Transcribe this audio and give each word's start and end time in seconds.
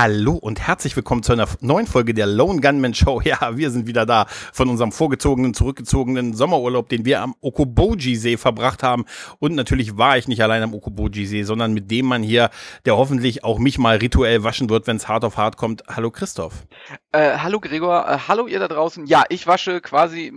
Hallo 0.00 0.34
und 0.34 0.60
herzlich 0.60 0.94
willkommen 0.94 1.24
zu 1.24 1.32
einer 1.32 1.48
neuen 1.60 1.88
Folge 1.88 2.14
der 2.14 2.28
Lone 2.28 2.60
Gunman 2.60 2.94
Show. 2.94 3.20
Ja, 3.24 3.56
wir 3.56 3.72
sind 3.72 3.88
wieder 3.88 4.06
da 4.06 4.26
von 4.52 4.68
unserem 4.68 4.92
vorgezogenen, 4.92 5.54
zurückgezogenen 5.54 6.34
Sommerurlaub, 6.34 6.88
den 6.88 7.04
wir 7.04 7.20
am 7.20 7.34
Okoboji-See 7.40 8.36
verbracht 8.36 8.84
haben. 8.84 9.06
Und 9.40 9.56
natürlich 9.56 9.98
war 9.98 10.16
ich 10.16 10.28
nicht 10.28 10.40
allein 10.40 10.62
am 10.62 10.72
Okoboji-See, 10.72 11.42
sondern 11.42 11.74
mit 11.74 11.90
dem 11.90 12.06
Mann 12.06 12.22
hier, 12.22 12.50
der 12.84 12.96
hoffentlich 12.96 13.42
auch 13.42 13.58
mich 13.58 13.76
mal 13.76 13.96
rituell 13.96 14.44
waschen 14.44 14.70
wird, 14.70 14.86
wenn 14.86 14.98
es 14.98 15.08
hart 15.08 15.24
auf 15.24 15.36
hart 15.36 15.56
kommt. 15.56 15.82
Hallo 15.88 16.12
Christoph. 16.12 16.68
Äh, 17.10 17.38
hallo 17.38 17.58
Gregor, 17.58 18.06
äh, 18.06 18.18
hallo 18.28 18.46
ihr 18.46 18.58
da 18.58 18.68
draußen. 18.68 19.06
Ja, 19.06 19.24
ich 19.30 19.46
wasche 19.46 19.80
quasi 19.80 20.32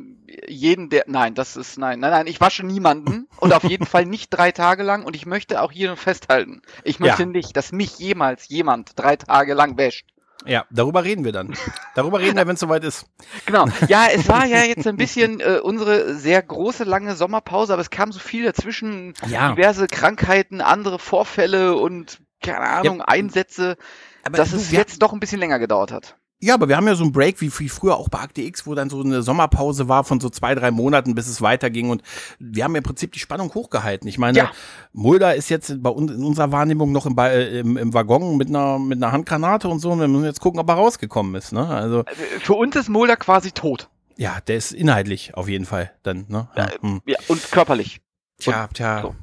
jeden, 0.47 0.89
der. 0.89 1.03
Nein, 1.07 1.35
das 1.35 1.57
ist 1.57 1.77
nein, 1.77 1.99
nein, 1.99 2.11
nein, 2.11 2.27
ich 2.27 2.39
wasche 2.39 2.65
niemanden 2.65 3.27
und 3.37 3.51
auf 3.51 3.65
jeden 3.65 3.85
Fall 3.85 4.05
nicht 4.05 4.29
drei 4.29 4.53
Tage 4.53 4.83
lang. 4.83 5.03
Und 5.03 5.15
ich 5.15 5.25
möchte 5.25 5.61
auch 5.61 5.73
hier 5.73 5.97
festhalten, 5.97 6.61
ich 6.85 7.01
möchte 7.01 7.23
ja. 7.23 7.29
nicht, 7.29 7.57
dass 7.57 7.73
mich 7.73 7.99
jemals 7.99 8.47
jemand 8.47 8.91
drei 8.95 9.17
Tage 9.17 9.53
lang 9.53 9.77
wäscht. 9.77 10.07
Ja, 10.45 10.65
darüber 10.71 11.03
reden 11.03 11.25
wir 11.25 11.33
dann. 11.33 11.53
Darüber 11.93 12.19
reden 12.19 12.37
wir, 12.37 12.47
wenn 12.47 12.55
es 12.55 12.61
soweit 12.61 12.83
ist. 12.83 13.05
Genau. 13.45 13.67
Ja, 13.87 14.07
es 14.11 14.27
war 14.29 14.45
ja 14.45 14.63
jetzt 14.63 14.87
ein 14.87 14.97
bisschen 14.97 15.39
äh, 15.39 15.59
unsere 15.61 16.15
sehr 16.15 16.41
große, 16.41 16.85
lange 16.85 17.15
Sommerpause, 17.15 17.73
aber 17.73 17.81
es 17.81 17.89
kam 17.89 18.11
so 18.11 18.19
viel 18.19 18.45
dazwischen. 18.45 19.13
Ja. 19.27 19.51
Diverse 19.51 19.87
Krankheiten, 19.87 20.61
andere 20.61 20.99
Vorfälle 20.99 21.75
und, 21.75 22.21
keine 22.41 22.61
Ahnung, 22.61 22.99
ja. 22.99 23.05
Einsätze, 23.05 23.77
aber 24.23 24.37
dass 24.37 24.53
es 24.53 24.71
jetzt 24.71 25.01
doch 25.01 25.13
ein 25.13 25.19
bisschen 25.19 25.39
länger 25.39 25.59
gedauert 25.59 25.91
hat. 25.91 26.15
Ja, 26.43 26.55
aber 26.55 26.67
wir 26.67 26.75
haben 26.75 26.87
ja 26.87 26.95
so 26.95 27.03
einen 27.03 27.11
Break, 27.11 27.39
wie, 27.39 27.51
wie 27.59 27.69
früher 27.69 27.97
auch 27.97 28.09
bei 28.09 28.19
Akte 28.19 28.41
X, 28.41 28.65
wo 28.65 28.73
dann 28.73 28.89
so 28.89 29.01
eine 29.01 29.21
Sommerpause 29.21 29.87
war 29.87 30.03
von 30.03 30.19
so 30.19 30.29
zwei, 30.29 30.55
drei 30.55 30.71
Monaten, 30.71 31.13
bis 31.13 31.27
es 31.27 31.41
weiterging. 31.41 31.91
Und 31.91 32.01
wir 32.39 32.63
haben 32.63 32.75
im 32.75 32.83
Prinzip 32.83 33.11
die 33.11 33.19
Spannung 33.19 33.53
hochgehalten. 33.53 34.07
Ich 34.07 34.17
meine, 34.17 34.37
ja. 34.37 34.51
Mulder 34.91 35.35
ist 35.35 35.49
jetzt 35.49 35.83
bei 35.83 35.89
uns 35.91 36.11
in 36.11 36.23
unserer 36.23 36.51
Wahrnehmung 36.51 36.91
noch 36.91 37.05
im, 37.05 37.15
im, 37.17 37.77
im 37.77 37.93
Waggon 37.93 38.37
mit 38.37 38.49
einer, 38.49 38.79
mit 38.79 38.97
einer 38.97 39.11
Handgranate 39.11 39.67
und 39.67 39.79
so. 39.79 39.91
Und 39.91 39.99
wir 39.99 40.07
müssen 40.07 40.25
jetzt 40.25 40.41
gucken, 40.41 40.59
ob 40.59 40.67
er 40.67 40.75
rausgekommen 40.75 41.35
ist. 41.35 41.53
Ne? 41.53 41.67
Also, 41.67 41.99
äh, 41.99 42.39
Für 42.39 42.53
uns 42.53 42.75
ist 42.75 42.89
Mulder 42.89 43.17
quasi 43.17 43.51
tot. 43.51 43.89
Ja, 44.17 44.39
der 44.41 44.57
ist 44.57 44.71
inhaltlich 44.71 45.35
auf 45.35 45.47
jeden 45.47 45.65
Fall 45.65 45.91
dann. 46.01 46.25
Ne? 46.27 46.47
Ja, 46.55 46.69
hm. 46.81 47.01
ja 47.05 47.17
und 47.27 47.51
körperlich. 47.51 48.01
Tja, 48.39 48.67
tja. 48.73 49.01
So. 49.03 49.15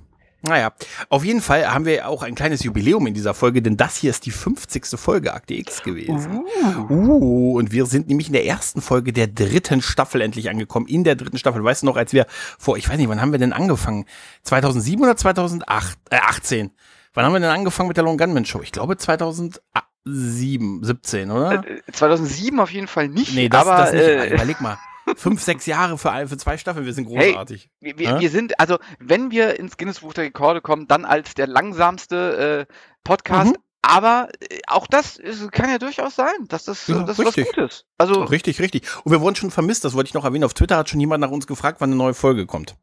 Naja, 0.43 0.73
auf 1.09 1.25
jeden 1.25 1.41
Fall 1.41 1.69
haben 1.69 1.85
wir 1.85 2.07
auch 2.07 2.23
ein 2.23 2.37
kleines 2.37 2.63
Jubiläum 2.63 3.09
in 3.09 3.15
dieser 3.15 3.35
Folge, 3.35 3.61
denn 3.61 3.77
das 3.77 3.97
hier 3.97 4.11
ist 4.11 4.25
die 4.25 4.31
50. 4.31 4.87
Folge 4.97 5.35
Akte 5.35 5.55
X 5.55 5.83
gewesen. 5.83 6.45
Uh. 6.89 6.93
uh. 6.93 7.59
und 7.59 7.73
wir 7.73 7.87
sind 7.87 8.07
nämlich 8.07 8.29
in 8.29 8.35
der 8.35 8.47
ersten 8.47 8.81
Folge 8.81 9.13
der 9.13 9.27
dritten 9.27 9.83
Staffel 9.83 10.21
endlich 10.21 10.49
angekommen. 10.49 10.87
In 10.87 11.03
der 11.03 11.17
dritten 11.17 11.39
Staffel. 11.39 11.65
Weißt 11.65 11.83
du 11.83 11.87
noch, 11.87 11.97
als 11.97 12.13
wir 12.13 12.27
vor, 12.57 12.77
ich 12.77 12.89
weiß 12.89 12.99
nicht, 12.99 13.09
wann 13.09 13.21
haben 13.21 13.33
wir 13.33 13.41
denn 13.41 13.53
angefangen? 13.53 14.05
2007 14.45 15.03
oder 15.03 15.17
2008? 15.17 15.99
Äh, 16.11 16.19
18. 16.19 16.71
Wann 17.15 17.25
haben 17.25 17.33
wir 17.33 17.41
denn 17.41 17.51
angefangen 17.51 17.89
mit 17.89 17.97
der 17.97 18.05
Long 18.05 18.17
Gunman 18.17 18.45
Show? 18.45 18.61
Ich 18.63 18.71
glaube 18.71 18.97
2007, 18.97 20.85
17, 20.85 21.33
oder? 21.33 21.65
Äh, 21.67 21.83
2007 21.93 22.61
auf 22.61 22.71
jeden 22.71 22.87
Fall 22.87 23.09
nicht. 23.09 23.35
Nee, 23.35 23.49
das, 23.49 23.67
aber, 23.67 23.77
das 23.79 23.93
nicht. 23.93 24.03
Äh, 24.03 24.35
Überleg 24.35 24.61
mal 24.61 24.79
fünf, 25.17 25.43
sechs 25.43 25.67
Jahre 25.67 25.99
für, 25.99 26.29
für 26.29 26.37
zwei 26.37 26.59
Staffeln, 26.59 26.87
wir 26.87 26.93
sind 26.93 27.07
großartig. 27.07 27.71
Hey, 27.81 27.95
wir, 27.97 28.21
wir, 28.21 28.31
sind, 28.31 28.59
also 28.61 28.79
wenn 28.99 29.31
wir 29.31 29.59
ins 29.59 29.77
Guinness 29.77 30.01
Buch 30.01 30.15
der 30.15 30.25
Rekorde 30.25 30.61
kommen, 30.61 30.89
dann 30.89 31.05
als 31.05 31.35
der 31.35 31.47
langsamste 31.47 32.67
äh, 32.69 32.73
Podcast. 33.05 33.53
Mhm. 33.53 33.63
Aber 33.83 34.29
äh, 34.41 34.59
auch 34.67 34.87
das 34.87 35.17
ist, 35.17 35.51
kann 35.53 35.71
ja 35.71 35.79
durchaus 35.79 36.15
sein, 36.15 36.47
dass 36.49 36.65
das, 36.65 36.87
ja, 36.89 37.03
das 37.05 37.19
was 37.19 37.35
Gutes. 37.35 37.85
Also 37.97 38.25
richtig, 38.25 38.61
richtig. 38.61 38.83
Und 39.05 39.13
wir 39.13 39.21
wurden 39.21 39.37
schon 39.37 39.51
vermisst, 39.51 39.85
das 39.85 39.95
wollte 39.95 40.09
ich 40.09 40.15
noch 40.15 40.25
erwähnen. 40.25 40.45
Auf 40.45 40.55
Twitter 40.55 40.77
hat 40.77 40.89
schon 40.89 41.01
jemand 41.01 41.21
nach 41.23 41.31
uns 41.31 41.47
gefragt, 41.47 41.81
wann 41.81 41.91
eine 41.91 41.97
neue 41.97 42.15
Folge 42.15 42.47
kommt. 42.47 42.77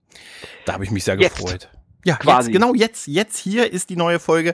Da 0.65 0.73
habe 0.73 0.83
ich 0.83 0.91
mich 0.91 1.03
sehr 1.03 1.19
Jetzt. 1.19 1.37
gefreut. 1.37 1.69
Ja, 2.05 2.17
quasi. 2.17 2.51
Jetzt, 2.51 2.59
genau 2.59 2.75
jetzt, 2.75 3.07
jetzt 3.07 3.37
hier 3.39 3.73
ist 3.73 3.89
die 3.89 3.95
neue 3.95 4.19
Folge. 4.19 4.53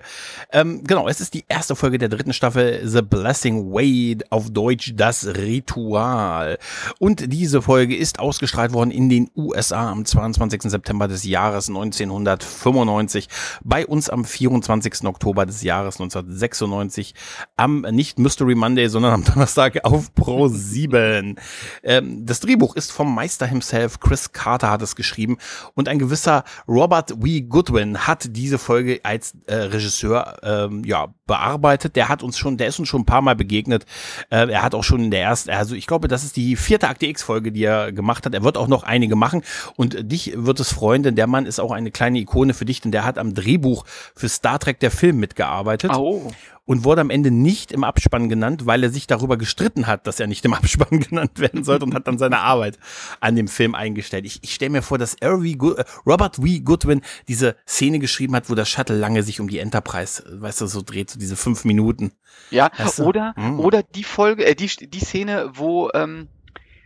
Ähm, 0.54 0.86
genau, 0.86 1.10
es 1.10 1.20
ist 1.20 1.34
die 1.34 1.44
erste 1.50 1.76
Folge 1.76 1.98
der 1.98 2.08
dritten 2.08 2.32
Staffel 2.32 2.82
The 2.88 3.02
Blessing 3.02 3.74
Way, 3.74 4.20
auf 4.30 4.52
Deutsch 4.52 4.94
das 4.96 5.28
Ritual. 5.28 6.58
Und 6.98 7.34
diese 7.34 7.62
Folge 7.62 7.98
ist 7.98 8.20
ausgestrahlt 8.20 8.72
worden 8.72 8.90
in 8.90 9.10
den 9.10 9.30
USA 9.36 9.92
am 9.92 10.06
22. 10.06 10.62
September 10.64 11.10
des 11.10 11.26
Jahres 11.26 11.68
1995, 11.68 13.28
bei 13.66 13.86
uns 13.86 14.10
am 14.10 14.24
24. 14.24 15.04
Oktober 15.04 15.46
des 15.46 15.62
Jahres 15.62 15.96
1996, 15.96 17.14
am 17.58 17.82
nicht 17.82 18.18
Mystery 18.18 18.56
Monday, 18.56 18.88
sondern 18.88 19.12
am 19.12 19.24
Donnerstag 19.26 19.84
auf 19.84 20.14
Pro 20.14 20.48
7. 20.48 21.36
ähm, 21.84 22.26
das 22.26 22.40
Drehbuch 22.40 22.78
ist 22.78 22.94
vom 22.94 23.14
Meister 23.14 23.46
himself, 23.46 24.00
Chris 24.00 24.32
Carter 24.32 24.70
hat 24.70 24.82
es 24.82 24.96
geschrieben 24.96 25.38
und 25.74 25.90
ein 25.90 26.00
gewisser 26.00 26.46
Robert 26.66 27.22
Goodwin 27.44 28.08
hat 28.08 28.36
diese 28.36 28.58
Folge 28.58 29.00
als 29.04 29.36
äh, 29.48 29.56
Regisseur 29.56 30.38
ähm, 30.44 30.84
ja 30.84 31.14
bearbeitet. 31.32 31.96
Der 31.96 32.10
hat 32.10 32.24
uns 32.24 32.38
schon, 32.38 32.58
der 32.58 32.68
ist 32.68 32.78
uns 32.78 32.90
schon 32.90 33.04
ein 33.04 33.06
paar 33.06 33.22
Mal 33.22 33.38
begegnet. 33.38 33.86
Äh, 34.30 34.52
er 34.52 34.64
hat 34.64 34.76
auch 34.76 34.84
schon 34.84 35.02
in 35.02 35.12
der 35.12 35.22
ersten, 35.22 35.50
also 35.50 35.76
ich 35.76 35.88
glaube, 35.88 36.10
das 36.10 36.26
ist 36.26 36.36
die 36.36 36.58
vierte 36.58 36.90
Akte 36.90 37.06
X 37.06 37.24
Folge, 37.24 37.54
die 37.54 37.64
er 37.64 37.94
gemacht 37.94 38.26
hat. 38.26 38.34
Er 38.34 38.44
wird 38.44 38.58
auch 38.58 38.68
noch 38.68 38.84
einige 38.84 39.16
machen 39.16 39.42
und 39.78 40.12
dich 40.12 40.34
wird 40.36 40.60
es 40.60 40.74
freuen, 40.74 41.04
denn 41.04 41.16
der 41.16 41.28
Mann 41.28 41.46
ist 41.46 41.62
auch 41.62 41.72
eine 41.72 41.90
kleine 41.90 42.20
Ikone 42.20 42.54
für 42.54 42.66
dich, 42.66 42.82
denn 42.82 42.92
der 42.92 43.06
hat 43.06 43.18
am 43.18 43.34
Drehbuch 43.34 43.86
für 44.14 44.28
Star 44.28 44.60
Trek 44.60 44.82
der 44.82 44.92
Film 44.92 45.22
mitgearbeitet. 45.22 45.92
Oh 45.96 46.30
und 46.66 46.84
wurde 46.84 47.02
am 47.02 47.10
Ende 47.10 47.32
nicht 47.32 47.72
im 47.72 47.84
Abspann 47.84 48.30
genannt, 48.30 48.66
weil 48.66 48.84
er 48.84 48.90
sich 48.90 49.08
darüber 49.08 49.36
gestritten 49.38 49.88
hat, 49.88 50.08
dass 50.08 50.20
er 50.20 50.28
nicht 50.28 50.46
im 50.46 50.54
Abspann 50.54 51.00
genannt 51.10 51.40
werden 51.40 51.64
sollte 51.64 51.86
und 51.86 51.94
hat 51.94 52.08
dann 52.08 52.18
seine 52.18 52.40
Arbeit 52.40 52.78
an 53.20 53.36
dem 53.36 53.48
Film 53.48 53.76
eingestellt. 53.76 54.26
Ich, 54.26 54.40
ich 54.44 54.54
stelle 54.54 54.72
mir 54.72 54.82
vor, 54.82 54.98
dass 54.98 55.16
R.V. 55.16 55.44
Äh, 55.44 55.84
Robert 56.06 56.42
W. 56.42 56.60
Goodwin 56.60 57.02
diese 57.28 57.56
Szene 57.68 58.00
geschrieben 58.00 58.36
hat, 58.36 58.50
wo 58.50 58.56
das 58.56 58.70
Shuttle 58.70 58.98
lange 58.98 59.24
sich 59.24 59.40
um 59.40 59.50
die 59.50 59.60
Enterprise, 59.60 60.24
weißt 60.32 60.62
du, 60.62 60.68
so 60.68 60.82
dreht, 60.82 61.20
diese 61.22 61.36
fünf 61.36 61.64
Minuten. 61.64 62.12
Ja, 62.50 62.70
weißt 62.76 63.00
du? 63.00 63.04
oder, 63.04 63.34
hm. 63.36 63.60
oder 63.60 63.84
die 63.84 64.04
Folge, 64.04 64.46
äh, 64.46 64.56
die, 64.56 64.68
die 64.68 65.00
Szene, 65.00 65.52
wo 65.54 65.90
ähm, 65.94 66.28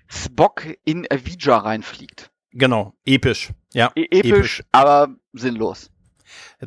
Spock 0.08 0.66
in 0.84 1.08
Avija 1.10 1.58
reinfliegt. 1.58 2.32
Genau, 2.52 2.94
episch. 3.06 3.52
Ja, 3.74 3.92
e 3.96 4.06
episch, 4.06 4.32
episch, 4.32 4.64
aber 4.72 5.10
sinnlos. 5.34 5.90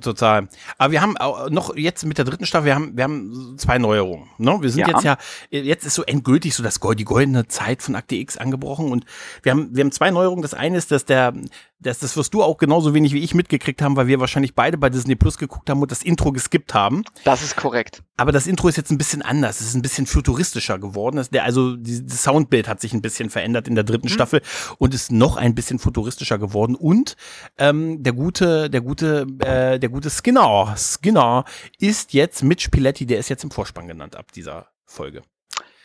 Total. 0.01 0.49
Aber 0.77 0.93
wir 0.93 1.01
haben 1.01 1.17
auch 1.17 1.51
noch 1.51 1.75
jetzt 1.75 2.05
mit 2.05 2.19
der 2.19 2.25
dritten 2.25 2.47
Staffel, 2.47 2.67
wir 2.67 2.75
haben, 2.75 2.97
wir 2.97 3.05
haben 3.05 3.57
zwei 3.59 3.79
Neuerungen. 3.79 4.29
Ne? 4.39 4.59
Wir 4.61 4.71
sind 4.71 4.87
ja. 4.87 4.89
jetzt 4.89 5.05
ja, 5.05 5.17
jetzt 5.51 5.87
ist 5.87 5.95
so 5.95 6.05
endgültig 6.05 6.55
so 6.55 6.63
das, 6.63 6.79
die 6.97 7.05
goldene 7.05 7.49
Zeit 7.49 7.83
von 7.83 7.95
Akte 7.95 8.15
X 8.17 8.37
angebrochen 8.37 8.93
und 8.93 9.05
wir 9.43 9.53
haben, 9.53 9.75
wir 9.75 9.83
haben 9.83 9.93
zwei 9.93 10.11
Neuerungen. 10.11 10.43
Das 10.43 10.55
eine 10.55 10.77
ist, 10.77 10.91
dass 10.91 11.05
der, 11.05 11.35
das, 11.81 12.01
das 12.01 12.17
wirst 12.17 12.35
du 12.35 12.43
auch 12.43 12.59
genauso 12.59 12.95
wenig 12.95 13.13
wie 13.13 13.23
ich 13.23 13.35
mitgekriegt 13.35 13.81
haben, 13.83 13.97
weil 13.97 14.09
wir 14.09 14.19
wahrscheinlich 14.19 14.55
beide 14.55 14.77
bei 14.77 14.91
Disney 14.91 15.15
Plus 15.15 15.39
geguckt 15.39 15.71
haben 15.71 15.81
und 15.81 15.91
das 15.91 16.03
Intro 16.03 16.33
geskippt 16.33 16.75
haben. 16.75 17.05
Das 17.25 17.43
ist 17.43 17.57
korrekt. 17.57 18.03
Aber 18.17 18.33
das 18.33 18.47
Intro 18.49 18.69
ist 18.69 18.77
jetzt 18.77 18.91
ein 18.91 18.99
bisschen 18.99 19.23
anders. 19.23 19.61
Es 19.61 19.69
ist 19.69 19.75
ein 19.75 19.83
bisschen 19.83 20.07
futuristischer 20.07 20.79
geworden. 20.79 21.25
Der, 21.33 21.45
also 21.45 21.77
das 21.77 22.23
Soundbild 22.23 22.67
hat 22.67 22.81
sich 22.81 22.93
ein 22.93 23.03
bisschen 23.03 23.31
verändert 23.31 23.69
in 23.69 23.77
der 23.77 23.85
dritten 23.85 24.09
mhm. 24.09 24.13
Staffel 24.13 24.43
und 24.79 24.93
ist 24.93 25.13
noch 25.13 25.37
ein 25.37 25.55
bisschen 25.55 25.79
futuristischer 25.79 26.39
geworden. 26.39 26.75
Und 26.75 27.17
ähm, 27.59 28.03
der 28.03 28.13
gute, 28.13 28.69
der 28.71 28.81
gute, 28.81 29.27
äh, 29.39 29.79
der 29.79 29.89
gute 29.89 30.11
Skinner, 30.11 30.75
Skinner 30.77 31.45
ist 31.79 32.13
jetzt 32.13 32.43
mit 32.43 32.61
Spiletti, 32.61 33.07
der 33.07 33.19
ist 33.19 33.29
jetzt 33.29 33.45
im 33.45 33.51
Vorspann 33.53 33.87
genannt 33.87 34.17
ab 34.17 34.33
dieser 34.33 34.67
Folge. 34.85 35.23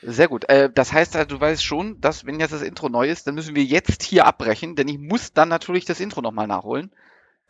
Sehr 0.05 0.27
gut. 0.27 0.49
Äh, 0.49 0.69
das 0.73 0.93
heißt, 0.93 1.15
also, 1.15 1.27
du 1.27 1.39
weißt 1.39 1.63
schon, 1.63 1.99
dass 2.01 2.25
wenn 2.25 2.39
jetzt 2.39 2.53
das 2.53 2.61
Intro 2.61 2.89
neu 2.89 3.09
ist, 3.09 3.27
dann 3.27 3.35
müssen 3.35 3.55
wir 3.55 3.63
jetzt 3.63 4.03
hier 4.03 4.25
abbrechen, 4.25 4.75
denn 4.75 4.87
ich 4.87 4.99
muss 4.99 5.33
dann 5.33 5.49
natürlich 5.49 5.85
das 5.85 5.99
Intro 5.99 6.21
nochmal 6.21 6.47
nachholen. 6.47 6.91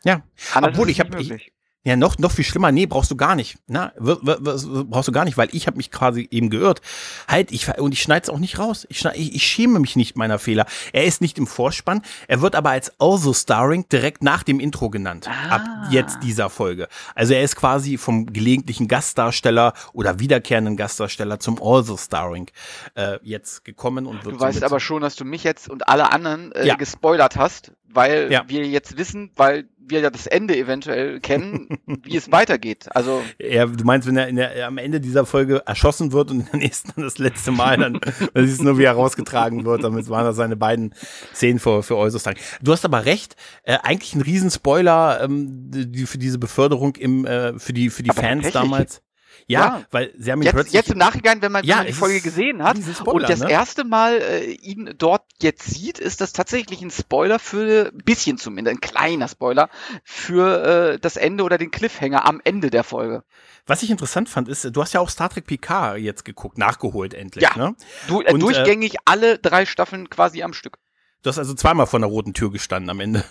Ja, 0.04 0.22
Anders 0.52 0.72
obwohl 0.72 0.90
ich 0.90 1.00
habe 1.00 1.20
ich, 1.20 1.52
ja, 1.86 1.96
noch, 1.96 2.16
noch 2.16 2.30
viel 2.30 2.44
schlimmer. 2.44 2.72
Nee, 2.72 2.86
brauchst 2.86 3.10
du 3.10 3.16
gar 3.16 3.34
nicht. 3.34 3.58
Na, 3.66 3.92
brauchst 3.98 5.08
du 5.08 5.12
gar 5.12 5.26
nicht, 5.26 5.36
weil 5.36 5.48
ich 5.52 5.66
habe 5.66 5.76
mich 5.76 5.90
quasi 5.90 6.26
eben 6.30 6.48
geirrt. 6.48 6.80
Halt, 7.28 7.52
ich 7.52 7.68
und 7.78 7.92
ich 7.92 8.00
schneide 8.00 8.24
es 8.24 8.30
auch 8.30 8.38
nicht 8.38 8.58
raus. 8.58 8.86
Ich, 8.88 8.98
schneid, 8.98 9.18
ich, 9.18 9.34
ich 9.34 9.46
schäme 9.46 9.78
mich 9.78 9.94
nicht 9.94 10.16
meiner 10.16 10.38
Fehler. 10.38 10.64
Er 10.94 11.04
ist 11.04 11.20
nicht 11.20 11.36
im 11.36 11.46
Vorspann. 11.46 12.00
Er 12.26 12.40
wird 12.40 12.54
aber 12.54 12.70
als 12.70 12.92
Also 12.98 13.34
Starring 13.34 13.86
direkt 13.90 14.22
nach 14.22 14.42
dem 14.42 14.60
Intro 14.60 14.88
genannt. 14.88 15.28
Ah. 15.28 15.56
Ab 15.56 15.62
jetzt 15.90 16.18
dieser 16.22 16.48
Folge. 16.48 16.88
Also 17.14 17.34
er 17.34 17.42
ist 17.42 17.54
quasi 17.54 17.98
vom 17.98 18.32
gelegentlichen 18.32 18.88
Gastdarsteller 18.88 19.74
oder 19.92 20.18
wiederkehrenden 20.18 20.78
Gastdarsteller 20.78 21.38
zum 21.38 21.62
Also 21.62 21.98
Starring 21.98 22.50
äh, 22.94 23.18
jetzt 23.22 23.62
gekommen 23.62 24.06
und 24.06 24.24
wird. 24.24 24.36
Du 24.36 24.40
weißt 24.40 24.64
aber 24.64 24.80
schon, 24.80 25.02
dass 25.02 25.16
du 25.16 25.26
mich 25.26 25.44
jetzt 25.44 25.68
und 25.68 25.86
alle 25.86 26.10
anderen 26.12 26.50
äh, 26.52 26.66
ja. 26.66 26.76
gespoilert 26.76 27.36
hast, 27.36 27.72
weil 27.94 28.30
ja. 28.30 28.44
wir 28.46 28.66
jetzt 28.66 28.98
wissen, 28.98 29.30
weil 29.36 29.68
wir 29.86 30.00
ja 30.00 30.10
das 30.10 30.26
Ende 30.26 30.56
eventuell 30.56 31.20
kennen, 31.20 31.68
wie 32.02 32.16
es 32.16 32.32
weitergeht. 32.32 32.86
Also 32.94 33.22
ja, 33.38 33.66
du 33.66 33.84
meinst, 33.84 34.08
wenn 34.08 34.16
er, 34.16 34.32
der, 34.32 34.66
am 34.66 34.78
Ende 34.78 35.00
dieser 35.00 35.26
Folge 35.26 35.62
erschossen 35.66 36.12
wird 36.12 36.30
und 36.30 36.40
in 36.40 36.46
der 36.46 36.60
nächsten 36.60 36.92
dann 36.94 37.04
das 37.04 37.18
letzte 37.18 37.50
Mal, 37.50 37.76
dann, 37.76 38.00
siehst 38.34 38.60
du 38.60 38.64
nur, 38.64 38.78
wie 38.78 38.84
er 38.84 38.92
rausgetragen 38.92 39.64
wird. 39.64 39.84
Damit 39.84 40.08
waren 40.08 40.24
das 40.24 40.36
seine 40.36 40.56
beiden 40.56 40.94
Szenen 41.34 41.58
für, 41.58 41.82
für 41.82 41.96
äußerst 41.96 42.26
lang. 42.26 42.36
Du 42.62 42.72
hast 42.72 42.84
aber 42.84 43.04
recht, 43.04 43.36
äh, 43.62 43.78
eigentlich 43.82 44.14
ein 44.14 44.22
Riesenspoiler 44.22 45.22
ähm, 45.22 45.70
die, 45.70 46.06
für 46.06 46.18
diese 46.18 46.38
Beförderung 46.38 46.96
im, 46.96 47.26
äh, 47.26 47.58
für 47.58 47.72
die, 47.72 47.90
für 47.90 48.02
die 48.02 48.10
Fans 48.10 48.50
damals. 48.52 49.02
Ja, 49.46 49.60
ja, 49.60 49.84
weil 49.90 50.12
sie 50.16 50.32
haben 50.32 50.40
ihn 50.40 50.44
jetzt, 50.44 50.54
plötzlich... 50.54 50.74
Jetzt 50.74 50.90
im 50.90 50.98
Nachhinein, 50.98 51.42
wenn 51.42 51.52
man, 51.52 51.64
ja, 51.64 51.84
die 51.84 51.92
Folge 51.92 52.20
gesehen 52.20 52.62
hat 52.62 52.78
Spoiler, 52.78 53.14
und 53.14 53.28
das 53.28 53.40
ne? 53.40 53.50
erste 53.50 53.84
Mal 53.84 54.20
äh, 54.20 54.52
ihn 54.52 54.94
dort 54.96 55.24
jetzt 55.40 55.64
sieht, 55.64 55.98
ist 55.98 56.20
das 56.20 56.32
tatsächlich 56.32 56.80
ein 56.82 56.90
Spoiler 56.90 57.38
für, 57.38 57.92
ein 57.92 58.04
bisschen 58.04 58.38
zumindest, 58.38 58.76
ein 58.76 58.80
kleiner 58.80 59.28
Spoiler, 59.28 59.68
für 60.02 60.92
äh, 60.94 60.98
das 60.98 61.16
Ende 61.16 61.44
oder 61.44 61.58
den 61.58 61.70
Cliffhanger 61.70 62.26
am 62.26 62.40
Ende 62.44 62.70
der 62.70 62.84
Folge. 62.84 63.24
Was 63.66 63.82
ich 63.82 63.90
interessant 63.90 64.28
fand, 64.28 64.48
ist, 64.48 64.64
du 64.64 64.82
hast 64.82 64.92
ja 64.92 65.00
auch 65.00 65.08
Star 65.08 65.30
Trek 65.30 65.46
PK 65.46 65.96
jetzt 65.96 66.24
geguckt, 66.24 66.58
nachgeholt 66.58 67.14
endlich. 67.14 67.44
Ja, 67.44 67.56
ne? 67.56 67.74
du, 68.08 68.20
äh, 68.20 68.32
Und, 68.32 68.40
durchgängig 68.40 68.94
äh, 68.94 68.98
alle 69.04 69.38
drei 69.38 69.66
Staffeln 69.66 70.10
quasi 70.10 70.42
am 70.42 70.52
Stück. 70.52 70.78
Du 71.24 71.30
hast 71.30 71.38
also 71.38 71.54
zweimal 71.54 71.86
vor 71.86 71.98
der 72.00 72.08
roten 72.08 72.34
Tür 72.34 72.52
gestanden 72.52 72.90
am 72.90 73.00
Ende. 73.00 73.24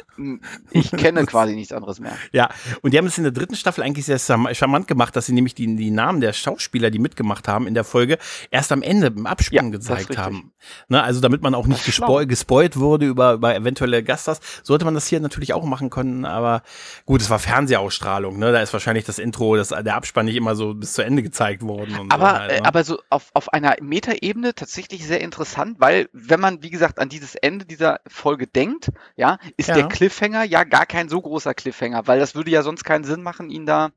Ich 0.71 0.89
kenne 0.89 1.25
quasi 1.27 1.53
nichts 1.53 1.71
anderes 1.71 1.99
mehr. 1.99 2.17
Ja, 2.31 2.49
und 2.81 2.91
die 2.91 2.97
haben 2.97 3.05
es 3.05 3.19
in 3.19 3.23
der 3.23 3.31
dritten 3.31 3.55
Staffel 3.55 3.83
eigentlich 3.83 4.07
sehr 4.07 4.17
charmant 4.17 4.87
gemacht, 4.87 5.15
dass 5.15 5.27
sie 5.27 5.33
nämlich 5.33 5.53
die, 5.53 5.75
die 5.75 5.91
Namen 5.91 6.19
der 6.19 6.33
Schauspieler, 6.33 6.89
die 6.89 6.97
mitgemacht 6.97 7.47
haben 7.47 7.67
in 7.67 7.75
der 7.75 7.83
Folge, 7.83 8.17
erst 8.49 8.71
am 8.71 8.81
Ende 8.81 9.07
im 9.07 9.27
Abspann 9.27 9.65
ja, 9.67 9.71
gezeigt 9.71 10.17
haben. 10.17 10.53
Ne, 10.87 11.03
also 11.03 11.21
damit 11.21 11.43
man 11.43 11.53
auch 11.53 11.67
nicht 11.67 11.85
gespo 11.85 12.25
gespoilt 12.25 12.77
wurde 12.77 13.05
über, 13.05 13.33
über 13.33 13.55
eventuelle 13.55 14.03
Gaststars, 14.03 14.39
sollte 14.63 14.85
man 14.85 14.95
das 14.95 15.05
hier 15.05 15.19
natürlich 15.19 15.53
auch 15.53 15.63
machen 15.63 15.91
können, 15.91 16.25
aber 16.25 16.63
gut, 17.05 17.21
es 17.21 17.29
war 17.29 17.37
Fernsehausstrahlung, 17.37 18.39
ne? 18.39 18.51
Da 18.51 18.61
ist 18.61 18.73
wahrscheinlich 18.73 19.05
das 19.05 19.19
Intro, 19.19 19.55
das, 19.55 19.69
der 19.69 19.95
Abspann 19.95 20.25
nicht 20.25 20.35
immer 20.35 20.55
so 20.55 20.73
bis 20.73 20.93
zu 20.93 21.03
Ende 21.03 21.21
gezeigt 21.21 21.61
worden. 21.61 22.09
aber, 22.09 22.29
so 22.29 22.39
halt, 22.39 22.61
ne? 22.61 22.65
aber 22.65 22.83
so 22.83 22.99
auf, 23.11 23.29
auf 23.35 23.53
einer 23.53 23.75
Metaebene 23.81 24.55
tatsächlich 24.55 25.05
sehr 25.05 25.21
interessant, 25.21 25.79
weil 25.79 26.09
wenn 26.11 26.39
man, 26.39 26.63
wie 26.63 26.71
gesagt, 26.71 26.97
an 26.97 27.09
dieses 27.09 27.35
Ende 27.35 27.65
dieser 27.65 27.82
dieser 27.83 27.99
Folge 28.07 28.47
denkt, 28.47 28.91
ja, 29.17 29.37
ist 29.57 29.69
ja. 29.69 29.75
der 29.75 29.87
Cliffhanger 29.89 30.43
ja 30.43 30.63
gar 30.63 30.85
kein 30.85 31.09
so 31.09 31.21
großer 31.21 31.53
Cliffhanger, 31.53 32.07
weil 32.07 32.19
das 32.19 32.33
würde 32.33 32.49
ja 32.49 32.61
sonst 32.63 32.85
keinen 32.85 33.03
Sinn 33.03 33.21
machen, 33.21 33.49
ihn 33.49 33.65
da 33.65 33.91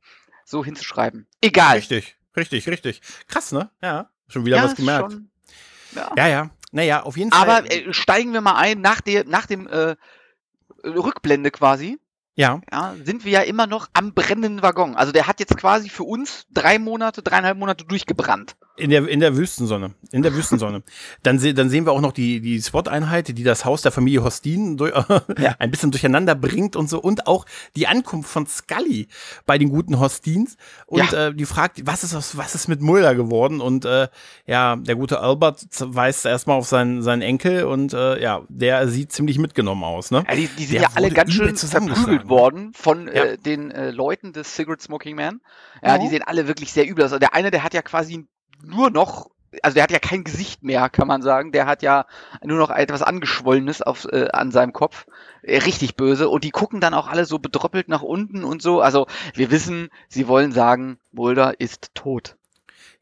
so 0.45 0.65
hinzuschreiben. 0.65 1.29
Egal. 1.41 1.77
Richtig, 1.77 2.17
richtig, 2.37 2.69
richtig. 2.69 3.01
Krass, 3.29 3.53
ne? 3.53 3.71
Ja, 3.81 4.11
schon 4.27 4.45
wieder 4.45 4.57
ja, 4.57 4.65
was 4.65 4.75
gemerkt. 4.75 5.13
Schon, 5.13 5.31
ja. 5.93 6.11
ja, 6.17 6.27
ja. 6.27 6.51
Naja, 6.73 7.03
auf 7.05 7.17
jeden 7.17 7.31
Fall. 7.31 7.49
Aber 7.49 7.71
äh, 7.71 7.93
steigen 7.93 8.33
wir 8.33 8.41
mal 8.41 8.57
ein 8.57 8.81
nach, 8.81 9.01
der, 9.01 9.25
nach 9.25 9.47
dem 9.47 9.69
äh, 9.69 9.95
Rückblende 10.83 11.53
quasi. 11.53 11.99
Ja. 12.35 12.61
ja. 12.73 12.95
Sind 13.05 13.25
wir 13.25 13.33
ja 13.33 13.41
immer 13.43 13.69
noch 13.69 13.89
am 13.93 14.15
brennenden 14.15 14.63
Waggon. 14.63 14.97
Also 14.97 15.13
der 15.13 15.29
hat 15.29 15.39
jetzt 15.39 15.57
quasi 15.57 15.89
für 15.89 16.03
uns 16.03 16.47
drei 16.51 16.81
Monate, 16.81 17.23
dreieinhalb 17.23 17.57
Monate 17.57 17.85
durchgebrannt. 17.85 18.57
In 18.77 18.91
der, 18.91 19.09
in 19.09 19.21
der 19.21 19.37
Wüstensonne. 19.37 19.95
In 20.13 20.23
der 20.23 20.35
Wüstensonne. 20.35 20.83
dann, 21.23 21.39
se, 21.39 21.55
dann 21.55 21.71
sehen 21.71 21.87
wir 21.87 21.93
auch 21.93 22.01
noch 22.01 22.13
die, 22.13 22.41
die 22.41 22.61
SWAT-Einheit, 22.61 23.37
die 23.37 23.43
das 23.43 23.65
Haus 23.65 23.83
der 23.83 23.93
Familie 23.93 24.23
Hostin 24.23 24.77
durch, 24.77 24.93
ja. 25.39 25.57
ein 25.59 25.71
bisschen 25.71 25.91
durcheinander 25.91 26.35
bringt 26.35 26.77
und 26.77 26.89
so. 26.89 27.01
Und 27.01 27.27
auch 27.27 27.47
die 27.75 27.87
Ankunft 27.87 28.31
von 28.31 28.47
Scully 28.47 29.09
bei 29.47 29.59
den 29.59 29.71
guten 29.71 29.99
Hostins. 29.99 30.57
Und 30.87 31.11
ja. 31.13 31.29
äh, 31.29 31.35
die 31.35 31.47
fragt, 31.47 31.87
was 31.87 32.05
ist, 32.05 32.37
was 32.37 32.55
ist 32.55 32.69
mit 32.69 32.81
Mulder 32.81 33.15
geworden? 33.15 33.61
Und 33.61 33.85
äh, 33.85 34.09
ja, 34.47 34.77
der 34.77 34.97
gute 34.97 35.21
Albert 35.21 35.67
weist 35.81 36.27
erstmal 36.27 36.59
auf 36.59 36.67
seinen, 36.67 37.03
seinen 37.03 37.23
Enkel 37.23 37.65
und 37.65 37.95
äh, 37.95 38.21
ja, 38.21 38.43
der 38.49 38.89
sieht 38.89 39.13
ziemlich 39.13 39.39
mitgenommen 39.39 39.85
aus. 39.85 40.11
Ne? 40.11 40.25
Ja, 40.29 40.35
die, 40.35 40.49
die 40.49 40.65
sind 40.65 40.75
der 40.75 40.83
ja 40.83 40.89
alle 40.95 41.11
ganz 41.11 41.33
schön 41.33 41.57
verprügelt 41.57 42.29
worden 42.29 42.73
von 42.75 43.09
äh, 43.09 43.39
den 43.39 43.71
äh, 43.71 43.91
Leuten 43.91 44.33
des 44.33 44.55
Cigarette 44.55 44.85
Smoking 44.85 45.17
Man. 45.17 45.41
Ja, 45.83 45.99
die 45.99 46.09
sehen 46.09 46.23
alle 46.25 46.49
wirklich 46.49 46.73
sehr 46.73 46.87
übel 46.87 47.05
aus. 47.05 47.13
Also 47.13 47.21
der 47.21 47.35
eine, 47.35 47.51
der 47.51 47.63
hat 47.63 47.75
ja 47.75 47.83
quasi 47.83 48.27
nur 48.63 48.91
noch, 48.91 49.31
also 49.63 49.75
der 49.75 49.83
hat 49.83 49.91
ja 49.91 49.99
kein 49.99 50.25
Gesicht 50.25 50.63
mehr, 50.63 50.89
kann 50.89 51.09
man 51.09 51.23
sagen. 51.23 51.53
Der 51.53 51.67
hat 51.67 51.83
ja 51.83 52.07
nur 52.45 52.59
noch 52.59 52.71
etwas 52.71 53.03
angeschwollenes 53.03 53.83
auf, 53.83 54.07
äh, 54.07 54.29
an 54.33 54.51
seinem 54.51 54.73
Kopf. 54.73 55.07
Äh, 55.43 55.59
richtig 55.59 55.97
böse. 55.97 56.29
Und 56.29 56.45
die 56.45 56.51
gucken 56.51 56.81
dann 56.81 56.95
auch 56.95 57.09
alle 57.09 57.25
so 57.25 57.39
bedröppelt 57.39 57.89
nach 57.89 58.03
unten 58.03 58.45
und 58.45 58.63
so. 58.63 58.81
Also 58.81 59.07
wir 59.35 59.51
wissen, 59.51 59.89
sie 60.09 60.29
wollen 60.29 60.53
sagen, 60.53 60.99
Mulder 61.13 61.61
ist 61.61 61.95
tot. 61.95 62.37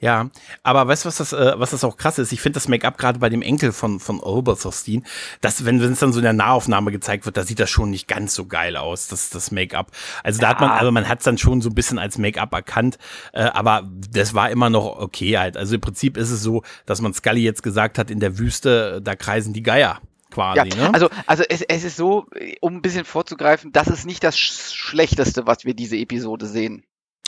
Ja, 0.04 0.28
aber 0.62 0.86
weißt 0.86 1.06
du, 1.06 1.06
was 1.06 1.16
das, 1.16 1.32
äh, 1.32 1.54
was 1.56 1.70
das 1.70 1.82
auch 1.82 1.96
krass 1.96 2.18
ist? 2.18 2.30
Ich 2.30 2.42
finde 2.42 2.58
das 2.58 2.68
Make-up 2.68 2.98
gerade 2.98 3.20
bei 3.20 3.30
dem 3.30 3.40
Enkel 3.40 3.72
von, 3.72 4.00
von 4.00 4.20
Oberthorstein, 4.20 5.02
dass, 5.40 5.64
wenn 5.64 5.80
es 5.80 5.98
dann 5.98 6.12
so 6.12 6.18
in 6.18 6.24
der 6.24 6.34
Nahaufnahme 6.34 6.92
gezeigt 6.92 7.24
wird, 7.24 7.38
da 7.38 7.42
sieht 7.42 7.58
das 7.58 7.70
schon 7.70 7.88
nicht 7.88 8.06
ganz 8.06 8.34
so 8.34 8.44
geil 8.44 8.76
aus, 8.76 9.08
das, 9.08 9.30
das 9.30 9.50
Make-up. 9.50 9.92
Also 10.22 10.42
da 10.42 10.50
hat 10.50 10.60
man, 10.60 10.72
also 10.72 10.92
man 10.92 11.08
hat 11.08 11.20
es 11.20 11.24
dann 11.24 11.38
schon 11.38 11.62
so 11.62 11.70
ein 11.70 11.74
bisschen 11.74 11.98
als 11.98 12.18
Make-up 12.18 12.52
erkannt, 12.52 12.98
äh, 13.32 13.44
aber 13.44 13.88
das 14.10 14.34
war 14.34 14.50
immer 14.50 14.68
noch 14.68 14.84
okay 14.84 15.38
halt. 15.38 15.56
Also 15.56 15.76
im 15.76 15.80
Prinzip 15.80 16.18
ist 16.18 16.30
es 16.30 16.42
so, 16.42 16.64
dass 16.84 17.00
man 17.00 17.14
Scully 17.14 17.40
jetzt 17.40 17.62
gesagt 17.62 17.96
hat, 17.96 18.10
in 18.10 18.20
der 18.20 18.36
Wüste, 18.36 19.00
da 19.02 19.16
kreisen 19.16 19.54
die 19.54 19.62
Geier. 19.62 20.02
Quasi, 20.30 20.58
ja, 20.58 20.64
ne? 20.64 20.92
Also, 20.92 21.08
also 21.26 21.44
es, 21.48 21.62
es 21.62 21.82
ist 21.82 21.96
so, 21.96 22.26
um 22.60 22.74
ein 22.74 22.82
bisschen 22.82 23.06
vorzugreifen, 23.06 23.72
das 23.72 23.88
ist 23.88 24.04
nicht 24.04 24.22
das 24.22 24.38
Schlechteste, 24.38 25.46
was 25.46 25.64
wir 25.64 25.72
diese 25.72 25.96
Episode 25.96 26.44
sehen. 26.44 26.84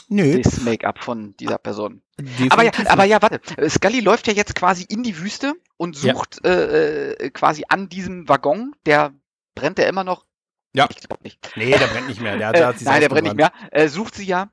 Nö. 0.09 0.41
Das 0.41 0.61
Make-up 0.61 1.03
von 1.03 1.35
dieser 1.37 1.57
Person. 1.57 2.01
Aber 2.49 2.63
ja, 2.63 2.71
aber 2.87 3.03
ja, 3.03 3.21
warte. 3.21 3.41
Scully 3.69 3.99
läuft 3.99 4.27
ja 4.27 4.33
jetzt 4.33 4.55
quasi 4.55 4.85
in 4.87 5.03
die 5.03 5.19
Wüste 5.19 5.53
und 5.75 5.95
sucht 5.95 6.39
ja. 6.43 6.51
äh, 6.51 7.11
äh 7.11 7.29
quasi 7.29 7.63
an 7.67 7.89
diesem 7.89 8.27
Waggon, 8.27 8.73
der 8.85 9.13
brennt 9.53 9.79
ja 9.79 9.85
immer 9.85 10.03
noch. 10.03 10.25
Ja. 10.73 10.87
Ich 10.89 10.97
glaube 10.97 11.23
nicht. 11.23 11.39
Nee, 11.55 11.71
der 11.71 11.87
brennt 11.87 12.07
nicht 12.07 12.21
mehr. 12.21 12.37
Der, 12.37 12.51
der 12.53 12.69
äh, 12.69 12.73
nein, 12.81 13.01
der 13.01 13.09
brennt 13.09 13.25
nicht 13.25 13.35
mehr. 13.35 13.51
Äh, 13.71 13.87
sucht 13.89 14.15
sie 14.15 14.25
ja 14.25 14.49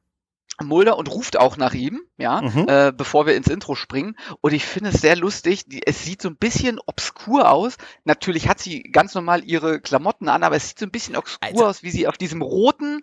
Mulder 0.63 0.97
und 0.97 1.11
ruft 1.11 1.37
auch 1.37 1.57
nach 1.57 1.75
ihm, 1.75 2.03
ja, 2.17 2.43
mhm. 2.43 2.67
äh, 2.69 2.93
bevor 2.97 3.27
wir 3.27 3.35
ins 3.35 3.49
Intro 3.49 3.75
springen. 3.75 4.17
Und 4.41 4.53
ich 4.53 4.65
finde 4.65 4.91
es 4.91 5.01
sehr 5.01 5.17
lustig. 5.17 5.65
Die, 5.67 5.85
es 5.85 6.05
sieht 6.05 6.23
so 6.23 6.29
ein 6.29 6.37
bisschen 6.37 6.79
obskur 6.87 7.51
aus. 7.51 7.77
Natürlich 8.05 8.49
hat 8.49 8.61
sie 8.61 8.83
ganz 8.85 9.15
normal 9.15 9.43
ihre 9.45 9.81
Klamotten 9.81 10.29
an, 10.29 10.45
aber 10.45 10.57
es 10.57 10.69
sieht 10.69 10.79
so 10.79 10.87
ein 10.87 10.93
bisschen 10.93 11.17
obskur 11.17 11.49
Alter. 11.49 11.69
aus, 11.69 11.83
wie 11.83 11.91
sie 11.91 12.07
auf 12.07 12.17
diesem 12.17 12.41
roten, 12.41 13.03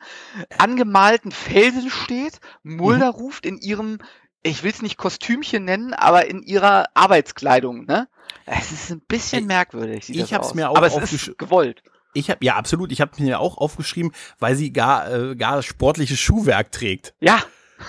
angemalten 0.57 1.31
Felsen 1.31 1.89
steht. 1.89 2.39
Mulder 2.63 3.13
mhm. 3.13 3.19
ruft 3.19 3.45
in 3.45 3.57
ihrem, 3.57 3.99
ich 4.43 4.63
will 4.63 4.71
es 4.71 4.81
nicht 4.81 4.97
Kostümchen 4.97 5.65
nennen, 5.65 5.93
aber 5.93 6.27
in 6.27 6.43
ihrer 6.43 6.85
Arbeitskleidung, 6.93 7.85
ne? 7.85 8.07
Es 8.45 8.71
ist 8.71 8.91
ein 8.91 9.01
bisschen 9.01 9.45
merkwürdig. 9.45 10.09
ich 10.09 10.33
habe 10.33 10.45
es 10.45 10.53
mir 10.53 10.69
auch 10.69 10.77
aber 10.77 10.87
es 10.87 11.11
ist 11.11 11.37
gewollt. 11.37 11.83
Ich 12.13 12.29
habe 12.29 12.43
ja 12.45 12.55
absolut, 12.55 12.91
ich 12.91 13.01
habe 13.01 13.11
mir 13.21 13.39
auch 13.39 13.57
aufgeschrieben, 13.57 14.11
weil 14.39 14.55
sie 14.55 14.73
gar 14.73 15.11
äh, 15.11 15.35
gar 15.35 15.63
sportliches 15.63 16.19
Schuhwerk 16.19 16.71
trägt. 16.71 17.13
Ja. 17.19 17.41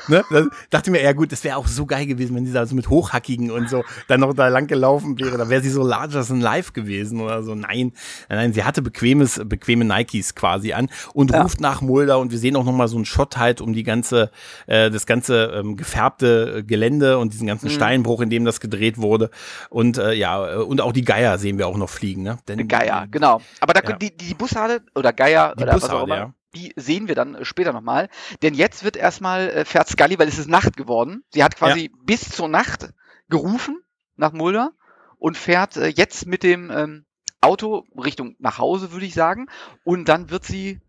Ne? 0.08 0.24
Da 0.30 0.44
dachte 0.70 0.90
mir, 0.90 1.02
ja 1.02 1.12
gut, 1.12 1.32
das 1.32 1.44
wäre 1.44 1.56
auch 1.56 1.66
so 1.66 1.86
geil 1.86 2.06
gewesen, 2.06 2.34
wenn 2.34 2.46
sie 2.46 2.52
da 2.52 2.66
so 2.66 2.74
mit 2.74 2.88
Hochhackigen 2.88 3.50
und 3.50 3.68
so 3.68 3.84
dann 4.08 4.20
noch 4.20 4.34
da 4.34 4.48
lang 4.48 4.66
gelaufen 4.66 5.18
wäre. 5.18 5.38
Da 5.38 5.48
wäre 5.48 5.62
sie 5.62 5.70
so 5.70 5.82
larger 5.82 6.24
than 6.24 6.40
life 6.40 6.72
gewesen 6.72 7.20
oder 7.20 7.42
so. 7.42 7.54
Nein, 7.54 7.92
nein, 8.28 8.52
sie 8.52 8.64
hatte 8.64 8.82
bequemes, 8.82 9.40
bequeme 9.44 9.84
Nikes 9.84 10.34
quasi 10.34 10.72
an 10.72 10.88
und 11.14 11.30
ja. 11.30 11.42
ruft 11.42 11.60
nach 11.60 11.80
Mulder 11.80 12.18
und 12.18 12.32
wir 12.32 12.38
sehen 12.38 12.56
auch 12.56 12.64
nochmal 12.64 12.88
so 12.88 12.96
einen 12.96 13.04
Shot 13.04 13.36
halt 13.36 13.60
um 13.60 13.72
die 13.72 13.82
ganze, 13.82 14.30
äh, 14.66 14.90
das 14.90 15.06
ganze 15.06 15.52
ähm, 15.54 15.76
gefärbte 15.76 16.64
Gelände 16.64 17.18
und 17.18 17.32
diesen 17.32 17.46
ganzen 17.46 17.66
mhm. 17.66 17.72
Steinbruch, 17.72 18.20
in 18.20 18.30
dem 18.30 18.44
das 18.44 18.60
gedreht 18.60 18.98
wurde. 18.98 19.30
Und 19.70 19.98
äh, 19.98 20.12
ja, 20.12 20.60
und 20.60 20.80
auch 20.80 20.92
die 20.92 21.04
Geier 21.04 21.38
sehen 21.38 21.58
wir 21.58 21.68
auch 21.68 21.76
noch 21.76 21.90
fliegen, 21.90 22.22
ne? 22.22 22.38
Denn, 22.48 22.68
Geier, 22.68 23.06
genau. 23.10 23.40
Aber 23.60 23.74
da 23.74 23.88
ja. 23.88 23.96
die, 23.96 24.16
die 24.16 24.34
Bussarde 24.34 24.82
oder 24.94 25.12
Geier 25.12 25.54
die 25.56 25.62
oder 25.62 25.72
Bussarde, 25.74 25.94
was 25.94 26.00
auch 26.00 26.06
immer. 26.06 26.16
Ja 26.16 26.34
die 26.54 26.72
sehen 26.76 27.08
wir 27.08 27.14
dann 27.14 27.44
später 27.44 27.72
nochmal. 27.72 28.08
Denn 28.42 28.54
jetzt 28.54 28.84
wird 28.84 28.96
erstmal 28.96 29.48
äh, 29.48 29.64
fährt 29.64 29.88
Scully, 29.88 30.18
weil 30.18 30.28
es 30.28 30.38
ist 30.38 30.48
Nacht 30.48 30.76
geworden. 30.76 31.24
Sie 31.30 31.42
hat 31.42 31.56
quasi 31.56 31.84
ja. 31.84 31.98
bis 32.04 32.28
zur 32.30 32.48
Nacht 32.48 32.90
gerufen 33.28 33.82
nach 34.16 34.32
Mulder 34.32 34.72
und 35.18 35.36
fährt 35.36 35.76
äh, 35.76 35.88
jetzt 35.88 36.26
mit 36.26 36.42
dem 36.42 36.70
ähm, 36.70 37.04
Auto 37.40 37.84
Richtung 37.96 38.36
nach 38.38 38.58
Hause, 38.58 38.92
würde 38.92 39.06
ich 39.06 39.14
sagen. 39.14 39.48
Und 39.84 40.08
dann 40.08 40.30
wird 40.30 40.44
sie 40.44 40.80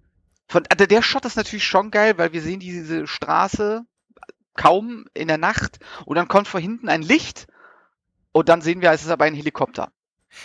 von 0.47 0.63
also 0.69 0.85
der 0.85 1.01
Shot 1.01 1.25
ist 1.25 1.37
natürlich 1.37 1.65
schon 1.65 1.89
geil, 1.91 2.17
weil 2.17 2.33
wir 2.33 2.41
sehen 2.41 2.59
diese 2.59 3.07
Straße 3.07 3.85
kaum 4.55 5.05
in 5.13 5.27
der 5.27 5.37
Nacht 5.37 5.79
und 6.05 6.15
dann 6.15 6.27
kommt 6.27 6.47
von 6.47 6.61
hinten 6.61 6.89
ein 6.89 7.01
Licht 7.01 7.47
und 8.31 8.49
dann 8.49 8.61
sehen 8.61 8.81
wir, 8.81 8.91
es 8.91 9.03
ist 9.03 9.09
aber 9.09 9.25
ein 9.25 9.33
Helikopter. 9.33 9.91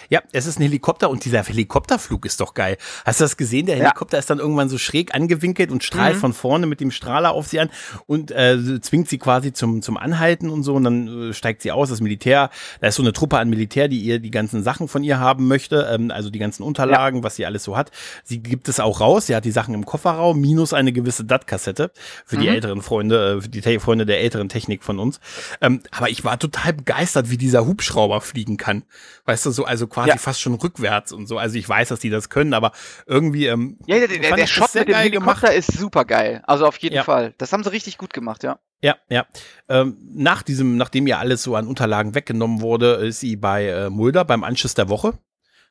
Ja, 0.09 0.23
es 0.33 0.47
ist 0.47 0.59
ein 0.59 0.63
Helikopter 0.63 1.11
und 1.11 1.25
dieser 1.25 1.43
Helikopterflug 1.43 2.25
ist 2.27 2.41
doch 2.41 2.55
geil. 2.55 2.77
Hast 3.05 3.21
du 3.21 3.25
das 3.25 3.37
gesehen? 3.37 3.67
Der 3.67 3.77
Helikopter 3.77 4.17
ja. 4.17 4.21
ist 4.21 4.31
dann 4.31 4.39
irgendwann 4.39 4.69
so 4.69 4.79
schräg 4.79 5.15
angewinkelt 5.15 5.71
und 5.71 5.85
strahlt 5.85 6.17
mhm. 6.17 6.21
von 6.21 6.33
vorne 6.33 6.67
mit 6.67 6.81
dem 6.81 6.91
Strahler 6.91 7.33
auf 7.33 7.47
sie 7.47 7.61
an 7.61 7.71
und 8.07 8.31
äh, 8.31 8.81
zwingt 8.81 9.09
sie 9.09 9.19
quasi 9.19 9.53
zum, 9.53 9.83
zum 9.83 9.97
Anhalten 9.97 10.51
und 10.51 10.63
so 10.63 10.75
und 10.75 10.85
dann 10.85 11.31
äh, 11.31 11.33
steigt 11.33 11.63
sie 11.63 11.73
aus, 11.73 11.91
das 11.91 12.01
Militär, 12.01 12.51
da 12.81 12.89
ist 12.89 12.97
so 12.97 13.03
eine 13.03 13.13
Truppe 13.13 13.39
an 13.39 13.49
Militär, 13.49 13.89
die 13.89 14.01
ihr 14.01 14.19
die 14.19 14.31
ganzen 14.31 14.63
Sachen 14.63 14.89
von 14.89 15.03
ihr 15.03 15.19
haben 15.19 15.49
möchte, 15.49 15.89
ähm, 15.91 16.11
also 16.11 16.31
die 16.31 16.39
ganzen 16.39 16.63
Unterlagen, 16.63 17.19
ja. 17.19 17.25
was 17.25 17.37
sie 17.37 17.47
alles 17.47 17.65
so 17.65 17.77
hat. 17.77 17.91
Sie 18.25 18.43
gibt 18.43 18.69
es 18.69 18.81
auch 18.81 19.01
raus, 19.01 19.27
sie 19.27 19.37
hat 19.37 19.45
die 19.45 19.51
Sachen 19.51 19.75
im 19.75 19.85
Kofferraum, 19.85 20.41
minus 20.41 20.73
eine 20.73 20.93
gewisse 20.93 21.25
DAT-Kassette 21.25 21.91
für 22.25 22.37
mhm. 22.37 22.41
die 22.41 22.49
älteren 22.49 22.83
Freunde, 22.83 23.39
äh, 23.39 23.41
für 23.41 23.49
die 23.49 23.79
Freunde 23.79 24.07
der 24.07 24.21
älteren 24.21 24.49
Technik 24.49 24.83
von 24.85 24.99
uns. 24.99 25.21
Ähm, 25.61 25.81
aber 25.91 26.09
ich 26.11 26.25
war 26.25 26.39
total 26.39 26.73
begeistert, 26.73 27.31
wie 27.31 27.37
dieser 27.37 27.67
Hubschrauber 27.67 28.21
fliegen 28.21 28.57
kann. 28.57 28.85
Weißt 29.25 29.47
du, 29.47 29.51
so, 29.51 29.65
also 29.65 29.78
quasi 29.87 30.11
ja. 30.11 30.17
fast 30.17 30.41
schon 30.41 30.55
rückwärts 30.55 31.13
und 31.13 31.27
so. 31.27 31.39
Also 31.39 31.57
ich 31.57 31.69
weiß, 31.69 31.89
dass 31.89 32.01
die 32.01 32.11
das 32.11 32.29
können, 32.29 32.55
aber 32.55 32.73
irgendwie. 33.07 33.47
Ähm, 33.47 33.79
ja, 33.87 33.99
der, 33.99 34.09
der, 34.09 34.37
der 34.37 34.47
Shot 34.47 34.75
mit 34.75 34.89
dem 34.89 34.97
Helikopter 34.97 35.49
gemacht. 35.49 35.55
ist 35.55 35.73
super 35.73 36.05
geil. 36.05 36.43
Also 36.47 36.67
auf 36.67 36.79
jeden 36.79 36.97
ja. 36.97 37.05
Fall. 37.05 37.35
Das 37.39 37.53
haben 37.53 37.63
sie 37.63 37.73
richtig 37.73 37.99
gut 37.99 38.13
gemacht, 38.13 38.43
ja. 38.43 38.59
Ja, 38.81 38.97
ja. 39.09 39.27
Ähm, 39.69 39.97
nach 40.11 40.43
diesem, 40.43 40.77
nachdem 40.77 41.07
ja 41.07 41.19
alles 41.19 41.43
so 41.43 41.57
an 41.57 41.67
Unterlagen 41.67 42.15
weggenommen 42.15 42.61
wurde, 42.61 42.95
ist 42.95 43.21
sie 43.21 43.37
bei 43.37 43.67
äh, 43.67 43.91
Mulder 43.91 44.25
beim 44.25 44.45
Anschluss 44.45 44.75
der 44.75 44.89
Woche. 44.89 45.19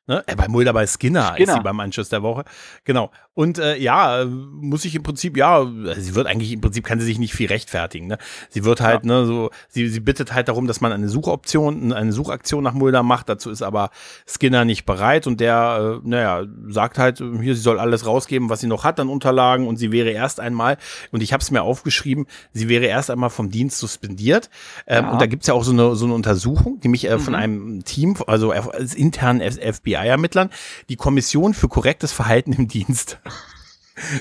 Ne? 0.08 0.24
Äh, 0.26 0.36
bei 0.36 0.48
Mulder 0.48 0.74
bei 0.74 0.88
Skinner, 0.88 1.34
Skinner, 1.34 1.40
ist 1.40 1.54
sie 1.54 1.64
beim 1.64 1.80
Anschluss 1.80 2.10
der 2.10 2.24
Woche. 2.24 2.46
Genau. 2.86 3.12
Und 3.38 3.60
äh, 3.60 3.78
ja, 3.78 4.26
muss 4.26 4.84
ich 4.84 4.96
im 4.96 5.04
Prinzip, 5.04 5.38
ja, 5.38 5.64
sie 5.96 6.16
wird 6.16 6.26
eigentlich 6.26 6.52
im 6.52 6.60
Prinzip 6.60 6.84
kann 6.84 7.00
sie 7.00 7.06
sich 7.06 7.20
nicht 7.20 7.36
viel 7.36 7.46
rechtfertigen. 7.46 8.08
Ne? 8.08 8.18
Sie 8.50 8.66
wird 8.66 8.82
halt, 8.82 9.06
ja. 9.06 9.12
ne, 9.12 9.28
so, 9.28 9.52
sie, 9.70 9.90
sie 9.90 10.00
bittet 10.00 10.34
halt 10.34 10.48
darum, 10.48 10.66
dass 10.66 10.82
man 10.82 10.92
eine 10.92 11.08
Suchoption, 11.08 11.94
eine 11.94 12.12
Suchaktion 12.14 12.64
nach 12.64 12.74
Mulder 12.74 13.04
macht. 13.04 13.30
Dazu 13.30 13.52
ist 13.52 13.62
aber 13.62 13.92
Skinner 14.26 14.66
nicht 14.66 14.88
bereit 14.88 15.28
und 15.28 15.40
der, 15.40 16.00
äh, 16.04 16.10
naja, 16.10 16.46
sagt 16.68 16.98
halt, 16.98 17.20
hier, 17.20 17.54
sie 17.54 17.62
soll 17.62 17.78
alles 17.78 18.08
rausgeben, 18.08 18.50
was 18.50 18.62
sie 18.62 18.66
noch 18.66 18.84
hat 18.84 19.00
an 19.00 19.08
Unterlagen 19.08 19.68
und 19.68 19.78
sie 19.78 19.92
wäre 19.92 20.10
erst 20.10 20.40
einmal, 20.40 20.78
und 21.12 21.22
ich 21.22 21.32
habe 21.32 21.44
es 21.44 21.52
mir 21.52 21.62
aufgeschrieben, 21.62 22.26
sie 22.54 22.70
wäre 22.70 22.86
erst 22.86 23.12
einmal 23.12 23.30
vom 23.30 23.52
Dienst 23.52 23.78
suspendiert. 23.78 24.50
Ähm, 24.88 25.06
ja. 25.06 25.12
Und 25.12 25.22
da 25.22 25.28
gibt's 25.28 25.46
ja 25.46 25.54
auch 25.54 25.64
so 25.64 25.74
eine, 25.74 25.96
so 25.96 26.06
eine 26.06 26.16
Untersuchung, 26.16 26.80
die 26.80 26.88
mich 26.88 27.08
äh, 27.08 27.20
von 27.20 27.34
mhm. 27.34 27.40
einem 27.40 27.86
Team, 27.86 28.16
also 28.26 28.50
als 28.50 28.96
internen 28.96 29.42
FBI-Ermittlern, 29.42 30.50
die 30.90 30.96
Kommission 30.96 31.54
für 31.54 31.68
korrektes 31.68 32.12
Verhalten 32.12 32.54
im 32.54 32.68
Dienst 32.68 33.20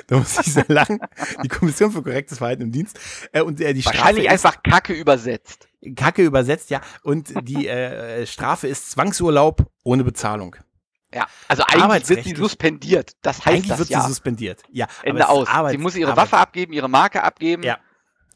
da 0.06 0.18
muss 0.18 0.38
ich 0.38 0.52
sagen, 0.52 1.00
die 1.42 1.48
Kommission 1.48 1.90
für 1.90 2.02
korrektes 2.02 2.38
Verhalten 2.38 2.62
im 2.62 2.72
Dienst. 2.72 2.98
Äh, 3.32 3.42
und 3.42 3.60
äh, 3.60 3.74
die 3.74 3.84
Wahrscheinlich 3.84 4.24
Strafe 4.24 4.48
einfach 4.48 4.62
Kacke 4.62 4.92
übersetzt. 4.92 5.68
Kacke 5.94 6.22
übersetzt, 6.22 6.70
ja. 6.70 6.80
Und 7.02 7.32
die 7.48 7.68
äh, 7.68 8.26
Strafe 8.26 8.68
ist 8.68 8.90
Zwangsurlaub 8.90 9.66
ohne 9.84 10.04
Bezahlung. 10.04 10.56
Ja, 11.14 11.26
also 11.48 11.62
eigentlich 11.66 12.08
wird 12.08 12.24
sie 12.24 12.34
suspendiert. 12.34 13.12
Das 13.22 13.38
heißt 13.38 13.48
eigentlich 13.48 13.68
das 13.68 13.78
wird 13.78 13.90
ja. 13.90 14.00
sie 14.00 14.08
suspendiert. 14.08 14.62
Ja, 14.70 14.86
Ende 15.02 15.28
aus. 15.28 15.48
Sie 15.70 15.78
muss 15.78 15.96
ihre 15.96 16.16
Waffe 16.16 16.36
abgeben, 16.36 16.72
ihre 16.72 16.88
Marke 16.88 17.22
abgeben. 17.22 17.62
Ja. 17.62 17.78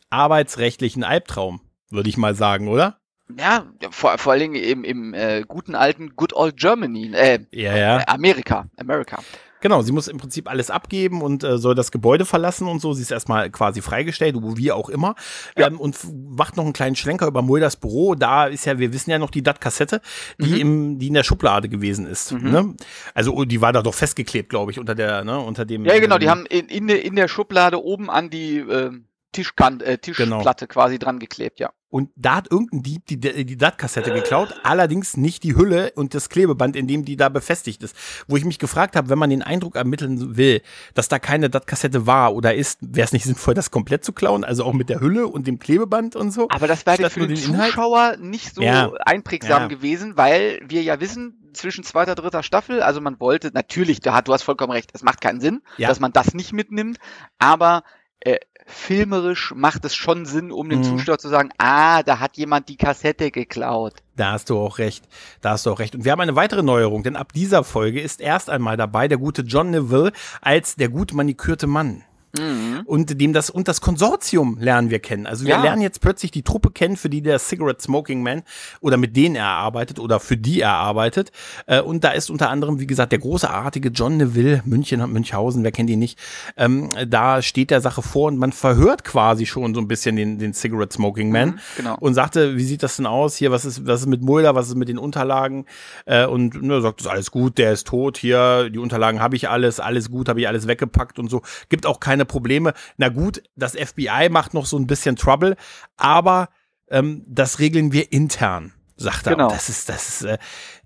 Arbeitsrechtlichen 0.08 1.04
Albtraum, 1.04 1.60
würde 1.90 2.08
ich 2.08 2.16
mal 2.16 2.34
sagen, 2.34 2.68
oder? 2.68 3.00
Ja, 3.38 3.66
vor, 3.90 4.18
vor 4.18 4.32
allen 4.32 4.52
Dingen 4.52 4.54
im, 4.54 4.84
im 4.84 5.14
äh, 5.14 5.42
guten 5.46 5.74
alten 5.74 6.16
Good 6.16 6.32
Old 6.32 6.56
Germany, 6.56 7.12
äh, 7.14 7.40
ja, 7.52 7.76
ja. 7.76 8.08
Amerika, 8.08 8.66
Amerika. 8.76 9.22
Genau, 9.60 9.82
sie 9.82 9.92
muss 9.92 10.08
im 10.08 10.18
Prinzip 10.18 10.48
alles 10.48 10.70
abgeben 10.70 11.22
und 11.22 11.44
äh, 11.44 11.58
soll 11.58 11.74
das 11.74 11.90
Gebäude 11.90 12.24
verlassen 12.24 12.66
und 12.66 12.80
so. 12.80 12.92
Sie 12.92 13.02
ist 13.02 13.10
erstmal 13.10 13.50
quasi 13.50 13.82
freigestellt, 13.82 14.36
wie 14.40 14.72
auch 14.72 14.88
immer. 14.88 15.14
Ja. 15.56 15.66
Ähm, 15.66 15.80
und 15.80 15.96
macht 16.36 16.56
noch 16.56 16.64
einen 16.64 16.72
kleinen 16.72 16.96
Schlenker 16.96 17.26
über 17.26 17.42
Mulders 17.42 17.76
Büro. 17.76 18.14
Da 18.14 18.46
ist 18.46 18.64
ja, 18.64 18.78
wir 18.78 18.92
wissen 18.92 19.10
ja 19.10 19.18
noch 19.18 19.30
die 19.30 19.42
DAT-Kassette, 19.42 20.00
die, 20.38 20.50
mhm. 20.50 20.56
im, 20.56 20.98
die 20.98 21.08
in 21.08 21.14
der 21.14 21.24
Schublade 21.24 21.68
gewesen 21.68 22.06
ist. 22.06 22.32
Mhm. 22.32 22.50
Ne? 22.50 22.74
Also 23.14 23.34
oh, 23.34 23.44
die 23.44 23.60
war 23.60 23.72
da 23.72 23.82
doch 23.82 23.94
festgeklebt, 23.94 24.48
glaube 24.48 24.72
ich, 24.72 24.78
unter 24.78 24.94
der, 24.94 25.24
ne, 25.24 25.38
unter 25.38 25.64
dem. 25.64 25.84
Ja, 25.84 25.98
genau, 25.98 26.18
die 26.18 26.26
ähm, 26.26 26.30
haben 26.30 26.46
in, 26.46 26.66
in, 26.66 26.86
der, 26.86 27.04
in 27.04 27.16
der 27.16 27.28
Schublade 27.28 27.82
oben 27.82 28.10
an 28.10 28.30
die 28.30 28.58
äh, 28.58 28.90
Tischkant, 29.32 29.82
äh, 29.82 29.98
genau. 30.00 30.38
Tischplatte 30.38 30.66
genau. 30.66 30.72
quasi 30.72 30.98
dran 30.98 31.18
geklebt, 31.18 31.60
ja. 31.60 31.70
Und 31.90 32.10
da 32.14 32.36
hat 32.36 32.50
irgendein 32.50 32.82
Dieb 32.82 33.06
die, 33.06 33.18
die 33.18 33.56
DAT-Kassette 33.56 34.12
geklaut, 34.12 34.54
allerdings 34.62 35.16
nicht 35.16 35.42
die 35.42 35.56
Hülle 35.56 35.92
und 35.96 36.14
das 36.14 36.28
Klebeband, 36.28 36.76
in 36.76 36.86
dem 36.86 37.04
die 37.04 37.16
da 37.16 37.28
befestigt 37.28 37.82
ist. 37.82 37.96
Wo 38.28 38.36
ich 38.36 38.44
mich 38.44 38.60
gefragt 38.60 38.94
habe, 38.94 39.08
wenn 39.08 39.18
man 39.18 39.30
den 39.30 39.42
Eindruck 39.42 39.74
ermitteln 39.74 40.36
will, 40.36 40.62
dass 40.94 41.08
da 41.08 41.18
keine 41.18 41.50
DAT-Kassette 41.50 42.06
war 42.06 42.34
oder 42.34 42.54
ist, 42.54 42.78
wäre 42.80 43.04
es 43.04 43.12
nicht 43.12 43.24
sinnvoll, 43.24 43.54
das 43.54 43.70
komplett 43.72 44.04
zu 44.04 44.12
klauen, 44.12 44.44
also 44.44 44.64
auch 44.64 44.72
mit 44.72 44.88
der 44.88 45.00
Hülle 45.00 45.26
und 45.26 45.48
dem 45.48 45.58
Klebeband 45.58 46.14
und 46.14 46.30
so. 46.30 46.48
Aber 46.50 46.68
das 46.68 46.86
wäre 46.86 47.10
für 47.10 47.26
den, 47.26 47.34
den 47.34 47.36
Zuschauer 47.36 48.16
nicht 48.18 48.54
so 48.54 48.62
ja. 48.62 48.92
einprägsam 49.04 49.62
ja. 49.62 49.68
gewesen, 49.68 50.16
weil 50.16 50.60
wir 50.66 50.82
ja 50.82 51.00
wissen, 51.00 51.36
zwischen 51.52 51.82
zweiter, 51.82 52.14
dritter 52.14 52.44
Staffel, 52.44 52.80
also 52.80 53.00
man 53.00 53.18
wollte, 53.18 53.50
natürlich, 53.52 54.00
du 54.00 54.12
hast 54.12 54.42
vollkommen 54.42 54.72
recht, 54.72 54.90
es 54.92 55.02
macht 55.02 55.20
keinen 55.20 55.40
Sinn, 55.40 55.62
ja. 55.78 55.88
dass 55.88 55.98
man 55.98 56.12
das 56.12 56.34
nicht 56.34 56.52
mitnimmt, 56.52 56.98
aber 57.40 57.82
äh, 58.20 58.38
filmerisch 58.70 59.52
macht 59.54 59.84
es 59.84 59.94
schon 59.94 60.26
Sinn, 60.26 60.52
um 60.52 60.68
dem 60.68 60.80
mhm. 60.80 60.84
Zuschauer 60.84 61.18
zu 61.18 61.28
sagen, 61.28 61.50
ah, 61.58 62.02
da 62.02 62.20
hat 62.20 62.36
jemand 62.36 62.68
die 62.68 62.76
Kassette 62.76 63.30
geklaut. 63.30 63.94
Da 64.16 64.32
hast 64.32 64.50
du 64.50 64.58
auch 64.58 64.78
recht. 64.78 65.08
Da 65.40 65.50
hast 65.50 65.66
du 65.66 65.70
auch 65.70 65.78
recht. 65.78 65.94
Und 65.94 66.04
wir 66.04 66.12
haben 66.12 66.20
eine 66.20 66.36
weitere 66.36 66.62
Neuerung, 66.62 67.02
denn 67.02 67.16
ab 67.16 67.32
dieser 67.32 67.64
Folge 67.64 68.00
ist 68.00 68.20
erst 68.20 68.50
einmal 68.50 68.76
dabei 68.76 69.08
der 69.08 69.18
gute 69.18 69.42
John 69.42 69.70
Neville 69.70 70.12
als 70.40 70.76
der 70.76 70.88
gut 70.88 71.12
manikürte 71.12 71.66
Mann. 71.66 72.04
Mhm. 72.38 72.82
Und 72.84 73.20
dem 73.20 73.32
das 73.32 73.50
und 73.50 73.66
das 73.66 73.80
Konsortium 73.80 74.58
lernen 74.58 74.90
wir 74.90 75.00
kennen. 75.00 75.26
Also 75.26 75.44
wir 75.44 75.54
ja. 75.54 75.62
lernen 75.62 75.82
jetzt 75.82 76.00
plötzlich 76.00 76.30
die 76.30 76.42
Truppe 76.42 76.70
kennen, 76.70 76.96
für 76.96 77.08
die 77.08 77.22
der 77.22 77.38
Cigarette 77.38 77.82
Smoking 77.82 78.22
Man 78.22 78.42
oder 78.80 78.96
mit 78.96 79.16
denen 79.16 79.36
er 79.36 79.46
arbeitet 79.46 79.98
oder 79.98 80.20
für 80.20 80.36
die 80.36 80.60
er 80.60 80.74
arbeitet. 80.74 81.32
Äh, 81.66 81.80
und 81.80 82.04
da 82.04 82.10
ist 82.10 82.30
unter 82.30 82.50
anderem, 82.50 82.78
wie 82.78 82.86
gesagt, 82.86 83.12
der 83.12 83.18
großartige 83.18 83.88
John 83.88 84.16
Neville, 84.16 84.62
München, 84.64 85.00
Münchhausen, 85.12 85.64
wer 85.64 85.72
kennt 85.72 85.90
ihn 85.90 85.98
nicht. 85.98 86.18
Ähm, 86.56 86.90
da 87.08 87.42
steht 87.42 87.70
der 87.70 87.80
Sache 87.80 88.02
vor 88.02 88.28
und 88.28 88.38
man 88.38 88.52
verhört 88.52 89.04
quasi 89.04 89.46
schon 89.46 89.74
so 89.74 89.80
ein 89.80 89.88
bisschen 89.88 90.16
den, 90.16 90.38
den 90.38 90.54
Cigarette 90.54 90.94
Smoking 90.94 91.32
Man 91.32 91.48
mhm, 91.48 91.58
genau. 91.76 91.96
und 91.98 92.14
sagte, 92.14 92.56
wie 92.56 92.64
sieht 92.64 92.82
das 92.82 92.96
denn 92.96 93.06
aus 93.06 93.36
hier? 93.36 93.50
Was 93.50 93.64
ist, 93.64 93.86
was 93.86 94.00
ist 94.00 94.06
mit 94.06 94.22
Mulder? 94.22 94.54
Was 94.54 94.68
ist 94.68 94.76
mit 94.76 94.88
den 94.88 94.98
Unterlagen? 94.98 95.66
Äh, 96.06 96.26
und 96.26 96.62
ne, 96.62 96.80
sagt, 96.80 97.00
ist 97.00 97.06
alles 97.06 97.30
gut, 97.30 97.58
der 97.58 97.72
ist 97.72 97.86
tot 97.88 98.16
hier, 98.16 98.70
die 98.70 98.78
Unterlagen 98.78 99.20
habe 99.20 99.36
ich 99.36 99.48
alles, 99.48 99.80
alles 99.80 100.10
gut, 100.10 100.28
habe 100.28 100.40
ich 100.40 100.48
alles 100.48 100.66
weggepackt 100.66 101.18
und 101.18 101.28
so. 101.28 101.42
Gibt 101.68 101.86
auch 101.86 102.00
keine 102.00 102.19
keine 102.20 102.26
Probleme. 102.26 102.74
Na 102.96 103.08
gut, 103.08 103.42
das 103.56 103.72
FBI 103.72 104.28
macht 104.30 104.54
noch 104.54 104.66
so 104.66 104.78
ein 104.78 104.86
bisschen 104.86 105.16
Trouble, 105.16 105.56
aber 105.96 106.50
ähm, 106.88 107.24
das 107.26 107.58
regeln 107.58 107.92
wir 107.92 108.12
intern 108.12 108.72
sagt 108.96 109.26
er. 109.26 109.32
Genau. 109.32 109.48
das 109.48 109.70
ist, 109.70 109.88
das 109.88 110.08
ist, 110.10 110.22
äh, 110.24 110.36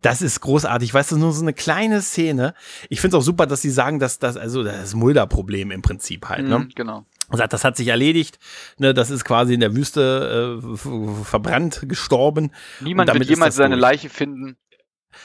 das 0.01 0.23
ist 0.23 0.41
großartig. 0.41 0.95
Weißt 0.95 1.11
du, 1.11 1.17
nur 1.17 1.33
so 1.33 1.43
eine 1.43 1.53
kleine 1.53 2.01
Szene. 2.01 2.55
Ich 2.89 3.01
finde 3.01 3.17
es 3.17 3.21
auch 3.21 3.27
super, 3.27 3.45
dass 3.45 3.61
sie 3.61 3.71
sagen, 3.71 3.99
dass 3.99 4.21
das, 4.21 4.37
also 4.37 4.63
das 4.63 4.95
Mulder-Problem 4.95 5.73
im 5.73 5.83
Prinzip 5.83 6.29
halt, 6.29 6.47
ne? 6.47 6.61
Mhm, 6.61 6.69
genau. 6.77 7.05
Und 7.29 7.39
sagt, 7.39 7.53
das 7.53 7.65
hat 7.65 7.77
sich 7.77 7.89
erledigt, 7.89 8.39
ne, 8.79 8.95
das 8.95 9.11
ist 9.11 9.25
quasi 9.25 9.55
in 9.55 9.59
der 9.59 9.75
Wüste 9.75 10.61
äh, 10.63 11.25
verbrannt, 11.25 11.87
gestorben. 11.89 12.53
Niemand 12.79 13.13
wird 13.13 13.29
jemals 13.29 13.57
seine 13.57 13.75
Leiche 13.75 14.11
finden. 14.11 14.59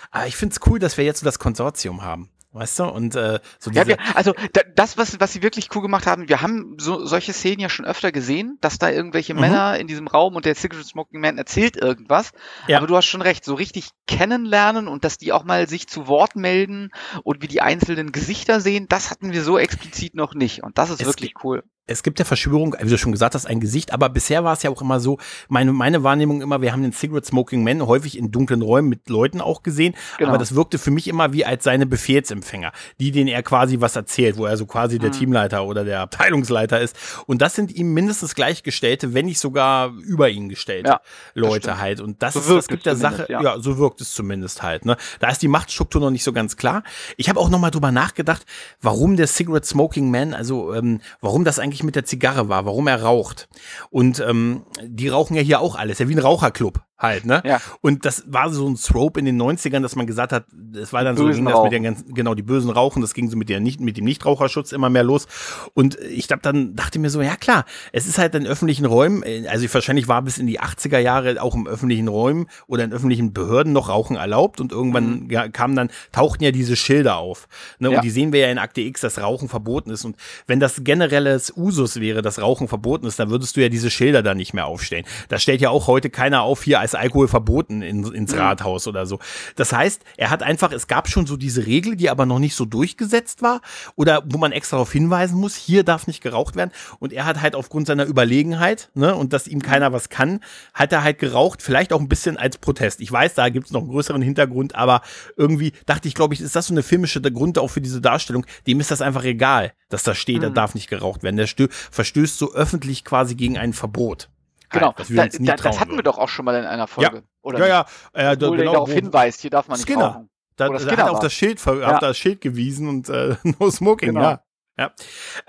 Aber 0.10 0.26
ich 0.26 0.36
finde 0.36 0.54
es 0.54 0.68
cool, 0.68 0.80
dass 0.80 0.98
wir 0.98 1.06
jetzt 1.06 1.20
so 1.20 1.26
das 1.26 1.38
Konsortium 1.38 2.02
haben. 2.02 2.32
Weißt 2.52 2.80
du? 2.80 2.86
Und 2.86 3.16
äh, 3.16 3.40
so 3.60 3.70
diese 3.70 3.82
ja, 3.82 3.88
wir, 3.88 3.98
also 4.16 4.34
da, 4.54 4.62
das, 4.76 4.98
was, 4.98 5.20
was 5.20 5.34
sie 5.34 5.44
wirklich 5.44 5.70
cool 5.76 5.84
gemacht 5.84 6.08
haben, 6.08 6.30
wir 6.30 6.42
haben 6.42 6.78
so, 6.80 7.06
solche 7.06 7.32
Szenen 7.32 7.60
ja 7.60 7.70
schon 7.70 7.86
öfter 7.86 8.12
gesehen, 8.12 8.58
dass 8.60 8.80
da 8.80 8.90
irgendwelche 8.90 9.36
mhm. 9.36 9.42
Männer 9.42 9.78
in 9.78 9.86
diesem 9.86 10.08
Raum 10.08 10.36
und 10.36 10.46
der 10.46 10.56
Cigarette 10.56 10.88
Smoking 10.88 11.22
Man 11.22 11.38
erzählt 11.38 11.78
irgendwas. 11.78 12.32
Ja. 12.68 12.78
Aber 12.78 12.88
du 12.88 12.96
hast 12.96 13.06
schon 13.06 13.22
recht, 13.22 13.46
so 13.46 13.54
richtig 13.54 13.90
kennenlernen 14.08 14.88
und 14.88 15.04
dass 15.04 15.20
die 15.20 15.32
auch 15.32 15.44
mal 15.44 15.70
sich 15.70 15.88
zu 15.88 16.08
Wort 16.08 16.36
melden 16.36 16.90
und 17.24 17.44
wie 17.44 17.48
die 17.48 17.62
einzelnen 17.62 18.12
Gesichter 18.12 18.62
sehen, 18.62 18.88
das 18.90 19.12
hatten 19.12 19.32
wir 19.32 19.44
so 19.44 19.60
explizit 19.60 20.16
noch 20.16 20.34
nicht. 20.34 20.64
Und 20.64 20.80
das 20.80 20.90
ist 20.90 21.02
es 21.02 21.08
wirklich 21.08 21.36
cool 21.44 21.64
es 21.90 22.04
gibt 22.04 22.20
ja 22.20 22.26
Verschwörung, 22.26 22.76
wie 22.80 22.90
du 22.90 22.98
schon 22.98 23.12
gesagt 23.12 23.36
hast, 23.36 23.46
ein 23.46 23.60
Gesicht, 23.60 23.92
aber 23.92 24.10
bisher 24.10 24.44
war 24.44 24.54
es 24.54 24.64
ja 24.64 24.70
auch 24.70 24.82
immer 24.82 25.00
so, 25.00 25.18
meine, 25.48 25.74
meine 25.74 26.04
Wahrnehmung 26.04 26.42
immer, 26.42 26.62
wir 26.62 26.72
haben 26.72 26.84
den 26.84 26.94
Cigarette 26.94 27.28
Smoking 27.28 27.64
Man 27.64 27.86
häufig 27.86 28.18
in 28.18 28.32
dunklen 28.32 28.62
Räumen 28.62 28.90
mit 28.90 29.10
Leuten 29.10 29.42
auch 29.42 29.64
gesehen, 29.64 29.96
genau. 30.18 30.30
aber 30.30 30.38
das 30.38 30.56
wirkte 30.56 30.78
für 30.78 30.92
mich 30.92 31.08
immer 31.08 31.34
wie 31.34 31.46
als 31.46 31.64
seine 31.64 31.86
Befehlsempfänger, 31.86 32.72
die, 33.00 33.12
denen 33.12 33.28
er 33.28 33.44
quasi 33.44 33.82
was 33.82 33.96
erzählt, 33.96 34.38
wo 34.38 34.46
er 34.46 34.56
so 34.56 34.66
quasi 34.66 34.98
mhm. 34.98 35.02
der 35.02 35.12
Teamleiter 35.12 35.66
oder 35.66 35.84
der 35.84 36.02
Abteilungsleiter 36.02 36.80
ist. 36.80 36.96
Und 37.26 37.42
das 37.42 37.56
sind 37.56 37.74
ihm 37.76 37.94
mindestens 37.94 38.36
gleichgestellte, 38.36 39.14
wenn 39.14 39.26
nicht 39.26 39.40
sogar 39.40 39.92
über 39.94 40.30
ihn 40.30 40.50
gestellte 40.50 40.90
ja, 40.90 41.02
Leute 41.34 41.80
halt. 41.80 42.02
Und 42.02 42.22
das, 42.22 42.36
so 42.36 42.40
ist, 42.40 42.50
das 42.50 42.68
gibt 42.68 42.86
der 42.86 42.96
Sache, 42.96 43.26
ja. 43.30 43.42
ja. 43.42 43.60
so 43.60 43.78
wirkt 43.78 44.02
es 44.02 44.14
zumindest 44.14 44.62
halt. 44.62 44.86
Ne? 44.86 44.98
Da 45.20 45.30
ist 45.30 45.42
die 45.42 45.48
Machtstruktur 45.48 46.02
noch 46.02 46.12
nicht 46.12 46.24
so 46.24 46.34
ganz 46.34 46.56
klar. 46.56 46.84
Ich 47.18 47.30
habe 47.30 47.40
auch 47.40 47.50
noch 47.50 47.60
mal 47.60 47.72
drüber 47.72 47.92
nachgedacht, 47.92 48.46
warum 48.82 49.18
der 49.18 49.28
Cigarette 49.28 49.68
Smoking 49.68 50.12
Man, 50.12 50.34
also 50.34 50.74
ähm, 50.74 51.02
warum 51.22 51.44
das 51.44 51.60
eigentlich 51.60 51.79
eigentlich 51.80 51.84
mit 51.84 51.96
der 51.96 52.06
Zigarre 52.06 52.50
war, 52.50 52.66
warum 52.66 52.88
er 52.88 53.02
raucht. 53.02 53.48
Und 53.90 54.20
ähm, 54.20 54.66
die 54.84 55.08
rauchen 55.08 55.36
ja 55.36 55.42
hier 55.42 55.60
auch 55.60 55.76
alles, 55.76 56.00
ja 56.00 56.10
wie 56.10 56.16
ein 56.16 56.20
Raucherclub 56.20 56.82
halt, 57.00 57.26
ne? 57.26 57.42
Ja. 57.46 57.60
Und 57.82 58.06
das 58.06 58.24
war 58.28 58.52
so 58.52 58.68
ein 58.68 58.76
Trope 58.76 59.20
in 59.20 59.26
den 59.26 59.42
90ern, 59.42 59.82
dass 59.82 59.96
man 59.96 60.06
gesagt 60.06 60.34
hat, 60.34 60.46
es 60.76 60.94
war 60.94 61.04
dann 61.04 61.16
so, 61.16 61.28
ging 61.28 61.46
das 61.46 61.64
mit 61.64 61.72
den 61.72 61.84
ganzen, 61.84 62.14
genau, 62.14 62.36
die 62.36 62.44
bösen 62.44 62.70
Rauchen, 62.70 63.02
das 63.02 63.14
ging 63.14 63.30
so 63.30 63.38
mit 63.38 63.50
der 63.50 63.60
nicht, 63.60 63.80
mit 63.80 63.98
dem 63.98 64.06
Nichtraucherschutz 64.06 64.72
immer 64.72 64.90
mehr 64.90 65.04
los. 65.04 65.28
Und 65.74 65.98
ich 66.00 66.28
glaube, 66.28 66.42
dann 66.42 66.76
dachte 66.76 67.00
mir 67.00 67.10
so, 67.10 67.22
ja 67.22 67.36
klar, 67.36 67.66
es 67.94 68.08
ist 68.08 68.18
halt 68.18 68.36
in 68.36 68.46
öffentlichen 68.46 68.86
Räumen, 68.86 69.24
also 69.48 69.74
wahrscheinlich 69.74 70.08
war 70.08 70.22
bis 70.22 70.38
in 70.38 70.48
die 70.48 70.60
80er 70.60 71.00
Jahre 71.00 71.42
auch 71.42 71.56
im 71.56 71.68
öffentlichen 71.68 72.08
Räumen 72.08 72.48
oder 72.68 72.84
in 72.84 72.92
öffentlichen 72.92 73.34
Behörden 73.34 73.74
noch 73.74 73.90
Rauchen 73.90 74.18
erlaubt 74.18 74.60
und 74.60 74.72
irgendwann 74.72 75.24
mhm. 75.24 75.32
ja, 75.32 75.48
kamen 75.48 75.76
dann, 75.76 75.90
tauchten 76.12 76.44
ja 76.44 76.52
diese 76.52 76.76
Schilder 76.76 77.18
auf. 77.18 77.48
Ne? 77.80 77.92
Ja. 77.92 77.98
Und 77.98 78.04
die 78.04 78.10
sehen 78.10 78.34
wir 78.34 78.42
ja 78.42 78.52
in 78.52 78.58
Akte 78.58 78.82
X, 78.82 79.02
dass 79.02 79.22
Rauchen 79.22 79.48
verboten 79.48 79.92
ist. 79.92 80.06
Und 80.06 80.16
wenn 80.48 80.60
das 80.60 80.84
generelles 80.84 81.54
Usus 81.56 82.00
wäre, 82.00 82.22
dass 82.22 82.42
Rauchen 82.42 82.68
verboten 82.68 83.06
ist, 83.06 83.20
dann 83.20 83.30
würdest 83.30 83.56
du 83.56 83.62
ja 83.62 83.70
diese 83.70 83.90
Schilder 83.90 84.24
da 84.24 84.36
nicht 84.36 84.54
mehr 84.54 84.66
aufstellen. 84.66 85.06
Da 85.30 85.40
stellt 85.40 85.62
ja 85.62 85.70
auch 85.70 85.88
heute 85.88 86.10
keiner 86.10 86.42
auf 86.42 86.64
hier 86.64 86.80
als 86.80 86.89
ist 86.90 86.96
Alkohol 87.00 87.28
verboten 87.28 87.82
in, 87.82 88.04
ins 88.14 88.34
mhm. 88.34 88.40
Rathaus 88.40 88.88
oder 88.88 89.06
so. 89.06 89.20
Das 89.56 89.74
heißt, 89.74 90.04
er 90.18 90.30
hat 90.30 90.44
einfach, 90.44 90.72
es 90.72 90.88
gab 90.88 91.08
schon 91.08 91.26
so 91.26 91.38
diese 91.38 91.66
Regel, 91.66 91.96
die 91.96 92.10
aber 92.10 92.26
noch 92.26 92.40
nicht 92.40 92.56
so 92.56 92.66
durchgesetzt 92.66 93.42
war 93.42 93.62
oder 93.96 94.24
wo 94.26 94.38
man 94.38 94.52
extra 94.52 94.78
darauf 94.78 94.92
hinweisen 94.92 95.40
muss, 95.40 95.56
hier 95.56 95.84
darf 95.84 96.08
nicht 96.08 96.22
geraucht 96.22 96.56
werden. 96.56 96.72
Und 97.00 97.14
er 97.14 97.26
hat 97.26 97.42
halt 97.42 97.56
aufgrund 97.56 97.88
seiner 97.88 98.06
Überlegenheit, 98.06 98.90
ne, 98.94 99.16
und 99.16 99.34
dass 99.34 99.48
ihm 99.48 99.62
keiner 99.62 99.94
was 99.94 100.10
kann, 100.10 100.40
hat 100.74 100.92
er 100.92 101.04
halt 101.04 101.20
geraucht, 101.20 101.62
vielleicht 101.62 101.94
auch 101.94 102.00
ein 102.00 102.10
bisschen 102.10 102.38
als 102.38 102.58
Protest. 102.58 103.02
Ich 103.02 103.12
weiß, 103.12 103.34
da 103.36 103.50
gibt 103.50 103.68
es 103.68 103.72
noch 103.72 103.82
einen 103.82 103.90
größeren 103.90 104.22
Hintergrund, 104.22 104.76
aber 104.76 105.02
irgendwie 105.36 105.74
dachte 105.86 106.08
ich, 106.08 106.16
glaube 106.16 106.34
ich, 106.34 106.42
ist 106.42 106.56
das 106.56 106.68
so 106.68 106.74
eine 106.74 106.84
filmische 106.84 107.22
Grund 107.22 107.58
auch 107.58 107.68
für 107.68 107.82
diese 107.82 108.02
Darstellung. 108.02 108.46
Dem 108.68 108.80
ist 108.80 108.92
das 108.92 109.02
einfach 109.02 109.24
egal, 109.24 109.74
dass 109.90 110.04
da 110.04 110.16
steht, 110.16 110.38
mhm. 110.38 110.42
da 110.42 110.50
darf 110.50 110.76
nicht 110.76 110.90
geraucht 110.90 111.24
werden. 111.24 111.38
Der 111.38 111.48
verstößt 111.92 112.38
so 112.38 112.54
öffentlich 112.54 113.04
quasi 113.04 113.36
gegen 113.36 113.58
ein 113.58 113.74
Verbot. 113.74 114.30
Genau, 114.70 114.94
halt, 114.96 115.10
da, 115.34 115.56
da, 115.56 115.56
das 115.56 115.80
hatten 115.80 115.96
wir 115.96 116.04
doch 116.04 116.18
auch 116.18 116.30
schon 116.30 116.46
mal 116.46 116.56
in 116.56 116.66
einer 116.66 116.88
Folge. 116.88 117.18
Ja, 117.18 117.24
oder 117.42 117.60
ja, 117.60 117.68
ja. 117.68 117.86
Äh, 118.14 118.36
Obwohl 118.36 118.58
genau, 118.58 118.74
darauf 118.74 118.92
hinweist, 118.92 119.42
hier 119.42 119.50
darf 119.50 119.68
man 119.68 119.78
nicht 119.78 119.88
Skinner. 119.88 120.06
rauchen. 120.06 120.30
Da, 120.56 120.68
da 120.68 120.98
hat 120.98 121.10
auf 121.10 121.20
das 121.20 121.34
Schild, 121.34 121.64
ja. 121.66 121.94
auf 121.94 122.00
das 122.00 122.18
Schild 122.18 122.42
gewiesen 122.42 122.88
und 122.90 123.10
äh, 123.10 123.36
no 123.44 123.70
smoking, 123.72 124.10
genau. 124.10 124.22
ja. 124.22 124.44
Ja. 124.80 124.94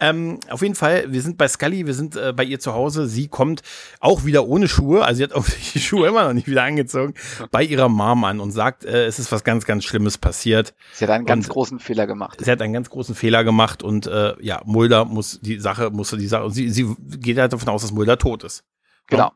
Ähm, 0.01 0.41
auf 0.51 0.61
jeden 0.61 0.75
Fall, 0.75 1.13
wir 1.13 1.23
sind 1.23 1.39
bei 1.39 1.47
Scully, 1.47 1.87
wir 1.87 1.95
sind 1.95 2.17
äh, 2.17 2.33
bei 2.35 2.43
ihr 2.43 2.59
zu 2.59 2.73
Hause. 2.73 3.07
Sie 3.07 3.29
kommt 3.29 3.63
auch 4.01 4.25
wieder 4.25 4.45
ohne 4.49 4.67
Schuhe, 4.67 5.05
also 5.05 5.19
sie 5.19 5.23
hat 5.23 5.33
auch 5.35 5.47
die 5.47 5.79
Schuhe 5.79 6.09
immer 6.09 6.25
noch 6.25 6.33
nicht 6.33 6.49
wieder 6.49 6.65
angezogen, 6.65 7.15
bei 7.53 7.63
ihrer 7.63 7.89
Mom 7.89 8.25
an 8.25 8.41
und 8.41 8.51
sagt, 8.51 8.85
äh, 8.85 9.07
es 9.07 9.21
ist 9.21 9.31
was 9.31 9.45
ganz, 9.45 9.67
ganz 9.67 9.85
Schlimmes 9.85 10.19
passiert. 10.19 10.75
Sie 10.95 11.05
hat 11.05 11.13
einen 11.13 11.27
ganz 11.27 11.47
und, 11.47 11.53
großen 11.53 11.79
Fehler 11.79 12.09
gemacht. 12.09 12.41
Sie 12.45 12.51
hat 12.51 12.61
einen 12.61 12.73
ganz 12.73 12.91
großen 12.91 13.15
Fehler 13.15 13.45
gemacht 13.45 13.85
und 13.85 14.09
äh, 14.09 14.35
ja, 14.41 14.63
Mulder 14.65 15.05
muss 15.05 15.39
die 15.41 15.61
Sache, 15.61 15.91
musste 15.91 16.17
die 16.17 16.27
Sache, 16.27 16.51
sie, 16.51 16.69
sie 16.69 16.93
geht 16.99 17.39
halt 17.39 17.53
davon 17.53 17.69
aus, 17.69 17.83
dass 17.83 17.93
Mulder 17.93 18.19
tot 18.19 18.43
ist. 18.43 18.65
Genau. 19.11 19.25
Ja? 19.25 19.33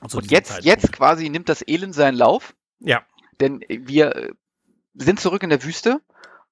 Und, 0.00 0.14
und 0.14 0.30
jetzt, 0.30 0.64
jetzt 0.64 0.92
quasi 0.92 1.28
nimmt 1.28 1.48
das 1.48 1.66
Elend 1.66 1.94
seinen 1.94 2.16
Lauf. 2.16 2.54
Ja. 2.80 3.02
Denn 3.40 3.64
wir 3.68 4.16
äh, 4.16 4.32
sind 4.94 5.20
zurück 5.20 5.42
in 5.42 5.50
der 5.50 5.62
Wüste 5.64 6.00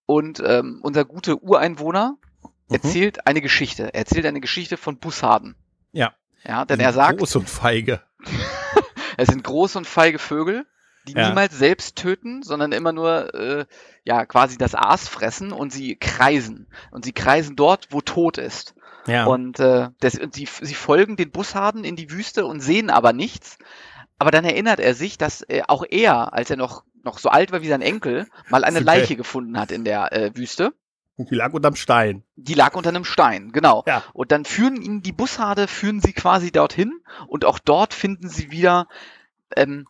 und 0.04 0.42
ähm, 0.44 0.80
unser 0.82 1.04
guter 1.04 1.42
Ureinwohner 1.42 2.16
mhm. 2.42 2.50
erzählt 2.74 3.26
eine 3.26 3.40
Geschichte. 3.40 3.94
Er 3.94 4.00
erzählt 4.00 4.26
eine 4.26 4.40
Geschichte 4.40 4.76
von 4.76 4.98
Bussarden. 4.98 5.56
Ja. 5.92 6.14
Ja, 6.44 6.64
denn 6.64 6.80
er 6.80 6.92
sagt. 6.92 7.18
Groß 7.18 7.36
und 7.36 7.50
feige. 7.50 8.02
es 9.16 9.28
sind 9.28 9.42
groß 9.42 9.76
und 9.76 9.86
feige 9.86 10.18
Vögel, 10.18 10.64
die 11.08 11.14
ja. 11.14 11.28
niemals 11.28 11.58
selbst 11.58 11.96
töten, 11.96 12.42
sondern 12.42 12.70
immer 12.70 12.92
nur 12.92 13.34
äh, 13.34 13.66
ja 14.04 14.26
quasi 14.26 14.56
das 14.56 14.76
Aas 14.76 15.08
fressen 15.08 15.52
und 15.52 15.72
sie 15.72 15.96
kreisen. 15.96 16.68
Und 16.92 17.04
sie 17.04 17.12
kreisen 17.12 17.56
dort, 17.56 17.88
wo 17.90 18.00
Tod 18.00 18.38
ist. 18.38 18.75
Ja. 19.06 19.26
Und, 19.26 19.60
äh, 19.60 19.88
das, 20.00 20.18
und 20.18 20.34
sie, 20.34 20.48
sie 20.60 20.74
folgen 20.74 21.16
den 21.16 21.30
Bussarden 21.30 21.84
in 21.84 21.96
die 21.96 22.10
Wüste 22.10 22.46
und 22.46 22.60
sehen 22.60 22.90
aber 22.90 23.12
nichts. 23.12 23.58
Aber 24.18 24.30
dann 24.30 24.44
erinnert 24.44 24.80
er 24.80 24.94
sich, 24.94 25.18
dass 25.18 25.42
äh, 25.42 25.62
auch 25.68 25.84
er, 25.88 26.32
als 26.32 26.50
er 26.50 26.56
noch, 26.56 26.84
noch 27.02 27.18
so 27.18 27.28
alt 27.28 27.52
war 27.52 27.62
wie 27.62 27.68
sein 27.68 27.82
Enkel, 27.82 28.26
mal 28.48 28.64
eine 28.64 28.76
okay. 28.78 28.84
Leiche 28.84 29.16
gefunden 29.16 29.58
hat 29.58 29.70
in 29.70 29.84
der 29.84 30.12
äh, 30.12 30.36
Wüste. 30.36 30.72
Und 31.16 31.30
die 31.30 31.34
lag 31.34 31.52
unterm 31.54 31.76
Stein. 31.76 32.24
Die 32.36 32.54
lag 32.54 32.74
unter 32.74 32.90
einem 32.90 33.04
Stein, 33.04 33.50
genau. 33.50 33.84
Ja. 33.86 34.02
Und 34.12 34.32
dann 34.32 34.44
führen 34.44 34.80
ihn 34.82 35.02
die 35.02 35.12
Bussarde, 35.12 35.66
führen 35.66 36.00
sie 36.00 36.12
quasi 36.12 36.50
dorthin 36.50 36.92
und 37.26 37.46
auch 37.46 37.58
dort 37.58 37.94
finden 37.94 38.28
sie 38.28 38.50
wieder, 38.50 38.86
ähm, 39.56 39.86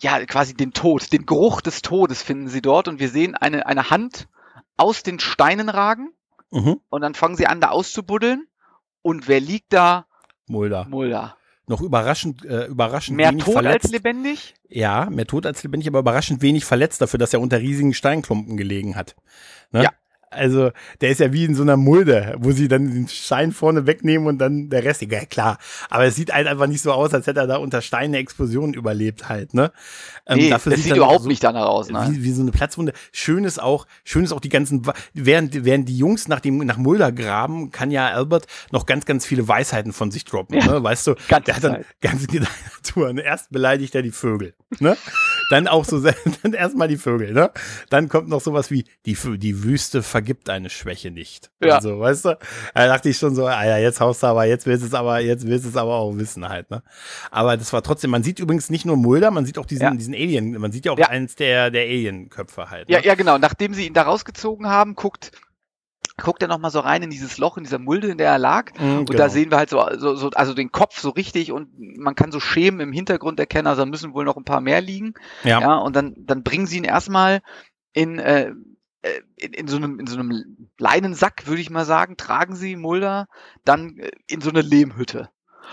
ja, 0.00 0.24
quasi 0.24 0.54
den 0.54 0.72
Tod, 0.72 1.12
den 1.12 1.26
Geruch 1.26 1.60
des 1.60 1.82
Todes 1.82 2.22
finden 2.22 2.48
sie 2.48 2.62
dort 2.62 2.88
und 2.88 2.98
wir 2.98 3.10
sehen 3.10 3.34
eine, 3.34 3.66
eine 3.66 3.90
Hand 3.90 4.28
aus 4.78 5.02
den 5.02 5.20
Steinen 5.20 5.68
ragen 5.68 6.14
mhm. 6.50 6.80
und 6.88 7.02
dann 7.02 7.12
fangen 7.12 7.36
sie 7.36 7.46
an, 7.46 7.60
da 7.60 7.68
auszubuddeln 7.68 8.46
und 9.02 9.28
wer 9.28 9.40
liegt 9.40 9.72
da? 9.72 10.06
Mulder. 10.46 10.84
Mulder 10.86 11.36
noch 11.70 11.80
überraschend, 11.80 12.44
äh, 12.44 12.66
überraschend 12.66 13.16
mehr 13.16 13.30
wenig 13.30 13.44
tot 13.44 13.54
verletzt. 13.54 13.84
als 13.84 13.92
lebendig? 13.92 14.54
Ja, 14.68 15.08
mehr 15.08 15.26
tot 15.26 15.46
als 15.46 15.62
lebendig, 15.62 15.88
aber 15.88 16.00
überraschend 16.00 16.42
wenig 16.42 16.64
verletzt 16.64 17.00
dafür, 17.00 17.18
dass 17.18 17.32
er 17.32 17.40
unter 17.40 17.60
riesigen 17.60 17.94
Steinklumpen 17.94 18.56
gelegen 18.58 18.96
hat. 18.96 19.16
Ne? 19.70 19.84
Ja. 19.84 19.90
Also, 20.32 20.70
der 21.00 21.10
ist 21.10 21.18
ja 21.18 21.32
wie 21.32 21.44
in 21.44 21.56
so 21.56 21.62
einer 21.62 21.76
Mulde, 21.76 22.36
wo 22.38 22.52
sie 22.52 22.68
dann 22.68 22.86
den 22.86 23.08
Stein 23.08 23.50
vorne 23.50 23.88
wegnehmen 23.88 24.28
und 24.28 24.38
dann 24.38 24.70
der 24.70 24.84
Rest. 24.84 25.02
Ja, 25.02 25.24
klar. 25.24 25.58
Aber 25.88 26.04
es 26.04 26.14
sieht 26.14 26.32
halt 26.32 26.46
einfach 26.46 26.68
nicht 26.68 26.82
so 26.82 26.92
aus, 26.92 27.12
als 27.12 27.26
hätte 27.26 27.40
er 27.40 27.48
da 27.48 27.56
unter 27.56 27.82
Steinen 27.82 28.14
eine 28.14 28.18
Explosion 28.18 28.72
überlebt 28.72 29.28
halt, 29.28 29.54
ne? 29.54 29.72
Ähm, 30.26 30.38
nee, 30.38 30.50
dafür 30.50 30.70
das 30.70 30.84
sieht 30.84 30.94
überhaupt 30.94 31.22
so, 31.22 31.28
nicht 31.28 31.42
danach 31.42 31.66
aus, 31.66 31.90
ne? 31.90 32.08
Wie, 32.12 32.22
wie 32.22 32.32
so 32.32 32.42
eine 32.42 32.52
Platzwunde. 32.52 32.92
Schön 33.10 33.42
ist 33.42 33.60
auch, 33.60 33.88
schön 34.04 34.22
ist 34.22 34.32
auch 34.32 34.40
die 34.40 34.48
ganzen, 34.48 34.86
während, 35.14 35.64
während 35.64 35.88
die 35.88 35.98
Jungs 35.98 36.28
nach 36.28 36.38
dem, 36.38 36.58
nach 36.58 36.76
Mulder 36.76 37.10
graben, 37.10 37.72
kann 37.72 37.90
ja 37.90 38.08
Albert 38.08 38.46
noch 38.70 38.86
ganz, 38.86 39.06
ganz 39.06 39.26
viele 39.26 39.48
Weisheiten 39.48 39.92
von 39.92 40.12
sich 40.12 40.24
droppen, 40.24 40.58
ja, 40.58 40.66
ne? 40.66 40.82
Weißt 40.82 41.08
du? 41.08 41.16
Ganz 41.28 41.46
der 41.46 41.56
hat 41.56 41.64
dann 41.64 41.84
ganz 42.00 42.26
Touren. 42.84 43.18
Erst 43.18 43.50
beleidigt 43.50 43.96
er 43.96 44.02
die 44.02 44.12
Vögel, 44.12 44.54
ne? 44.78 44.96
Dann 45.50 45.68
auch 45.68 45.84
so, 45.84 46.00
dann 46.42 46.52
erstmal 46.52 46.88
die 46.88 46.96
Vögel, 46.96 47.32
ne? 47.32 47.50
Dann 47.90 48.08
kommt 48.08 48.28
noch 48.28 48.40
sowas 48.40 48.70
wie, 48.70 48.84
die, 49.04 49.16
die 49.38 49.62
Wüste 49.62 50.02
vergibt 50.02 50.48
eine 50.48 50.70
Schwäche 50.70 51.10
nicht. 51.10 51.50
Ja. 51.62 51.76
Also, 51.76 52.00
weißt 52.00 52.24
du? 52.24 52.38
Da 52.74 52.86
dachte 52.86 53.08
ich 53.08 53.18
schon 53.18 53.34
so, 53.34 53.46
ah 53.46 53.64
ja, 53.64 53.78
jetzt 53.78 54.00
haust 54.00 54.22
du 54.22 54.28
aber, 54.28 54.44
jetzt 54.44 54.66
willst 54.66 54.82
du 54.82 54.86
es 54.86 54.94
aber, 54.94 55.20
jetzt 55.20 55.46
willst 55.46 55.64
du 55.64 55.68
es 55.68 55.76
aber 55.76 55.94
auch 55.94 56.16
wissen 56.16 56.48
halt, 56.48 56.70
ne? 56.70 56.82
Aber 57.30 57.56
das 57.56 57.72
war 57.72 57.82
trotzdem, 57.82 58.10
man 58.10 58.22
sieht 58.22 58.38
übrigens 58.38 58.70
nicht 58.70 58.86
nur 58.86 58.96
Mulder, 58.96 59.30
man 59.30 59.44
sieht 59.44 59.58
auch 59.58 59.66
diesen, 59.66 59.82
ja. 59.82 59.90
diesen 59.90 60.14
Alien, 60.14 60.52
man 60.52 60.72
sieht 60.72 60.86
ja 60.86 60.92
auch 60.92 60.98
ja. 60.98 61.08
eins 61.08 61.34
der, 61.34 61.70
der 61.70 61.82
Alien-Köpfe 61.82 62.70
halt. 62.70 62.88
Ne? 62.88 62.94
Ja, 62.94 63.00
ja, 63.02 63.14
genau. 63.14 63.38
Nachdem 63.38 63.74
sie 63.74 63.86
ihn 63.86 63.94
da 63.94 64.02
rausgezogen 64.02 64.66
haben, 64.68 64.94
guckt 64.94 65.32
guckt 66.20 66.42
er 66.42 66.48
noch 66.48 66.58
mal 66.58 66.70
so 66.70 66.80
rein 66.80 67.02
in 67.02 67.10
dieses 67.10 67.38
Loch, 67.38 67.56
in 67.56 67.64
dieser 67.64 67.78
Mulde, 67.78 68.08
in 68.08 68.18
der 68.18 68.30
er 68.30 68.38
lag. 68.38 68.72
Mm, 68.78 68.98
und 68.98 69.10
genau. 69.10 69.18
da 69.18 69.28
sehen 69.28 69.50
wir 69.50 69.58
halt 69.58 69.70
so, 69.70 69.84
so, 69.96 70.14
so, 70.14 70.30
also 70.30 70.54
den 70.54 70.70
Kopf 70.70 71.00
so 71.00 71.10
richtig 71.10 71.52
und 71.52 71.68
man 71.98 72.14
kann 72.14 72.32
so 72.32 72.40
Schemen 72.40 72.80
im 72.80 72.92
Hintergrund 72.92 73.40
erkennen, 73.40 73.66
also 73.66 73.82
da 73.82 73.86
müssen 73.86 74.14
wohl 74.14 74.24
noch 74.24 74.36
ein 74.36 74.44
paar 74.44 74.60
mehr 74.60 74.80
liegen. 74.80 75.14
Ja. 75.42 75.60
ja 75.60 75.76
und 75.76 75.96
dann, 75.96 76.14
dann 76.16 76.42
bringen 76.42 76.66
sie 76.66 76.78
ihn 76.78 76.84
erstmal 76.84 77.42
in, 77.92 78.18
äh, 78.18 78.52
äh 79.02 79.20
in, 79.36 79.52
in, 79.52 79.68
so 79.68 79.76
einem, 79.76 79.98
in 79.98 80.06
so 80.06 80.18
einem 80.18 80.68
Leinensack, 80.78 81.46
würde 81.46 81.60
ich 81.60 81.70
mal 81.70 81.84
sagen, 81.84 82.16
tragen 82.16 82.54
sie 82.54 82.76
Mulder 82.76 83.26
dann 83.64 83.98
äh, 83.98 84.10
in 84.28 84.40
so 84.40 84.50
eine 84.50 84.62
Lehmhütte. 84.62 85.30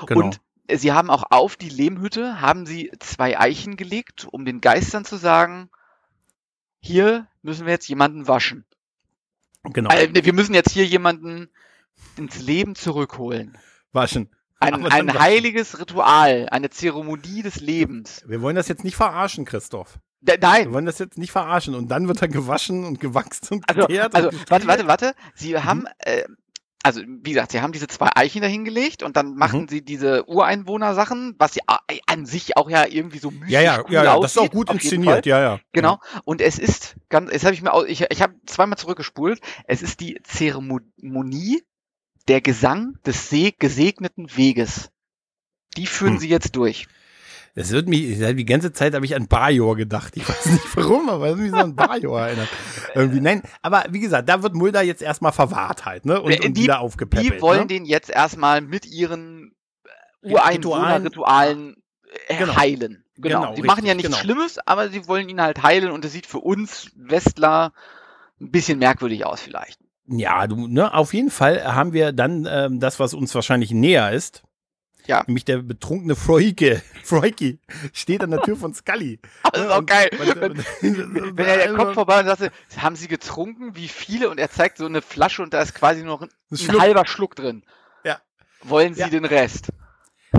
Genau. 0.08 0.26
Und 0.26 0.42
sie 0.72 0.92
haben 0.92 1.10
auch 1.10 1.24
auf 1.30 1.56
die 1.56 1.70
Lehmhütte, 1.70 2.42
haben 2.42 2.66
sie 2.66 2.92
zwei 3.00 3.40
Eichen 3.40 3.78
gelegt, 3.78 4.28
um 4.30 4.46
den 4.46 4.62
Geistern 4.62 5.06
zu 5.06 5.18
sagen, 5.18 5.70
hier 6.80 7.28
müssen 7.42 7.66
wir 7.66 7.74
jetzt 7.74 7.88
jemanden 7.88 8.28
waschen. 8.28 8.66
Genau. 9.74 9.90
Also, 9.90 10.14
wir 10.14 10.34
müssen 10.34 10.54
jetzt 10.54 10.72
hier 10.72 10.86
jemanden 10.86 11.50
ins 12.18 12.40
Leben 12.40 12.76
zurückholen. 12.76 13.58
Waschen. 13.92 14.30
Ein, 14.60 14.86
ein 14.88 15.20
heiliges 15.20 15.80
Ritual, 15.80 16.48
eine 16.50 16.70
Zeremonie 16.72 17.44
des 17.44 17.60
Lebens. 17.60 18.24
Wir 18.28 18.42
wollen 18.42 18.56
das 18.56 18.68
jetzt 18.68 18.84
nicht 18.84 18.96
verarschen, 18.96 19.46
Christoph. 19.46 20.00
D 20.22 20.36
nein. 20.42 20.66
Wir 20.66 20.74
wollen 20.74 20.88
das 20.88 20.98
jetzt 20.98 21.18
nicht 21.18 21.32
verarschen. 21.32 21.76
Und 21.76 21.90
dann 21.90 22.08
wird 22.08 22.22
er 22.22 22.28
gewaschen 22.28 22.84
und 22.86 23.00
gewachst 23.00 23.52
und 23.52 23.64
also, 23.70 23.86
gekehrt. 23.86 24.16
Also, 24.16 24.32
warte, 24.50 24.68
warte, 24.68 24.88
warte. 24.88 25.14
Sie 25.36 25.54
mhm. 25.54 25.64
haben, 25.64 25.86
äh, 26.00 26.24
also 26.84 27.02
wie 27.06 27.32
gesagt, 27.32 27.52
sie 27.52 27.62
haben 27.62 27.74
diese 27.74 27.88
zwei 27.88 28.10
Eichen 28.16 28.42
dahingelegt 28.42 29.04
und 29.04 29.18
dann 29.18 29.36
machen 29.36 29.64
mhm. 29.64 29.68
sie 29.68 29.82
diese 29.82 30.28
Ureinwohner-Sachen, 30.28 31.36
was 31.38 31.54
sie 31.54 31.62
an 32.06 32.26
sich 32.26 32.56
auch 32.56 32.70
ja 32.70 32.86
irgendwie 32.86 33.18
so 33.18 33.32
mystisch 33.32 33.52
Ja, 33.52 33.62
ja, 33.62 33.80
cool 33.80 33.92
ja, 33.92 34.04
ja, 34.04 34.20
das 34.20 34.32
ist 34.32 34.38
auch 34.38 34.50
gut 34.50 34.70
inszeniert, 34.70 35.26
ja, 35.26 35.40
ja. 35.40 35.60
Genau. 35.74 36.00
Und 36.24 36.42
es 36.42 36.60
ist 36.60 36.96
ganz, 37.10 37.32
jetzt 37.32 37.44
habe 37.44 37.54
ich 37.54 37.62
mir 37.62 37.74
auch, 37.74 37.84
ich, 37.84 38.06
ich 38.10 38.22
habe 38.22 38.36
zweimal 38.46 38.78
zurückgespult. 38.78 39.42
Es 39.66 39.82
ist 39.82 40.00
die 40.00 40.20
Zeremonie 40.24 41.64
der 42.28 42.42
Gesang 42.42 42.98
des 43.06 43.30
gesegneten 43.30 44.36
Weges. 44.36 44.90
Die 45.76 45.88
führen 45.88 46.14
hm. 46.14 46.20
sie 46.20 46.30
jetzt 46.30 46.56
durch. 46.56 46.88
Das 47.58 47.72
wird 47.72 47.90
mich, 47.90 48.20
die 48.20 48.46
ganze 48.46 48.72
Zeit 48.72 48.94
habe 48.94 49.04
ich 49.04 49.16
an 49.16 49.28
Bajor 49.28 49.76
gedacht. 49.76 50.16
Ich 50.16 50.30
weiß 50.30 50.46
nicht 50.46 50.78
warum, 50.78 51.10
aber 51.10 51.30
irgendwie 51.30 51.50
so 51.50 51.56
an 51.56 51.76
Bajor 51.76 52.22
erinnert. 52.22 52.50
Irgendwie, 52.94 53.20
nein, 53.20 53.42
aber 53.64 53.86
wie 53.90 54.00
gesagt, 54.00 54.30
da 54.30 54.44
wird 54.44 54.54
Mulder 54.54 54.84
jetzt 54.84 55.02
erstmal 55.02 55.32
verwahrt 55.32 55.84
halt, 55.84 56.06
ne? 56.06 56.22
Und, 56.22 56.40
und 56.40 56.56
wieder 56.56 56.82
aufgepäppelt. 56.82 57.34
Die 57.34 57.42
wollen 57.42 57.62
ne? 57.62 57.66
den 57.66 57.86
jetzt 57.86 58.12
erstmal 58.12 58.62
mit 58.62 58.86
ihren 58.86 59.56
Ureinwohner-Ritualen 60.22 61.78
äh, 62.28 62.38
genau. 62.38 62.56
heilen. 62.56 63.04
Genau. 63.16 63.42
genau 63.42 63.56
die 63.56 63.64
machen 63.64 63.88
ja 63.88 63.96
nichts 63.96 64.12
genau. 64.12 64.22
Schlimmes, 64.22 64.60
aber 64.68 64.90
sie 64.90 65.08
wollen 65.08 65.28
ihn 65.28 65.42
halt 65.42 65.64
heilen 65.64 65.90
und 65.90 66.06
das 66.06 66.12
sieht 66.12 66.28
für 66.28 66.40
uns 66.40 66.92
Westler 66.96 67.74
ein 68.40 68.52
bisschen 68.52 68.78
merkwürdig 68.78 69.26
aus 69.26 69.42
vielleicht. 69.42 69.80
Ja, 70.06 70.46
du, 70.46 70.68
ne, 70.68 70.94
auf 70.94 71.12
jeden 71.12 71.32
Fall 71.32 71.64
haben 71.74 71.92
wir 71.92 72.12
dann 72.12 72.48
ähm, 72.48 72.80
das, 72.80 73.00
was 73.00 73.16
uns 73.16 73.34
wahrscheinlich 73.34 73.72
näher 73.72 74.12
ist. 74.12 74.44
Ja. 75.08 75.24
Nämlich 75.26 75.46
der 75.46 75.60
betrunkene 75.60 76.16
Froike, 76.16 76.82
Froiki 77.04 77.60
steht 77.94 78.24
an 78.24 78.32
der 78.32 78.42
Tür 78.42 78.58
von 78.58 78.74
Scully. 78.74 79.20
Das 79.52 79.62
ist 79.64 79.72
auch 79.72 79.86
geil. 79.86 80.10
wenn, 80.12 80.58
wenn 81.38 81.46
er 81.46 81.58
der 81.58 81.74
Kopf 81.74 81.94
vorbei 81.94 82.20
und 82.20 82.28
sagt, 82.28 82.52
haben 82.78 82.96
Sie 82.96 83.08
getrunken? 83.08 83.76
Wie 83.76 83.88
viele? 83.88 84.30
Und 84.30 84.40
er 84.40 84.52
zeigt 84.52 84.78
so 84.78 84.86
eine 84.86 85.02
Flasche 85.02 85.42
und 85.42 85.54
da 85.54 85.62
ist 85.62 85.74
quasi 85.74 86.04
noch 86.04 86.22
ein, 86.22 86.30
ein 86.52 86.80
halber 86.80 87.06
Schluck 87.08 87.36
drin. 87.36 87.64
Ja. 88.04 88.20
Wollen 88.62 88.94
Sie 88.94 89.02
ja. 89.02 89.10
den 89.10 89.26
Rest? 89.26 89.70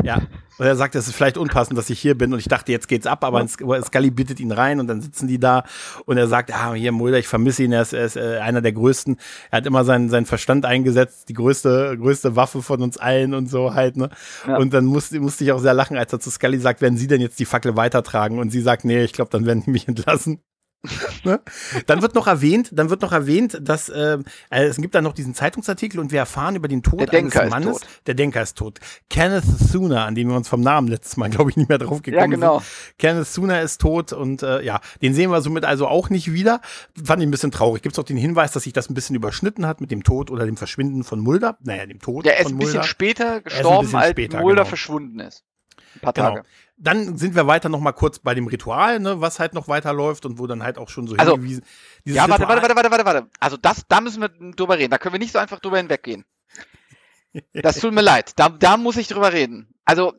Ja. 0.03 0.22
Und 0.59 0.66
er 0.66 0.74
sagt, 0.74 0.96
es 0.96 1.07
ist 1.07 1.14
vielleicht 1.14 1.38
unpassend, 1.38 1.79
dass 1.79 1.88
ich 1.88 2.01
hier 2.01 2.18
bin 2.18 2.33
und 2.33 2.40
ich 2.40 2.48
dachte, 2.48 2.72
jetzt 2.72 2.88
geht's 2.88 3.07
ab, 3.07 3.22
aber. 3.24 3.46
Scully 3.46 4.11
bittet 4.11 4.40
ihn 4.40 4.51
rein 4.51 4.81
und 4.81 4.88
dann 4.88 5.01
sitzen 5.01 5.29
die 5.29 5.38
da 5.38 5.62
und 6.05 6.18
er 6.18 6.27
sagt, 6.27 6.53
ah, 6.53 6.74
hier 6.74 6.90
Mulder, 6.90 7.18
ich 7.18 7.29
vermisse 7.29 7.62
ihn, 7.62 7.72
er 7.72 7.83
ist, 7.83 7.92
er 7.92 8.05
ist 8.05 8.16
äh, 8.16 8.38
einer 8.38 8.61
der 8.61 8.72
größten. 8.72 9.18
Er 9.51 9.59
hat 9.59 9.66
immer 9.66 9.85
seinen, 9.85 10.09
seinen 10.11 10.27
Verstand 10.27 10.66
eingesetzt, 10.66 11.29
die 11.29 11.35
größte, 11.35 11.96
größte 11.96 12.35
Waffe 12.35 12.62
von 12.62 12.83
uns 12.83 12.98
allen 12.98 13.35
und 13.35 13.48
so 13.48 13.74
halt, 13.74 13.96
ne? 13.96 14.11
Ja. 14.46 14.57
Und 14.57 14.74
dann 14.74 14.85
musste, 14.85 15.20
musste 15.20 15.44
ich 15.44 15.53
auch 15.53 15.61
sehr 15.61 15.74
lachen, 15.74 15.96
als 15.96 16.12
er 16.12 16.18
zu 16.18 16.31
Scully 16.31 16.59
sagt, 16.59 16.81
werden 16.81 16.98
Sie 16.98 17.07
denn 17.07 17.20
jetzt 17.20 17.38
die 17.38 17.44
Fackel 17.44 17.77
weitertragen? 17.77 18.40
Und 18.40 18.51
sie 18.51 18.61
sagt, 18.61 18.85
nee, 18.85 19.05
ich 19.05 19.12
glaube, 19.12 19.31
dann 19.31 19.46
werden 19.46 19.62
die 19.64 19.70
mich 19.70 19.87
entlassen. 19.88 20.40
ne? 21.25 21.41
Dann 21.87 22.03
wird 22.03 22.14
noch 22.14 22.29
erwähnt, 22.29 22.71
dann 22.73 22.88
wird 22.88 23.03
noch 23.03 23.11
erwähnt, 23.11 23.59
dass 23.61 23.88
äh, 23.88 24.19
es 24.51 24.77
gibt 24.77 24.95
dann 24.95 25.03
noch 25.05 25.12
diesen 25.12 25.35
Zeitungsartikel 25.35 25.99
und 25.99 26.12
wir 26.12 26.21
erfahren 26.21 26.55
über 26.55 26.69
den 26.69 26.83
Tod 26.83 27.12
eines 27.12 27.35
Mannes. 27.35 27.81
Der 28.07 28.14
Denker 28.14 28.43
ist 28.43 28.57
tot. 28.57 28.79
Kenneth 29.11 29.45
Sooner, 29.45 30.07
an 30.07 30.14
den 30.14 30.29
wir 30.29 30.37
uns 30.37 30.49
vom 30.49 30.61
Namen 30.61 30.87
letztes 30.87 31.17
Mal, 31.17 31.31
glaube 31.31 31.51
ich, 31.51 31.57
nicht 31.57 31.69
mehr 31.69 31.79
drauf 31.79 32.03
gekommen 32.03 32.31
ja, 32.31 32.37
genau. 32.37 32.59
sind. 32.61 32.99
Kenneth 32.99 33.27
Sooner 33.27 33.61
ist 33.61 33.81
tot 33.81 34.12
und 34.12 34.43
äh, 34.43 34.62
ja, 34.62 34.81
den 35.03 35.14
sehen 35.14 35.31
wir 35.31 35.43
somit 35.43 35.64
also 35.64 35.88
auch 35.88 36.11
nicht 36.11 36.33
wieder. 36.33 36.61
Fand 37.03 37.23
ich 37.23 37.29
ein 37.29 37.33
bisschen 37.33 37.51
traurig. 37.51 37.83
Gibt 37.83 37.95
es 37.95 37.99
auch 37.99 38.05
den 38.05 38.17
Hinweis, 38.17 38.53
dass 38.53 38.62
sich 38.62 38.73
das 38.73 38.88
ein 38.88 38.95
bisschen 38.95 39.17
überschnitten 39.17 39.67
hat 39.67 39.81
mit 39.81 39.91
dem 39.91 40.05
Tod 40.05 40.31
oder 40.31 40.47
dem 40.47 40.57
Verschwinden 40.57 41.03
von 41.03 41.19
Mulder? 41.19 41.59
Naja, 41.62 41.87
dem 41.87 41.99
Tod. 41.99 42.25
Der 42.25 42.38
ist 42.38 42.49
ein 42.49 42.59
bisschen 42.59 42.85
später 42.85 43.41
gestorben, 43.41 43.87
bisschen 43.87 43.99
als 43.99 44.11
später, 44.11 44.41
Mulder 44.41 44.62
genau. 44.62 44.69
verschwunden 44.69 45.21
ist. 45.21 45.45
Ein 45.99 46.01
paar 46.01 46.13
genau. 46.13 46.29
Tage. 46.29 46.41
Genau. 46.43 46.53
Dann 46.77 47.19
sind 47.19 47.35
wir 47.35 47.47
weiter 47.47 47.69
noch 47.69 47.81
mal 47.81 47.93
kurz 47.93 48.19
bei 48.21 48.35
dem 48.35 48.47
Ritual, 48.47 49.01
ne, 49.01 49.21
was 49.21 49.41
halt 49.41 49.53
noch 49.53 49.69
weiterläuft 49.69 50.25
und 50.27 50.39
wo 50.39 50.47
dann 50.47 50.63
halt 50.63 50.79
auch 50.79 50.89
schon 50.89 51.07
so 51.07 51.17
also, 51.17 51.33
hingewiesen. 51.33 51.65
Ja, 52.05 52.29
warte, 52.29 52.49
warte, 52.49 52.63
warte, 52.63 52.77
warte, 52.77 52.91
warte, 52.91 53.05
warte. 53.05 53.31
Also 53.41 53.57
das, 53.57 53.85
da 53.89 54.01
müssen 54.01 54.21
wir 54.21 54.29
drüber 54.29 54.79
reden. 54.79 54.91
Da 54.91 54.99
können 54.99 55.15
wir 55.15 55.19
nicht 55.19 55.33
so 55.33 55.39
einfach 55.39 55.61
drüber 55.61 55.79
hinweggehen. 55.79 56.25
Das 57.53 57.79
tut 57.79 57.93
mir 57.93 58.01
leid. 58.01 58.33
Da, 58.37 58.49
da 58.49 58.77
muss 58.77 58.97
ich 58.97 59.09
drüber 59.09 59.33
reden. 59.33 59.69
Also 59.85 60.15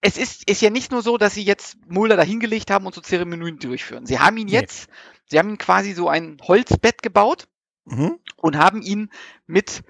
es 0.00 0.16
ist, 0.16 0.48
ist 0.48 0.60
ja 0.60 0.70
nicht 0.70 0.92
nur 0.92 1.02
so, 1.02 1.18
dass 1.18 1.34
sie 1.34 1.42
jetzt 1.42 1.76
Mulder 1.88 2.16
dahingelegt 2.16 2.70
haben 2.70 2.86
und 2.86 2.94
so 2.94 3.00
Zeremonien 3.00 3.58
durchführen. 3.58 4.06
Sie 4.06 4.18
haben 4.18 4.36
ihn 4.36 4.48
jetzt, 4.48 4.88
nee. 4.88 4.94
sie 5.30 5.38
haben 5.38 5.50
ihn 5.50 5.58
quasi 5.58 5.92
so 5.92 6.08
ein 6.08 6.38
Holzbett 6.42 7.02
gebaut 7.02 7.48
mhm. 7.84 8.18
und 8.36 8.58
haben 8.58 8.82
ihn 8.82 9.10
mit 9.46 9.78
äh, 9.78 9.82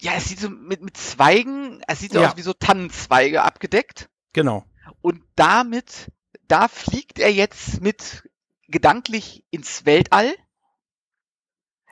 ja, 0.00 0.12
es 0.14 0.28
sieht 0.28 0.40
so 0.40 0.50
mit, 0.50 0.82
mit 0.82 0.96
Zweigen, 0.96 1.82
es 1.86 2.00
sieht 2.00 2.12
so 2.12 2.20
ja. 2.20 2.30
aus 2.30 2.36
wie 2.36 2.42
so 2.42 2.52
Tannenzweige 2.52 3.42
abgedeckt. 3.42 4.08
Genau. 4.32 4.64
Und 5.00 5.22
damit, 5.34 6.10
da 6.48 6.68
fliegt 6.68 7.18
er 7.18 7.32
jetzt 7.32 7.80
mit 7.80 8.28
gedanklich 8.68 9.44
ins 9.50 9.86
Weltall. 9.86 10.34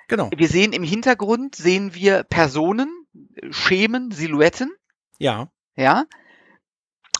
Genau. 0.09 0.30
Wir 0.35 0.48
sehen 0.48 0.72
im 0.72 0.83
Hintergrund, 0.83 1.54
sehen 1.54 1.94
wir 1.94 2.24
Personen, 2.24 3.07
Schemen, 3.50 4.11
Silhouetten. 4.11 4.72
Ja. 5.18 5.50
Ja. 5.76 6.04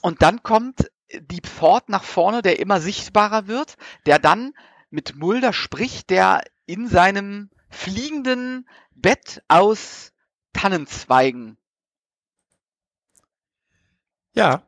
Und 0.03 0.23
dann 0.23 0.43
kommt 0.43 0.91
Deep 1.13 1.47
Thought 1.59 1.89
nach 1.89 2.05
vorne, 2.05 2.43
der 2.43 2.59
immer 2.59 2.81
sichtbarer 2.81 3.47
wird, 3.47 3.77
der 4.07 4.19
dann 4.19 4.53
mit 4.91 5.17
Mulder 5.17 5.53
spricht, 5.53 6.11
der 6.11 6.43
in 6.67 6.89
seinem 6.89 7.51
fliegenden 7.71 8.69
Bett 8.95 9.43
aus 9.49 10.13
Tannenzweigen. 10.55 11.59
Ja. 14.35 14.63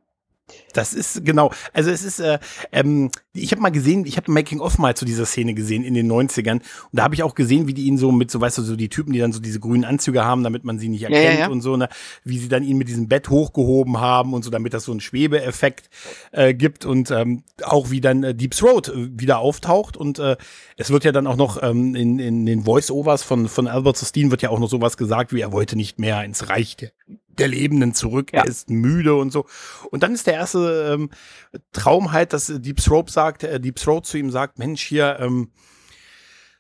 Das 0.73 0.95
ist 0.95 1.25
genau, 1.25 1.51
also 1.73 1.91
es 1.91 2.05
ist, 2.05 2.21
äh, 2.21 2.39
ähm, 2.71 3.11
ich 3.33 3.51
habe 3.51 3.63
mal 3.63 3.71
gesehen, 3.71 4.07
ich 4.07 4.17
habe 4.17 4.31
Making-of 4.31 4.79
mal 4.79 4.95
zu 4.95 5.05
dieser 5.05 5.27
Szene 5.27 5.55
gesehen 5.55 5.83
in 5.83 5.95
den 5.95 6.11
90ern 6.11 6.57
und 6.57 6.63
da 6.93 7.03
habe 7.03 7.15
ich 7.15 7.23
auch 7.25 7.35
gesehen, 7.35 7.67
wie 7.67 7.75
die 7.75 7.87
ihn 7.87 7.99
so 7.99 8.13
mit 8.13 8.31
so, 8.31 8.41
weißt 8.41 8.59
du, 8.59 8.63
so 8.63 8.77
die 8.77 8.89
Typen, 8.89 9.13
die 9.13 9.19
dann 9.19 9.33
so 9.33 9.41
diese 9.41 9.59
grünen 9.59 9.85
Anzüge 9.85 10.25
haben, 10.25 10.45
damit 10.45 10.65
man 10.65 10.79
sie 10.79 10.89
nicht 10.89 11.03
erkennt 11.03 11.25
ja, 11.25 11.33
ja, 11.33 11.39
ja. 11.41 11.49
und 11.49 11.63
so, 11.63 11.77
ne, 11.77 11.89
wie 12.23 12.39
sie 12.39 12.49
dann 12.49 12.63
ihn 12.63 12.79
mit 12.79 12.89
diesem 12.89 13.09
Bett 13.09 13.29
hochgehoben 13.29 14.01
haben 14.01 14.35
und 14.35 14.45
so, 14.45 14.51
damit 14.51 14.73
das 14.73 14.85
so 14.85 14.93
einen 14.93 15.01
Schwebeeffekt 15.01 15.91
äh, 16.31 16.55
gibt 16.55 16.85
und 16.85 17.11
ähm, 17.11 17.43
auch 17.63 17.91
wie 17.91 18.01
dann 18.01 18.23
äh, 18.23 18.35
Deep 18.35 18.53
Throat 18.53 18.89
äh, 18.89 19.19
wieder 19.19 19.39
auftaucht. 19.39 19.97
Und 19.97 20.19
äh, 20.19 20.37
es 20.77 20.91
wird 20.91 21.05
ja 21.05 21.13
dann 21.13 21.27
auch 21.27 21.37
noch 21.37 21.63
ähm, 21.63 21.95
in, 21.95 22.19
in 22.19 22.47
den 22.47 22.65
Voice-Overs 22.65 23.23
von, 23.23 23.49
von 23.49 23.67
Albert 23.67 23.97
Sustin 23.97 24.31
wird 24.31 24.43
ja 24.43 24.51
auch 24.51 24.61
noch 24.61 24.71
sowas 24.71 24.97
gesagt, 24.97 25.33
wie 25.33 25.41
er 25.41 25.53
wollte 25.53 25.77
nicht 25.77 25.99
mehr 25.99 26.23
ins 26.25 26.49
Reich 26.49 26.77
der 27.39 27.49
Lebenden 27.49 27.95
zurück, 27.95 28.33
ja. 28.33 28.41
er 28.41 28.47
ist 28.47 28.71
müde 28.71 29.15
und 29.15 29.31
so. 29.31 29.47
Und 29.91 30.03
dann 30.03 30.15
ist 30.15 30.27
der 30.27 30.35
erste 30.35 30.93
ähm, 30.95 31.11
Traum 31.73 32.13
halt, 32.13 32.33
dass 32.33 32.47
Deep 32.47 32.79
Throat 32.79 33.11
sagt, 33.11 33.45
äh, 33.45 33.61
Deep 33.61 33.77
Throat 33.77 34.07
zu 34.07 34.19
ihm 34.19 34.31
sagt, 34.31 34.59
Mensch, 34.59 34.83
hier, 34.83 35.19
ähm, 35.21 35.51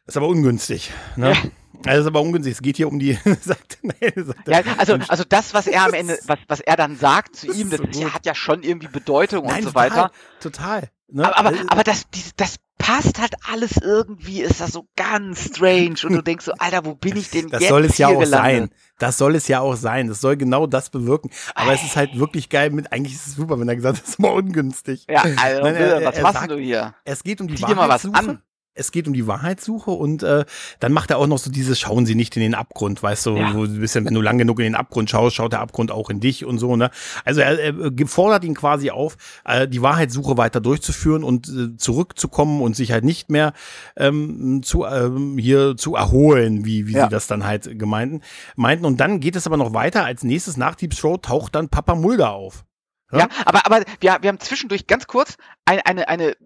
das 0.06 0.14
ist 0.14 0.16
aber 0.18 0.28
ungünstig. 0.28 0.92
Ne? 1.16 1.32
Ja. 1.32 1.36
Also 1.84 2.02
ist 2.02 2.06
aber 2.06 2.22
ungünstig. 2.22 2.54
Es 2.54 2.62
geht 2.62 2.76
hier 2.76 2.88
um 2.88 2.98
die. 2.98 3.18
sagt, 3.42 3.78
nee, 3.82 4.12
sagt 4.16 4.48
ja, 4.48 4.62
also, 4.78 4.98
also 5.08 5.24
das, 5.28 5.52
was 5.52 5.66
er 5.66 5.84
am 5.84 5.94
Ende, 5.94 6.18
was, 6.26 6.38
was 6.48 6.60
er 6.60 6.76
dann 6.76 6.96
sagt 6.96 7.36
zu 7.36 7.52
ihm, 7.52 7.70
das 7.70 7.80
so 7.90 8.12
hat 8.12 8.24
ja 8.24 8.34
schon 8.34 8.62
irgendwie 8.62 8.88
Bedeutung 8.88 9.44
Nein, 9.44 9.56
und 9.56 9.62
so 9.64 9.68
total, 9.70 9.90
weiter. 9.90 10.10
Total. 10.40 10.90
Ne? 11.08 11.24
Aber, 11.24 11.48
aber, 11.48 11.58
aber 11.68 11.84
das, 11.84 12.06
das 12.36 12.56
passt 12.78 13.20
halt 13.20 13.34
alles 13.50 13.76
irgendwie, 13.80 14.42
ist 14.42 14.60
das 14.60 14.72
so 14.72 14.88
ganz 14.96 15.44
strange 15.46 15.96
und 16.04 16.12
du 16.12 16.22
denkst 16.22 16.44
so, 16.44 16.52
Alter, 16.58 16.84
wo 16.84 16.94
bin 16.94 17.16
ich 17.16 17.30
denn 17.30 17.48
das 17.48 17.60
jetzt 17.60 17.70
soll 17.70 17.84
es 17.84 17.98
ja 17.98 18.08
auch 18.08 18.20
gelandet? 18.20 18.70
sein. 18.70 18.70
Das 18.98 19.18
soll 19.18 19.34
es 19.34 19.48
ja 19.48 19.60
auch 19.60 19.76
sein. 19.76 20.08
Das 20.08 20.20
soll 20.20 20.36
genau 20.36 20.66
das 20.66 20.90
bewirken. 20.90 21.30
Aber 21.54 21.72
es 21.72 21.82
ist 21.82 21.96
halt 21.96 22.18
wirklich 22.18 22.48
geil 22.48 22.70
mit, 22.70 22.92
eigentlich 22.92 23.14
ist 23.14 23.26
es 23.26 23.34
super, 23.34 23.58
wenn 23.60 23.68
er 23.68 23.76
gesagt 23.76 23.98
hat, 23.98 24.04
das 24.04 24.10
ist 24.10 24.18
mal 24.18 24.32
ungünstig. 24.32 25.06
Ja, 25.08 25.22
also, 25.22 25.62
Nein, 25.62 25.74
er, 25.74 26.04
was 26.04 26.20
machst 26.20 26.50
du 26.50 26.58
hier? 26.58 26.94
Es 27.04 27.22
geht 27.22 27.40
um 27.40 27.48
die 27.48 27.56
Zieh 27.56 27.62
Wahrheit. 27.62 27.76
mal 27.76 27.88
was 27.88 28.04
an 28.04 28.42
es 28.76 28.92
geht 28.92 29.08
um 29.08 29.14
die 29.14 29.26
Wahrheitssuche 29.26 29.90
und 29.90 30.22
äh, 30.22 30.44
dann 30.80 30.92
macht 30.92 31.10
er 31.10 31.18
auch 31.18 31.26
noch 31.26 31.38
so 31.38 31.50
dieses 31.50 31.80
Schauen 31.80 32.06
Sie 32.06 32.14
nicht 32.14 32.36
in 32.36 32.42
den 32.42 32.54
Abgrund, 32.54 33.02
weißt 33.02 33.26
du, 33.26 33.36
ja. 33.36 33.54
wo 33.54 33.64
ein 33.64 33.80
bisschen, 33.80 34.04
wenn 34.04 34.14
du 34.14 34.20
lang 34.20 34.38
genug 34.38 34.58
in 34.60 34.64
den 34.64 34.74
Abgrund 34.74 35.10
schaust, 35.10 35.36
schaut 35.36 35.52
der 35.52 35.60
Abgrund 35.60 35.90
auch 35.90 36.10
in 36.10 36.20
dich 36.20 36.44
und 36.44 36.58
so, 36.58 36.76
ne? 36.76 36.90
Also 37.24 37.40
er, 37.40 37.58
er 37.58 38.06
fordert 38.06 38.44
ihn 38.44 38.54
quasi 38.54 38.90
auf, 38.90 39.16
äh, 39.44 39.66
die 39.66 39.82
Wahrheitssuche 39.82 40.36
weiter 40.36 40.60
durchzuführen 40.60 41.24
und 41.24 41.48
äh, 41.48 41.76
zurückzukommen 41.76 42.60
und 42.62 42.76
sich 42.76 42.92
halt 42.92 43.04
nicht 43.04 43.30
mehr 43.30 43.52
ähm, 43.96 44.62
zu 44.62 44.84
ähm, 44.84 45.38
hier 45.38 45.76
zu 45.76 45.94
erholen, 45.94 46.64
wie, 46.64 46.86
wie 46.86 46.92
ja. 46.92 47.04
sie 47.04 47.10
das 47.10 47.26
dann 47.26 47.44
halt 47.44 47.78
gemeinten, 47.78 48.20
meinten. 48.54 48.84
Und 48.84 49.00
dann 49.00 49.20
geht 49.20 49.36
es 49.36 49.46
aber 49.46 49.56
noch 49.56 49.72
weiter. 49.72 50.04
Als 50.04 50.22
nächstes 50.22 50.56
nach 50.56 50.74
Deep 50.74 50.94
Throat 50.94 51.24
taucht 51.24 51.54
dann 51.54 51.68
Papa 51.68 51.94
Mulder 51.94 52.32
auf. 52.32 52.64
Ja, 53.12 53.20
ja 53.20 53.28
aber, 53.44 53.64
aber 53.66 53.84
wir, 54.00 54.18
wir 54.20 54.28
haben 54.28 54.40
zwischendurch 54.40 54.86
ganz 54.86 55.06
kurz 55.06 55.36
eine, 55.64 55.86
eine, 55.86 56.08
eine 56.08 56.36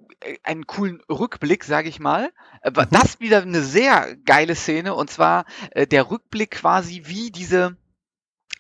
einen 0.42 0.66
coolen 0.66 1.00
Rückblick, 1.10 1.64
sage 1.64 1.88
ich 1.88 2.00
mal. 2.00 2.30
Äh, 2.62 2.70
mhm. 2.70 2.86
Das 2.90 3.20
wieder 3.20 3.42
eine 3.42 3.62
sehr 3.62 4.16
geile 4.24 4.54
Szene 4.54 4.94
und 4.94 5.10
zwar 5.10 5.44
äh, 5.70 5.86
der 5.86 6.10
Rückblick 6.10 6.52
quasi, 6.52 7.02
wie 7.06 7.30
diese 7.30 7.76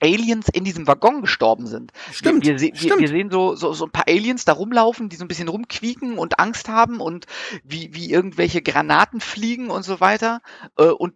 Aliens 0.02 0.46
in 0.50 0.64
diesem 0.64 0.86
Waggon 0.86 1.20
gestorben 1.20 1.66
sind. 1.66 1.92
Stimmt. 2.10 2.46
Wir, 2.46 2.58
wir, 2.58 2.72
wir, 2.72 2.98
wir 2.98 3.08
sehen 3.08 3.30
so, 3.30 3.54
so, 3.54 3.74
so 3.74 3.84
ein 3.84 3.90
paar 3.90 4.08
Aliens 4.08 4.46
da 4.46 4.52
rumlaufen, 4.52 5.10
die 5.10 5.16
so 5.16 5.24
ein 5.24 5.28
bisschen 5.28 5.48
rumquieken 5.48 6.16
und 6.16 6.38
Angst 6.38 6.68
haben 6.68 7.00
und 7.00 7.26
wie, 7.64 7.92
wie 7.92 8.10
irgendwelche 8.10 8.62
Granaten 8.62 9.20
fliegen 9.20 9.68
und 9.68 9.82
so 9.82 10.00
weiter. 10.00 10.40
Und 10.76 11.12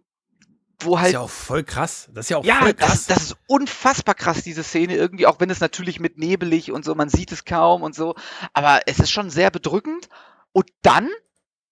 wo 0.79 0.99
halt. 0.99 1.05
Das 1.05 1.09
ist 1.09 1.13
ja 1.13 1.19
auch 1.21 1.29
voll 1.29 1.63
krass. 1.63 2.09
Das 2.13 2.25
ist 2.25 2.29
ja 2.29 2.37
auch 2.37 2.45
ja, 2.45 2.55
voll 2.55 2.73
krass. 2.73 3.05
Das, 3.05 3.17
das 3.17 3.23
ist 3.23 3.37
unfassbar 3.47 4.15
krass, 4.15 4.43
diese 4.43 4.63
Szene 4.63 4.95
irgendwie, 4.95 5.27
auch 5.27 5.39
wenn 5.39 5.49
es 5.49 5.59
natürlich 5.59 5.99
mit 5.99 6.17
nebelig 6.17 6.71
und 6.71 6.85
so, 6.85 6.95
man 6.95 7.09
sieht 7.09 7.31
es 7.31 7.45
kaum 7.45 7.83
und 7.83 7.95
so. 7.95 8.15
Aber 8.53 8.81
es 8.85 8.99
ist 8.99 9.11
schon 9.11 9.29
sehr 9.29 9.51
bedrückend. 9.51 10.09
Und 10.55 10.69
dann 10.83 11.09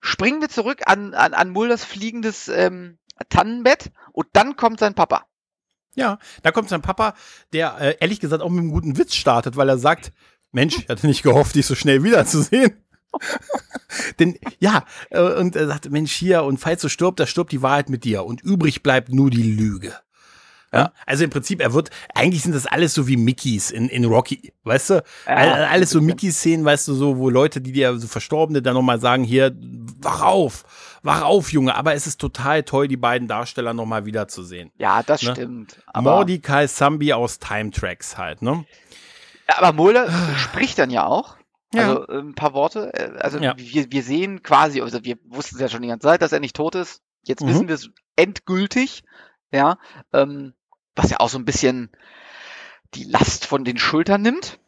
springen 0.02 0.42
wir 0.42 0.50
zurück 0.50 0.82
an, 0.88 1.14
an, 1.14 1.34
an 1.34 1.52
Mulders 1.52 1.86
fliegendes 1.86 2.50
ähm, 2.50 2.98
Tannenbett 3.30 3.92
und 4.12 4.28
dann 4.34 4.58
kommt 4.58 4.82
sein 4.82 4.94
Papa. 4.94 5.26
Ja, 5.96 6.20
da 6.42 6.52
kommt 6.52 6.68
sein 6.68 6.82
Papa, 6.82 7.14
der 7.54 7.80
äh, 7.80 7.96
ehrlich 8.02 8.20
gesagt 8.20 8.44
auch 8.44 8.50
mit 8.50 8.60
einem 8.60 8.72
guten 8.72 8.98
Witz 8.98 9.16
startet, 9.16 9.56
weil 9.56 9.70
er 9.70 9.78
sagt, 9.78 10.12
Mensch, 10.52 10.80
ich 10.80 10.90
hatte 10.90 11.08
nicht 11.08 11.24
gehofft, 11.24 11.56
dich 11.56 11.66
so 11.66 11.76
schnell 11.76 12.04
wiederzusehen. 12.04 12.84
Denn 14.20 14.38
ja, 14.60 14.84
äh, 15.12 15.22
und 15.22 15.56
er 15.56 15.68
sagt, 15.68 15.90
Mensch, 15.90 16.12
hier, 16.12 16.44
und 16.44 16.58
falls 16.58 16.82
du 16.82 16.90
stirbst, 16.90 17.22
da 17.22 17.26
stirbt 17.26 17.54
die 17.54 17.62
Wahrheit 17.62 17.88
mit 17.88 18.04
dir. 18.04 18.26
Und 18.26 18.42
übrig 18.42 18.84
bleibt 18.84 19.14
nur 19.14 19.30
die 19.30 19.50
Lüge. 19.50 19.96
Ja, 20.74 20.92
also 21.06 21.24
im 21.24 21.30
Prinzip, 21.30 21.62
er 21.62 21.74
wird, 21.74 21.92
eigentlich 22.16 22.42
sind 22.42 22.56
das 22.56 22.66
alles 22.66 22.94
so 22.94 23.08
wie 23.08 23.16
Mickeys 23.16 23.70
in, 23.70 23.90
in 23.90 24.06
Rocky, 24.06 24.54
weißt 24.64 24.90
du? 24.90 25.04
Ja, 25.28 25.36
alles 25.36 25.92
so 25.92 26.02
Mickey-Szenen, 26.02 26.66
weißt 26.66 26.88
du, 26.88 26.96
so, 26.96 27.18
wo 27.18 27.30
Leute, 27.30 27.62
die 27.62 27.72
dir 27.72 27.96
so 27.98 28.08
Verstorbene 28.08 28.62
dann 28.62 28.74
nochmal 28.74 29.00
sagen, 29.00 29.24
hier, 29.24 29.56
wach 30.02 30.22
auf, 30.22 30.64
wach 31.04 31.22
auf, 31.22 31.52
Junge. 31.52 31.76
Aber 31.76 31.94
es 31.94 32.08
ist 32.08 32.20
total 32.20 32.64
toll, 32.64 32.88
die 32.88 32.98
beiden 32.98 33.28
Darsteller 33.28 33.74
nochmal 33.74 34.06
wiederzusehen. 34.06 34.72
Ja, 34.78 35.04
das 35.04 35.22
ne? 35.22 35.32
stimmt. 35.32 35.78
Mordecai 35.96 36.66
Sambi 36.68 37.14
aus 37.14 37.38
Time 37.38 37.70
Tracks 37.70 38.18
halt, 38.18 38.42
ne? 38.42 38.66
Aber 39.48 39.74
Mulder 39.74 40.10
spricht 40.38 40.80
dann 40.80 40.90
ja 40.90 41.06
auch. 41.06 41.38
Also 41.76 42.08
ja. 42.08 42.20
ein 42.20 42.36
paar 42.36 42.54
Worte. 42.54 42.94
Äh, 42.94 43.18
also 43.20 43.40
ja. 43.40 43.54
wir, 43.58 43.92
wir 43.92 44.04
sehen 44.04 44.44
quasi, 44.44 44.82
also 44.82 45.04
wir 45.04 45.18
wussten 45.26 45.56
es 45.56 45.62
ja 45.62 45.70
schon 45.70 45.82
die 45.82 45.88
ganze 45.88 46.08
Zeit, 46.08 46.22
dass 46.22 46.32
er 46.32 46.40
nicht 46.40 46.56
tot 46.56 46.76
ist. 46.76 47.02
Jetzt 47.24 47.42
mhm. 47.42 47.50
wissen 47.50 47.68
wir 47.68 47.76
es 47.76 47.90
endgültig. 48.16 49.04
Ja. 49.52 49.78
Ähm, 50.12 50.54
was 50.96 51.10
ja 51.10 51.20
auch 51.20 51.30
so 51.30 51.38
ein 51.38 51.46
bisschen 51.46 51.90
die 52.94 53.04
Last 53.06 53.46
von 53.46 53.64
den 53.66 53.78
Schultern 53.78 54.22
nimmt. 54.22 54.60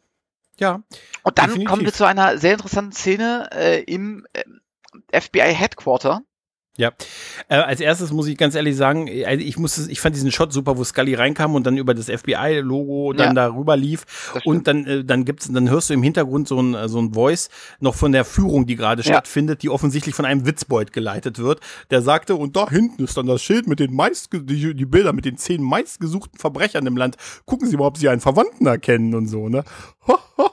Ja. 0.58 0.82
Und 1.22 1.38
dann 1.38 1.46
definitiv. 1.46 1.68
kommen 1.68 1.84
wir 1.84 1.92
zu 1.92 2.04
einer 2.04 2.38
sehr 2.38 2.54
interessanten 2.54 2.92
Szene 2.92 3.50
äh, 3.52 3.82
im 3.82 4.26
äh, 4.32 5.20
FBI 5.20 5.54
Headquarter. 5.54 6.22
Ja, 6.78 6.92
äh, 7.48 7.56
als 7.56 7.80
erstes 7.80 8.12
muss 8.12 8.26
ich 8.26 8.36
ganz 8.36 8.54
ehrlich 8.54 8.76
sagen, 8.76 9.08
also 9.24 9.44
ich 9.44 9.56
musste, 9.56 9.90
ich 9.90 10.00
fand 10.00 10.14
diesen 10.14 10.30
Shot 10.30 10.52
super, 10.52 10.76
wo 10.76 10.84
Scully 10.84 11.14
reinkam 11.14 11.54
und 11.54 11.66
dann 11.66 11.78
über 11.78 11.94
das 11.94 12.06
FBI-Logo 12.06 13.14
dann 13.14 13.28
ja, 13.28 13.48
darüber 13.48 13.76
lief 13.76 14.04
und 14.44 14.66
dann 14.66 14.86
äh, 14.86 15.04
dann 15.04 15.24
gibt's, 15.24 15.50
dann 15.50 15.70
hörst 15.70 15.88
du 15.88 15.94
im 15.94 16.02
Hintergrund 16.02 16.48
so 16.48 16.60
ein 16.60 16.74
äh, 16.74 16.88
so 16.88 16.98
ein 16.98 17.14
Voice 17.14 17.48
noch 17.80 17.94
von 17.94 18.12
der 18.12 18.24
Führung, 18.24 18.66
die 18.66 18.76
gerade 18.76 19.02
ja. 19.02 19.08
stattfindet, 19.08 19.62
die 19.62 19.70
offensichtlich 19.70 20.14
von 20.14 20.26
einem 20.26 20.44
Witzbold 20.44 20.92
geleitet 20.92 21.38
wird. 21.38 21.60
Der 21.90 22.02
sagte 22.02 22.36
und 22.36 22.56
da 22.56 22.68
hinten 22.68 23.04
ist 23.04 23.16
dann 23.16 23.26
das 23.26 23.42
Schild 23.42 23.66
mit 23.66 23.80
den 23.80 23.94
meist 23.94 24.32
die, 24.32 24.74
die 24.74 24.86
Bilder 24.86 25.14
mit 25.14 25.24
den 25.24 25.38
zehn 25.38 25.62
meistgesuchten 25.62 26.38
Verbrechern 26.38 26.86
im 26.86 26.96
Land. 26.96 27.16
Gucken 27.46 27.68
Sie 27.68 27.76
mal, 27.76 27.86
ob 27.86 27.96
Sie 27.96 28.08
einen 28.08 28.20
Verwandten 28.20 28.66
erkennen 28.66 29.14
und 29.14 29.28
so 29.28 29.48
ne. 29.48 29.64
Ho, 30.06 30.18
ho, 30.36 30.50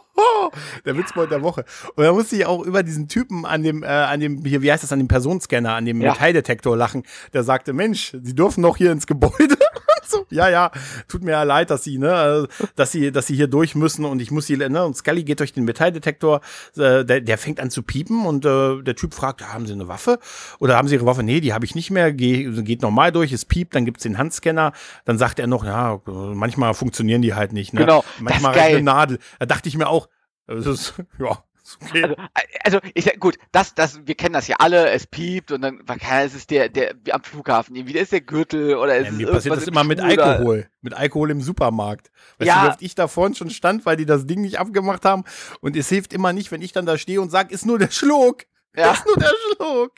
der 0.86 0.98
Witzbold 0.98 1.32
der 1.32 1.42
Woche. 1.42 1.66
Und 1.96 2.04
da 2.04 2.14
musste 2.14 2.36
ich 2.36 2.46
auch 2.46 2.64
über 2.64 2.84
diesen 2.84 3.08
Typen 3.08 3.46
an 3.46 3.64
dem, 3.64 3.84
äh, 3.84 3.88
an 3.88 4.20
dem, 4.20 4.44
hier, 4.46 4.62
wie 4.62 4.72
heißt 4.72 4.84
das, 4.84 4.92
an 4.92 5.00
dem 5.00 5.08
Personenscanner, 5.08 5.74
an 5.74 5.86
dem 5.86 6.02
ja. 6.02 6.12
Metalldetektor 6.12 6.76
lachen. 6.76 7.04
Der 7.34 7.44
sagte, 7.44 7.74
Mensch, 7.74 8.16
Sie 8.22 8.36
dürfen 8.36 8.62
noch 8.62 8.78
hier 8.78 8.92
ins 8.92 9.08
Gebäude. 9.08 9.58
so, 10.14 10.26
ja, 10.30 10.50
ja, 10.50 10.72
tut 11.08 11.24
mir 11.24 11.32
ja 11.32 11.44
leid, 11.44 11.70
dass 11.70 11.84
sie, 11.84 11.98
ne, 11.98 12.48
dass 12.76 12.92
sie, 12.92 13.12
dass 13.12 13.28
sie 13.28 13.36
hier 13.36 13.48
durch 13.48 13.76
müssen 13.76 14.06
und 14.06 14.22
ich 14.22 14.32
muss 14.32 14.48
sie, 14.48 14.58
ne, 14.58 14.86
und 14.86 14.96
Scully 14.96 15.24
geht 15.24 15.40
durch 15.40 15.54
den 15.54 15.66
Metalldetektor, 15.66 16.42
äh, 16.78 17.04
der, 17.04 17.22
der 17.22 17.38
fängt 17.38 17.60
an 17.60 17.70
zu 17.70 17.84
piepen 17.84 18.26
und 18.26 18.46
äh, 18.46 18.82
der 18.82 18.96
Typ 18.96 19.14
fragt, 19.14 19.42
ja, 19.42 19.54
haben 19.54 19.66
Sie 19.66 19.74
eine 19.74 19.88
Waffe? 19.88 20.20
Oder 20.60 20.78
haben 20.78 20.88
Sie 20.88 20.96
Ihre 20.96 21.06
Waffe? 21.06 21.24
Nee, 21.24 21.40
die 21.40 21.54
habe 21.54 21.66
ich 21.66 21.76
nicht 21.76 21.92
mehr, 21.92 22.14
Geh, 22.14 22.50
geht 22.62 22.82
normal 22.82 23.12
durch, 23.12 23.32
es 23.32 23.46
piept, 23.46 23.76
dann 23.76 23.86
gibt's 23.86 24.04
den 24.04 24.18
Handscanner, 24.18 24.74
dann 25.06 25.18
sagt 25.18 25.40
er 25.40 25.48
noch, 25.48 25.66
ja, 25.66 26.00
manchmal 26.06 26.74
funktionieren 26.74 27.22
die 27.22 27.34
halt 27.34 27.54
nicht, 27.54 27.74
ne? 27.74 27.82
Genau, 27.82 28.04
manchmal 28.20 28.54
das 28.54 28.62
ist 28.62 28.68
geil. 28.68 28.76
eine 28.78 28.84
Nadel. 28.84 29.20
Da 29.40 29.46
dachte 29.46 29.70
ich 29.70 29.78
mir 29.78 29.88
auch, 29.88 30.08
das 30.48 30.66
ist, 30.66 30.94
ja, 31.20 31.44
Okay. 31.82 32.04
Also, 32.04 32.16
also 32.64 32.80
ich 32.94 33.20
gut, 33.20 33.38
das, 33.52 33.74
das, 33.74 34.06
wir 34.06 34.16
kennen 34.16 34.34
das 34.34 34.48
ja 34.48 34.58
alle, 34.60 34.90
es 34.90 35.08
piept 35.08 35.52
und 35.52 35.62
dann, 35.62 35.82
es 35.88 36.36
ist 36.36 36.52
der, 36.52 36.68
der, 36.68 36.94
wie 37.04 37.14
am 37.14 37.24
Flughafen, 37.24 37.76
irgendwie, 37.76 37.98
ist 37.98 38.12
der 38.12 38.22
Gürtel 38.22 38.76
oder 38.76 38.98
es 38.98 39.06
ja, 39.08 39.12
mir 39.14 39.32
passiert 39.32 39.56
das 39.56 39.68
immer 39.68 39.84
mit 39.86 40.02
Alkohol, 40.02 40.68
mit 40.82 40.94
Alkohol 40.94 41.32
im 41.32 41.42
Supermarkt. 41.42 42.12
Weißt 42.38 42.48
ja. 42.48 42.56
du, 42.56 42.66
wie 42.66 42.70
oft 42.72 42.82
ich 42.82 42.96
da 42.96 43.08
vorne 43.08 43.36
schon 43.36 43.50
stand, 43.50 43.86
weil 43.86 43.96
die 43.96 44.06
das 44.06 44.28
Ding 44.28 44.42
nicht 44.42 44.60
abgemacht 44.60 45.06
haben 45.06 45.24
und 45.62 45.78
es 45.78 45.88
hilft 45.88 46.12
immer 46.12 46.34
nicht, 46.34 46.52
wenn 46.52 46.62
ich 46.62 46.74
dann 46.74 46.86
da 46.86 46.98
stehe 46.98 47.22
und 47.22 47.32
sage, 47.32 47.54
ist 47.54 47.66
nur 47.66 47.80
der 47.80 47.92
Schluck. 47.92 48.44
Ja. 48.76 48.92
Ist 48.92 49.06
nur 49.06 49.16
der 49.16 49.32
Schluck. 49.56 49.92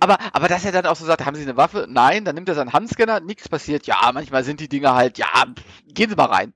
Aber, 0.00 0.18
aber 0.32 0.48
dass 0.48 0.64
er 0.64 0.72
dann 0.72 0.86
auch 0.86 0.96
so 0.96 1.04
sagt, 1.04 1.24
haben 1.26 1.36
Sie 1.36 1.42
eine 1.42 1.56
Waffe? 1.56 1.86
Nein, 1.88 2.24
dann 2.24 2.34
nimmt 2.34 2.48
er 2.48 2.54
seinen 2.54 2.72
Handscanner, 2.72 3.20
nichts 3.20 3.48
passiert. 3.48 3.86
Ja, 3.86 4.10
manchmal 4.14 4.44
sind 4.44 4.60
die 4.60 4.68
Dinge 4.68 4.94
halt, 4.94 5.18
ja, 5.18 5.26
gehen 5.86 6.08
Sie 6.08 6.16
mal 6.16 6.26
rein. 6.26 6.54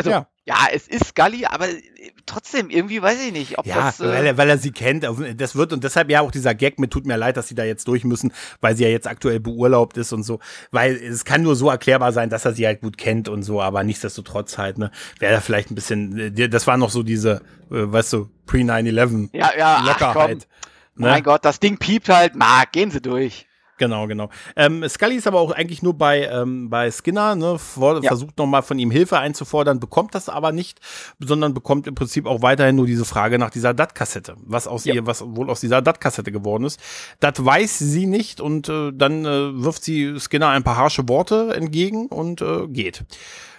Also, 0.00 0.10
ja. 0.10 0.26
ja, 0.46 0.56
es 0.72 0.88
ist 0.88 1.08
Scully, 1.08 1.44
aber 1.44 1.68
äh, 1.68 1.82
trotzdem, 2.26 2.70
irgendwie 2.70 3.02
weiß 3.02 3.22
ich 3.22 3.32
nicht, 3.32 3.58
ob 3.58 3.66
ja, 3.66 3.76
das. 3.76 4.00
Äh 4.00 4.08
weil, 4.08 4.26
er, 4.26 4.36
weil 4.38 4.48
er 4.48 4.58
sie 4.58 4.72
kennt. 4.72 5.04
Das 5.36 5.54
wird, 5.54 5.72
und 5.72 5.84
deshalb 5.84 6.10
ja 6.10 6.22
auch 6.22 6.30
dieser 6.30 6.54
Gag 6.54 6.78
mit 6.78 6.90
tut 6.90 7.06
mir 7.06 7.16
leid, 7.16 7.36
dass 7.36 7.48
sie 7.48 7.54
da 7.54 7.64
jetzt 7.64 7.86
durch 7.86 8.04
müssen, 8.04 8.32
weil 8.60 8.76
sie 8.76 8.84
ja 8.84 8.88
jetzt 8.88 9.06
aktuell 9.06 9.40
beurlaubt 9.40 9.96
ist 9.96 10.12
und 10.12 10.22
so. 10.22 10.40
Weil 10.70 10.94
es 10.94 11.24
kann 11.24 11.42
nur 11.42 11.56
so 11.56 11.68
erklärbar 11.68 12.12
sein, 12.12 12.30
dass 12.30 12.44
er 12.44 12.54
sie 12.54 12.66
halt 12.66 12.80
gut 12.80 12.96
kennt 12.96 13.28
und 13.28 13.42
so, 13.42 13.60
aber 13.60 13.84
nichtsdestotrotz 13.84 14.58
halt, 14.58 14.78
ne, 14.78 14.90
wäre 15.18 15.34
da 15.34 15.40
vielleicht 15.40 15.70
ein 15.70 15.74
bisschen, 15.74 16.18
äh, 16.18 16.48
das 16.48 16.66
war 16.66 16.76
noch 16.76 16.90
so 16.90 17.02
diese, 17.02 17.42
weißt 17.68 18.12
du, 18.14 18.30
pre-9-11 18.46 19.28
ja, 19.32 19.50
ja, 19.56 19.84
Lockerheit. 19.84 20.48
Ach, 20.50 21.00
ne? 21.00 21.08
Mein 21.08 21.22
Gott, 21.22 21.44
das 21.44 21.60
Ding 21.60 21.76
piept 21.78 22.08
halt, 22.08 22.34
ma, 22.34 22.64
gehen 22.70 22.90
Sie 22.90 23.00
durch. 23.00 23.46
Genau, 23.80 24.06
genau. 24.06 24.28
Ähm, 24.56 24.86
Scully 24.86 25.16
ist 25.16 25.26
aber 25.26 25.40
auch 25.40 25.52
eigentlich 25.52 25.82
nur 25.82 25.94
bei, 25.94 26.26
ähm, 26.26 26.68
bei 26.68 26.90
Skinner, 26.90 27.34
ne, 27.34 27.58
vor, 27.58 28.02
ja. 28.02 28.08
versucht 28.08 28.36
nochmal 28.36 28.60
von 28.60 28.78
ihm 28.78 28.90
Hilfe 28.90 29.18
einzufordern, 29.18 29.80
bekommt 29.80 30.14
das 30.14 30.28
aber 30.28 30.52
nicht, 30.52 30.80
sondern 31.18 31.54
bekommt 31.54 31.86
im 31.86 31.94
Prinzip 31.94 32.26
auch 32.26 32.42
weiterhin 32.42 32.76
nur 32.76 32.84
diese 32.84 33.06
Frage 33.06 33.38
nach 33.38 33.48
dieser 33.48 33.72
DAT-Kassette, 33.72 34.36
was 34.44 34.66
aus 34.66 34.84
ja. 34.84 34.92
ihr, 34.92 35.06
was 35.06 35.24
wohl 35.24 35.48
aus 35.48 35.60
dieser 35.60 35.80
DAT-Kassette 35.80 36.30
geworden 36.30 36.64
ist. 36.64 36.78
Das 37.20 37.42
weiß 37.42 37.78
sie 37.78 38.04
nicht 38.04 38.42
und 38.42 38.68
äh, 38.68 38.92
dann 38.92 39.24
äh, 39.24 39.62
wirft 39.64 39.82
sie 39.82 40.20
Skinner 40.20 40.50
ein 40.50 40.62
paar 40.62 40.76
harsche 40.76 41.08
Worte 41.08 41.54
entgegen 41.54 42.08
und 42.08 42.42
äh, 42.42 42.66
geht. 42.68 43.04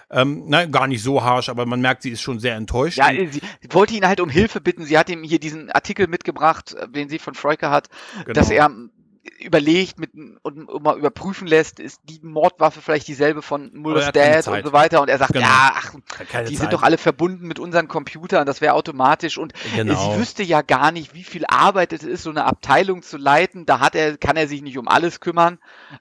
Ähm, 0.08 0.44
nein, 0.46 0.70
gar 0.70 0.86
nicht 0.86 1.02
so 1.02 1.24
harsh, 1.24 1.48
aber 1.48 1.66
man 1.66 1.80
merkt, 1.80 2.02
sie 2.02 2.10
ist 2.10 2.20
schon 2.20 2.38
sehr 2.38 2.54
enttäuscht. 2.54 2.98
Ja, 2.98 3.08
sie, 3.08 3.40
sie 3.60 3.68
wollte 3.70 3.94
ihn 3.94 4.06
halt 4.06 4.20
um 4.20 4.28
Hilfe 4.28 4.60
bitten. 4.60 4.84
Sie 4.84 4.96
hat 4.96 5.10
ihm 5.10 5.24
hier 5.24 5.40
diesen 5.40 5.68
Artikel 5.72 6.06
mitgebracht, 6.06 6.74
äh, 6.74 6.88
den 6.88 7.08
sie 7.08 7.18
von 7.18 7.34
Freuke 7.34 7.70
hat, 7.70 7.88
genau. 8.24 8.34
dass 8.34 8.50
er 8.50 8.70
überlegt 9.38 9.98
mit, 9.98 10.14
und, 10.14 10.68
und 10.68 10.82
mal 10.82 10.98
überprüfen 10.98 11.46
lässt, 11.46 11.78
ist 11.78 12.00
die 12.04 12.20
Mordwaffe 12.22 12.80
vielleicht 12.80 13.06
dieselbe 13.06 13.42
von 13.42 13.70
Mulder's 13.74 14.12
Dad 14.12 14.48
und 14.48 14.64
so 14.64 14.72
weiter. 14.72 15.00
Und 15.00 15.08
er 15.08 15.18
sagt, 15.18 15.32
genau. 15.32 15.46
ja, 15.46 15.72
ach, 15.74 15.94
die 15.94 16.26
Zeit. 16.26 16.48
sind 16.48 16.72
doch 16.72 16.82
alle 16.82 16.98
verbunden 16.98 17.46
mit 17.46 17.58
unseren 17.58 17.88
Computern, 17.88 18.46
das 18.46 18.60
wäre 18.60 18.74
automatisch. 18.74 19.38
Und 19.38 19.52
genau. 19.74 19.94
sie 19.94 20.18
wüsste 20.18 20.42
ja 20.42 20.62
gar 20.62 20.90
nicht, 20.90 21.14
wie 21.14 21.24
viel 21.24 21.44
Arbeit 21.46 21.92
es 21.92 22.02
ist, 22.02 22.24
so 22.24 22.30
eine 22.30 22.44
Abteilung 22.44 23.02
zu 23.02 23.16
leiten. 23.16 23.66
Da 23.66 23.80
hat 23.80 23.94
er, 23.94 24.16
kann 24.16 24.36
er 24.36 24.48
sich 24.48 24.62
nicht 24.62 24.78
um 24.78 24.88
alles 24.88 25.20
kümmern. 25.20 25.58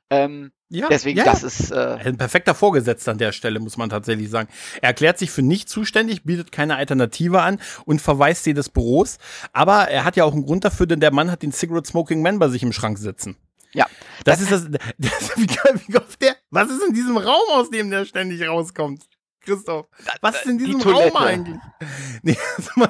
Ähm, 0.10 0.51
ja, 0.71 0.88
Deswegen, 0.89 1.17
ja, 1.17 1.25
das 1.25 1.43
ist. 1.43 1.71
Äh 1.71 1.97
ein 2.05 2.17
perfekter 2.17 2.55
Vorgesetzter 2.55 3.12
an 3.12 3.17
der 3.17 3.34
Stelle, 3.34 3.60
muss 3.60 3.75
man 3.75 3.89
tatsächlich 3.89 4.29
sagen. 4.29 4.47
Er 4.81 4.89
erklärt 4.89 5.19
sich 5.19 5.29
für 5.29 5.41
nicht 5.41 5.67
zuständig, 5.67 6.23
bietet 6.23 6.53
keine 6.53 6.77
Alternative 6.77 7.41
an 7.41 7.60
und 7.84 8.01
verweist 8.01 8.45
sie 8.45 8.53
des 8.53 8.69
Büros. 8.69 9.17
Aber 9.51 9.89
er 9.89 10.05
hat 10.05 10.15
ja 10.15 10.23
auch 10.23 10.31
einen 10.31 10.45
Grund 10.45 10.63
dafür, 10.63 10.88
denn 10.88 11.01
der 11.01 11.12
Mann 11.12 11.29
hat 11.29 11.43
den 11.43 11.51
Cigarette 11.51 11.89
Smoking 11.89 12.21
Man 12.21 12.39
bei 12.39 12.47
sich 12.47 12.63
im 12.63 12.71
Schrank 12.71 12.99
sitzen. 12.99 13.36
Ja. 13.73 13.86
Das, 14.23 14.39
das 14.39 14.51
ist 14.62 14.69
das. 14.71 14.81
das 14.97 15.31
wie, 15.38 15.49
wie 15.49 16.17
der, 16.21 16.36
was 16.51 16.69
ist 16.69 16.84
in 16.88 16.93
diesem 16.93 17.17
Raum, 17.17 17.49
aus 17.51 17.69
dem 17.69 17.89
der 17.89 18.05
ständig 18.05 18.47
rauskommt? 18.47 19.03
Christoph, 19.41 19.88
was 20.21 20.36
ist 20.36 20.45
in 20.45 20.57
diesem 20.57 20.79
Raum 20.81 21.15
eigentlich? 21.17 21.60
Nee, 22.21 22.38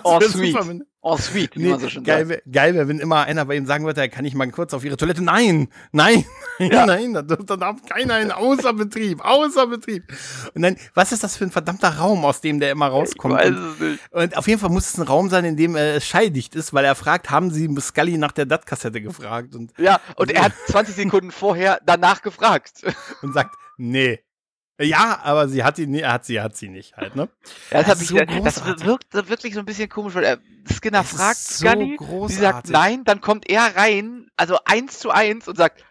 oh, 0.03 0.19
sweet. 0.19 0.85
Oh, 1.01 1.17
sweet, 1.17 1.55
wie 1.55 1.63
nee, 1.63 1.69
man 1.69 1.79
so 1.79 1.89
schön 1.89 2.03
geil, 2.03 2.27
sagt. 2.27 2.43
Geil 2.51 2.75
wäre, 2.75 2.87
wenn 2.87 2.99
immer 2.99 3.21
einer 3.23 3.45
bei 3.45 3.55
ihm 3.55 3.65
sagen 3.65 3.85
würde, 3.85 4.07
kann 4.09 4.25
ich 4.25 4.33
mal 4.33 4.49
kurz 4.51 4.73
auf 4.73 4.83
ihre 4.83 4.97
Toilette? 4.97 5.23
Nein, 5.23 5.67
nein, 5.91 6.25
ja. 6.59 6.85
nein, 6.85 7.13
da, 7.13 7.21
da 7.21 7.57
darf 7.57 7.83
keiner 7.87 8.19
in 8.19 8.31
außer 8.31 8.73
Betrieb, 8.73 9.23
außer 9.23 9.67
Betrieb. 9.67 10.03
Und 10.53 10.61
dann, 10.61 10.77
was 10.93 11.11
ist 11.11 11.23
das 11.23 11.37
für 11.37 11.45
ein 11.45 11.51
verdammter 11.51 11.97
Raum, 11.97 12.23
aus 12.23 12.41
dem 12.41 12.59
der 12.59 12.71
immer 12.71 12.87
rauskommt? 12.87 13.39
Ich 13.41 13.47
weiß 13.47 13.55
es 13.55 13.79
nicht. 13.79 13.99
Und 14.11 14.37
auf 14.37 14.47
jeden 14.47 14.59
Fall 14.59 14.69
muss 14.69 14.87
es 14.87 14.97
ein 14.97 15.07
Raum 15.07 15.29
sein, 15.29 15.45
in 15.45 15.57
dem 15.57 15.75
äh, 15.75 15.95
es 15.95 16.05
schalldicht 16.05 16.55
ist, 16.55 16.73
weil 16.73 16.85
er 16.85 16.95
fragt, 16.95 17.29
haben 17.29 17.51
Sie 17.51 17.69
Scully 17.79 18.17
nach 18.17 18.31
der 18.31 18.45
DAT-Kassette 18.45 19.01
gefragt? 19.01 19.55
Und, 19.55 19.73
ja, 19.77 19.99
und 20.15 20.31
er 20.31 20.45
hat 20.45 20.53
20 20.67 20.95
Sekunden 20.95 21.31
vorher 21.31 21.79
danach 21.85 22.21
gefragt. 22.21 22.83
Und 23.21 23.33
sagt, 23.33 23.55
nee. 23.77 24.19
Ja, 24.81 25.19
aber 25.23 25.47
sie 25.47 25.63
hat 25.63 25.75
sie, 25.77 26.05
hat 26.05 26.25
sie, 26.25 26.41
hat 26.41 26.55
sie 26.55 26.69
nicht 26.69 26.97
halt, 26.97 27.15
ne? 27.15 27.29
Ja, 27.71 27.83
das, 27.83 27.99
das, 27.99 28.07
so 28.07 28.17
ich, 28.17 28.43
das 28.43 28.65
wirkt 28.85 29.13
wirklich 29.13 29.53
so 29.53 29.59
ein 29.59 29.65
bisschen 29.65 29.89
komisch, 29.89 30.13
weil 30.15 30.23
er 30.23 30.37
Skinner 30.71 30.99
das 30.99 31.11
fragt 31.11 31.37
so 31.37 31.67
Scully, 31.67 31.97
sie 32.27 32.35
sagt 32.35 32.69
nein, 32.69 33.03
dann 33.03 33.21
kommt 33.21 33.49
er 33.49 33.75
rein, 33.75 34.27
also 34.37 34.57
eins 34.65 34.99
zu 34.99 35.11
eins 35.11 35.47
und 35.47 35.57
sagt, 35.57 35.83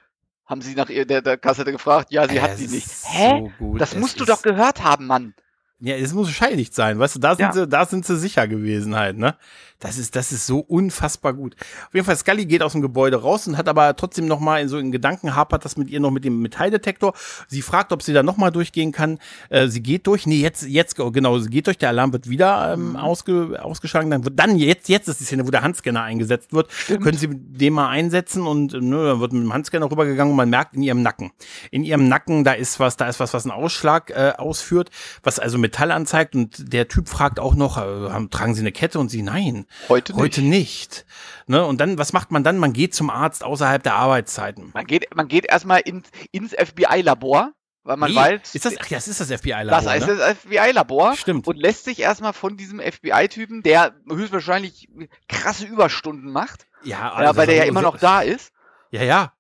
haben 0.51 0.63
Sie 0.63 0.75
nach 0.75 0.91
ihr 0.91 1.07
der, 1.07 1.23
der 1.23 1.39
Kassette 1.39 1.71
gefragt? 1.71 2.11
Ja, 2.11 2.29
sie 2.29 2.37
es 2.37 2.43
hat 2.43 2.57
sie 2.59 2.67
nicht. 2.67 2.89
Hä? 3.05 3.53
So 3.61 3.77
das 3.77 3.95
musst 3.95 4.19
du 4.19 4.25
doch 4.25 4.43
gehört 4.43 4.83
haben, 4.83 5.07
Mann. 5.07 5.33
Ja, 5.79 5.95
es 5.95 6.13
muss 6.13 6.31
scheinlich 6.31 6.71
sein, 6.73 6.99
weißt 6.99 7.15
du, 7.15 7.21
da 7.21 7.37
sind 7.37 7.47
ja. 7.47 7.53
sie, 7.53 7.69
da 7.69 7.87
sind 7.87 8.05
sie 8.05 8.19
sicher 8.19 8.47
gewesen 8.49 8.97
halt, 8.97 9.17
ne? 9.17 9.37
Das 9.81 9.97
ist, 9.97 10.15
das 10.15 10.31
ist 10.31 10.47
so 10.47 10.61
unfassbar 10.61 11.33
gut. 11.33 11.57
Auf 11.87 11.95
jeden 11.95 12.05
Fall, 12.05 12.17
Scully 12.17 12.45
geht 12.45 12.63
aus 12.63 12.73
dem 12.73 12.83
Gebäude 12.83 13.17
raus 13.17 13.49
und 13.49 13.57
hat 13.57 13.67
aber 13.67 13.97
trotzdem 13.97 14.27
noch 14.27 14.39
mal 14.39 14.61
in 14.61 14.69
so 14.69 14.77
in 14.79 14.93
Gedanken 14.93 15.35
hapert 15.35 15.65
das 15.65 15.79
mit 15.79 15.89
ihr 15.89 16.01
noch 16.01 16.11
mit 16.11 16.25
dem 16.25 16.43
Metalldetektor. 16.43 17.15
Sie 17.49 17.63
fragt, 17.63 17.91
ob 17.93 18.03
sie 18.03 18.13
da 18.13 18.23
noch 18.23 18.37
mal 18.37 18.51
durchgehen 18.51 18.93
kann. 18.93 19.19
Äh, 19.49 19.69
sie 19.69 19.83
geht 19.83 20.07
durch. 20.07 20.27
Nee, 20.27 20.41
jetzt, 20.41 20.67
jetzt, 20.69 20.97
genau, 20.97 21.39
sie 21.39 21.49
geht 21.49 21.67
durch. 21.67 21.79
Der 21.79 21.89
Alarm 21.89 22.13
wird 22.13 22.29
wieder 22.29 22.75
ähm, 22.75 22.91
mhm. 22.91 22.97
ausge, 22.97 23.59
ausgeschlagen. 23.63 24.11
Dann 24.11 24.25
wird 24.25 24.39
dann, 24.39 24.57
jetzt, 24.57 24.91
jetzt 24.91 25.09
ist 25.09 25.21
die 25.21 25.25
Szene, 25.25 25.47
wo 25.47 25.51
der 25.51 25.63
Handscanner 25.63 26.03
eingesetzt 26.03 26.53
wird. 26.53 26.71
Stimmt. 26.71 27.03
Können 27.03 27.17
sie 27.17 27.29
den 27.31 27.73
mal 27.73 27.89
einsetzen 27.89 28.47
und 28.47 28.75
ne, 28.75 29.05
dann 29.05 29.21
wird 29.21 29.33
mit 29.33 29.43
dem 29.43 29.53
Handscanner 29.55 29.91
rübergegangen 29.91 30.33
und 30.33 30.37
man 30.37 30.51
merkt 30.51 30.75
in 30.75 30.83
ihrem 30.83 31.01
Nacken. 31.01 31.31
In 31.71 31.85
ihrem 31.85 32.07
Nacken, 32.07 32.45
da 32.45 32.53
ist 32.53 32.81
was, 32.81 32.99
da 32.99 33.09
ist 33.09 33.19
was, 33.19 33.33
was 33.33 33.45
einen 33.47 33.53
Ausschlag 33.53 34.11
äh, 34.11 34.35
ausführt, 34.37 34.91
was 35.23 35.39
also 35.39 35.57
Metall 35.57 35.91
anzeigt 35.91 36.35
und 36.35 36.73
der 36.73 36.89
Typ 36.89 37.09
fragt 37.09 37.41
auch 37.41 37.55
noch, 37.55 37.79
äh, 37.79 38.11
haben, 38.11 38.29
tragen 38.29 38.55
sie 38.55 38.61
eine 38.61 38.73
Kette 38.73 38.99
und 38.99 39.09
sie, 39.09 39.23
nein. 39.23 39.65
Heute 39.89 40.13
nicht. 40.13 40.21
Heute 40.21 40.43
nicht. 40.43 41.07
Ne? 41.47 41.65
Und 41.65 41.81
dann, 41.81 41.99
was 41.99 42.13
macht 42.13 42.31
man 42.31 42.45
dann? 42.45 42.59
Man 42.59 42.73
geht 42.73 42.95
zum 42.95 43.11
Arzt 43.11 43.45
außerhalb 43.45 43.83
der 43.83 43.95
Arbeitszeiten. 43.95 44.71
Man 44.75 44.87
geht, 44.87 45.15
man 45.15 45.29
geht 45.29 45.47
erstmal 45.47 45.81
in, 45.81 46.03
ins 46.33 46.53
FBI-Labor, 46.53 47.53
weil 47.83 47.97
man 47.97 48.11
nee, 48.11 48.17
weiß. 48.17 48.55
Ist 48.55 48.65
das, 48.65 48.75
ach, 48.79 48.89
das 48.89 49.09
ist 49.09 49.21
das 49.21 49.29
FBI-Labor. 49.29 49.83
Das 49.83 50.03
ist 50.03 50.07
ne? 50.07 50.17
das 50.17 50.37
FBI-Labor. 50.39 51.17
Stimmt. 51.17 51.47
Und 51.47 51.57
lässt 51.57 51.85
sich 51.85 52.01
erstmal 52.01 52.33
von 52.33 52.57
diesem 52.57 52.81
FBI-Typen, 52.81 53.63
der 53.63 53.95
höchstwahrscheinlich 54.09 54.89
krasse 55.29 55.67
Überstunden 55.67 56.31
macht. 56.31 56.67
Ja, 56.83 57.13
also 57.13 57.31
ja 57.31 57.37
weil 57.37 57.47
der 57.47 57.57
ja 57.57 57.65
immer 57.65 57.83
noch 57.83 57.99
da 57.99 58.21
ist. 58.21 58.53
Ja, 58.91 59.03
ja. 59.03 59.33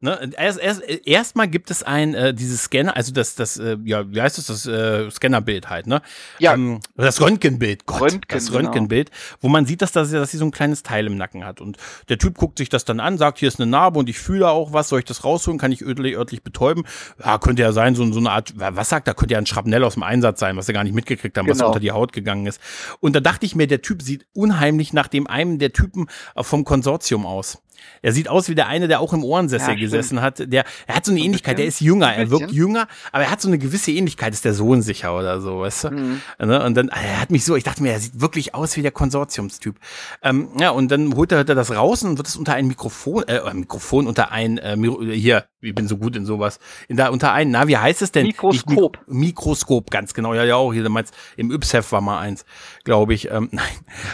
Ne? 0.00 0.30
Erst, 0.36 0.60
erst, 0.60 0.82
erstmal 1.06 1.48
gibt 1.48 1.72
es 1.72 1.82
ein, 1.82 2.14
äh, 2.14 2.32
dieses 2.32 2.62
Scanner, 2.62 2.94
also 2.96 3.12
das, 3.12 3.34
das, 3.34 3.56
äh, 3.56 3.76
ja, 3.84 4.08
wie 4.08 4.22
heißt 4.22 4.38
das, 4.38 4.46
das 4.46 4.64
äh, 4.64 5.10
Scannerbild 5.10 5.68
halt, 5.70 5.88
ne? 5.88 6.02
Ja. 6.38 6.54
Ähm, 6.54 6.78
das 6.94 7.20
Röntgenbild, 7.20 7.84
Gott, 7.84 8.02
Röntgen, 8.02 8.20
das 8.28 8.46
genau. 8.46 8.58
Röntgenbild, 8.58 9.10
genau. 9.10 9.38
wo 9.40 9.48
man 9.48 9.66
sieht, 9.66 9.82
dass, 9.82 9.90
das, 9.90 10.12
dass 10.12 10.30
sie 10.30 10.36
so 10.36 10.44
ein 10.44 10.52
kleines 10.52 10.84
Teil 10.84 11.08
im 11.08 11.16
Nacken 11.16 11.44
hat. 11.44 11.60
Und 11.60 11.78
der 12.08 12.16
Typ 12.16 12.36
guckt 12.38 12.58
sich 12.58 12.68
das 12.68 12.84
dann 12.84 13.00
an, 13.00 13.18
sagt, 13.18 13.38
hier 13.38 13.48
ist 13.48 13.58
eine 13.58 13.68
Narbe 13.68 13.98
und 13.98 14.08
ich 14.08 14.20
fühle 14.20 14.48
auch 14.48 14.72
was, 14.72 14.88
soll 14.88 15.00
ich 15.00 15.04
das 15.04 15.24
rausholen, 15.24 15.58
kann 15.58 15.72
ich 15.72 15.84
örtlich, 15.84 16.14
örtlich 16.14 16.44
betäuben? 16.44 16.84
Ja, 17.18 17.38
könnte 17.38 17.62
ja 17.62 17.72
sein, 17.72 17.96
so, 17.96 18.10
so 18.12 18.20
eine 18.20 18.30
Art, 18.30 18.54
was 18.56 18.88
sagt, 18.88 19.08
da 19.08 19.14
könnte 19.14 19.32
ja 19.32 19.38
ein 19.38 19.46
Schrapnell 19.46 19.82
aus 19.82 19.94
dem 19.94 20.04
Einsatz 20.04 20.38
sein, 20.38 20.56
was 20.56 20.68
wir 20.68 20.74
gar 20.74 20.84
nicht 20.84 20.94
mitgekriegt 20.94 21.36
haben, 21.36 21.46
genau. 21.46 21.58
was 21.58 21.66
unter 21.66 21.80
die 21.80 21.90
Haut 21.90 22.12
gegangen 22.12 22.46
ist. 22.46 22.60
Und 23.00 23.16
da 23.16 23.20
dachte 23.20 23.46
ich 23.46 23.56
mir, 23.56 23.66
der 23.66 23.82
Typ 23.82 24.02
sieht 24.02 24.26
unheimlich 24.32 24.92
nach 24.92 25.08
dem 25.08 25.26
einen 25.26 25.58
der 25.58 25.72
Typen 25.72 26.06
vom 26.36 26.64
Konsortium 26.64 27.26
aus. 27.26 27.58
Er 28.02 28.12
sieht 28.12 28.28
aus 28.28 28.48
wie 28.48 28.54
der 28.54 28.68
eine, 28.68 28.88
der 28.88 29.00
auch 29.00 29.12
im 29.12 29.24
Ohrensessel 29.24 29.74
ja, 29.74 29.80
gesessen 29.80 30.20
hat. 30.22 30.38
Der, 30.38 30.64
er 30.86 30.96
hat 30.96 31.04
so 31.04 31.12
eine 31.12 31.20
Ähnlichkeit, 31.20 31.58
der 31.58 31.66
ist 31.66 31.80
jünger, 31.80 32.12
er 32.12 32.30
wirkt 32.30 32.52
jünger, 32.52 32.88
aber 33.12 33.24
er 33.24 33.30
hat 33.30 33.40
so 33.40 33.48
eine 33.48 33.58
gewisse 33.58 33.90
Ähnlichkeit, 33.90 34.32
ist 34.32 34.44
der 34.44 34.54
Sohn 34.54 34.82
sicher 34.82 35.16
oder 35.16 35.40
so, 35.40 35.60
weißt 35.60 35.84
du? 35.84 35.90
Mhm. 35.90 36.20
Ne? 36.38 36.64
Und 36.64 36.76
dann, 36.76 36.88
er 36.88 37.20
hat 37.20 37.30
mich 37.30 37.44
so, 37.44 37.56
ich 37.56 37.64
dachte 37.64 37.82
mir, 37.82 37.92
er 37.92 38.00
sieht 38.00 38.20
wirklich 38.20 38.54
aus 38.54 38.76
wie 38.76 38.82
der 38.82 38.92
Konsortiumstyp. 38.92 39.76
Ähm, 40.22 40.48
ja, 40.60 40.70
und 40.70 40.90
dann 40.90 41.14
holt 41.14 41.32
er, 41.32 41.44
das 41.44 41.74
raus 41.74 42.02
und 42.02 42.18
wird 42.18 42.28
es 42.28 42.36
unter 42.36 42.54
ein 42.54 42.66
Mikrofon, 42.66 43.24
äh, 43.26 43.54
Mikrofon, 43.54 44.06
unter 44.06 44.32
ein, 44.32 44.58
äh, 44.58 44.76
hier, 45.14 45.46
ich 45.60 45.74
bin 45.74 45.88
so 45.88 45.96
gut 45.96 46.14
in 46.14 46.24
sowas. 46.24 46.60
In 46.86 46.96
da 46.96 47.08
unter 47.08 47.32
einen, 47.32 47.50
na, 47.50 47.66
wie 47.66 47.76
heißt 47.76 48.02
es 48.02 48.12
denn? 48.12 48.26
Mikroskop. 48.26 48.98
Ich, 49.06 49.12
Mikroskop, 49.12 49.90
ganz 49.90 50.14
genau. 50.14 50.34
Ja, 50.34 50.44
ja, 50.44 50.56
auch 50.56 50.72
hier, 50.72 50.88
meinst, 50.88 51.14
im 51.36 51.50
Ypsef 51.50 51.90
war 51.90 52.00
mal 52.00 52.20
eins, 52.20 52.44
glaube 52.84 53.14
ich. 53.14 53.30
Ähm, 53.30 53.48
nein. 53.52 53.66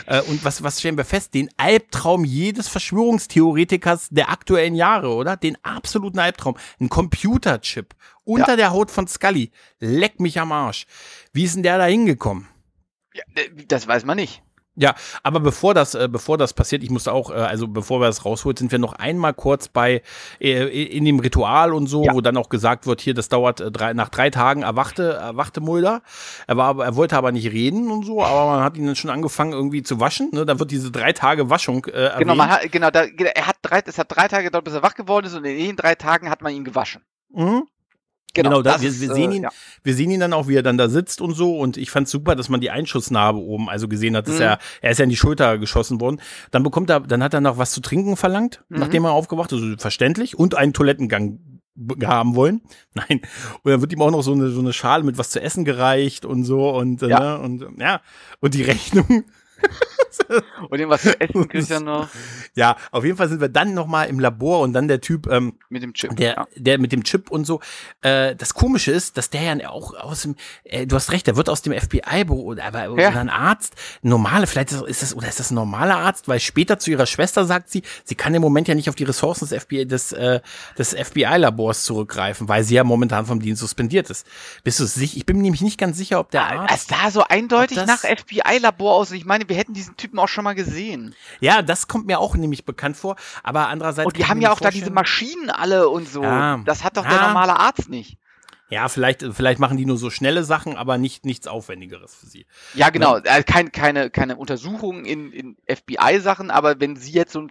Äh, 0.07 0.23
und 0.23 0.45
was, 0.45 0.63
was 0.63 0.81
stellen 0.81 0.97
wir 0.97 1.05
fest? 1.05 1.35
Den 1.35 1.51
Albtraum 1.57 2.25
jedes 2.25 2.69
Verschwörungstheoretikers 2.69 4.09
der 4.11 4.31
aktuellen 4.31 4.75
Jahre, 4.75 5.15
oder? 5.15 5.37
Den 5.37 5.59
absoluten 5.63 6.19
Albtraum. 6.19 6.57
Ein 6.81 6.89
Computerchip 6.89 7.95
unter 8.25 8.53
ja. 8.53 8.57
der 8.57 8.71
Haut 8.71 8.91
von 8.91 9.07
Scully. 9.07 9.51
Leck 9.81 10.21
mich 10.21 10.41
am 10.41 10.51
Arsch. 10.51 10.87
Wie 11.33 11.45
ist 11.45 11.57
denn 11.57 11.63
der 11.63 11.77
da 11.77 11.85
hingekommen? 11.85 12.49
Ja, 13.13 13.23
das 13.69 13.87
weiß 13.87 14.05
man 14.05 14.17
nicht. 14.17 14.43
Ja, 14.77 14.95
aber 15.23 15.39
bevor 15.39 15.73
das, 15.73 15.95
äh, 15.95 16.09
bevor 16.11 16.37
das 16.37 16.53
passiert, 16.53 16.83
ich 16.83 16.91
musste 16.91 17.13
auch, 17.13 17.31
äh, 17.31 17.35
also 17.35 17.69
bevor 17.69 18.01
wir 18.01 18.07
das 18.07 18.25
rausholen, 18.25 18.57
sind 18.57 18.73
wir 18.73 18.81
noch 18.81 18.95
einmal 18.95 19.33
kurz 19.33 19.69
bei 19.69 20.03
äh, 20.41 20.85
in 20.85 21.05
dem 21.05 21.21
Ritual 21.21 21.73
und 21.73 21.87
so, 21.87 22.05
ja. 22.05 22.13
wo 22.13 22.21
dann 22.21 22.37
auch 22.37 22.49
gesagt 22.49 22.87
wird, 22.87 23.01
hier, 23.01 23.15
das 23.15 23.29
dauert 23.29 23.61
äh, 23.61 23.71
drei, 23.71 23.93
nach 23.93 24.09
drei 24.09 24.31
Tagen 24.31 24.63
erwachte, 24.63 25.13
erwachte 25.13 25.61
Mulder. 25.61 26.03
Er 26.49 26.57
war, 26.57 26.79
er 26.81 26.97
wollte 26.97 27.17
aber 27.17 27.31
nicht 27.31 27.53
reden 27.53 27.91
und 27.91 28.05
so, 28.05 28.23
aber 28.23 28.57
man 28.57 28.65
hat 28.65 28.77
ihn 28.77 28.87
dann 28.87 28.97
schon 28.97 29.11
angefangen 29.11 29.53
irgendwie 29.53 29.85
zu 29.85 30.01
waschen. 30.01 30.31
Ne? 30.33 30.45
Da 30.45 30.59
wird 30.59 30.73
diese 30.73 30.91
drei 30.91 31.13
Tage 31.13 31.51
Waschung. 31.51 31.85
Äh, 31.87 32.11
genau, 32.19 32.35
man 32.35 32.51
hat, 32.51 32.73
genau, 32.73 32.91
da, 32.91 33.05
er 33.05 33.47
hat 33.47 33.57
drei, 33.63 33.81
es 33.87 33.99
hat 33.99 34.09
drei 34.09 34.27
Tage 34.27 34.45
gedauert, 34.45 34.65
bis 34.65 34.75
er 34.75 34.83
wach 34.83 34.95
geworden 34.95 35.27
ist 35.27 35.35
und 35.35 35.45
in 35.45 35.57
den 35.57 35.77
drei 35.77 35.95
Tagen 35.95 36.31
hat 36.31 36.43
man 36.43 36.53
ihn 36.53 36.65
gewaschen. 36.65 37.03
Mhm. 37.31 37.69
Genau, 38.35 38.51
genau 38.51 38.63
da, 38.63 38.81
wir, 38.81 39.01
wir, 39.01 39.15
sehen 39.15 39.31
äh, 39.31 39.37
ihn, 39.37 39.43
ja. 39.45 39.51
wir 39.83 39.95
sehen 39.95 40.11
ihn 40.11 40.21
dann 40.21 40.33
auch, 40.33 40.49
wie 40.49 40.57
er 40.57 40.63
dann 40.63 40.77
da 40.77 40.89
sitzt 40.89 41.21
und 41.21 41.35
so. 41.35 41.59
Und 41.59 41.77
ich 41.77 41.91
fand 41.91 42.09
super, 42.09 42.35
dass 42.35 42.49
man 42.49 42.61
die 42.61 42.71
Einschussnarbe 42.71 43.39
oben 43.39 43.69
also 43.71 43.89
gesehen 43.89 44.17
hat. 44.17 44.27
Dass 44.27 44.37
mhm. 44.37 44.43
er, 44.43 44.59
er 44.83 44.91
ist 44.91 44.99
ja 44.99 45.05
in 45.05 45.11
die 45.11 45.17
Schulter 45.17 45.59
geschossen 45.59 46.01
worden. 46.01 46.21
Dann 46.51 46.63
bekommt 46.63 46.91
er, 46.91 47.01
dann 47.01 47.23
hat 47.23 47.33
er 47.33 47.41
noch 47.41 47.59
was 47.59 47.71
zu 47.71 47.81
trinken 47.81 48.17
verlangt, 48.17 48.65
mhm. 48.69 48.81
nachdem 48.81 49.05
er 49.05 49.13
aufgewacht 49.13 49.53
ist. 49.53 49.63
Also 49.63 49.77
verständlich. 49.79 50.39
Und 50.39 50.57
einen 50.57 50.73
Toilettengang 50.73 51.39
haben 52.05 52.35
wollen. 52.35 52.61
Nein. 52.95 53.21
Und 53.63 53.71
dann 53.71 53.81
wird 53.81 53.93
ihm 53.93 54.03
auch 54.03 54.11
noch 54.11 54.23
so 54.23 54.33
eine, 54.33 54.49
so 54.49 54.61
eine 54.61 54.73
Schale 54.73 55.05
mit 55.05 55.19
was 55.19 55.31
zu 55.31 55.41
essen 55.41 55.65
gereicht 55.65 56.25
und 56.25 56.45
so. 56.45 56.71
Und, 56.71 57.03
ja. 57.03 57.21
Ne, 57.21 57.39
und 57.39 57.81
ja, 57.81 58.01
und 58.41 58.55
die 58.55 58.63
Rechnung. 58.63 59.25
Und 60.71 60.79
irgendwas 60.79 61.03
zu 61.03 61.21
essen 61.21 61.49
kriegt 61.49 61.71
er 61.71 61.81
noch. 61.81 62.09
Ja, 62.55 62.77
auf 62.91 63.05
jeden 63.05 63.17
Fall 63.17 63.29
sind 63.29 63.41
wir 63.41 63.49
dann 63.49 63.75
nochmal 63.75 64.09
im 64.09 64.21
Labor 64.21 64.61
und 64.61 64.73
dann 64.73 64.89
der 64.89 65.01
Typ, 65.01 65.27
ähm, 65.31 65.59
mit 65.69 65.83
dem 65.83 65.95
Chip. 65.95 66.17
Der, 66.17 66.35
ja. 66.35 66.47
der 66.57 66.79
mit 66.79 66.93
dem 66.93 67.05
Chip 67.05 67.31
und 67.31 67.45
so. 67.45 67.61
Äh, 68.01 68.37
das 68.37 68.55
Komische 68.55 68.93
ist, 68.93 69.17
dass 69.17 69.31
der 69.31 69.43
ja 69.43 69.69
auch 69.69 69.95
aus 69.95 70.23
dem, 70.23 70.37
äh, 70.65 70.87
du 70.87 70.97
hast 70.97 71.13
recht, 71.13 71.27
der 71.27 71.37
wird 71.37 71.49
aus 71.49 71.63
dem 71.63 71.73
FBI-Büro, 71.73 72.55
aber 72.61 73.01
ja. 73.01 73.11
ein 73.11 73.31
Arzt, 73.31 73.75
normale, 74.03 74.47
vielleicht 74.47 74.73
ist 74.73 75.03
das, 75.03 75.15
oder 75.17 75.29
ist 75.29 75.41
das 75.41 75.51
ein 75.51 75.55
normaler 75.55 75.97
Arzt, 75.97 76.29
weil 76.29 76.41
später 76.41 76.79
zu 76.79 76.91
ihrer 76.91 77.07
Schwester 77.07 77.45
sagt 77.45 77.71
sie, 77.71 77.83
sie 78.05 78.15
kann 78.15 78.35
im 78.35 78.43
Moment 78.43 78.69
ja 78.69 78.75
nicht 78.75 78.89
auf 78.89 78.95
die 78.95 79.05
Ressourcen 79.05 79.49
des 79.49 79.63
FBI, 79.65 79.87
des, 79.87 80.13
äh, 80.13 80.41
des 80.79 80.95
FBI-Labors 80.95 81.85
zurückgreifen, 81.85 82.49
weil 82.49 82.65
sie 82.65 82.75
ja 82.75 82.85
momentan 82.85 83.27
vom 83.27 83.41
Dienst 83.41 83.61
suspendiert 83.61 84.11
ist. 84.11 84.27
Bist 84.63 84.81
du 84.81 84.87
sicher? 84.87 85.17
Ich 85.17 85.27
bin 85.27 85.41
nämlich 85.41 85.63
nicht 85.63 85.79
ganz 85.79 85.97
sicher, 85.97 86.21
ob 86.21 86.31
der 86.31 86.45
ah, 86.45 86.63
Arzt. 86.63 86.75
Es 86.75 86.87
sah 86.87 87.11
so 87.11 87.25
eindeutig 87.25 87.79
nach 87.87 88.01
FBI-Labor 88.01 88.95
aus. 88.95 89.11
Ich 89.13 89.25
meine, 89.25 89.49
wir 89.49 89.54
hätten 89.57 89.75
diesen 89.75 89.97
Typen 89.97 90.19
auch 90.19 90.29
schon 90.29 90.45
mal 90.45 90.55
gesehen. 90.55 91.15
Ja, 91.41 91.63
das 91.63 91.89
kommt 91.89 92.07
mir 92.07 92.19
auch 92.19 92.37
nämlich 92.37 92.65
bekannt 92.65 92.97
vor, 92.97 93.17
aber 93.43 93.69
andererseits. 93.69 94.07
Und 94.07 94.17
die 94.17 94.27
haben 94.27 94.41
ja 94.41 94.53
auch 94.53 94.61
da 94.61 94.71
diese 94.71 94.91
Maschinen 94.91 95.51
alle 95.51 95.89
und 95.89 96.09
so. 96.09 96.23
Ja. 96.23 96.59
Das 96.65 96.85
hat 96.85 96.97
doch 96.97 97.07
der 97.07 97.21
normale 97.21 97.59
Arzt 97.59 97.89
nicht. 97.89 98.19
Ja, 98.71 98.89
vielleicht, 98.89 99.23
vielleicht 99.23 99.61
machen 99.61 99.77
die 99.77 99.85
nur 99.85 99.99
so 99.99 100.11
schnelle 100.11 100.43
Sachen, 100.43 100.77
aber 100.77 100.97
nicht 100.99 101.27
nichts 101.27 101.47
Aufwendigeres 101.47 102.15
für 102.15 102.27
sie. 102.27 102.47
Ja, 102.73 102.91
genau. 102.91 103.19
Ne? 103.19 103.45
Kein, 103.45 103.73
keine, 103.73 104.11
keine 104.11 104.37
Untersuchungen 104.37 105.05
in, 105.05 105.33
in 105.33 105.57
FBI-Sachen, 105.69 106.51
aber 106.51 106.81
wenn 106.81 106.97
sie 106.97 107.13
jetzt 107.13 107.33
so 107.33 107.43
ein 107.43 107.51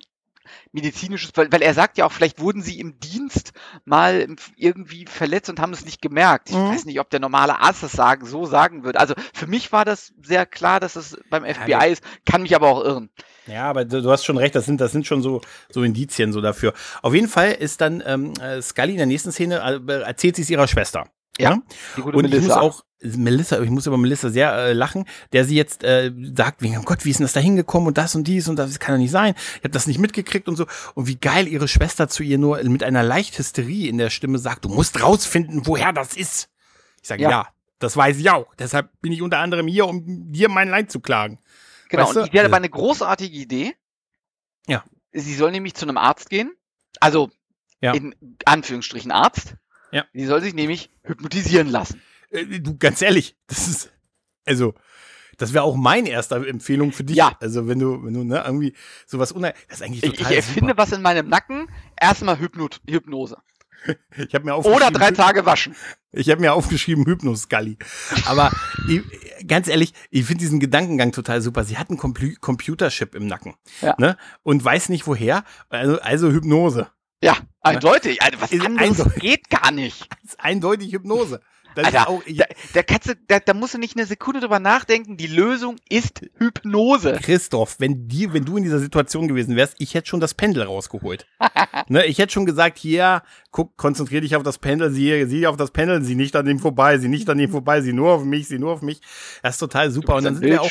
medizinisches, 0.71 1.31
weil, 1.35 1.51
weil 1.51 1.61
er 1.61 1.73
sagt 1.73 1.97
ja 1.97 2.05
auch, 2.05 2.11
vielleicht 2.11 2.39
wurden 2.39 2.61
sie 2.61 2.79
im 2.79 2.99
Dienst 2.99 3.53
mal 3.85 4.27
irgendwie 4.55 5.05
verletzt 5.05 5.49
und 5.49 5.59
haben 5.59 5.73
es 5.73 5.85
nicht 5.85 6.01
gemerkt. 6.01 6.49
Ich 6.49 6.55
mhm. 6.55 6.69
weiß 6.69 6.85
nicht, 6.85 6.99
ob 6.99 7.09
der 7.09 7.19
normale 7.19 7.59
Arzt 7.59 7.83
das 7.83 7.91
sagen, 7.91 8.25
so 8.25 8.45
sagen 8.45 8.83
wird. 8.83 8.97
Also 8.97 9.13
für 9.33 9.47
mich 9.47 9.71
war 9.71 9.85
das 9.85 10.13
sehr 10.21 10.45
klar, 10.45 10.79
dass 10.79 10.95
es 10.95 11.17
beim 11.29 11.43
FBI 11.43 11.71
ja, 11.71 11.83
ist, 11.83 12.03
kann 12.25 12.43
mich 12.43 12.55
aber 12.55 12.67
auch 12.67 12.83
irren. 12.83 13.09
Ja, 13.47 13.69
aber 13.69 13.85
du, 13.85 14.01
du, 14.01 14.09
hast 14.09 14.23
schon 14.23 14.37
recht, 14.37 14.55
das 14.55 14.65
sind, 14.65 14.79
das 14.79 14.91
sind 14.91 15.05
schon 15.05 15.21
so, 15.21 15.41
so 15.69 15.83
Indizien 15.83 16.31
so 16.31 16.41
dafür. 16.41 16.73
Auf 17.01 17.13
jeden 17.13 17.27
Fall 17.27 17.51
ist 17.51 17.81
dann 17.81 18.01
ähm, 18.05 18.33
äh, 18.41 18.61
Scully 18.61 18.91
in 18.91 18.97
der 18.97 19.05
nächsten 19.05 19.31
Szene, 19.31 19.81
äh, 19.87 20.01
erzählt 20.01 20.35
sie 20.35 20.43
es 20.43 20.49
ihrer 20.49 20.67
Schwester. 20.67 21.05
Ja. 21.37 21.57
ja? 21.97 22.03
und 22.03 22.15
Melissa. 22.15 22.37
ich 22.37 22.43
muss 22.43 22.57
auch, 22.57 22.83
Melissa, 23.03 23.61
ich 23.61 23.69
muss 23.69 23.87
über 23.87 23.97
Melissa 23.97 24.29
sehr 24.29 24.53
äh, 24.53 24.73
lachen, 24.73 25.05
der 25.31 25.45
sie 25.45 25.55
jetzt 25.55 25.83
äh, 25.83 26.11
sagt, 26.35 26.61
wie, 26.61 26.77
oh 26.77 26.81
Gott, 26.83 27.05
wie 27.05 27.09
ist 27.09 27.19
denn 27.19 27.25
das 27.25 27.33
da 27.33 27.39
hingekommen 27.39 27.87
und 27.87 27.97
das 27.97 28.15
und 28.15 28.27
dies 28.27 28.47
und 28.47 28.57
das 28.57 28.79
kann 28.79 28.95
doch 28.95 28.99
nicht 28.99 29.11
sein. 29.11 29.35
Ich 29.57 29.63
habe 29.63 29.69
das 29.69 29.87
nicht 29.87 29.99
mitgekriegt 29.99 30.47
und 30.47 30.55
so. 30.55 30.65
Und 30.95 31.07
wie 31.07 31.15
geil 31.15 31.47
ihre 31.47 31.67
Schwester 31.67 32.07
zu 32.07 32.23
ihr 32.23 32.37
nur 32.37 32.63
mit 32.63 32.83
einer 32.83 33.03
leicht 33.03 33.37
Hysterie 33.37 33.89
in 33.89 33.97
der 33.97 34.09
Stimme 34.09 34.39
sagt, 34.39 34.65
du 34.65 34.69
musst 34.69 35.01
rausfinden, 35.01 35.65
woher 35.65 35.93
das 35.93 36.15
ist. 36.15 36.49
Ich 37.01 37.07
sage, 37.07 37.23
ja. 37.23 37.29
ja, 37.29 37.47
das 37.79 37.97
weiß 37.97 38.17
ich 38.17 38.29
auch. 38.29 38.53
Deshalb 38.55 38.89
bin 39.01 39.11
ich 39.11 39.21
unter 39.21 39.39
anderem 39.39 39.67
hier, 39.67 39.85
um 39.85 40.31
dir 40.31 40.49
mein 40.49 40.69
Leid 40.69 40.91
zu 40.91 40.99
klagen. 40.99 41.39
Genau, 41.89 42.03
weißt 42.03 42.15
du? 42.15 42.21
und 42.21 42.33
die 42.33 42.39
hat 42.39 42.45
aber 42.45 42.57
eine 42.57 42.69
großartige 42.69 43.35
Idee. 43.37 43.75
Ja. 44.67 44.83
Sie 45.11 45.35
soll 45.35 45.51
nämlich 45.51 45.75
zu 45.75 45.85
einem 45.85 45.97
Arzt 45.97 46.29
gehen. 46.29 46.53
Also, 46.99 47.29
ja. 47.81 47.93
in 47.93 48.15
Anführungsstrichen 48.45 49.11
Arzt. 49.11 49.55
Ja. 49.91 50.05
Sie 50.13 50.25
soll 50.25 50.41
sich 50.41 50.53
nämlich 50.53 50.89
hypnotisieren 51.03 51.67
lassen. 51.67 52.01
Äh, 52.33 52.59
du, 52.59 52.77
ganz 52.77 53.01
ehrlich, 53.01 53.37
das 53.47 53.67
ist, 53.67 53.91
also, 54.45 54.73
das 55.37 55.53
wäre 55.53 55.63
auch 55.63 55.75
meine 55.75 56.09
erste 56.09 56.35
Empfehlung 56.47 56.91
für 56.91 57.03
dich. 57.03 57.15
Ja. 57.15 57.37
Also, 57.39 57.67
wenn 57.67 57.79
du, 57.79 58.03
wenn 58.03 58.13
du, 58.13 58.23
ne, 58.23 58.43
irgendwie 58.45 58.73
sowas 59.05 59.31
unheimlich, 59.31 59.61
das 59.67 59.79
ist 59.79 59.85
eigentlich 59.85 60.01
total 60.01 60.15
Ich, 60.15 60.29
ich 60.29 60.35
erfinde 60.35 60.73
was 60.75 60.91
in 60.91 61.01
meinem 61.01 61.29
Nacken, 61.29 61.67
erstmal 61.99 62.39
Hypnot 62.39 62.81
Hypnose. 62.87 63.37
Ich 64.15 64.33
habe 64.33 64.45
mir 64.45 64.55
Oder 64.55 64.91
drei 64.91 65.11
Tage 65.11 65.45
waschen. 65.45 65.75
Ich 66.13 66.29
habe 66.29 66.39
mir 66.39 66.53
aufgeschrieben 66.53 67.05
Hypnoscully. 67.05 67.77
Aber 68.25 68.51
ich, 68.87 69.01
ganz 69.45 69.67
ehrlich, 69.67 69.93
ich 70.09 70.25
finde 70.25 70.39
diesen 70.39 70.61
Gedankengang 70.61 71.11
total 71.11 71.41
super. 71.41 71.65
Sie 71.65 71.77
hat 71.77 71.89
einen 71.89 71.97
Compu 71.97 72.33
Computerchip 72.39 73.13
im 73.13 73.27
Nacken 73.27 73.55
ja. 73.81 73.95
ne? 73.97 74.15
und 74.43 74.63
weiß 74.63 74.87
nicht 74.87 75.05
woher. 75.05 75.43
Also, 75.67 75.99
also 75.99 76.31
Hypnose. 76.31 76.87
Ja, 77.21 77.37
eindeutig. 77.61 78.21
Also 78.21 78.41
was 78.41 78.51
anderes 78.51 78.99
eindeutig. 78.99 79.21
geht 79.21 79.49
gar 79.49 79.71
nicht. 79.71 80.07
Eindeutig 80.37 80.91
Hypnose. 80.91 81.41
Das 81.75 81.85
Alter, 81.85 82.09
auch, 82.09 82.21
da, 82.73 82.81
da, 82.81 82.97
du, 82.97 83.15
da, 83.27 83.39
da 83.39 83.53
musst 83.53 83.73
du 83.73 83.77
nicht 83.77 83.97
eine 83.97 84.05
Sekunde 84.05 84.39
drüber 84.39 84.59
nachdenken. 84.59 85.17
Die 85.17 85.27
Lösung 85.27 85.77
ist 85.89 86.21
Hypnose. 86.37 87.19
Christoph, 87.21 87.75
wenn, 87.79 88.07
die, 88.07 88.33
wenn 88.33 88.45
du 88.45 88.57
in 88.57 88.63
dieser 88.63 88.79
Situation 88.79 89.27
gewesen 89.27 89.55
wärst, 89.55 89.75
ich 89.79 89.93
hätte 89.93 90.07
schon 90.07 90.19
das 90.19 90.33
Pendel 90.33 90.63
rausgeholt. 90.63 91.25
ne, 91.87 92.05
ich 92.05 92.19
hätte 92.19 92.33
schon 92.33 92.45
gesagt, 92.45 92.77
hier, 92.77 93.23
guck, 93.51 93.77
konzentrier 93.77 94.21
dich 94.21 94.35
auf 94.35 94.43
das 94.43 94.57
Pendel, 94.57 94.91
sieh, 94.91 95.25
sieh 95.25 95.47
auf 95.47 95.57
das 95.57 95.71
Pendel, 95.71 96.03
sieh 96.03 96.15
nicht 96.15 96.35
an 96.35 96.45
dem 96.45 96.59
vorbei, 96.59 96.97
sieh 96.97 97.07
nicht 97.07 97.29
an 97.29 97.37
dem 97.37 97.51
vorbei, 97.51 97.81
sieh 97.81 97.93
nur 97.93 98.11
auf 98.11 98.23
mich, 98.23 98.47
sieh 98.47 98.59
nur 98.59 98.71
auf 98.71 98.81
mich. 98.81 99.01
Das 99.41 99.55
ist 99.55 99.59
total 99.59 99.91
super. 99.91 100.15
und 100.15 100.25
dann 100.25 100.35
sind 100.35 100.45
wir 100.45 100.61
auch. 100.61 100.69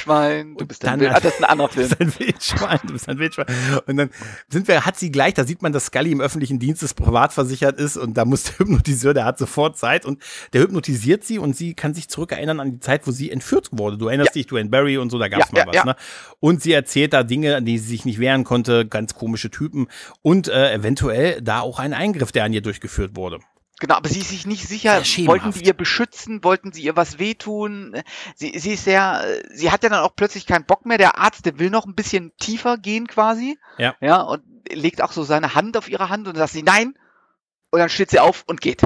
Du 0.56 0.66
bist 0.66 0.84
ein 0.84 1.00
Wild, 1.00 1.12
ah, 1.12 1.20
das 1.20 1.34
ist 1.34 1.38
ein 1.38 1.44
anderer 1.44 1.68
Film. 1.70 1.88
Du 1.88 1.96
bist 1.96 2.00
ein 2.00 2.18
Wildschwein, 2.18 2.80
du 2.84 2.92
bist 2.92 3.08
ein 3.08 3.18
Wildschwein. 3.18 3.46
Und 3.86 3.96
dann 3.96 4.10
sind 4.48 4.68
wir, 4.68 4.84
hat 4.84 4.98
sie 4.98 5.10
gleich, 5.10 5.34
da 5.34 5.44
sieht 5.44 5.62
man, 5.62 5.72
dass 5.72 5.86
Scully 5.86 6.12
im 6.12 6.20
öffentlichen 6.20 6.58
Dienst 6.58 6.82
ist, 6.82 6.94
privat 6.94 7.32
versichert 7.32 7.78
ist 7.78 7.96
und 7.96 8.14
da 8.14 8.24
muss 8.24 8.44
der 8.44 8.58
Hypnotiseur, 8.58 9.14
der 9.14 9.24
hat 9.24 9.38
sofort 9.38 9.78
Zeit 9.78 10.04
und 10.04 10.22
der 10.52 10.62
hypnotisiert 10.92 11.24
sie 11.24 11.38
und 11.38 11.57
sie 11.57 11.74
kann 11.74 11.94
sich 11.94 12.09
zurückerinnern 12.09 12.61
an 12.61 12.72
die 12.72 12.81
Zeit, 12.81 13.07
wo 13.07 13.11
sie 13.11 13.31
entführt 13.31 13.68
wurde. 13.72 13.98
Du 13.98 14.09
erinnerst 14.09 14.31
ja. 14.31 14.40
dich, 14.40 14.46
Dwayne 14.46 14.68
Barry 14.68 14.98
und 14.98 15.11
so, 15.11 15.18
da 15.18 15.28
gab's 15.28 15.48
ja, 15.52 15.64
mal 15.64 15.74
was, 15.74 15.85
ne? 15.85 15.96
Und 16.40 16.62
sie 16.62 16.72
erzählt 16.72 17.12
da 17.12 17.22
Dinge, 17.22 17.57
an 17.57 17.64
die 17.64 17.78
sie 17.78 17.88
sich 17.88 18.05
nicht 18.05 18.18
wehren 18.18 18.44
konnte, 18.44 18.87
ganz 18.87 19.14
komische 19.14 19.50
Typen 19.50 19.88
und 20.22 20.48
äh, 20.48 20.72
eventuell 20.72 21.40
da 21.42 21.61
auch 21.61 21.78
ein 21.78 21.94
Eingriff, 21.94 22.33
der 22.33 22.44
an 22.44 22.52
ihr 22.52 22.62
durchgeführt 22.62 23.16
wurde. 23.16 23.38
Genau, 23.81 23.96
aber 23.96 24.09
sie 24.09 24.20
ist 24.20 24.28
sich 24.28 24.46
nicht 24.46 24.68
sicher, 24.68 25.00
wollten 25.26 25.50
sie 25.50 25.64
ihr 25.64 25.74
beschützen, 25.74 26.44
wollten 26.44 26.72
sie 26.72 26.83
ihr 26.83 26.94
was 26.94 27.18
wehtun. 27.18 28.00
Sie, 28.37 28.57
sie 28.57 28.74
ist 28.74 28.85
sehr, 28.85 29.24
sie 29.52 29.72
hat 29.72 29.83
ja 29.83 29.88
dann 29.88 30.05
auch 30.05 30.14
plötzlich 30.14 30.46
keinen 30.46 30.66
Bock 30.66 30.87
mehr. 30.87 30.98
Der 30.98 31.18
Arzt, 31.18 31.46
der 31.46 31.59
will 31.59 31.68
noch 31.68 31.85
ein 31.85 31.96
bisschen 31.96 32.31
tiefer 32.38 32.78
gehen 32.78 33.09
quasi. 33.09 33.59
Ja. 33.78 33.96
Ja, 34.00 34.20
und 34.20 34.44
legt 34.70 35.02
auch 35.02 35.11
so 35.11 35.24
seine 35.24 35.57
Hand 35.57 35.76
auf 35.76 35.88
ihre 35.88 36.11
Hand 36.11 36.28
und 36.28 36.37
sagt 36.37 36.52
sie 36.52 36.62
nein. 36.62 36.94
Und 37.72 37.81
dann 37.81 37.88
steht 37.88 38.11
sie 38.11 38.20
auf 38.20 38.44
und 38.46 38.61
geht. 38.61 38.83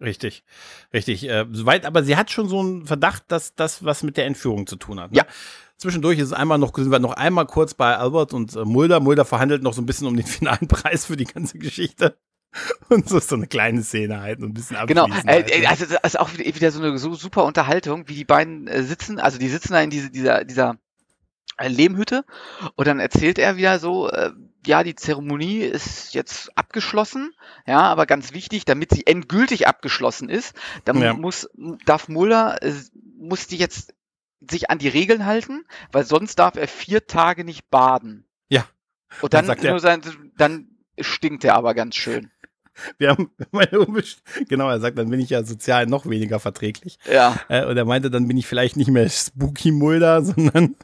Richtig, 0.00 0.44
richtig. 0.92 1.28
Äh, 1.28 1.46
soweit, 1.52 1.86
aber 1.86 2.02
sie 2.02 2.16
hat 2.16 2.30
schon 2.30 2.48
so 2.48 2.60
einen 2.60 2.86
Verdacht, 2.86 3.24
dass 3.28 3.54
das 3.54 3.84
was 3.84 4.02
mit 4.02 4.16
der 4.16 4.26
Entführung 4.26 4.66
zu 4.66 4.76
tun 4.76 5.00
hat. 5.00 5.12
Ne? 5.12 5.18
Ja. 5.18 5.26
Zwischendurch 5.78 6.18
ist 6.18 6.26
es 6.26 6.32
einmal 6.32 6.58
noch, 6.58 6.74
sind 6.74 6.90
wir 6.90 6.98
noch 6.98 7.12
einmal 7.12 7.46
kurz 7.46 7.74
bei 7.74 7.96
Albert 7.96 8.32
und 8.32 8.54
äh, 8.56 8.64
Mulder. 8.64 9.00
Mulder 9.00 9.24
verhandelt 9.24 9.62
noch 9.62 9.74
so 9.74 9.82
ein 9.82 9.86
bisschen 9.86 10.06
um 10.06 10.16
den 10.16 10.26
finalen 10.26 10.68
Preis 10.68 11.06
für 11.06 11.16
die 11.16 11.24
ganze 11.24 11.58
Geschichte. 11.58 12.16
Und 12.88 13.08
so 13.08 13.18
ist 13.18 13.28
so 13.28 13.36
eine 13.36 13.46
kleine 13.46 13.82
Szene 13.82 14.20
halt, 14.20 14.40
ein 14.40 14.54
bisschen 14.54 14.78
Genau, 14.86 15.06
äh, 15.08 15.22
halt, 15.26 15.48
ne? 15.48 15.68
also 15.68 15.84
das 15.84 16.14
ist 16.14 16.18
auch 16.18 16.32
wieder 16.38 16.70
so 16.70 16.80
eine 16.80 16.96
so 16.96 17.14
super 17.14 17.44
Unterhaltung, 17.44 18.08
wie 18.08 18.14
die 18.14 18.24
beiden 18.24 18.66
äh, 18.66 18.82
sitzen. 18.82 19.18
Also 19.18 19.38
die 19.38 19.48
sitzen 19.48 19.72
da 19.72 19.80
in 19.82 19.90
diese, 19.90 20.10
dieser, 20.10 20.44
dieser 20.44 20.78
äh, 21.58 21.68
Lehmhütte 21.68 22.24
und 22.74 22.86
dann 22.86 23.00
erzählt 23.00 23.38
er 23.38 23.56
wieder 23.56 23.78
so, 23.78 24.10
äh, 24.10 24.30
ja, 24.66 24.82
die 24.82 24.94
Zeremonie 24.94 25.60
ist 25.60 26.14
jetzt 26.14 26.56
abgeschlossen, 26.56 27.34
ja, 27.66 27.80
aber 27.80 28.06
ganz 28.06 28.32
wichtig, 28.32 28.64
damit 28.64 28.90
sie 28.92 29.06
endgültig 29.06 29.66
abgeschlossen 29.66 30.28
ist, 30.28 30.54
dann 30.84 31.00
ja. 31.00 31.14
muss, 31.14 31.48
darf 31.84 32.08
Muller, 32.08 32.62
äh, 32.62 32.72
muss 33.18 33.46
die 33.46 33.56
jetzt 33.56 33.94
sich 34.40 34.70
an 34.70 34.78
die 34.78 34.88
Regeln 34.88 35.24
halten, 35.26 35.64
weil 35.92 36.04
sonst 36.04 36.38
darf 36.38 36.56
er 36.56 36.68
vier 36.68 37.06
Tage 37.06 37.44
nicht 37.44 37.70
baden. 37.70 38.26
Ja. 38.48 38.66
Und 39.22 39.34
dann, 39.34 39.46
dann, 39.46 39.78
dann, 39.80 40.32
dann 40.36 40.68
stinkt 41.00 41.44
er 41.44 41.54
aber 41.54 41.74
ganz 41.74 41.96
schön. 41.96 42.30
wir 42.98 43.10
haben 43.10 43.30
meine 43.50 43.80
Umwelt, 43.80 44.18
genau, 44.48 44.68
er 44.68 44.80
sagt, 44.80 44.98
dann 44.98 45.10
bin 45.10 45.20
ich 45.20 45.30
ja 45.30 45.42
sozial 45.42 45.86
noch 45.86 46.06
weniger 46.06 46.40
verträglich. 46.40 46.98
Ja. 47.10 47.38
Äh, 47.48 47.64
und 47.66 47.76
er 47.76 47.84
meinte, 47.84 48.10
dann 48.10 48.28
bin 48.28 48.36
ich 48.36 48.46
vielleicht 48.46 48.76
nicht 48.76 48.90
mehr 48.90 49.08
Spooky 49.08 49.72
Mulder, 49.72 50.22
sondern 50.24 50.76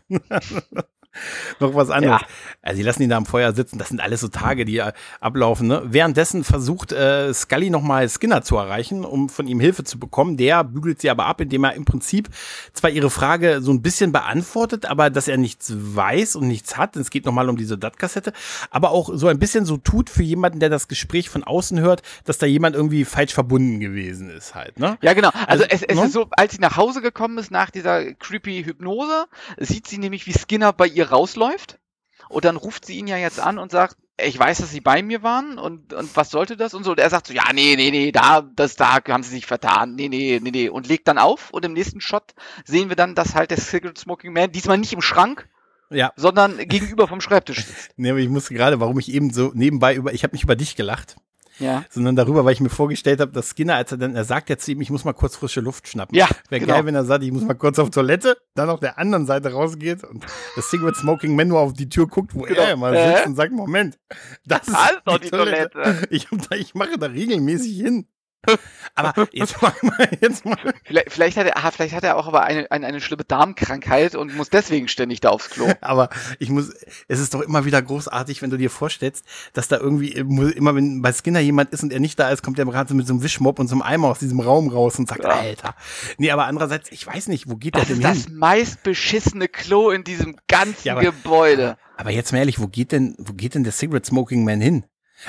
noch 1.60 1.74
was 1.74 1.90
anderes. 1.90 2.20
Ja. 2.20 2.26
Also 2.62 2.76
die 2.78 2.82
lassen 2.82 3.02
ihn 3.02 3.10
da 3.10 3.16
am 3.16 3.26
Feuer 3.26 3.52
sitzen. 3.52 3.78
Das 3.78 3.88
sind 3.88 4.00
alles 4.00 4.20
so 4.20 4.28
Tage, 4.28 4.64
die 4.64 4.78
äh, 4.78 4.92
ablaufen. 5.20 5.66
Ne? 5.68 5.82
Währenddessen 5.84 6.44
versucht 6.44 6.92
äh, 6.92 7.32
Scully 7.34 7.70
nochmal 7.70 8.08
Skinner 8.08 8.42
zu 8.42 8.56
erreichen, 8.56 9.04
um 9.04 9.28
von 9.28 9.46
ihm 9.46 9.60
Hilfe 9.60 9.84
zu 9.84 9.98
bekommen. 9.98 10.36
Der 10.36 10.64
bügelt 10.64 11.00
sie 11.00 11.10
aber 11.10 11.26
ab, 11.26 11.40
indem 11.40 11.64
er 11.64 11.74
im 11.74 11.84
Prinzip 11.84 12.28
zwar 12.72 12.90
ihre 12.90 13.10
Frage 13.10 13.60
so 13.62 13.72
ein 13.72 13.82
bisschen 13.82 14.12
beantwortet, 14.12 14.86
aber 14.86 15.10
dass 15.10 15.28
er 15.28 15.36
nichts 15.36 15.72
weiß 15.76 16.36
und 16.36 16.48
nichts 16.48 16.76
hat. 16.76 16.96
Es 16.96 17.10
geht 17.10 17.26
nochmal 17.26 17.48
um 17.48 17.56
diese 17.56 17.78
DAT-Kassette. 17.78 18.32
Aber 18.70 18.90
auch 18.90 19.10
so 19.12 19.28
ein 19.28 19.38
bisschen 19.38 19.64
so 19.64 19.76
tut 19.76 20.10
für 20.10 20.22
jemanden, 20.22 20.60
der 20.60 20.70
das 20.70 20.88
Gespräch 20.88 21.28
von 21.28 21.44
außen 21.44 21.80
hört, 21.80 22.02
dass 22.24 22.38
da 22.38 22.46
jemand 22.46 22.76
irgendwie 22.76 23.04
falsch 23.04 23.34
verbunden 23.34 23.80
gewesen 23.80 24.30
ist 24.30 24.54
halt. 24.54 24.78
Ne? 24.78 24.96
Ja, 25.02 25.12
genau. 25.12 25.30
Also, 25.46 25.64
also 25.64 25.64
es, 25.64 25.82
es 25.82 25.96
ne? 25.96 26.06
ist 26.06 26.12
so, 26.12 26.26
als 26.30 26.52
sie 26.52 26.60
nach 26.60 26.76
Hause 26.76 27.02
gekommen 27.02 27.38
ist 27.38 27.50
nach 27.50 27.70
dieser 27.70 28.14
creepy 28.14 28.64
Hypnose, 28.64 29.26
sieht 29.58 29.86
sie 29.86 29.98
nämlich, 29.98 30.26
wie 30.26 30.32
Skinner 30.32 30.72
bei 30.72 30.86
ihr 30.86 31.01
ihr 31.02 31.10
rausläuft. 31.10 31.78
Und 32.28 32.44
dann 32.44 32.56
ruft 32.56 32.86
sie 32.86 32.96
ihn 32.96 33.06
ja 33.06 33.18
jetzt 33.18 33.40
an 33.40 33.58
und 33.58 33.70
sagt, 33.70 33.96
ich 34.18 34.38
weiß, 34.38 34.58
dass 34.58 34.70
sie 34.70 34.80
bei 34.80 35.02
mir 35.02 35.22
waren 35.22 35.58
und, 35.58 35.92
und 35.92 36.16
was 36.16 36.30
sollte 36.30 36.56
das 36.56 36.72
und 36.72 36.84
so. 36.84 36.92
Und 36.92 37.00
er 37.00 37.10
sagt 37.10 37.26
so, 37.26 37.34
ja, 37.34 37.44
nee, 37.52 37.76
nee, 37.76 37.90
nee, 37.90 38.12
da, 38.12 38.40
das, 38.40 38.76
da 38.76 38.98
haben 39.08 39.22
sie 39.22 39.30
sich 39.30 39.46
vertan. 39.46 39.94
Nee, 39.96 40.08
nee, 40.08 40.40
nee, 40.42 40.50
nee. 40.50 40.68
Und 40.68 40.88
legt 40.88 41.08
dann 41.08 41.18
auf 41.18 41.50
und 41.50 41.64
im 41.64 41.72
nächsten 41.72 42.00
Shot 42.00 42.32
sehen 42.64 42.88
wir 42.88 42.96
dann, 42.96 43.14
dass 43.14 43.34
halt 43.34 43.50
der 43.50 43.58
Cigarette 43.58 44.00
Smoking 44.00 44.32
Man 44.32 44.52
diesmal 44.52 44.78
nicht 44.78 44.92
im 44.92 45.02
Schrank, 45.02 45.48
ja. 45.90 46.12
sondern 46.16 46.56
gegenüber 46.56 47.08
vom 47.08 47.20
Schreibtisch 47.20 47.66
sitzt. 47.66 47.90
nee, 47.96 48.10
aber 48.10 48.20
ich 48.20 48.28
musste 48.28 48.54
gerade, 48.54 48.80
warum 48.80 48.98
ich 48.98 49.12
eben 49.12 49.32
so 49.32 49.50
nebenbei 49.54 49.94
über, 49.94 50.14
ich 50.14 50.22
habe 50.22 50.34
nicht 50.34 50.44
über 50.44 50.56
dich 50.56 50.76
gelacht 50.76 51.16
ja. 51.58 51.84
sondern 51.90 52.16
darüber, 52.16 52.44
weil 52.44 52.52
ich 52.52 52.60
mir 52.60 52.70
vorgestellt 52.70 53.20
habe, 53.20 53.32
dass 53.32 53.50
Skinner, 53.50 53.76
als 53.76 53.92
er 53.92 53.98
dann, 53.98 54.14
er 54.14 54.24
sagt 54.24 54.50
ja 54.50 54.58
zu 54.58 54.72
ihm, 54.72 54.80
ich 54.80 54.90
muss 54.90 55.04
mal 55.04 55.12
kurz 55.12 55.36
frische 55.36 55.60
Luft 55.60 55.88
schnappen. 55.88 56.16
Ja. 56.16 56.28
Wäre 56.48 56.60
genau. 56.60 56.74
geil, 56.74 56.86
wenn 56.86 56.94
er 56.94 57.04
sagt, 57.04 57.24
ich 57.24 57.32
muss 57.32 57.42
mal 57.42 57.54
kurz 57.54 57.78
auf 57.78 57.90
Toilette, 57.90 58.36
dann 58.54 58.70
auf 58.70 58.80
der 58.80 58.98
anderen 58.98 59.26
Seite 59.26 59.52
rausgeht 59.52 60.04
und 60.04 60.24
das 60.56 60.70
Cigarette 60.70 60.98
Smoking 60.98 61.34
Man 61.36 61.48
nur 61.48 61.60
auf 61.60 61.72
die 61.72 61.88
Tür 61.88 62.06
guckt, 62.06 62.34
wo 62.34 62.42
genau. 62.42 62.60
er 62.60 62.72
immer 62.72 62.92
äh? 62.92 63.14
sitzt 63.14 63.26
und 63.26 63.36
sagt, 63.36 63.52
Moment, 63.52 63.98
das 64.44 64.68
ist 64.68 64.76
doch 65.04 65.18
die 65.18 65.30
Toilette. 65.30 65.70
Toilette. 65.70 66.08
Ich, 66.10 66.28
da, 66.48 66.56
ich 66.56 66.74
mache 66.74 66.98
da 66.98 67.06
regelmäßig 67.06 67.76
hin. 67.76 68.06
Aber 68.94 69.28
jetzt 69.32 69.62
mal, 69.62 69.72
jetzt 70.20 70.44
mal. 70.44 70.56
Vielleicht, 70.84 71.12
vielleicht, 71.12 71.36
hat 71.36 71.46
er, 71.46 71.72
vielleicht 71.72 71.94
hat 71.94 72.04
er 72.04 72.16
auch 72.16 72.26
aber 72.26 72.42
eine, 72.42 72.70
eine, 72.70 72.86
eine 72.86 73.00
schlimme 73.00 73.24
Darmkrankheit 73.24 74.14
und 74.14 74.34
muss 74.36 74.50
deswegen 74.50 74.88
ständig 74.88 75.20
da 75.20 75.30
aufs 75.30 75.50
Klo. 75.50 75.72
Aber 75.80 76.10
ich 76.38 76.50
muss, 76.50 76.72
es 77.08 77.20
ist 77.20 77.34
doch 77.34 77.40
immer 77.40 77.64
wieder 77.64 77.80
großartig, 77.80 78.42
wenn 78.42 78.50
du 78.50 78.58
dir 78.58 78.70
vorstellst, 78.70 79.24
dass 79.52 79.68
da 79.68 79.78
irgendwie 79.78 80.12
immer, 80.12 80.74
wenn 80.74 81.02
bei 81.02 81.12
Skinner 81.12 81.40
jemand 81.40 81.70
ist 81.70 81.82
und 81.82 81.92
er 81.92 82.00
nicht 82.00 82.18
da 82.18 82.30
ist, 82.30 82.42
kommt 82.42 82.58
er 82.58 82.64
gerade 82.66 82.92
mit 82.94 83.06
so 83.06 83.14
einem 83.14 83.22
Wischmopp 83.22 83.58
und 83.58 83.68
so 83.68 83.74
einem 83.74 83.82
Eimer 83.82 84.08
aus 84.08 84.18
diesem 84.18 84.40
Raum 84.40 84.68
raus 84.68 84.98
und 84.98 85.08
sagt, 85.08 85.24
ja. 85.24 85.30
Alter. 85.30 85.74
Nee, 86.18 86.30
aber 86.30 86.46
andererseits, 86.46 86.90
ich 86.92 87.06
weiß 87.06 87.28
nicht, 87.28 87.48
wo 87.48 87.56
geht 87.56 87.74
das 87.74 87.86
der 87.86 87.96
denn 87.96 88.06
hin? 88.06 88.14
Das 88.14 88.28
meistbeschissene 88.28 89.48
Klo 89.48 89.90
in 89.90 90.04
diesem 90.04 90.36
ganzen 90.48 90.86
ja, 90.86 90.94
aber, 90.94 91.02
Gebäude. 91.02 91.76
Aber 91.96 92.10
jetzt 92.10 92.32
mal 92.32 92.38
ehrlich, 92.38 92.60
wo 92.60 92.66
geht 92.66 92.92
denn, 92.92 93.14
wo 93.18 93.32
geht 93.32 93.54
denn 93.54 93.64
der 93.64 93.72
Cigarette 93.72 94.08
Smoking 94.08 94.44
Man 94.44 94.60
hin? 94.60 94.84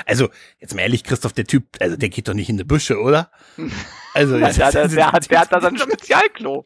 Also, 0.06 0.28
jetzt 0.58 0.74
mal 0.74 0.82
ehrlich, 0.82 1.04
Christoph, 1.04 1.32
der 1.32 1.46
Typ, 1.46 1.64
also 1.80 1.96
der 1.96 2.08
geht 2.08 2.28
doch 2.28 2.34
nicht 2.34 2.48
in 2.48 2.56
die 2.56 2.64
Büsche, 2.64 3.00
oder? 3.00 3.30
Also, 4.16 4.36
Nein, 4.36 4.54
der, 4.54 4.70
der, 4.70 4.86
der, 4.86 5.10
hat, 5.10 5.28
der 5.28 5.40
hat 5.40 5.52
da 5.52 5.60
so 5.60 5.66
ein 5.66 5.76
Spezialklo. 5.76 6.62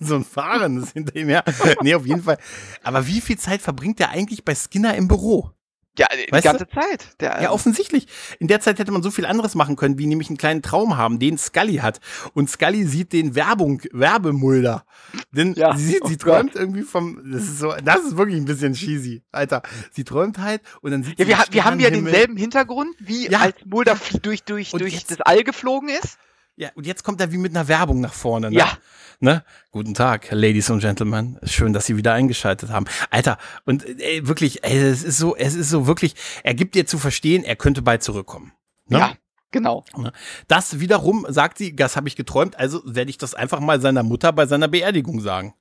so 0.00 0.14
ein 0.14 0.24
Fahrendes 0.24 0.92
hinter 0.92 1.14
ihm 1.14 1.28
her. 1.28 1.44
Nee, 1.82 1.94
auf 1.94 2.06
jeden 2.06 2.22
Fall. 2.22 2.38
Aber 2.82 3.06
wie 3.06 3.20
viel 3.20 3.36
Zeit 3.36 3.60
verbringt 3.60 3.98
der 3.98 4.08
eigentlich 4.08 4.46
bei 4.46 4.54
Skinner 4.54 4.94
im 4.94 5.06
Büro? 5.06 5.50
Ja, 5.96 6.06
die 6.12 6.30
weißt 6.32 6.44
ganze 6.44 6.66
du? 6.66 6.74
Zeit. 6.74 7.20
Der, 7.20 7.40
ja, 7.40 7.50
offensichtlich. 7.50 8.08
In 8.40 8.48
der 8.48 8.60
Zeit 8.60 8.78
hätte 8.78 8.90
man 8.90 9.02
so 9.02 9.10
viel 9.10 9.26
anderes 9.26 9.54
machen 9.54 9.76
können, 9.76 9.96
wie 9.96 10.06
nämlich 10.06 10.28
einen 10.28 10.38
kleinen 10.38 10.60
Traum 10.60 10.96
haben, 10.96 11.20
den 11.20 11.38
Scully 11.38 11.76
hat. 11.76 12.00
Und 12.32 12.50
Scully 12.50 12.84
sieht 12.84 13.12
den 13.12 13.36
Werbung, 13.36 13.80
Werbemulder. 13.92 14.84
Denn 15.30 15.54
ja, 15.54 15.76
sie, 15.76 16.00
oh 16.00 16.08
sie 16.08 16.16
träumt 16.16 16.52
Gott. 16.52 16.60
irgendwie 16.60 16.82
vom, 16.82 17.20
das 17.30 17.44
ist 17.44 17.58
so, 17.60 17.72
das 17.84 18.00
ist 18.04 18.16
wirklich 18.16 18.38
ein 18.38 18.44
bisschen 18.44 18.74
cheesy, 18.74 19.22
Alter. 19.30 19.62
Sie 19.92 20.02
träumt 20.02 20.38
halt 20.38 20.62
und 20.80 20.90
dann 20.90 21.04
sieht 21.04 21.18
ja, 21.18 21.26
sie. 21.26 21.30
Wir, 21.30 21.38
wir 21.50 21.64
haben 21.64 21.78
ja 21.78 21.88
Himmel. 21.88 22.10
denselben 22.10 22.36
Hintergrund, 22.36 22.94
wie 22.98 23.30
ja. 23.30 23.40
als 23.40 23.54
Mulder 23.64 23.96
durch, 24.22 24.42
durch, 24.42 24.70
durch 24.70 25.04
das 25.04 25.20
All 25.20 25.44
geflogen 25.44 25.88
ist. 25.88 26.18
Ja, 26.56 26.70
und 26.74 26.86
jetzt 26.86 27.02
kommt 27.02 27.20
er 27.20 27.32
wie 27.32 27.38
mit 27.38 27.54
einer 27.54 27.66
Werbung 27.66 28.00
nach 28.00 28.12
vorne. 28.12 28.50
Ne? 28.50 28.58
Ja. 28.58 28.78
Ne? 29.18 29.44
Guten 29.72 29.94
Tag, 29.94 30.28
Ladies 30.30 30.70
and 30.70 30.80
Gentlemen. 30.80 31.38
Schön, 31.42 31.72
dass 31.72 31.86
Sie 31.86 31.96
wieder 31.96 32.12
eingeschaltet 32.12 32.70
haben. 32.70 32.86
Alter, 33.10 33.38
und 33.64 33.84
ey, 34.00 34.26
wirklich, 34.28 34.62
ey, 34.62 34.78
es 34.78 35.02
ist 35.02 35.18
so, 35.18 35.34
es 35.34 35.54
ist 35.54 35.70
so 35.70 35.86
wirklich, 35.86 36.14
er 36.44 36.54
gibt 36.54 36.76
dir 36.76 36.86
zu 36.86 36.98
verstehen, 36.98 37.42
er 37.42 37.56
könnte 37.56 37.82
bald 37.82 38.02
zurückkommen. 38.02 38.52
Ne? 38.86 38.98
Ja. 38.98 39.12
Genau. 39.50 39.84
Ne? 39.96 40.12
Das 40.48 40.80
wiederum 40.80 41.26
sagt 41.28 41.58
sie, 41.58 41.76
das 41.76 41.96
habe 41.96 42.08
ich 42.08 42.16
geträumt, 42.16 42.58
also 42.58 42.82
werde 42.84 43.10
ich 43.10 43.18
das 43.18 43.34
einfach 43.34 43.60
mal 43.60 43.80
seiner 43.80 44.02
Mutter 44.02 44.32
bei 44.32 44.46
seiner 44.46 44.66
Beerdigung 44.66 45.20
sagen. 45.20 45.54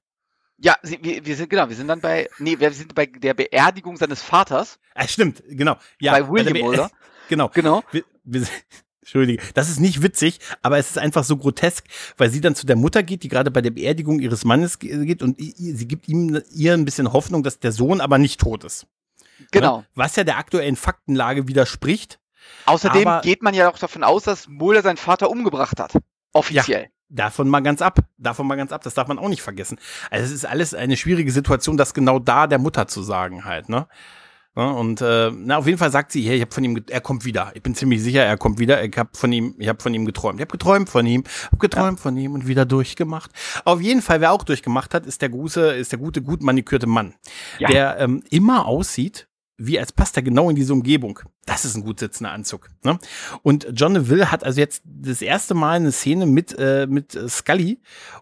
Ja, 0.57 0.75
wir, 0.81 1.23
wir 1.25 1.35
sind 1.35 1.49
genau, 1.49 1.69
wir 1.69 1.75
sind 1.75 1.87
dann 1.87 2.01
bei, 2.01 2.27
nee, 2.39 2.59
wir 2.59 2.71
sind 2.71 2.95
bei 2.95 3.05
der 3.05 3.35
Beerdigung 3.35 3.97
seines 3.97 4.23
Vaters. 4.23 4.79
Ah, 4.95 5.07
stimmt, 5.07 5.43
genau. 5.47 5.77
Ja, 5.99 6.13
bei 6.13 6.27
William, 6.27 6.53
bei 6.53 6.63
oder? 6.63 6.91
Genau. 7.29 7.49
Genau. 7.49 7.83
Wir, 7.91 8.03
wir, 8.25 8.45
Entschuldige, 9.03 9.43
das 9.53 9.69
ist 9.69 9.81
nicht 9.81 10.01
witzig, 10.01 10.39
aber 10.61 10.77
es 10.77 10.91
ist 10.91 10.97
einfach 10.97 11.25
so 11.25 11.35
grotesk, 11.35 11.85
weil 12.15 12.29
sie 12.29 12.39
dann 12.39 12.55
zu 12.55 12.65
der 12.65 12.77
Mutter 12.77 13.03
geht, 13.03 13.23
die 13.23 13.27
gerade 13.27 13.51
bei 13.51 13.61
der 13.61 13.71
Beerdigung 13.71 14.21
ihres 14.21 14.45
Mannes 14.45 14.79
geht 14.79 15.21
und 15.21 15.37
sie 15.39 15.87
gibt 15.87 16.07
ihm 16.07 16.41
ihr 16.51 16.73
ein 16.73 16.85
bisschen 16.85 17.11
Hoffnung, 17.11 17.43
dass 17.43 17.59
der 17.59 17.73
Sohn 17.73 17.99
aber 17.99 18.17
nicht 18.17 18.39
tot 18.39 18.63
ist. 18.63 18.87
Genau. 19.51 19.83
Was 19.93 20.15
ja 20.15 20.23
der 20.23 20.37
aktuellen 20.37 20.77
Faktenlage 20.77 21.49
widerspricht. 21.49 22.19
Außerdem 22.65 23.19
geht 23.23 23.43
man 23.43 23.53
ja 23.53 23.69
auch 23.69 23.77
davon 23.77 24.05
aus, 24.05 24.23
dass 24.23 24.47
Mulder 24.47 24.81
seinen 24.81 24.97
Vater 24.97 25.29
umgebracht 25.29 25.81
hat. 25.81 25.97
Offiziell. 26.31 26.83
Ja. 26.83 26.87
Davon 27.09 27.49
mal 27.49 27.59
ganz 27.59 27.81
ab. 27.81 27.99
Davon 28.17 28.47
mal 28.47 28.55
ganz 28.55 28.71
ab. 28.71 28.83
Das 28.83 28.93
darf 28.93 29.09
man 29.09 29.19
auch 29.19 29.27
nicht 29.27 29.41
vergessen. 29.41 29.79
Also 30.11 30.25
es 30.25 30.31
ist 30.31 30.45
alles 30.45 30.73
eine 30.73 30.95
schwierige 30.95 31.31
Situation, 31.31 31.75
das 31.75 31.93
genau 31.93 32.19
da 32.19 32.47
der 32.47 32.57
Mutter 32.57 32.87
zu 32.87 33.03
sagen 33.03 33.43
halt, 33.43 33.67
ne? 33.67 33.87
Und 34.55 35.01
äh, 35.01 35.31
na, 35.35 35.57
auf 35.57 35.65
jeden 35.65 35.79
Fall 35.79 35.91
sagt 35.91 36.11
sie, 36.11 36.21
hey, 36.27 36.35
ich 36.35 36.41
habe 36.41 36.51
von 36.51 36.63
ihm, 36.63 36.83
er 36.87 37.01
kommt 37.01 37.25
wieder. 37.25 37.51
Ich 37.55 37.63
bin 37.63 37.73
ziemlich 37.73 38.03
sicher, 38.03 38.23
er 38.23 38.37
kommt 38.37 38.59
wieder. 38.59 38.83
Ich 38.83 38.95
habe 38.97 39.09
von 39.13 39.31
ihm, 39.31 39.55
ich 39.57 39.67
habe 39.67 39.81
von 39.81 39.93
ihm 39.93 40.05
geträumt. 40.05 40.39
Ich 40.39 40.41
habe 40.41 40.51
geträumt 40.51 40.89
von 40.89 41.05
ihm, 41.07 41.23
hab 41.51 41.59
geträumt 41.59 41.97
ja. 41.99 42.03
von 42.03 42.17
ihm 42.17 42.33
und 42.33 42.47
wieder 42.47 42.65
durchgemacht. 42.65 43.31
Auf 43.65 43.81
jeden 43.81 44.03
Fall, 44.03 44.21
wer 44.21 44.31
auch 44.31 44.43
durchgemacht 44.43 44.93
hat, 44.93 45.07
ist 45.07 45.23
der 45.23 45.29
gute, 45.29 45.61
ist 45.61 45.91
der 45.91 45.99
gute, 45.99 46.21
gut 46.21 46.43
manikürte 46.43 46.85
Mann, 46.85 47.15
ja. 47.57 47.67
der 47.67 47.99
ähm, 47.99 48.23
immer 48.29 48.67
aussieht 48.67 49.27
wie 49.57 49.79
als 49.79 49.91
passt 49.91 50.17
er 50.17 50.23
genau 50.23 50.49
in 50.49 50.55
diese 50.55 50.73
Umgebung. 50.73 51.19
Das 51.45 51.65
ist 51.65 51.75
ein 51.75 51.83
gut 51.83 51.99
sitzender 51.99 52.31
Anzug. 52.31 52.69
Ne? 52.83 52.97
Und 53.43 53.67
John 53.73 53.93
Neville 53.93 54.31
hat 54.31 54.43
also 54.43 54.59
jetzt 54.59 54.81
das 54.85 55.21
erste 55.21 55.53
Mal 55.53 55.75
eine 55.75 55.91
Szene 55.91 56.25
mit, 56.25 56.55
äh, 56.57 56.87
mit 56.87 57.17
Scully 57.27 57.79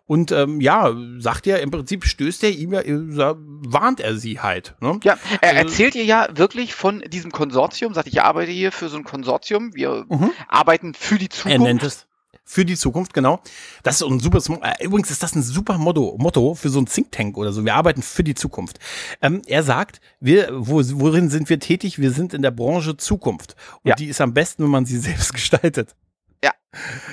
und 0.08 0.32
ähm, 0.32 0.60
ja, 0.60 0.94
sagt 1.20 1.48
er, 1.48 1.62
im 1.62 1.72
Prinzip 1.72 2.06
stößt 2.06 2.44
er 2.44 2.50
ihm 2.50 2.74
ja, 2.74 2.82
äh, 2.82 3.36
warnt 3.38 4.00
er 4.00 4.18
sie 4.18 4.40
halt. 4.40 4.76
Ne? 4.82 5.00
Ja, 5.04 5.18
er 5.40 5.50
also, 5.50 5.62
erzählt 5.62 5.96
ihr 5.96 6.06
ja 6.06 6.28
wirklich 6.34 6.74
von 6.74 7.02
diesem 7.08 7.32
Konsortium, 7.32 7.94
sagt, 7.94 8.08
ich 8.08 8.22
arbeite 8.22 8.52
hier 8.52 8.72
für 8.72 8.90
so 8.90 8.98
ein 8.98 9.04
Konsortium, 9.04 9.74
wir 9.76 10.06
mhm. 10.10 10.32
arbeiten 10.48 10.94
für 10.94 11.18
die 11.18 11.30
Zukunft. 11.30 11.60
Er 11.60 11.64
nennt 11.64 11.84
es 11.84 12.08
für 12.52 12.66
die 12.66 12.76
Zukunft, 12.76 13.14
genau. 13.14 13.40
Das 13.82 14.02
ist 14.02 14.04
ein 14.06 14.20
super, 14.20 14.40
äh, 14.62 14.84
übrigens 14.84 15.10
ist 15.10 15.24
das 15.24 15.36
ein 15.36 15.42
super 15.42 15.78
Motto, 15.78 16.18
Motto 16.20 16.54
für 16.54 16.68
so 16.68 16.80
ein 16.80 16.86
Think 16.86 17.10
Tank 17.10 17.38
oder 17.38 17.54
so. 17.54 17.64
Wir 17.64 17.76
arbeiten 17.76 18.02
für 18.02 18.26
die 18.26 18.36
Zukunft. 18.36 18.78
Ähm, 19.22 19.42
er 19.46 19.64
sagt, 19.64 20.02
wir, 20.20 20.50
wo, 20.52 20.82
worin 21.00 21.30
sind 21.30 21.50
wir 21.50 21.60
tätig? 21.60 22.00
Wir 22.00 22.12
sind 22.12 22.34
in 22.34 22.42
der 22.42 22.52
Branche 22.52 22.98
Zukunft. 22.98 23.56
Und 23.84 23.90
ja. 23.90 23.96
die 23.96 24.08
ist 24.08 24.20
am 24.20 24.34
besten, 24.34 24.64
wenn 24.64 24.70
man 24.70 24.86
sie 24.86 24.98
selbst 25.00 25.32
gestaltet. 25.32 25.96
Ja, 26.44 26.52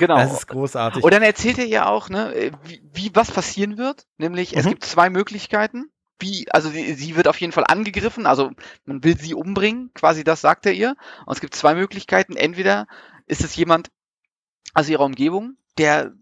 genau. 0.01 0.17
Das 0.17 0.33
ist 0.33 0.49
großartig. 0.49 1.05
Und 1.05 1.15
dann 1.15 1.23
erzählt 1.23 1.59
er 1.59 1.67
ja 1.67 1.87
auch, 1.87 2.09
ne, 2.09 2.51
wie, 2.65 2.83
wie 2.93 3.11
was 3.15 3.31
passieren 3.31 3.79
wird. 3.79 4.07
Nämlich, 4.17 4.55
mhm. 4.55 4.59
es 4.59 4.67
gibt 4.67 4.85
zwei 4.85 5.09
Möglichkeiten. 5.09 5.89
Wie, 6.19 6.51
also 6.51 6.69
sie, 6.69 6.95
sie 6.95 7.15
wird 7.15 7.29
auf 7.29 7.41
jeden 7.41 7.53
Fall 7.53 7.65
angegriffen, 7.69 8.27
also 8.27 8.51
man 8.87 9.05
will 9.05 9.17
sie 9.17 9.35
umbringen, 9.35 9.93
quasi 9.95 10.25
das 10.25 10.41
sagt 10.41 10.67
er 10.67 10.73
ihr. 10.73 10.97
Und 11.27 11.35
es 11.35 11.41
gibt 11.41 11.55
zwei 11.55 11.77
Möglichkeiten. 11.77 12.35
Entweder 12.35 12.89
ist 13.27 13.45
es 13.45 13.55
jemand, 13.55 13.91
also 14.79 14.93
ihrer 14.93 15.05
Umgebung, 15.05 15.57
der 15.77 16.13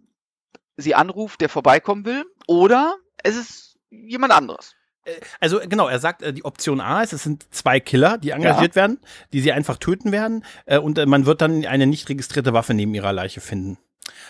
sie 0.78 0.94
anruft, 0.94 1.42
der 1.42 1.50
vorbeikommen 1.50 2.06
will, 2.06 2.24
oder 2.46 2.96
es 3.22 3.36
ist 3.36 3.76
jemand 3.90 4.32
anderes. 4.32 4.74
Äh, 5.04 5.12
also 5.40 5.60
genau, 5.60 5.88
er 5.88 5.98
sagt, 5.98 6.22
äh, 6.22 6.32
die 6.32 6.42
Option 6.42 6.80
A 6.80 7.02
ist, 7.02 7.12
es 7.12 7.22
sind 7.22 7.52
zwei 7.54 7.80
Killer, 7.80 8.16
die 8.16 8.30
engagiert 8.30 8.74
ja. 8.74 8.76
werden, 8.76 8.98
die 9.34 9.40
sie 9.40 9.52
einfach 9.52 9.76
töten 9.76 10.10
werden 10.10 10.42
äh, 10.64 10.78
und 10.78 11.04
man 11.04 11.26
wird 11.26 11.42
dann 11.42 11.66
eine 11.66 11.86
nicht 11.86 12.08
registrierte 12.08 12.54
Waffe 12.54 12.72
neben 12.72 12.94
ihrer 12.94 13.12
Leiche 13.12 13.42
finden. 13.42 13.76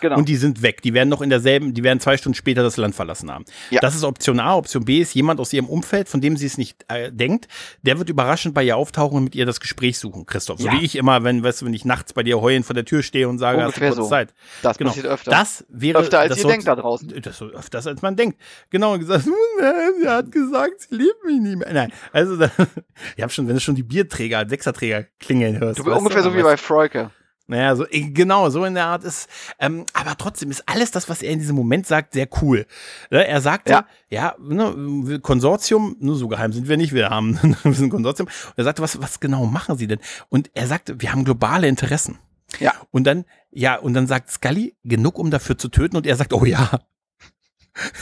Genau. 0.00 0.16
Und 0.16 0.28
die 0.28 0.36
sind 0.36 0.62
weg. 0.62 0.82
Die 0.82 0.94
werden 0.94 1.08
noch 1.08 1.22
in 1.22 1.30
derselben, 1.30 1.74
die 1.74 1.82
werden 1.82 2.00
zwei 2.00 2.16
Stunden 2.16 2.34
später 2.34 2.62
das 2.62 2.76
Land 2.76 2.94
verlassen 2.94 3.30
haben. 3.30 3.44
Ja. 3.70 3.80
Das 3.80 3.94
ist 3.94 4.04
Option 4.04 4.40
A. 4.40 4.56
Option 4.56 4.84
B 4.84 5.00
ist 5.00 5.14
jemand 5.14 5.40
aus 5.40 5.52
ihrem 5.52 5.68
Umfeld, 5.68 6.08
von 6.08 6.20
dem 6.20 6.36
sie 6.36 6.46
es 6.46 6.58
nicht 6.58 6.84
äh, 6.88 7.10
denkt. 7.10 7.48
Der 7.82 7.98
wird 7.98 8.10
überraschend 8.10 8.54
bei 8.54 8.62
ihr 8.62 8.76
auftauchen 8.76 9.16
und 9.16 9.24
mit 9.24 9.34
ihr 9.34 9.46
das 9.46 9.60
Gespräch 9.60 9.98
suchen, 9.98 10.26
Christoph. 10.26 10.60
So 10.60 10.66
ja. 10.66 10.72
wie 10.72 10.84
ich 10.84 10.96
immer, 10.96 11.24
wenn, 11.24 11.42
weißt 11.42 11.62
du, 11.62 11.66
wenn 11.66 11.74
ich 11.74 11.84
nachts 11.84 12.12
bei 12.12 12.22
dir 12.22 12.40
heulen 12.40 12.62
vor 12.62 12.74
der 12.74 12.84
Tür 12.84 13.02
stehe 13.02 13.28
und 13.28 13.38
sage, 13.38 13.58
Ungefähr 13.58 13.88
hast 13.88 13.96
du 13.96 14.00
kurz 14.00 14.08
so. 14.08 14.14
Zeit. 14.14 14.34
Das 14.62 14.78
genau. 14.78 14.90
passiert 14.90 15.06
öfter. 15.06 15.30
Das 15.30 15.64
wäre. 15.68 15.98
Öfter 15.98 16.20
als 16.20 16.38
ihr 16.38 16.46
denkt 16.46 16.66
da 16.66 16.76
draußen. 16.76 17.12
Das 17.22 17.38
so 17.38 17.46
öfter 17.46 17.84
als 17.84 18.02
man 18.02 18.16
denkt. 18.16 18.40
Genau, 18.70 18.94
und 18.94 19.00
gesagt, 19.00 19.24
sie 20.00 20.08
hat 20.08 20.30
gesagt, 20.30 20.82
sie 20.82 20.96
liebt 20.96 21.24
mich 21.24 21.40
nicht 21.40 21.56
mehr. 21.56 21.72
Nein, 21.72 21.92
also, 22.12 22.36
da, 22.36 22.50
ich 23.16 23.22
habe 23.22 23.32
schon, 23.32 23.48
wenn 23.48 23.54
du 23.54 23.60
schon 23.60 23.74
die 23.74 23.82
Bierträger, 23.82 24.46
Sechserträger 24.48 25.04
klingeln 25.18 25.58
hörst. 25.58 25.78
Du 25.78 25.84
bist 25.84 25.96
ungefähr 25.96 26.22
so 26.22 26.34
wie 26.34 26.42
bei 26.42 26.56
Freuke. 26.56 27.10
Naja, 27.48 27.76
so, 27.76 27.86
äh, 27.88 28.10
genau, 28.10 28.50
so 28.50 28.64
in 28.64 28.74
der 28.74 28.86
Art 28.86 29.04
ist, 29.04 29.28
ähm, 29.60 29.86
aber 29.92 30.16
trotzdem 30.16 30.50
ist 30.50 30.68
alles 30.68 30.90
das, 30.90 31.08
was 31.08 31.22
er 31.22 31.30
in 31.30 31.38
diesem 31.38 31.54
Moment 31.54 31.86
sagt, 31.86 32.14
sehr 32.14 32.28
cool. 32.42 32.66
Ne, 33.10 33.26
er 33.26 33.40
sagte, 33.40 33.70
ja, 33.70 33.86
ja 34.10 34.34
ne, 34.40 35.20
Konsortium, 35.20 35.96
nur 36.00 36.16
so 36.16 36.26
geheim 36.26 36.52
sind 36.52 36.68
wir 36.68 36.76
nicht, 36.76 36.92
wir 36.92 37.10
haben 37.10 37.38
wir 37.62 37.72
sind 37.72 37.86
ein 37.86 37.90
Konsortium. 37.90 38.26
Und 38.26 38.54
er 38.58 38.64
sagte, 38.64 38.82
was, 38.82 39.00
was 39.00 39.20
genau 39.20 39.46
machen 39.46 39.78
Sie 39.78 39.86
denn? 39.86 40.00
Und 40.28 40.50
er 40.54 40.66
sagte, 40.66 41.00
wir 41.00 41.12
haben 41.12 41.24
globale 41.24 41.68
Interessen. 41.68 42.18
Ja. 42.58 42.74
Und 42.90 43.04
dann, 43.04 43.24
ja, 43.50 43.76
und 43.76 43.94
dann 43.94 44.06
sagt 44.06 44.30
Scully, 44.30 44.76
genug, 44.84 45.18
um 45.18 45.30
dafür 45.30 45.56
zu 45.56 45.68
töten. 45.68 45.96
Und 45.96 46.06
er 46.06 46.16
sagt, 46.16 46.32
oh 46.32 46.44
ja. 46.44 46.70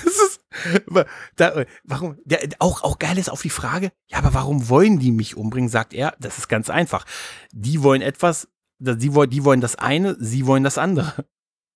Das 0.05 0.15
ist, 0.15 0.41
da, 1.35 1.65
warum, 1.83 2.17
der, 2.25 2.39
auch, 2.61 2.85
auch 2.85 3.01
geil 3.01 3.19
ist 3.19 3.29
auf 3.29 3.43
die 3.43 3.51
Frage, 3.51 3.91
ja, 4.07 4.19
aber 4.19 4.33
warum 4.33 4.69
wollen 4.69 5.01
die 5.01 5.11
mich 5.11 5.37
umbringen, 5.37 5.69
sagt 5.69 5.93
er, 5.93 6.15
das 6.21 6.39
ist 6.39 6.49
ganz 6.49 6.71
einfach. 6.71 7.05
Die 7.51 7.83
wollen 7.83 8.01
etwas, 8.01 8.47
die 8.79 9.15
wollen, 9.15 9.31
die 9.31 9.45
wollen 9.45 9.61
das 9.61 9.77
eine, 9.77 10.17
sie 10.19 10.47
wollen 10.47 10.65
das 10.65 10.79
andere. 10.79 11.25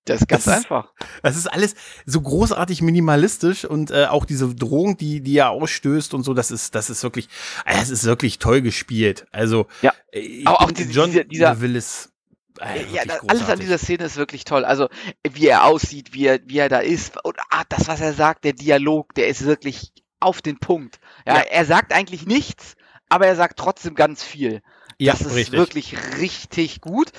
Das 0.08 0.22
ist 0.22 0.28
ganz 0.28 0.44
das 0.44 0.56
einfach. 0.58 0.92
Ist, 0.98 1.20
das 1.22 1.36
ist 1.36 1.46
alles 1.46 1.74
so 2.06 2.20
großartig 2.20 2.82
minimalistisch 2.82 3.64
und 3.64 3.90
äh, 3.90 4.06
auch 4.06 4.24
diese 4.24 4.54
Drohung, 4.54 4.96
die, 4.96 5.20
die 5.20 5.36
er 5.36 5.50
ausstößt 5.50 6.14
und 6.14 6.22
so, 6.22 6.34
das 6.34 6.50
ist, 6.50 6.74
das 6.74 6.90
ist 6.90 7.02
wirklich, 7.02 7.28
es 7.66 7.90
ist 7.90 8.04
wirklich 8.04 8.38
toll 8.38 8.62
gespielt. 8.62 9.26
Also, 9.32 9.66
ja. 9.82 9.92
Äh, 10.10 10.46
auch, 10.46 10.60
auch 10.60 10.72
diese, 10.72 10.90
John 10.90 11.10
dieser, 11.10 11.24
dieser 11.24 11.60
Willis. 11.60 12.12
Äh, 12.60 12.86
ja, 12.92 13.02
alles 13.28 13.48
an 13.48 13.60
dieser 13.60 13.78
Szene 13.78 14.04
ist 14.04 14.16
wirklich 14.16 14.44
toll. 14.44 14.64
Also, 14.64 14.88
wie 15.28 15.46
er 15.46 15.64
aussieht, 15.64 16.14
wie 16.14 16.26
er, 16.26 16.40
wie 16.46 16.58
er 16.58 16.68
da 16.68 16.78
ist 16.78 17.22
und 17.24 17.36
ah, 17.50 17.64
das, 17.68 17.86
was 17.88 18.00
er 18.00 18.14
sagt, 18.14 18.44
der 18.44 18.54
Dialog, 18.54 19.14
der 19.14 19.28
ist 19.28 19.44
wirklich 19.44 19.92
auf 20.20 20.42
den 20.42 20.58
Punkt. 20.58 20.98
Ja, 21.26 21.36
ja. 21.36 21.40
er 21.42 21.64
sagt 21.64 21.92
eigentlich 21.92 22.26
nichts, 22.26 22.74
aber 23.08 23.26
er 23.26 23.36
sagt 23.36 23.58
trotzdem 23.58 23.94
ganz 23.94 24.24
viel. 24.24 24.62
Ja, 25.00 25.12
das 25.12 25.22
ist 25.22 25.34
richtig. 25.34 25.58
wirklich 25.58 25.96
richtig 26.18 26.80
gut. 26.80 27.12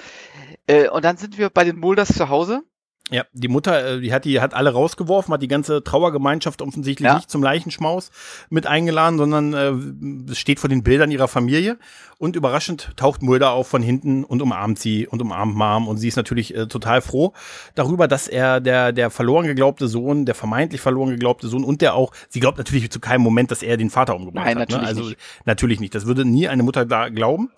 Äh, 0.67 0.89
und 0.89 1.05
dann 1.05 1.17
sind 1.17 1.37
wir 1.37 1.49
bei 1.49 1.63
den 1.63 1.79
Mulders 1.79 2.13
zu 2.13 2.29
Hause. 2.29 2.63
Ja, 3.09 3.25
die 3.33 3.47
Mutter, 3.47 3.95
äh, 3.95 4.01
die 4.01 4.13
hat 4.13 4.25
die 4.25 4.39
hat 4.39 4.53
alle 4.53 4.71
rausgeworfen, 4.71 5.33
hat 5.33 5.41
die 5.41 5.47
ganze 5.47 5.83
Trauergemeinschaft 5.83 6.61
offensichtlich 6.61 7.07
ja. 7.07 7.15
nicht 7.15 7.29
zum 7.29 7.41
Leichenschmaus 7.41 8.11
mit 8.49 8.67
eingeladen, 8.67 9.17
sondern 9.17 10.29
äh, 10.29 10.35
steht 10.35 10.59
vor 10.59 10.69
den 10.69 10.83
Bildern 10.83 11.09
ihrer 11.09 11.27
Familie 11.27 11.77
und 12.19 12.35
überraschend 12.35 12.91
taucht 12.97 13.21
Mulder 13.21 13.51
auf 13.51 13.67
von 13.67 13.81
hinten 13.81 14.23
und 14.23 14.41
umarmt 14.41 14.77
sie 14.77 15.07
und 15.07 15.21
umarmt 15.21 15.55
Mom 15.55 15.87
und 15.87 15.97
sie 15.97 16.07
ist 16.07 16.17
natürlich 16.17 16.55
äh, 16.55 16.67
total 16.67 17.01
froh 17.01 17.33
darüber, 17.75 18.07
dass 18.07 18.27
er 18.27 18.59
der 18.61 18.91
der 18.91 19.09
verloren 19.09 19.47
geglaubte 19.47 19.87
Sohn, 19.87 20.25
der 20.25 20.35
vermeintlich 20.35 20.81
verloren 20.81 21.09
geglaubte 21.09 21.47
Sohn 21.47 21.63
und 21.63 21.81
der 21.81 21.95
auch, 21.95 22.11
sie 22.29 22.39
glaubt 22.39 22.57
natürlich 22.57 22.89
zu 22.91 22.99
keinem 22.99 23.21
Moment, 23.21 23.49
dass 23.49 23.63
er 23.63 23.77
den 23.77 23.89
Vater 23.89 24.15
umgebracht 24.15 24.45
Nein, 24.45 24.59
hat. 24.59 24.69
Ne? 24.69 24.79
Also 24.79 25.03
nicht. 25.03 25.17
natürlich 25.45 25.79
nicht. 25.79 25.95
Das 25.95 26.05
würde 26.05 26.25
nie 26.25 26.47
eine 26.47 26.63
Mutter 26.63 26.85
da 26.85 27.09
glauben. 27.09 27.51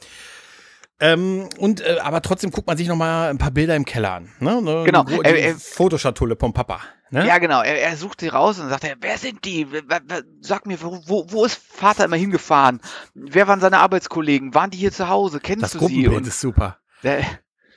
Ähm, 1.01 1.49
und 1.57 1.81
äh, 1.81 1.97
aber 2.01 2.21
trotzdem 2.21 2.51
guckt 2.51 2.67
man 2.67 2.77
sich 2.77 2.87
noch 2.87 2.95
mal 2.95 3.29
ein 3.29 3.39
paar 3.39 3.49
Bilder 3.49 3.75
im 3.75 3.85
Keller 3.85 4.13
an. 4.13 4.29
Ne? 4.39 4.61
ne 4.61 4.83
genau. 4.85 5.03
Die, 5.03 5.17
die 5.17 5.23
äh, 5.23 5.55
Fotoschatulle 5.55 6.37
vom 6.39 6.53
Papa. 6.53 6.79
Ne? 7.09 7.27
Ja, 7.27 7.39
genau. 7.39 7.61
Er, 7.63 7.81
er 7.81 7.97
sucht 7.97 8.21
sie 8.21 8.27
raus 8.27 8.59
und 8.59 8.69
sagt, 8.69 8.85
wer 9.01 9.17
sind 9.17 9.43
die? 9.43 9.67
Sag 10.41 10.67
mir, 10.67 10.79
wo, 10.81 11.25
wo 11.27 11.43
ist 11.43 11.59
Vater 11.59 12.05
immer 12.05 12.17
hingefahren? 12.17 12.81
Wer 13.15 13.47
waren 13.47 13.59
seine 13.59 13.79
Arbeitskollegen? 13.79 14.53
Waren 14.53 14.69
die 14.69 14.77
hier 14.77 14.91
zu 14.91 15.09
Hause? 15.09 15.39
Kennst 15.39 15.63
das 15.63 15.71
du 15.71 15.87
sie? 15.87 16.03
Das 16.03 16.27
ist 16.27 16.39
super. 16.39 16.77
Der, 17.03 17.25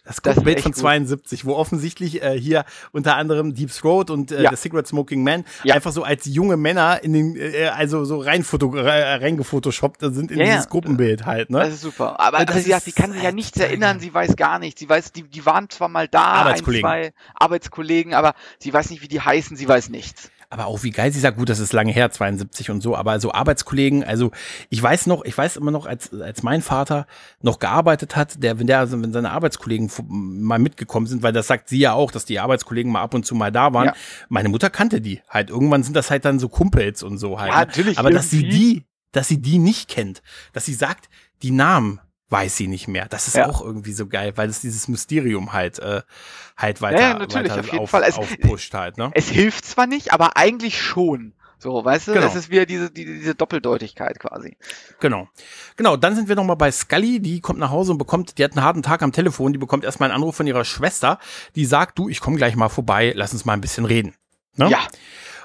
das 0.04 0.20
Gruppenbild 0.20 0.60
von 0.60 0.74
72, 0.74 1.42
gut. 1.42 1.50
wo 1.50 1.56
offensichtlich 1.56 2.22
äh, 2.22 2.38
hier 2.38 2.64
unter 2.92 3.16
anderem 3.16 3.54
Deep 3.54 3.72
Throat 3.72 4.10
und 4.10 4.32
äh, 4.32 4.42
ja. 4.42 4.50
The 4.50 4.56
Cigarette 4.56 4.88
Smoking 4.88 5.24
Man 5.24 5.44
ja. 5.64 5.74
einfach 5.74 5.92
so 5.92 6.02
als 6.02 6.26
junge 6.26 6.56
Männer 6.58 7.02
in 7.02 7.14
den, 7.14 7.36
äh, 7.36 7.68
also 7.74 8.04
so 8.04 8.18
rein 8.18 8.44
foto, 8.44 8.70
reingefotoshoppt 8.74 10.00
sind 10.02 10.30
in 10.30 10.38
ja, 10.38 10.44
dieses 10.44 10.68
Gruppenbild 10.68 11.24
halt. 11.24 11.48
Ne? 11.50 11.60
Das 11.60 11.74
ist 11.74 11.80
super. 11.80 12.20
Aber, 12.20 12.40
aber 12.40 12.52
sie 12.52 12.70
sagt, 12.70 12.84
sie 12.84 12.92
kann 12.92 13.12
sich 13.12 13.22
ja 13.22 13.32
nichts 13.32 13.58
erinnern, 13.58 13.98
sie 13.98 14.12
weiß 14.12 14.36
gar 14.36 14.58
nichts. 14.58 14.80
Sie 14.80 14.88
weiß, 14.88 15.12
die, 15.12 15.22
die 15.22 15.46
waren 15.46 15.70
zwar 15.70 15.88
mal 15.88 16.06
da, 16.06 16.22
Arbeitskollegen. 16.22 16.88
ein, 16.88 17.02
zwei 17.02 17.12
Arbeitskollegen, 17.34 18.12
aber 18.12 18.34
sie 18.58 18.72
weiß 18.72 18.90
nicht, 18.90 19.02
wie 19.02 19.08
die 19.08 19.22
heißen, 19.22 19.56
sie 19.56 19.68
weiß 19.68 19.88
nichts 19.88 20.30
aber 20.54 20.66
auch 20.66 20.84
wie 20.84 20.92
geil 20.92 21.12
sie 21.12 21.18
sagt, 21.18 21.36
gut, 21.36 21.48
das 21.48 21.58
ist 21.58 21.72
lange 21.72 21.90
her, 21.90 22.12
72 22.12 22.70
und 22.70 22.80
so, 22.80 22.94
aber 22.94 23.18
so 23.18 23.32
Arbeitskollegen, 23.32 24.04
also 24.04 24.30
ich 24.70 24.80
weiß 24.80 25.08
noch, 25.08 25.24
ich 25.24 25.36
weiß 25.36 25.56
immer 25.56 25.72
noch, 25.72 25.84
als, 25.84 26.14
als 26.14 26.44
mein 26.44 26.62
Vater 26.62 27.08
noch 27.42 27.58
gearbeitet 27.58 28.14
hat, 28.14 28.40
der, 28.40 28.60
wenn 28.60 28.68
der, 28.68 28.78
also 28.78 29.02
wenn 29.02 29.12
seine 29.12 29.32
Arbeitskollegen 29.32 29.90
mal 30.08 30.60
mitgekommen 30.60 31.08
sind, 31.08 31.24
weil 31.24 31.32
das 31.32 31.48
sagt 31.48 31.68
sie 31.68 31.80
ja 31.80 31.94
auch, 31.94 32.12
dass 32.12 32.24
die 32.24 32.38
Arbeitskollegen 32.38 32.92
mal 32.92 33.02
ab 33.02 33.14
und 33.14 33.26
zu 33.26 33.34
mal 33.34 33.50
da 33.50 33.74
waren. 33.74 33.86
Ja. 33.86 33.94
Meine 34.28 34.48
Mutter 34.48 34.70
kannte 34.70 35.00
die 35.00 35.22
halt. 35.28 35.50
Irgendwann 35.50 35.82
sind 35.82 35.96
das 35.96 36.12
halt 36.12 36.24
dann 36.24 36.38
so 36.38 36.48
Kumpels 36.48 37.02
und 37.02 37.18
so 37.18 37.40
halt. 37.40 37.50
Ja, 37.50 37.58
ne? 37.58 37.66
natürlich. 37.66 37.98
Aber 37.98 38.12
dass 38.12 38.30
sie 38.30 38.48
die, 38.48 38.84
dass 39.10 39.26
sie 39.26 39.42
die 39.42 39.58
nicht 39.58 39.88
kennt, 39.88 40.22
dass 40.52 40.66
sie 40.66 40.74
sagt, 40.74 41.08
die 41.42 41.50
Namen 41.50 41.98
weiß 42.34 42.56
sie 42.56 42.66
nicht 42.66 42.88
mehr. 42.88 43.06
Das 43.08 43.28
ist 43.28 43.36
ja. 43.36 43.48
auch 43.48 43.62
irgendwie 43.62 43.92
so 43.92 44.08
geil, 44.08 44.32
weil 44.34 44.48
es 44.48 44.60
dieses 44.60 44.88
Mysterium 44.88 45.52
halt, 45.52 45.78
äh, 45.78 46.02
halt 46.56 46.82
weiter, 46.82 47.00
ja, 47.00 47.14
natürlich, 47.14 47.50
weiter 47.50 47.60
auf 47.60 47.66
jeden 47.66 47.78
auf, 47.78 47.90
Fall. 47.90 48.02
Es, 48.02 48.16
aufpusht 48.16 48.74
halt. 48.74 48.98
Ne? 48.98 49.12
Es 49.14 49.28
hilft 49.28 49.64
zwar 49.64 49.86
nicht, 49.86 50.12
aber 50.12 50.36
eigentlich 50.36 50.82
schon. 50.82 51.32
So, 51.58 51.84
weißt 51.84 52.08
du, 52.08 52.12
genau. 52.12 52.26
es 52.26 52.34
ist 52.34 52.50
wieder 52.50 52.66
diese, 52.66 52.90
die, 52.90 53.04
diese 53.04 53.36
Doppeldeutigkeit 53.36 54.18
quasi. 54.18 54.56
Genau. 54.98 55.28
Genau, 55.76 55.96
dann 55.96 56.16
sind 56.16 56.28
wir 56.28 56.34
nochmal 56.34 56.56
bei 56.56 56.72
Scully, 56.72 57.20
die 57.20 57.40
kommt 57.40 57.60
nach 57.60 57.70
Hause 57.70 57.92
und 57.92 57.98
bekommt, 57.98 58.36
die 58.36 58.44
hat 58.44 58.52
einen 58.52 58.64
harten 58.64 58.82
Tag 58.82 59.00
am 59.02 59.12
Telefon, 59.12 59.52
die 59.52 59.58
bekommt 59.60 59.84
erstmal 59.84 60.10
einen 60.10 60.16
Anruf 60.16 60.34
von 60.34 60.48
ihrer 60.48 60.64
Schwester, 60.64 61.20
die 61.54 61.64
sagt, 61.64 61.98
du, 61.98 62.08
ich 62.08 62.20
komme 62.20 62.36
gleich 62.36 62.56
mal 62.56 62.68
vorbei, 62.68 63.12
lass 63.14 63.32
uns 63.32 63.44
mal 63.44 63.52
ein 63.52 63.60
bisschen 63.60 63.84
reden. 63.84 64.14
Ne? 64.56 64.68
Ja. 64.68 64.80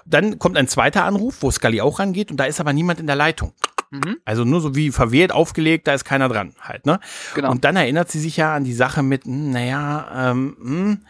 Dann 0.06 0.40
kommt 0.40 0.58
ein 0.58 0.68
zweiter 0.68 1.06
Anruf, 1.06 1.38
wo 1.42 1.52
Scully 1.52 1.82
auch 1.82 2.00
rangeht 2.00 2.32
und 2.32 2.38
da 2.38 2.46
ist 2.46 2.60
aber 2.60 2.74
niemand 2.74 3.00
in 3.00 3.06
der 3.06 3.16
Leitung. 3.16 3.54
Mhm. 3.92 4.18
Also 4.24 4.46
nur 4.46 4.62
so 4.62 4.76
wie 4.76 4.92
verwählt 4.92 5.32
aufgelegt, 5.32 5.88
da 5.88 5.94
ist 5.94 6.06
keiner 6.06 6.30
dran 6.30 6.54
halt, 6.62 6.86
ne? 6.86 7.00
Genau. 7.34 7.50
Und 7.50 7.64
dann 7.64 7.76
erinnert 7.76 8.12
sie 8.12 8.20
sich 8.20 8.38
ja 8.38 8.56
an 8.56 8.64
die 8.64 8.74
Sache 8.74 9.02
mit, 9.02 9.26
hm, 9.26 9.52
naja, 9.52 10.32
ähm, 10.32 10.56
mh, 10.60 10.70
hm, 10.70 11.06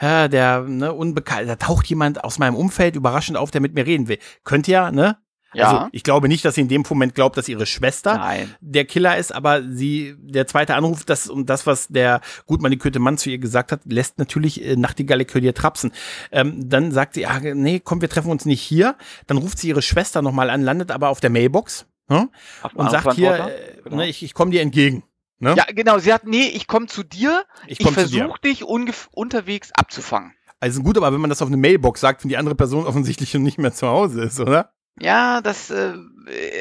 ja, 0.00 0.28
der, 0.28 0.60
ne, 0.62 0.92
unbekannt, 0.92 1.48
da 1.48 1.56
taucht 1.56 1.86
jemand 1.86 2.24
aus 2.24 2.38
meinem 2.38 2.56
Umfeld 2.56 2.96
überraschend 2.96 3.38
auf, 3.38 3.50
der 3.50 3.60
mit 3.60 3.74
mir 3.74 3.86
reden 3.86 4.08
will. 4.08 4.18
Könnte 4.42 4.72
ja, 4.72 4.90
ne? 4.90 5.16
Ja. 5.54 5.70
Also 5.70 5.88
ich 5.92 6.02
glaube 6.02 6.28
nicht, 6.28 6.44
dass 6.44 6.56
sie 6.56 6.62
in 6.62 6.68
dem 6.68 6.82
Moment 6.88 7.14
glaubt, 7.14 7.36
dass 7.36 7.48
ihre 7.48 7.66
Schwester 7.66 8.16
Nein. 8.16 8.52
der 8.60 8.84
Killer 8.84 9.16
ist, 9.16 9.32
aber 9.32 9.62
sie, 9.62 10.16
der 10.18 10.46
zweite 10.46 10.74
Anruf, 10.74 11.04
das 11.04 11.28
und 11.28 11.48
das, 11.48 11.66
was 11.66 11.88
der 11.88 12.20
gut 12.46 12.60
manikürte 12.60 12.98
Mann 12.98 13.18
zu 13.18 13.30
ihr 13.30 13.38
gesagt 13.38 13.70
hat, 13.70 13.82
lässt 13.84 14.18
natürlich 14.18 14.64
äh, 14.64 14.74
Nachtigalle 14.76 15.24
dir 15.24 15.54
trapsen. 15.54 15.92
Ähm, 16.32 16.68
dann 16.68 16.90
sagt 16.90 17.14
sie, 17.14 17.26
ah, 17.26 17.38
nee, 17.40 17.80
komm, 17.80 18.00
wir 18.00 18.08
treffen 18.08 18.30
uns 18.30 18.44
nicht 18.44 18.62
hier. 18.62 18.96
Dann 19.26 19.36
ruft 19.36 19.58
sie 19.58 19.68
ihre 19.68 19.82
Schwester 19.82 20.22
nochmal 20.22 20.50
an, 20.50 20.62
landet 20.62 20.90
aber 20.90 21.08
auf 21.08 21.20
der 21.20 21.30
Mailbox 21.30 21.86
hm? 22.08 22.30
und 22.74 22.90
sagt 22.90 23.14
hier, 23.14 23.34
äh, 23.34 23.80
genau. 23.82 23.96
ne, 23.96 24.08
ich, 24.08 24.22
ich 24.22 24.34
komme 24.34 24.50
dir 24.50 24.62
entgegen. 24.62 25.04
Ne? 25.38 25.54
Ja, 25.56 25.64
genau. 25.64 25.98
Sie 25.98 26.08
sagt, 26.08 26.26
nee, 26.26 26.48
ich 26.48 26.66
komme 26.66 26.86
zu 26.86 27.02
dir. 27.02 27.44
Ich, 27.66 27.80
ich 27.80 27.90
versuche 27.90 28.40
dich 28.42 28.64
unterwegs 28.64 29.70
abzufangen. 29.76 30.32
Also 30.60 30.82
gut, 30.82 30.96
aber 30.96 31.12
wenn 31.12 31.20
man 31.20 31.30
das 31.30 31.42
auf 31.42 31.48
eine 31.48 31.56
Mailbox 31.56 32.00
sagt, 32.00 32.24
wenn 32.24 32.30
die 32.30 32.36
andere 32.36 32.54
Person 32.54 32.86
offensichtlich 32.86 33.30
schon 33.30 33.42
nicht 33.42 33.58
mehr 33.58 33.72
zu 33.72 33.86
Hause 33.86 34.22
ist, 34.22 34.40
oder? 34.40 34.72
Ja, 34.98 35.40
das, 35.40 35.70
äh, 35.70 35.94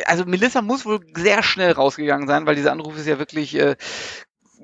also 0.05 0.25
Melissa 0.25 0.61
muss 0.61 0.85
wohl 0.85 0.99
sehr 1.15 1.43
schnell 1.43 1.71
rausgegangen 1.71 2.27
sein, 2.27 2.45
weil 2.45 2.55
dieser 2.55 2.71
Anruf 2.71 2.97
ist 2.97 3.07
ja 3.07 3.19
wirklich 3.19 3.55
äh, 3.55 3.75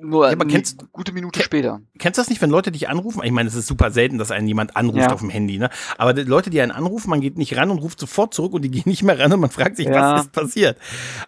nur 0.02 0.26
ja, 0.26 0.32
aber 0.32 0.44
kennst, 0.46 0.90
gute 0.92 1.12
Minute 1.12 1.42
später. 1.42 1.80
Kennst 1.98 2.18
du 2.18 2.22
das 2.22 2.28
nicht, 2.28 2.40
wenn 2.42 2.50
Leute 2.50 2.72
dich 2.72 2.88
anrufen? 2.88 3.22
Ich 3.24 3.30
meine, 3.30 3.48
es 3.48 3.54
ist 3.54 3.66
super 3.66 3.90
selten, 3.90 4.18
dass 4.18 4.30
einen 4.30 4.48
jemand 4.48 4.76
anruft 4.76 4.98
ja. 4.98 5.12
auf 5.12 5.20
dem 5.20 5.30
Handy, 5.30 5.58
ne? 5.58 5.70
Aber 5.98 6.14
die 6.14 6.22
Leute, 6.22 6.50
die 6.50 6.60
einen 6.60 6.72
anrufen, 6.72 7.10
man 7.10 7.20
geht 7.20 7.38
nicht 7.38 7.56
ran 7.56 7.70
und 7.70 7.78
ruft 7.78 8.00
sofort 8.00 8.34
zurück 8.34 8.52
und 8.52 8.62
die 8.62 8.70
gehen 8.70 8.84
nicht 8.86 9.02
mehr 9.02 9.18
ran 9.18 9.32
und 9.32 9.40
man 9.40 9.50
fragt 9.50 9.76
sich, 9.76 9.86
ja. 9.86 10.14
was 10.14 10.22
ist 10.22 10.32
passiert? 10.32 10.78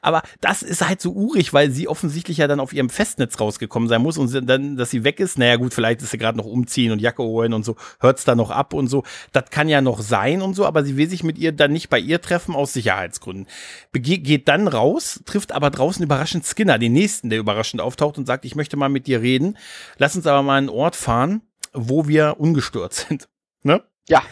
Aber 0.01 0.23
das 0.41 0.63
ist 0.63 0.87
halt 0.87 1.01
so 1.01 1.13
urig, 1.13 1.53
weil 1.53 1.71
sie 1.71 1.89
offensichtlich 1.89 2.39
ja 2.39 2.49
dann 2.49 2.61
auf 2.61 2.73
ihrem 2.73 2.91
Festnetz 2.91 3.39
rausgekommen 3.41 3.89
sein 3.89 4.03
muss 4.03 4.19
und 4.19 4.33
dann, 4.49 4.77
dass 4.77 4.91
sie 4.91 5.05
weg 5.05 5.21
ist. 5.21 5.39
Naja, 5.39 5.57
gut, 5.57 5.75
vielleicht 5.75 6.03
ist 6.03 6.11
sie 6.11 6.19
gerade 6.19 6.39
noch 6.39 6.47
umziehen 6.47 6.93
und 6.93 7.01
Jacke 7.01 7.23
holen 7.23 7.53
und 7.53 7.65
so, 7.65 7.77
hört's 8.01 8.25
da 8.25 8.35
noch 8.35 8.51
ab 8.51 8.75
und 8.75 8.89
so. 8.89 9.05
Das 9.33 9.51
kann 9.51 9.69
ja 9.69 9.81
noch 9.81 10.01
sein 10.01 10.43
und 10.43 10.55
so, 10.55 10.67
aber 10.67 10.85
sie 10.85 10.97
will 10.97 11.09
sich 11.09 11.23
mit 11.23 11.39
ihr 11.39 11.53
dann 11.53 11.73
nicht 11.73 11.89
bei 11.89 11.99
ihr 11.99 12.21
treffen 12.21 12.55
aus 12.55 12.73
Sicherheitsgründen. 12.73 13.47
Bege 13.93 14.19
geht 14.19 14.49
dann 14.49 14.69
raus, 14.69 15.21
trifft 15.25 15.53
aber 15.53 15.71
draußen 15.71 16.03
überraschend 16.03 16.45
Skinner, 16.47 16.79
den 16.79 16.93
nächsten, 16.93 17.31
der 17.31 17.39
überraschend 17.39 17.81
auftaucht 17.81 18.19
und 18.19 18.27
sagt, 18.27 18.45
ich 18.45 18.55
möchte 18.55 18.62
mal 18.77 18.89
mit 18.89 19.07
dir 19.07 19.21
reden. 19.23 19.59
Lass 19.99 20.17
uns 20.17 20.27
aber 20.27 20.43
mal 20.43 20.57
einen 20.57 20.69
Ort 20.69 20.97
fahren, 20.97 21.43
wo 21.73 22.09
wir 22.09 22.37
ungestört 22.39 22.95
sind. 22.95 23.29
Ne? 23.65 23.81
Ja. 24.09 24.25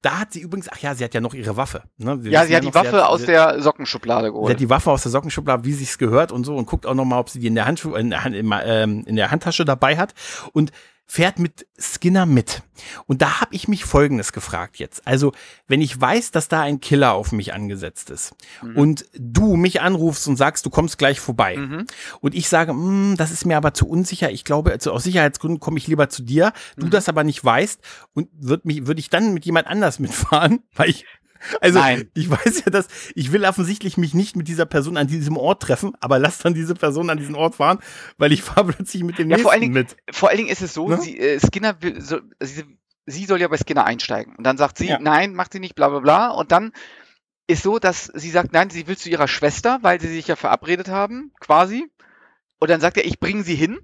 Da 0.00 0.18
hat 0.18 0.32
sie 0.32 0.40
übrigens, 0.40 0.68
ach 0.68 0.78
ja, 0.78 0.96
sie 0.96 1.04
hat 1.04 1.14
ja 1.14 1.20
noch 1.20 1.34
ihre 1.34 1.56
Waffe. 1.56 1.84
Ne? 1.98 2.18
ja, 2.24 2.44
sie 2.44 2.56
hat 2.56 2.64
die 2.64 2.74
Waffe 2.74 2.90
sie 2.90 2.96
hat, 2.96 3.04
aus 3.04 3.24
der 3.24 3.62
Sockenschublade 3.62 4.32
geholt. 4.32 4.48
Sie 4.48 4.52
hat 4.54 4.60
die 4.60 4.68
Waffe 4.68 4.90
aus 4.90 5.04
der 5.04 5.12
Sockenschublade, 5.12 5.64
wie 5.64 5.72
sich's 5.72 5.98
gehört 5.98 6.32
und 6.32 6.42
so 6.42 6.56
und 6.56 6.66
guckt 6.66 6.84
auch 6.84 6.94
noch 6.94 7.04
mal, 7.04 7.20
ob 7.20 7.28
sie 7.30 7.38
die 7.38 7.46
in 7.46 7.54
der, 7.54 7.66
Handschuh, 7.66 7.94
in, 7.94 8.10
der, 8.10 8.24
ähm, 8.64 9.04
in 9.06 9.14
der 9.14 9.30
Handtasche 9.30 9.64
dabei 9.64 9.96
hat. 9.96 10.14
Und 10.52 10.72
fährt 11.12 11.38
mit 11.38 11.66
Skinner 11.78 12.24
mit. 12.24 12.62
Und 13.04 13.20
da 13.20 13.42
habe 13.42 13.54
ich 13.54 13.68
mich 13.68 13.84
Folgendes 13.84 14.32
gefragt 14.32 14.78
jetzt. 14.78 15.06
Also, 15.06 15.32
wenn 15.68 15.82
ich 15.82 16.00
weiß, 16.00 16.30
dass 16.30 16.48
da 16.48 16.62
ein 16.62 16.80
Killer 16.80 17.12
auf 17.12 17.32
mich 17.32 17.52
angesetzt 17.52 18.08
ist 18.08 18.34
mhm. 18.62 18.78
und 18.78 19.04
du 19.12 19.56
mich 19.56 19.82
anrufst 19.82 20.26
und 20.26 20.36
sagst, 20.36 20.64
du 20.64 20.70
kommst 20.70 20.96
gleich 20.96 21.20
vorbei 21.20 21.58
mhm. 21.58 21.86
und 22.22 22.34
ich 22.34 22.48
sage, 22.48 22.72
mm, 22.72 23.16
das 23.18 23.30
ist 23.30 23.44
mir 23.44 23.58
aber 23.58 23.74
zu 23.74 23.86
unsicher, 23.86 24.30
ich 24.30 24.42
glaube, 24.42 24.72
also 24.72 24.90
aus 24.90 25.04
Sicherheitsgründen 25.04 25.60
komme 25.60 25.76
ich 25.76 25.86
lieber 25.86 26.08
zu 26.08 26.22
dir, 26.22 26.54
du 26.78 26.86
mhm. 26.86 26.90
das 26.90 27.10
aber 27.10 27.24
nicht 27.24 27.44
weißt 27.44 27.82
und 28.14 28.30
würde 28.32 28.66
mich, 28.66 28.86
würde 28.86 29.00
ich 29.00 29.10
dann 29.10 29.34
mit 29.34 29.44
jemand 29.44 29.66
anders 29.66 29.98
mitfahren, 29.98 30.62
weil 30.74 30.88
ich 30.88 31.04
Also 31.60 31.78
Nein. 31.78 32.10
ich 32.14 32.30
weiß 32.30 32.64
ja, 32.64 32.70
dass 32.70 32.88
ich 33.14 33.32
will 33.32 33.44
offensichtlich 33.44 33.96
mich 33.96 34.14
nicht 34.14 34.36
mit 34.36 34.48
dieser 34.48 34.66
Person 34.66 34.96
an 34.96 35.06
diesem 35.06 35.36
Ort 35.36 35.62
treffen, 35.62 35.92
aber 36.00 36.18
lass 36.18 36.38
dann 36.38 36.54
diese 36.54 36.74
Person 36.74 37.10
an 37.10 37.18
diesen 37.18 37.34
Ort 37.34 37.56
fahren, 37.56 37.78
weil 38.18 38.32
ich 38.32 38.42
fahre 38.42 38.72
plötzlich 38.72 39.02
mit 39.02 39.18
dem 39.18 39.30
ja, 39.30 39.36
nächsten 39.36 39.42
vor 39.42 39.52
allen 39.52 39.60
Dingen, 39.60 39.74
mit. 39.74 39.96
Vor 40.10 40.28
allen 40.28 40.38
Dingen 40.38 40.50
ist 40.50 40.62
es 40.62 40.74
so, 40.74 40.88
ne? 40.88 40.98
sie, 40.98 41.18
äh, 41.18 41.40
Skinner 41.40 41.80
will, 41.82 42.00
so, 42.00 42.20
sie, 42.40 42.64
sie, 43.06 43.24
soll 43.26 43.40
ja 43.40 43.48
bei 43.48 43.56
Skinner 43.56 43.84
einsteigen 43.84 44.36
und 44.36 44.44
dann 44.44 44.56
sagt 44.56 44.78
sie, 44.78 44.88
ja. 44.88 44.98
nein, 45.00 45.34
macht 45.34 45.52
sie 45.52 45.60
nicht, 45.60 45.74
bla 45.74 45.88
bla 45.88 46.00
bla 46.00 46.28
und 46.30 46.52
dann 46.52 46.72
ist 47.46 47.62
so, 47.62 47.78
dass 47.78 48.06
sie 48.06 48.30
sagt, 48.30 48.52
nein, 48.52 48.70
sie 48.70 48.86
will 48.86 48.96
zu 48.96 49.10
ihrer 49.10 49.28
Schwester, 49.28 49.78
weil 49.82 50.00
sie 50.00 50.08
sich 50.08 50.28
ja 50.28 50.36
verabredet 50.36 50.88
haben, 50.88 51.32
quasi. 51.40 51.90
Und 52.58 52.70
dann 52.70 52.80
sagt 52.80 52.96
er, 52.96 53.04
ich 53.04 53.18
bringe 53.18 53.42
sie 53.42 53.56
hin. 53.56 53.80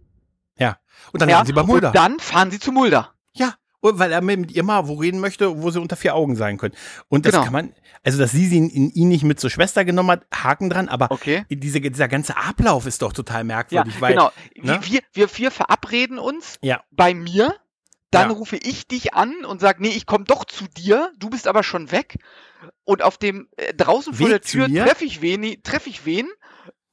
Ja. 0.56 0.78
Und 1.12 1.20
dann 1.20 1.28
ja, 1.28 1.44
sie 1.44 1.52
bei 1.52 1.62
Mulder. 1.64 1.88
Und 1.88 1.96
dann 1.96 2.18
fahren 2.20 2.50
sie 2.50 2.61
zu 2.61 2.72
Mulder. 2.72 3.12
Ja. 3.32 3.54
Und 3.81 3.99
weil 3.99 4.11
er 4.11 4.20
mit 4.20 4.51
ihr 4.51 4.64
mal 4.64 4.89
wo 4.89 4.95
reden 4.95 5.20
möchte, 5.20 5.62
wo 5.62 5.70
sie 5.70 5.81
unter 5.81 5.97
vier 5.97 6.14
Augen 6.14 6.35
sein 6.35 6.59
können. 6.59 6.74
Und 7.09 7.26
das 7.26 7.33
genau. 7.33 7.45
kann 7.45 7.53
man, 7.53 7.72
also 8.03 8.18
dass 8.18 8.33
sie 8.33 8.57
in 8.57 8.91
ihn 8.91 9.09
nicht 9.09 9.22
mit 9.22 9.39
zur 9.39 9.51
Schwester 9.51 9.85
genommen 9.85 10.11
hat, 10.11 10.26
Haken 10.35 10.68
dran, 10.68 10.89
aber 10.89 11.11
okay. 11.11 11.45
diese, 11.49 11.81
dieser 11.81 12.09
ganze 12.09 12.37
Ablauf 12.37 12.87
ist 12.87 13.03
doch 13.03 13.12
total 13.12 13.45
merkwürdig. 13.45 13.95
Ja, 13.95 14.01
weil, 14.01 14.12
genau. 14.14 14.33
Ne? 14.57 14.81
Wir, 14.83 15.01
wir, 15.12 15.29
wir 15.33 15.51
verabreden 15.51 16.18
uns 16.18 16.59
ja. 16.61 16.83
bei 16.91 17.14
mir, 17.14 17.55
dann 18.11 18.31
ja. 18.31 18.37
rufe 18.37 18.57
ich 18.57 18.89
dich 18.89 19.14
an 19.14 19.45
und 19.45 19.61
sage, 19.61 19.83
nee, 19.83 19.91
ich 19.91 20.07
komme 20.07 20.24
doch 20.24 20.45
zu 20.45 20.64
dir, 20.66 21.12
du 21.18 21.31
bist 21.31 21.47
aber 21.47 21.62
schon 21.62 21.93
weg. 21.93 22.18
Und 22.85 23.03
auf 23.03 23.18
dem 23.18 23.49
äh, 23.57 23.74
draußen 23.74 24.14
Weg 24.14 24.18
vor 24.18 24.29
der 24.29 24.41
Tür 24.41 24.66
treffe 24.66 25.05
ich 25.05 25.20
wen, 25.22 25.62
treffe 25.62 25.91
ich 25.91 26.05
wen 26.05 26.29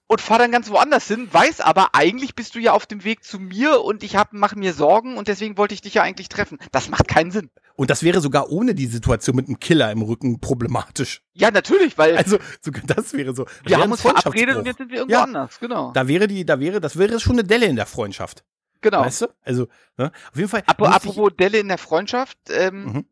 und 0.07 0.21
fahre 0.21 0.41
dann 0.41 0.51
ganz 0.51 0.69
woanders 0.69 1.07
hin, 1.07 1.27
weiß 1.31 1.61
aber, 1.61 1.89
eigentlich 1.93 2.35
bist 2.35 2.55
du 2.55 2.59
ja 2.59 2.73
auf 2.73 2.85
dem 2.85 3.03
Weg 3.03 3.23
zu 3.23 3.39
mir 3.39 3.81
und 3.81 4.03
ich 4.03 4.15
mache 4.31 4.57
mir 4.57 4.73
Sorgen 4.73 5.17
und 5.17 5.27
deswegen 5.27 5.57
wollte 5.57 5.73
ich 5.73 5.81
dich 5.81 5.95
ja 5.95 6.03
eigentlich 6.03 6.29
treffen. 6.29 6.59
Das 6.71 6.89
macht 6.89 7.07
keinen 7.07 7.31
Sinn. 7.31 7.49
Und 7.75 7.89
das 7.89 8.03
wäre 8.03 8.21
sogar 8.21 8.49
ohne 8.49 8.73
die 8.73 8.85
Situation 8.85 9.35
mit 9.35 9.47
einem 9.47 9.59
Killer 9.59 9.91
im 9.91 10.01
Rücken 10.01 10.39
problematisch. 10.39 11.21
Ja, 11.33 11.51
natürlich, 11.51 11.97
weil. 11.97 12.15
Also, 12.17 12.37
sogar 12.61 12.83
das 12.85 13.13
wäre 13.13 13.35
so. 13.35 13.45
Wir 13.65 13.77
haben 13.77 13.91
uns 13.91 14.01
verabredet 14.01 14.55
und 14.55 14.65
jetzt 14.65 14.77
sind 14.77 14.89
wir 14.89 14.99
irgendwo 14.99 15.17
ja, 15.17 15.23
anders, 15.23 15.59
genau. 15.59 15.91
Da 15.91 16.07
wäre 16.07 16.27
die, 16.27 16.45
da 16.45 16.59
wäre, 16.59 16.79
das 16.79 16.97
wäre 16.97 17.19
schon 17.19 17.33
eine 17.33 17.43
Delle 17.43 17.65
in 17.65 17.75
der 17.75 17.85
Freundschaft. 17.85 18.45
Genau. 18.81 19.01
Weißt 19.01 19.23
du? 19.23 19.27
Also, 19.41 19.67
ne? 19.97 20.11
auf 20.31 20.37
jeden 20.37 20.47
Fall. 20.47 20.63
Apropos, 20.67 20.93
apropos 20.93 21.31
Delle 21.37 21.57
in 21.57 21.67
der 21.67 21.77
Freundschaft, 21.77 22.37
ähm, 22.49 22.85
mhm. 22.85 23.05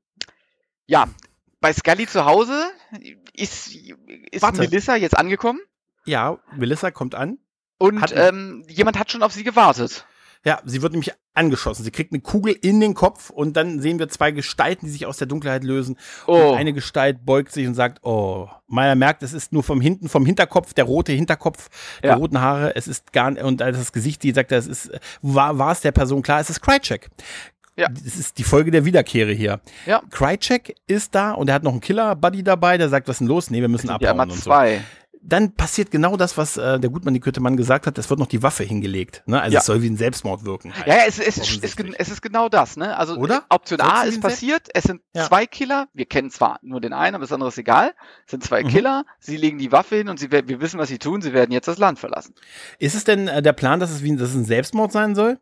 ja, 0.86 1.08
bei 1.60 1.74
Scully 1.74 2.08
zu 2.08 2.26
Hause 2.26 2.72
ist, 3.34 3.76
ist 4.32 4.54
Melissa 4.54 4.96
jetzt 4.96 5.18
angekommen. 5.18 5.60
Ja, 6.06 6.38
Melissa 6.56 6.92
kommt 6.92 7.16
an. 7.16 7.38
Und 7.78 8.02
hat, 8.02 8.14
ähm, 8.16 8.64
jemand 8.68 8.98
hat 9.00 9.12
schon 9.12 9.24
auf 9.24 9.34
sie 9.34 9.44
gewartet. 9.44 10.06
Ja, 10.46 10.62
sie 10.66 10.82
wird 10.82 10.92
nämlich 10.92 11.14
angeschossen. 11.34 11.84
Sie 11.84 11.92
kriegt 11.92 12.12
eine 12.12 12.22
Kugel 12.22 12.54
in 12.54 12.82
den 12.82 12.94
Kopf 12.94 13.30
und 13.30 13.56
dann 13.56 13.80
sehen 13.80 13.98
wir 13.98 14.10
zwei 14.10 14.32
Gestalten, 14.32 14.86
die 14.86 14.92
sich 14.92 15.06
aus 15.06 15.18
der 15.18 15.28
Dunkelheit 15.28 15.64
lösen. 15.64 15.98
Oh. 16.28 16.34
Und 16.34 16.58
eine 16.58 16.74
Gestalt 16.74 17.26
beugt 17.26 17.54
sich 17.54 17.66
und 17.66 17.76
sagt, 17.76 18.00
oh, 18.04 18.50
Meyer 18.68 18.96
merkt, 18.96 19.24
es 19.24 19.32
ist 19.32 19.54
nur 19.54 19.64
vom 19.64 19.80
hinten, 19.80 20.10
vom 20.10 20.26
Hinterkopf, 20.26 20.74
der 20.74 20.84
rote 20.84 21.14
Hinterkopf, 21.14 21.70
ja. 22.04 22.14
die 22.14 22.22
roten 22.22 22.42
Haare, 22.42 22.76
es 22.76 22.88
ist 22.90 23.14
gar 23.14 23.38
und 23.42 23.62
das 23.62 23.94
Gesicht, 23.94 24.22
die 24.24 24.32
sagt, 24.32 24.52
es 24.52 24.68
ist, 24.68 24.92
war, 25.22 25.58
war 25.58 25.72
es 25.72 25.80
der 25.80 25.94
Person 25.94 26.22
klar, 26.22 26.42
es 26.42 26.50
ist 26.50 26.62
Krychek. 26.62 27.10
Ja. 27.76 27.88
Das 27.88 28.16
ist 28.18 28.38
die 28.38 28.44
Folge 28.44 28.70
der 28.70 28.86
Wiederkehre 28.86 29.32
hier. 29.32 29.62
Ja. 29.86 30.02
Krychek 30.12 30.76
ist 30.88 31.16
da 31.16 31.32
und 31.32 31.48
er 31.48 31.56
hat 31.56 31.64
noch 31.64 31.72
einen 31.72 31.82
Killer-Buddy 31.82 32.44
dabei, 32.44 32.78
der 32.78 32.90
sagt, 32.90 33.08
was 33.08 33.16
ist 33.16 33.20
denn 33.20 33.28
los? 33.28 33.50
Nee, 33.50 33.62
wir 33.62 33.70
müssen 33.70 33.90
abhauen 33.90 34.18
ja 34.18 34.24
und 34.24 34.34
zwei. 34.34 34.78
so 34.78 34.84
dann 35.26 35.54
passiert 35.54 35.90
genau 35.90 36.18
das, 36.18 36.38
was 36.38 36.58
äh, 36.58 36.80
der 36.80 36.90
Gutmann, 36.90 37.14
die 37.14 37.40
Mann 37.40 37.56
gesagt 37.56 37.88
hat, 37.88 37.98
es 37.98 38.10
wird 38.10 38.20
noch 38.20 38.28
die 38.28 38.44
Waffe 38.44 38.64
hingelegt. 38.64 39.24
Ne? 39.26 39.42
Also 39.42 39.54
ja. 39.54 39.60
es 39.62 39.66
soll 39.66 39.82
wie 39.82 39.90
ein 39.90 39.96
Selbstmord 39.96 40.44
wirken. 40.44 40.76
Halt, 40.76 40.86
ja, 40.86 40.96
es, 41.08 41.18
es, 41.18 41.38
ist, 41.38 41.64
es, 41.64 41.76
es 41.98 42.10
ist 42.10 42.22
genau 42.22 42.50
das. 42.50 42.76
Ne? 42.76 42.96
Also 42.98 43.16
Oder? 43.16 43.46
Option 43.50 43.80
A 43.80 44.04
ist 44.04 44.22
passiert, 44.22 44.68
es 44.74 44.84
sind 44.84 45.02
ja. 45.14 45.26
zwei 45.26 45.46
Killer, 45.46 45.88
wir 45.94 46.06
kennen 46.06 46.30
zwar 46.30 46.60
nur 46.62 46.82
den 46.82 46.92
einen, 46.92 47.16
aber 47.16 47.24
das 47.24 47.32
andere 47.32 47.50
ist 47.50 47.58
egal. 47.58 47.94
Es 48.26 48.32
sind 48.32 48.44
zwei 48.44 48.64
mhm. 48.64 48.68
Killer, 48.68 49.06
sie 49.20 49.38
legen 49.38 49.58
die 49.60 49.72
Waffe 49.72 49.96
hin 49.96 50.10
und 50.10 50.20
sie, 50.20 50.30
wir 50.32 50.60
wissen, 50.60 50.78
was 50.78 50.90
sie 50.90 51.00
tun, 51.00 51.22
sie 51.22 51.34
werden 51.34 51.52
jetzt 51.52 51.68
das 51.68 51.78
Land 51.78 52.00
verlassen. 52.00 52.36
Ist 52.80 52.96
es 52.96 53.06
denn 53.06 53.30
äh, 53.30 53.42
der 53.42 53.54
Plan, 53.54 53.80
dass 53.80 53.92
es, 53.92 54.04
wie, 54.04 54.16
dass 54.16 54.30
es 54.30 54.36
ein 54.36 54.46
Selbstmord 54.46 54.92
sein 54.92 55.16
soll? 55.16 55.40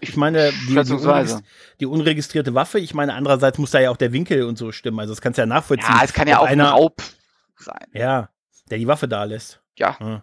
Ich 0.00 0.16
meine, 0.16 0.52
die, 0.68 0.74
die, 0.74 0.92
unregistri 0.92 1.42
die, 1.80 1.86
unregistrierte 1.86 2.54
Waffe, 2.54 2.78
ich 2.78 2.94
meine, 2.94 3.14
andererseits 3.14 3.58
muss 3.58 3.72
da 3.72 3.80
ja 3.80 3.90
auch 3.90 3.96
der 3.96 4.12
Winkel 4.12 4.44
und 4.44 4.56
so 4.56 4.70
stimmen. 4.70 5.00
Also 5.00 5.12
das 5.12 5.20
kannst 5.20 5.38
du 5.38 5.42
ja 5.42 5.46
nachvollziehen. 5.46 5.92
Ja, 5.92 6.04
es 6.04 6.12
kann 6.12 6.28
ja 6.28 6.38
auch 6.38 6.46
einer, 6.46 6.68
ein 6.68 6.74
Raub 6.74 7.02
sein. 7.56 7.86
Ja, 7.92 8.28
der 8.68 8.78
die 8.78 8.86
Waffe 8.86 9.08
da 9.08 9.24
lässt. 9.24 9.60
Ja. 9.76 9.98
Hm. 9.98 10.22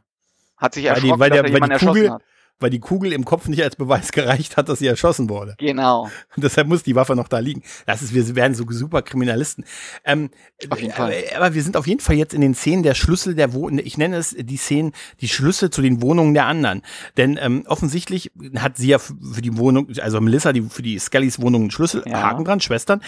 Hat 0.57 0.73
sich 0.73 0.85
erschrocken, 0.85 1.19
weil, 1.19 1.29
die, 1.29 1.35
weil, 1.37 1.51
der, 1.51 1.61
weil 1.61 1.79
die 1.79 1.85
Kugel, 1.85 2.11
hat 2.11 2.21
weil 2.59 2.69
die 2.69 2.79
Kugel 2.79 3.11
im 3.13 3.25
Kopf 3.25 3.47
nicht 3.47 3.63
als 3.63 3.75
Beweis 3.75 4.11
gereicht 4.11 4.57
hat, 4.57 4.69
dass 4.69 4.79
sie 4.79 4.87
erschossen 4.87 5.29
wurde. 5.29 5.55
Genau. 5.57 6.09
Und 6.35 6.43
deshalb 6.43 6.67
muss 6.67 6.83
die 6.83 6.95
Waffe 6.95 7.15
noch 7.15 7.27
da 7.27 7.39
liegen. 7.39 7.63
Das 7.85 8.01
ist, 8.01 8.13
wir 8.13 8.35
werden 8.35 8.55
so 8.55 8.65
super 8.69 9.01
Kriminalisten. 9.01 9.65
Ähm, 10.03 10.29
auf 10.69 10.81
jeden 10.81 10.93
Fall. 10.93 11.13
Aber, 11.31 11.45
aber, 11.45 11.55
wir 11.55 11.63
sind 11.63 11.77
auf 11.77 11.87
jeden 11.87 11.99
Fall 11.99 12.15
jetzt 12.15 12.33
in 12.33 12.41
den 12.41 12.55
Szenen 12.55 12.83
der 12.83 12.95
Schlüssel 12.95 13.35
der 13.35 13.53
Wohnungen. 13.53 13.85
Ich 13.85 13.97
nenne 13.97 14.17
es 14.17 14.35
die 14.37 14.57
Szenen, 14.57 14.93
die 15.21 15.27
Schlüssel 15.27 15.69
zu 15.69 15.81
den 15.81 16.01
Wohnungen 16.01 16.33
der 16.33 16.45
anderen. 16.45 16.81
Denn 17.17 17.37
ähm, 17.41 17.63
offensichtlich 17.67 18.31
hat 18.57 18.77
sie 18.77 18.87
ja 18.87 18.99
für 18.99 19.41
die 19.41 19.57
Wohnung, 19.57 19.89
also 19.99 20.21
Melissa, 20.21 20.53
die 20.53 20.61
für 20.61 20.81
die 20.81 20.97
Scullys 20.99 21.41
Wohnung 21.41 21.63
einen 21.63 21.71
Schlüssel, 21.71 22.03
ja. 22.05 22.21
Haken 22.21 22.45
dran, 22.45 22.61
Schwestern. 22.61 23.01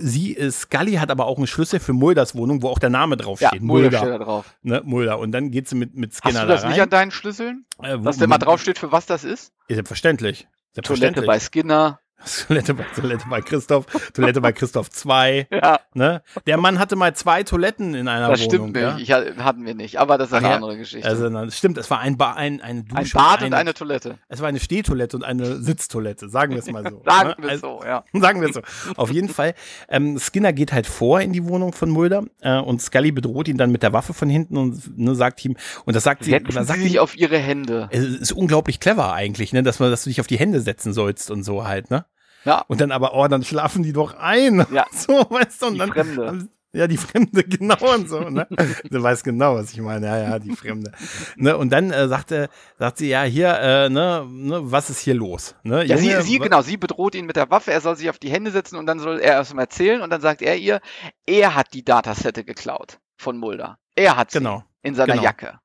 Sie, 0.00 0.36
äh, 0.36 0.50
Scully 0.50 0.94
hat 0.94 1.10
aber 1.10 1.26
auch 1.26 1.36
einen 1.36 1.46
Schlüssel 1.46 1.80
für 1.80 1.92
Mulders 1.92 2.34
Wohnung, 2.34 2.62
wo 2.62 2.68
auch 2.68 2.78
der 2.78 2.90
Name 2.90 3.16
draufsteht. 3.16 3.52
Ja, 3.52 3.60
Mulder. 3.60 3.84
Mulder. 3.84 3.98
Steht 3.98 4.10
da 4.10 4.18
drauf. 4.18 4.54
Ne, 4.62 4.82
Mulder. 4.84 5.18
Und 5.18 5.32
dann 5.32 5.50
geht 5.50 5.68
sie 5.68 5.76
mit, 5.76 5.94
mit 5.94 6.14
Skinner 6.14 6.40
Hast 6.40 6.44
du 6.44 6.48
das 6.48 6.60
da 6.60 6.66
rein. 6.66 6.72
nicht 6.74 6.82
an 6.82 6.90
deinen 6.90 7.10
Schlüsseln? 7.10 7.64
Äh, 7.82 7.98
wo, 7.98 8.04
dass 8.04 8.18
der 8.18 8.28
mal 8.28 8.38
draufsteht, 8.38 8.78
für 8.78 8.92
was 8.94 9.04
das 9.06 9.24
ist? 9.24 9.52
Selbstverständlich. 9.68 10.48
Selbstverständlich. 10.72 11.24
Toilette 11.24 11.26
bei 11.26 11.40
Skinner. 11.40 12.00
Toilette 12.48 12.74
bei, 12.74 12.84
Toilette 12.94 13.24
bei 13.28 13.40
Christoph, 13.40 13.86
Toilette 14.12 14.40
bei 14.40 14.52
Christoph 14.52 14.90
2. 14.90 15.48
Ja. 15.50 15.80
Ne? 15.94 16.22
Der 16.46 16.56
Mann 16.56 16.78
hatte 16.78 16.96
mal 16.96 17.14
zwei 17.14 17.42
Toiletten 17.42 17.94
in 17.94 18.08
einer 18.08 18.28
das 18.28 18.40
Wohnung. 18.40 18.72
Das 18.72 18.82
stimmt 18.82 18.98
nicht, 18.98 19.08
ich, 19.08 19.42
hatten 19.42 19.64
wir 19.64 19.74
nicht, 19.74 19.98
aber 19.98 20.18
das 20.18 20.28
ist 20.28 20.34
eine 20.34 20.48
Ach, 20.48 20.54
andere 20.54 20.76
Geschichte. 20.76 21.08
Also, 21.08 21.28
das 21.28 21.56
stimmt, 21.56 21.78
es 21.78 21.90
war 21.90 22.00
ein, 22.00 22.16
ba 22.16 22.32
ein, 22.32 22.60
eine 22.60 22.82
Dusche. 22.84 23.18
Ein 23.18 23.24
Bad 23.24 23.40
und 23.40 23.46
eine, 23.46 23.56
eine, 23.56 23.74
Toilette. 23.74 24.18
Es 24.28 24.40
war 24.40 24.48
eine 24.48 24.60
Stehtoilette 24.60 25.16
und 25.16 25.24
eine 25.24 25.56
Sitztoilette, 25.56 26.28
sagen 26.28 26.52
wir 26.52 26.58
es 26.60 26.70
mal 26.70 26.84
so. 26.88 27.02
sagen 27.04 27.28
ne? 27.28 27.34
wir 27.38 27.46
es 27.46 27.62
also, 27.62 27.80
so, 27.80 27.86
ja. 27.86 28.04
Sagen 28.24 28.40
wir 28.40 28.48
es 28.48 28.54
so. 28.54 28.62
Auf 28.96 29.10
jeden 29.10 29.28
Fall, 29.28 29.54
ähm, 29.88 30.18
Skinner 30.18 30.52
geht 30.52 30.72
halt 30.72 30.86
vor 30.86 31.20
in 31.20 31.32
die 31.32 31.46
Wohnung 31.46 31.72
von 31.72 31.90
Mulder 31.90 32.24
äh, 32.40 32.58
und 32.58 32.80
Scully 32.80 33.12
bedroht 33.12 33.48
ihn 33.48 33.58
dann 33.58 33.70
mit 33.70 33.82
der 33.82 33.92
Waffe 33.92 34.14
von 34.14 34.30
hinten 34.30 34.56
und 34.56 34.98
ne, 34.98 35.14
sagt 35.14 35.44
ihm, 35.44 35.56
und 35.84 35.94
das 35.94 36.04
sagt 36.04 36.24
Setzen 36.24 36.46
sie, 36.50 36.64
sagt 36.64 36.80
sie 36.80 36.88
sich 36.88 36.98
auf 36.98 37.16
ihre 37.16 37.38
Hände. 37.38 37.88
Es 37.90 38.04
ist 38.04 38.32
unglaublich 38.32 38.80
clever 38.80 39.12
eigentlich, 39.12 39.52
ne, 39.52 39.62
dass 39.62 39.78
man, 39.78 39.90
dass 39.90 40.04
du 40.04 40.10
dich 40.10 40.20
auf 40.20 40.26
die 40.26 40.38
Hände 40.38 40.60
setzen 40.60 40.92
sollst 40.92 41.30
und 41.30 41.42
so 41.42 41.66
halt, 41.66 41.90
ne? 41.90 42.06
Ja. 42.44 42.64
Und 42.68 42.80
dann 42.80 42.92
aber, 42.92 43.14
oh, 43.14 43.26
dann 43.28 43.42
schlafen 43.44 43.82
die 43.82 43.92
doch 43.92 44.14
ein. 44.14 44.66
Ja. 44.70 44.86
So, 44.92 45.12
weißt 45.12 45.62
du, 45.62 45.66
und 45.66 45.74
die 45.74 45.78
dann. 45.78 45.92
Fremde. 45.92 46.48
Ja, 46.74 46.88
die 46.88 46.96
Fremde, 46.96 47.44
genau 47.44 47.94
und 47.94 48.08
so, 48.08 48.18
ne? 48.18 48.48
du 48.90 49.02
weißt 49.02 49.22
genau, 49.22 49.54
was 49.54 49.72
ich 49.72 49.80
meine. 49.80 50.06
Ja, 50.06 50.18
ja, 50.18 50.38
die 50.40 50.56
Fremde. 50.56 50.90
Ne? 51.36 51.56
Und 51.56 51.70
dann 51.70 51.92
äh, 51.92 52.08
sagte, 52.08 52.48
sagt 52.78 52.98
sie, 52.98 53.08
ja, 53.08 53.22
hier, 53.22 53.56
äh, 53.60 53.88
ne, 53.88 54.26
ne, 54.28 54.60
was 54.72 54.90
ist 54.90 54.98
hier 54.98 55.14
los? 55.14 55.54
Ne? 55.62 55.84
Ja, 55.84 55.96
Junge, 55.96 56.22
sie, 56.22 56.32
sie, 56.32 56.38
genau, 56.40 56.62
sie 56.62 56.76
bedroht 56.76 57.14
ihn 57.14 57.26
mit 57.26 57.36
der 57.36 57.48
Waffe, 57.48 57.70
er 57.70 57.80
soll 57.80 57.94
sich 57.94 58.10
auf 58.10 58.18
die 58.18 58.30
Hände 58.30 58.50
setzen 58.50 58.76
und 58.76 58.86
dann 58.86 58.98
soll 58.98 59.20
er 59.20 59.34
erst 59.34 59.54
mal 59.54 59.62
erzählen 59.62 60.02
und 60.02 60.10
dann 60.10 60.20
sagt 60.20 60.42
er 60.42 60.56
ihr, 60.56 60.80
er 61.26 61.54
hat 61.54 61.74
die 61.74 61.84
Datasette 61.84 62.42
geklaut 62.42 62.98
von 63.16 63.38
Mulder. 63.38 63.78
Er 63.94 64.16
hat 64.16 64.32
sie 64.32 64.38
genau. 64.38 64.64
in 64.82 64.96
seiner 64.96 65.12
genau. 65.12 65.24
Jacke. 65.24 65.60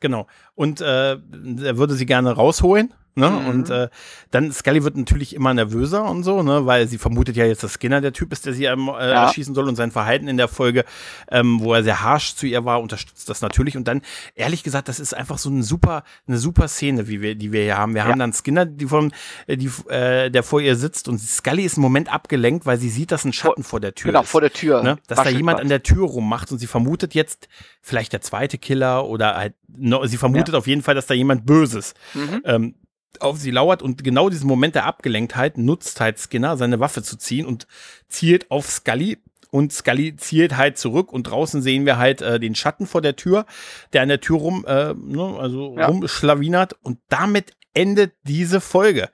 Genau. 0.00 0.28
Und 0.54 0.80
äh, 0.80 1.12
er 1.14 1.76
würde 1.76 1.94
sie 1.94 2.06
gerne 2.06 2.30
rausholen. 2.30 2.94
Ne? 3.18 3.30
Mhm. 3.30 3.46
Und 3.46 3.70
äh, 3.70 3.88
dann 4.30 4.52
Scully 4.52 4.84
wird 4.84 4.96
natürlich 4.96 5.34
immer 5.34 5.54
nervöser 5.54 6.04
und 6.04 6.22
so, 6.22 6.42
ne, 6.42 6.66
weil 6.66 6.86
sie 6.86 6.98
vermutet 6.98 7.34
ja 7.34 7.46
jetzt, 7.46 7.62
dass 7.62 7.72
Skinner 7.72 8.02
der 8.02 8.12
Typ 8.12 8.30
ist, 8.30 8.44
der 8.44 8.52
sie 8.52 8.66
ähm, 8.66 8.88
äh, 8.88 9.08
ja. 9.08 9.24
erschießen 9.24 9.54
soll 9.54 9.68
und 9.68 9.76
sein 9.76 9.90
Verhalten 9.90 10.28
in 10.28 10.36
der 10.36 10.48
Folge, 10.48 10.84
ähm, 11.30 11.60
wo 11.60 11.72
er 11.72 11.82
sehr 11.82 12.02
harsh 12.02 12.34
zu 12.34 12.46
ihr 12.46 12.66
war, 12.66 12.82
unterstützt 12.82 13.30
das 13.30 13.40
natürlich. 13.40 13.74
Und 13.74 13.88
dann, 13.88 14.02
ehrlich 14.34 14.62
gesagt, 14.62 14.88
das 14.88 15.00
ist 15.00 15.14
einfach 15.14 15.38
so 15.38 15.48
eine 15.48 15.62
super, 15.62 16.04
eine 16.28 16.36
super 16.36 16.68
Szene, 16.68 17.08
wie 17.08 17.22
wir, 17.22 17.36
die 17.36 17.52
wir 17.52 17.62
hier 17.62 17.78
haben. 17.78 17.94
Wir 17.94 18.02
ja. 18.02 18.08
haben 18.08 18.18
dann 18.18 18.34
Skinner, 18.34 18.66
die 18.66 18.84
von, 18.84 19.12
äh, 19.46 19.56
die, 19.56 19.70
äh, 19.88 20.30
der 20.30 20.42
vor 20.42 20.60
ihr 20.60 20.76
sitzt 20.76 21.08
und 21.08 21.18
Scully 21.18 21.64
ist 21.64 21.78
im 21.78 21.82
Moment 21.82 22.12
abgelenkt, 22.12 22.66
weil 22.66 22.76
sie 22.76 22.90
sieht, 22.90 23.12
dass 23.12 23.24
ein 23.24 23.32
Schatten 23.32 23.62
vor, 23.62 23.70
vor 23.70 23.80
der 23.80 23.94
Tür 23.94 24.10
genau, 24.10 24.22
ist. 24.24 24.28
vor 24.28 24.42
der 24.42 24.52
Tür. 24.52 24.82
Ne? 24.82 24.98
Dass 25.06 25.22
da 25.22 25.30
jemand 25.30 25.60
an 25.60 25.70
der 25.70 25.82
Tür 25.82 26.04
rummacht 26.04 26.52
und 26.52 26.58
sie 26.58 26.66
vermutet 26.66 27.14
jetzt 27.14 27.48
vielleicht 27.80 28.12
der 28.12 28.20
zweite 28.20 28.58
Killer 28.58 29.06
oder 29.06 29.36
halt, 29.36 29.54
no, 29.68 30.04
sie 30.04 30.18
vermutet 30.18 30.52
ja. 30.52 30.58
auf 30.58 30.66
jeden 30.66 30.82
Fall, 30.82 30.94
dass 30.94 31.06
da 31.06 31.14
jemand 31.14 31.46
Böses 31.46 31.94
mhm. 32.12 32.42
ähm, 32.44 32.74
auf 33.22 33.38
sie 33.38 33.50
lauert 33.50 33.82
und 33.82 34.04
genau 34.04 34.28
diesen 34.28 34.46
Moment 34.46 34.74
der 34.74 34.86
Abgelenktheit 34.86 35.58
nutzt 35.58 36.00
halt 36.00 36.18
Skinner, 36.18 36.56
seine 36.56 36.80
Waffe 36.80 37.02
zu 37.02 37.16
ziehen 37.16 37.46
und 37.46 37.66
zielt 38.08 38.50
auf 38.50 38.68
Scully. 38.70 39.18
Und 39.50 39.72
Scully 39.72 40.16
zielt 40.16 40.56
halt 40.56 40.76
zurück 40.76 41.12
und 41.12 41.24
draußen 41.24 41.62
sehen 41.62 41.86
wir 41.86 41.98
halt 41.98 42.20
äh, 42.20 42.40
den 42.40 42.54
Schatten 42.54 42.86
vor 42.86 43.00
der 43.00 43.16
Tür, 43.16 43.46
der 43.92 44.02
an 44.02 44.08
der 44.08 44.20
Tür 44.20 44.38
rum, 44.38 44.64
äh, 44.66 44.92
ne, 44.94 45.36
also 45.38 45.76
ja. 45.78 45.86
rumschlawinert 45.86 46.74
und 46.82 46.98
damit 47.08 47.52
endet 47.72 48.14
diese 48.24 48.60
Folge. 48.60 49.10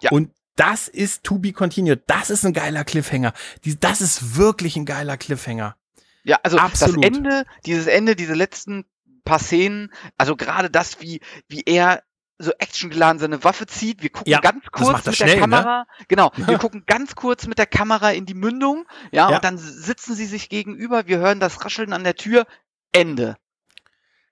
Ja. 0.00 0.10
Und 0.10 0.30
das 0.56 0.88
ist 0.88 1.24
to 1.24 1.38
be 1.38 1.52
continued. 1.52 2.02
Das 2.06 2.30
ist 2.30 2.44
ein 2.46 2.52
geiler 2.52 2.84
Cliffhanger. 2.84 3.32
das 3.80 4.00
ist 4.00 4.36
wirklich 4.36 4.76
ein 4.76 4.86
geiler 4.86 5.16
Cliffhanger. 5.16 5.76
Ja, 6.22 6.38
also 6.42 6.58
Absolut. 6.58 7.04
das 7.04 7.10
Ende, 7.10 7.44
dieses 7.66 7.86
Ende, 7.86 8.16
diese 8.16 8.34
letzten 8.34 8.84
paar 9.24 9.38
Szenen, 9.38 9.92
also 10.16 10.36
gerade 10.36 10.70
das, 10.70 11.00
wie, 11.00 11.20
wie 11.48 11.62
er 11.66 12.02
so 12.44 12.52
actiongeladen 12.58 13.18
seine 13.18 13.42
Waffe 13.42 13.66
zieht. 13.66 14.02
Wir 14.02 14.10
gucken 14.10 14.30
ja, 14.30 14.40
ganz 14.40 14.64
kurz 14.70 15.06
mit 15.06 15.16
schnell, 15.16 15.28
der 15.28 15.36
ne? 15.36 15.40
Kamera. 15.40 15.78
Ne? 15.80 16.06
Genau, 16.08 16.30
wir 16.36 16.58
gucken 16.58 16.84
ganz 16.86 17.14
kurz 17.14 17.46
mit 17.46 17.58
der 17.58 17.66
Kamera 17.66 18.12
in 18.12 18.26
die 18.26 18.34
Mündung. 18.34 18.86
Ja, 19.10 19.30
ja, 19.30 19.36
und 19.36 19.44
dann 19.44 19.58
sitzen 19.58 20.14
sie 20.14 20.26
sich 20.26 20.48
gegenüber. 20.48 21.06
Wir 21.06 21.18
hören 21.18 21.40
das 21.40 21.64
Rascheln 21.64 21.92
an 21.92 22.04
der 22.04 22.14
Tür. 22.14 22.46
Ende. 22.92 23.36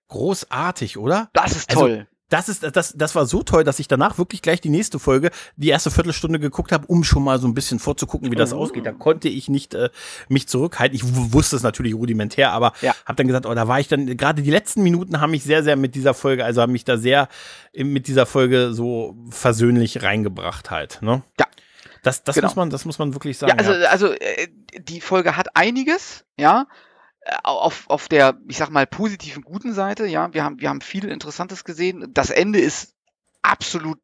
Großartig, 0.08 0.98
oder? 0.98 1.30
Das 1.32 1.56
ist 1.56 1.70
also, 1.70 1.80
toll. 1.80 2.08
Das 2.32 2.48
ist 2.48 2.64
das 2.74 2.94
das 2.96 3.14
war 3.14 3.26
so 3.26 3.42
toll, 3.42 3.62
dass 3.62 3.78
ich 3.78 3.88
danach 3.88 4.16
wirklich 4.16 4.40
gleich 4.40 4.62
die 4.62 4.70
nächste 4.70 4.98
Folge, 4.98 5.30
die 5.56 5.68
erste 5.68 5.90
Viertelstunde 5.90 6.38
geguckt 6.38 6.72
habe, 6.72 6.86
um 6.86 7.04
schon 7.04 7.22
mal 7.22 7.38
so 7.38 7.46
ein 7.46 7.52
bisschen 7.52 7.78
vorzugucken, 7.78 8.30
wie 8.30 8.36
das 8.36 8.54
oh. 8.54 8.58
ausgeht. 8.58 8.86
Da 8.86 8.92
konnte 8.92 9.28
ich 9.28 9.50
nicht 9.50 9.74
äh, 9.74 9.90
mich 10.28 10.48
zurückhalten. 10.48 10.96
Ich 10.96 11.02
wusste 11.04 11.56
es 11.56 11.62
natürlich 11.62 11.94
rudimentär, 11.94 12.52
aber 12.52 12.72
ja. 12.80 12.94
habe 13.04 13.16
dann 13.16 13.26
gesagt, 13.26 13.44
oh, 13.44 13.54
da 13.54 13.68
war 13.68 13.80
ich 13.80 13.88
dann 13.88 14.16
gerade 14.16 14.40
die 14.40 14.50
letzten 14.50 14.82
Minuten 14.82 15.20
haben 15.20 15.32
mich 15.32 15.44
sehr 15.44 15.62
sehr 15.62 15.76
mit 15.76 15.94
dieser 15.94 16.14
Folge, 16.14 16.44
also 16.44 16.62
haben 16.62 16.72
mich 16.72 16.84
da 16.84 16.96
sehr 16.96 17.28
mit 17.76 18.06
dieser 18.06 18.24
Folge 18.24 18.72
so 18.72 19.14
versöhnlich 19.28 20.02
reingebracht 20.02 20.70
halt, 20.70 21.00
ne? 21.02 21.22
Ja. 21.38 21.46
Das, 22.02 22.24
das 22.24 22.34
genau. 22.34 22.48
muss 22.48 22.56
man, 22.56 22.70
das 22.70 22.84
muss 22.84 22.98
man 22.98 23.14
wirklich 23.14 23.38
sagen. 23.38 23.52
Ja, 23.52 23.58
also, 23.58 23.72
ja. 23.72 23.88
also 23.90 24.12
äh, 24.12 24.48
die 24.80 25.00
Folge 25.00 25.36
hat 25.36 25.54
einiges, 25.54 26.24
ja. 26.36 26.66
Auf, 27.44 27.88
auf 27.88 28.08
der, 28.08 28.38
ich 28.48 28.56
sag 28.56 28.70
mal, 28.70 28.86
positiven, 28.86 29.42
guten 29.42 29.74
Seite, 29.74 30.06
ja, 30.06 30.32
wir 30.34 30.42
haben, 30.42 30.60
wir 30.60 30.68
haben 30.68 30.80
viel 30.80 31.04
Interessantes 31.04 31.64
gesehen. 31.64 32.10
Das 32.12 32.30
Ende 32.30 32.58
ist 32.58 32.96
absolut, 33.42 33.98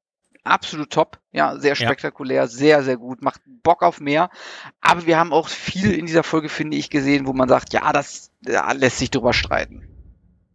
absolut 0.45 0.91
top, 0.91 1.19
ja, 1.33 1.59
sehr 1.59 1.75
spektakulär, 1.75 2.43
ja. 2.43 2.47
sehr, 2.47 2.85
sehr 2.85 2.97
gut, 2.97 3.21
macht 3.23 3.41
Bock 3.45 3.83
auf 3.83 4.01
mehr. 4.01 4.31
Aber 4.81 5.07
wir 5.07 5.19
haben 5.19 5.33
auch 5.33 5.49
viel 5.49 5.93
in 5.93 6.07
dieser 6.07 6.23
Folge, 6.23 6.49
finde 6.49 6.77
ich, 6.77 6.91
gesehen, 6.91 7.27
wo 7.27 7.33
man 7.33 7.49
sagt, 7.49 7.73
ja, 7.73 7.93
das 7.93 8.31
ja, 8.43 8.71
lässt 8.73 8.99
sich 8.99 9.11
drüber 9.11 9.33
streiten. 9.33 9.89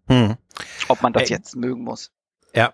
Hm. 0.07 0.37
Ob 0.87 1.01
man 1.01 1.11
das 1.11 1.23
Ey. 1.23 1.29
jetzt 1.29 1.55
mögen 1.55 1.83
muss. 1.83 2.11
Ja, 2.53 2.73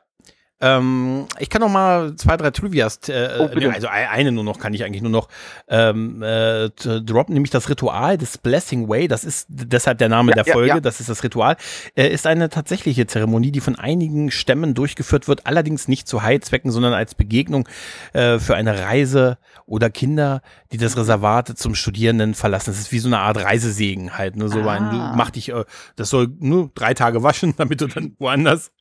ähm, 0.62 1.26
ich 1.40 1.50
kann 1.50 1.62
noch 1.62 1.70
mal 1.70 2.16
zwei, 2.16 2.36
drei 2.38 2.52
Trivias, 2.52 3.00
äh, 3.08 3.38
oh, 3.40 3.50
nee, 3.56 3.68
also 3.68 3.88
eine 3.88 4.32
nur 4.32 4.44
noch, 4.44 4.60
kann 4.60 4.74
ich 4.74 4.84
eigentlich 4.84 5.02
nur 5.02 5.12
noch 5.12 5.30
ähm, 5.68 6.22
äh, 6.22 6.70
droppen, 6.70 7.34
nämlich 7.34 7.52
das 7.52 7.70
Ritual 7.70 8.18
des 8.18 8.38
Blessing 8.38 8.90
Way, 8.90 9.08
das 9.08 9.24
ist 9.24 9.48
deshalb 9.50 10.00
der 10.00 10.10
Name 10.10 10.32
ja, 10.32 10.44
der 10.44 10.54
Folge, 10.54 10.70
ja, 10.70 10.76
ja. 10.76 10.82
das 10.82 11.00
ist 11.00 11.10
das 11.10 11.24
Ritual, 11.24 11.56
äh, 11.96 12.08
ist 12.08 12.28
eine 12.28 12.50
tatsächliche 12.50 13.08
Zeremonie, 13.08 13.52
die 13.52 13.62
von 13.62 13.76
einigen 13.78 14.32
Stämmen 14.32 14.74
durchgeführt 14.74 15.28
wird, 15.28 15.46
allerdings 15.46 15.88
nicht 15.88 16.08
zu 16.08 16.24
Heilzwecken, 16.24 16.72
sondern 16.72 16.94
als 16.94 17.16
Begegnung 17.16 17.68
äh, 18.14 18.40
für 18.40 18.56
eine 18.56 18.80
Reise 18.80 19.38
oder 19.66 19.90
Kinder, 19.90 20.42
die 20.72 20.78
das 20.78 20.96
mhm. 20.96 21.02
Reservat 21.02 21.58
zum 21.58 21.76
Studierenden 21.76 22.34
verlassen. 22.34 22.72
Das 22.72 22.80
ist 22.80 22.92
wie 22.92 23.00
so 23.00 23.08
eine 23.08 23.20
Art 23.20 23.38
Reisesegen 23.38 24.18
halt, 24.18 24.36
ne? 24.36 24.50
so 24.50 24.60
ah. 24.62 24.74
ein, 24.74 24.90
du 24.90 24.98
mach 25.16 25.30
dich, 25.30 25.50
äh, 25.50 25.64
das 25.96 26.10
soll 26.10 26.30
nur 26.40 26.72
drei 26.76 26.94
Tage 26.94 27.24
waschen, 27.24 27.54
damit 27.58 27.80
du 27.80 27.88
dann 27.88 28.16
woanders 28.20 28.72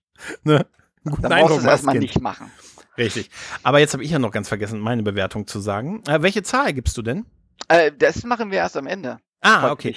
ne, 0.42 0.66
guten 1.04 1.22
Dann 1.22 1.32
Eindruck 1.32 1.48
brauchst 1.50 1.64
du 1.64 1.66
es 1.66 1.72
erstmal 1.72 1.98
nicht 1.98 2.20
machen. 2.20 2.50
Richtig. 2.96 3.30
Aber 3.62 3.78
jetzt 3.78 3.92
habe 3.92 4.02
ich 4.02 4.10
ja 4.10 4.18
noch 4.18 4.32
ganz 4.32 4.48
vergessen, 4.48 4.80
meine 4.80 5.02
Bewertung 5.02 5.46
zu 5.46 5.60
sagen. 5.60 6.02
Äh, 6.08 6.22
welche 6.22 6.42
Zahl 6.42 6.72
gibst 6.72 6.96
du 6.96 7.02
denn? 7.02 7.26
Äh, 7.68 7.92
das 7.96 8.24
machen 8.24 8.50
wir 8.50 8.58
erst 8.58 8.76
am 8.76 8.86
Ende. 8.86 9.18
Ah, 9.40 9.70
okay. 9.70 9.94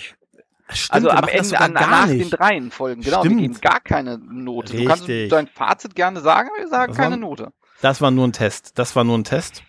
Stimmt, 0.73 0.93
also 0.93 1.09
am 1.09 1.27
Ende, 1.27 1.59
an, 1.59 1.73
nach 1.73 2.05
nicht. 2.05 2.21
den 2.21 2.29
dreien 2.29 2.71
Folgen, 2.71 3.01
genau. 3.01 3.19
Stimmt. 3.19 3.41
Wir 3.41 3.47
geben 3.47 3.61
gar 3.61 3.81
keine 3.81 4.17
Note. 4.17 4.73
Richtig. 4.73 4.87
Du 4.87 4.87
kannst 4.87 5.09
dein 5.09 5.47
Fazit 5.47 5.95
gerne 5.95 6.21
sagen, 6.21 6.49
wir 6.57 6.67
sagen 6.67 6.93
das 6.93 6.97
keine 6.97 7.15
war, 7.15 7.29
Note. 7.29 7.51
Das 7.81 7.99
war 7.99 8.11
nur 8.11 8.27
ein 8.27 8.33
Test. 8.33 8.77
Das 8.79 8.95
war 8.95 9.03
nur 9.03 9.17
ein 9.17 9.23
Test. 9.23 9.63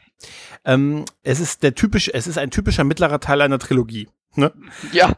Ähm, 0.65 1.05
es 1.23 1.41
ist 1.41 1.63
der 1.63 1.75
typisch, 1.75 2.11
es 2.13 2.27
ist 2.27 2.39
ein 2.39 2.51
typischer 2.51 2.85
mittlerer 2.85 3.19
Teil 3.19 3.41
einer 3.41 3.59
Trilogie. 3.59 4.09
Ne? 4.35 4.53
Ja. 4.93 5.15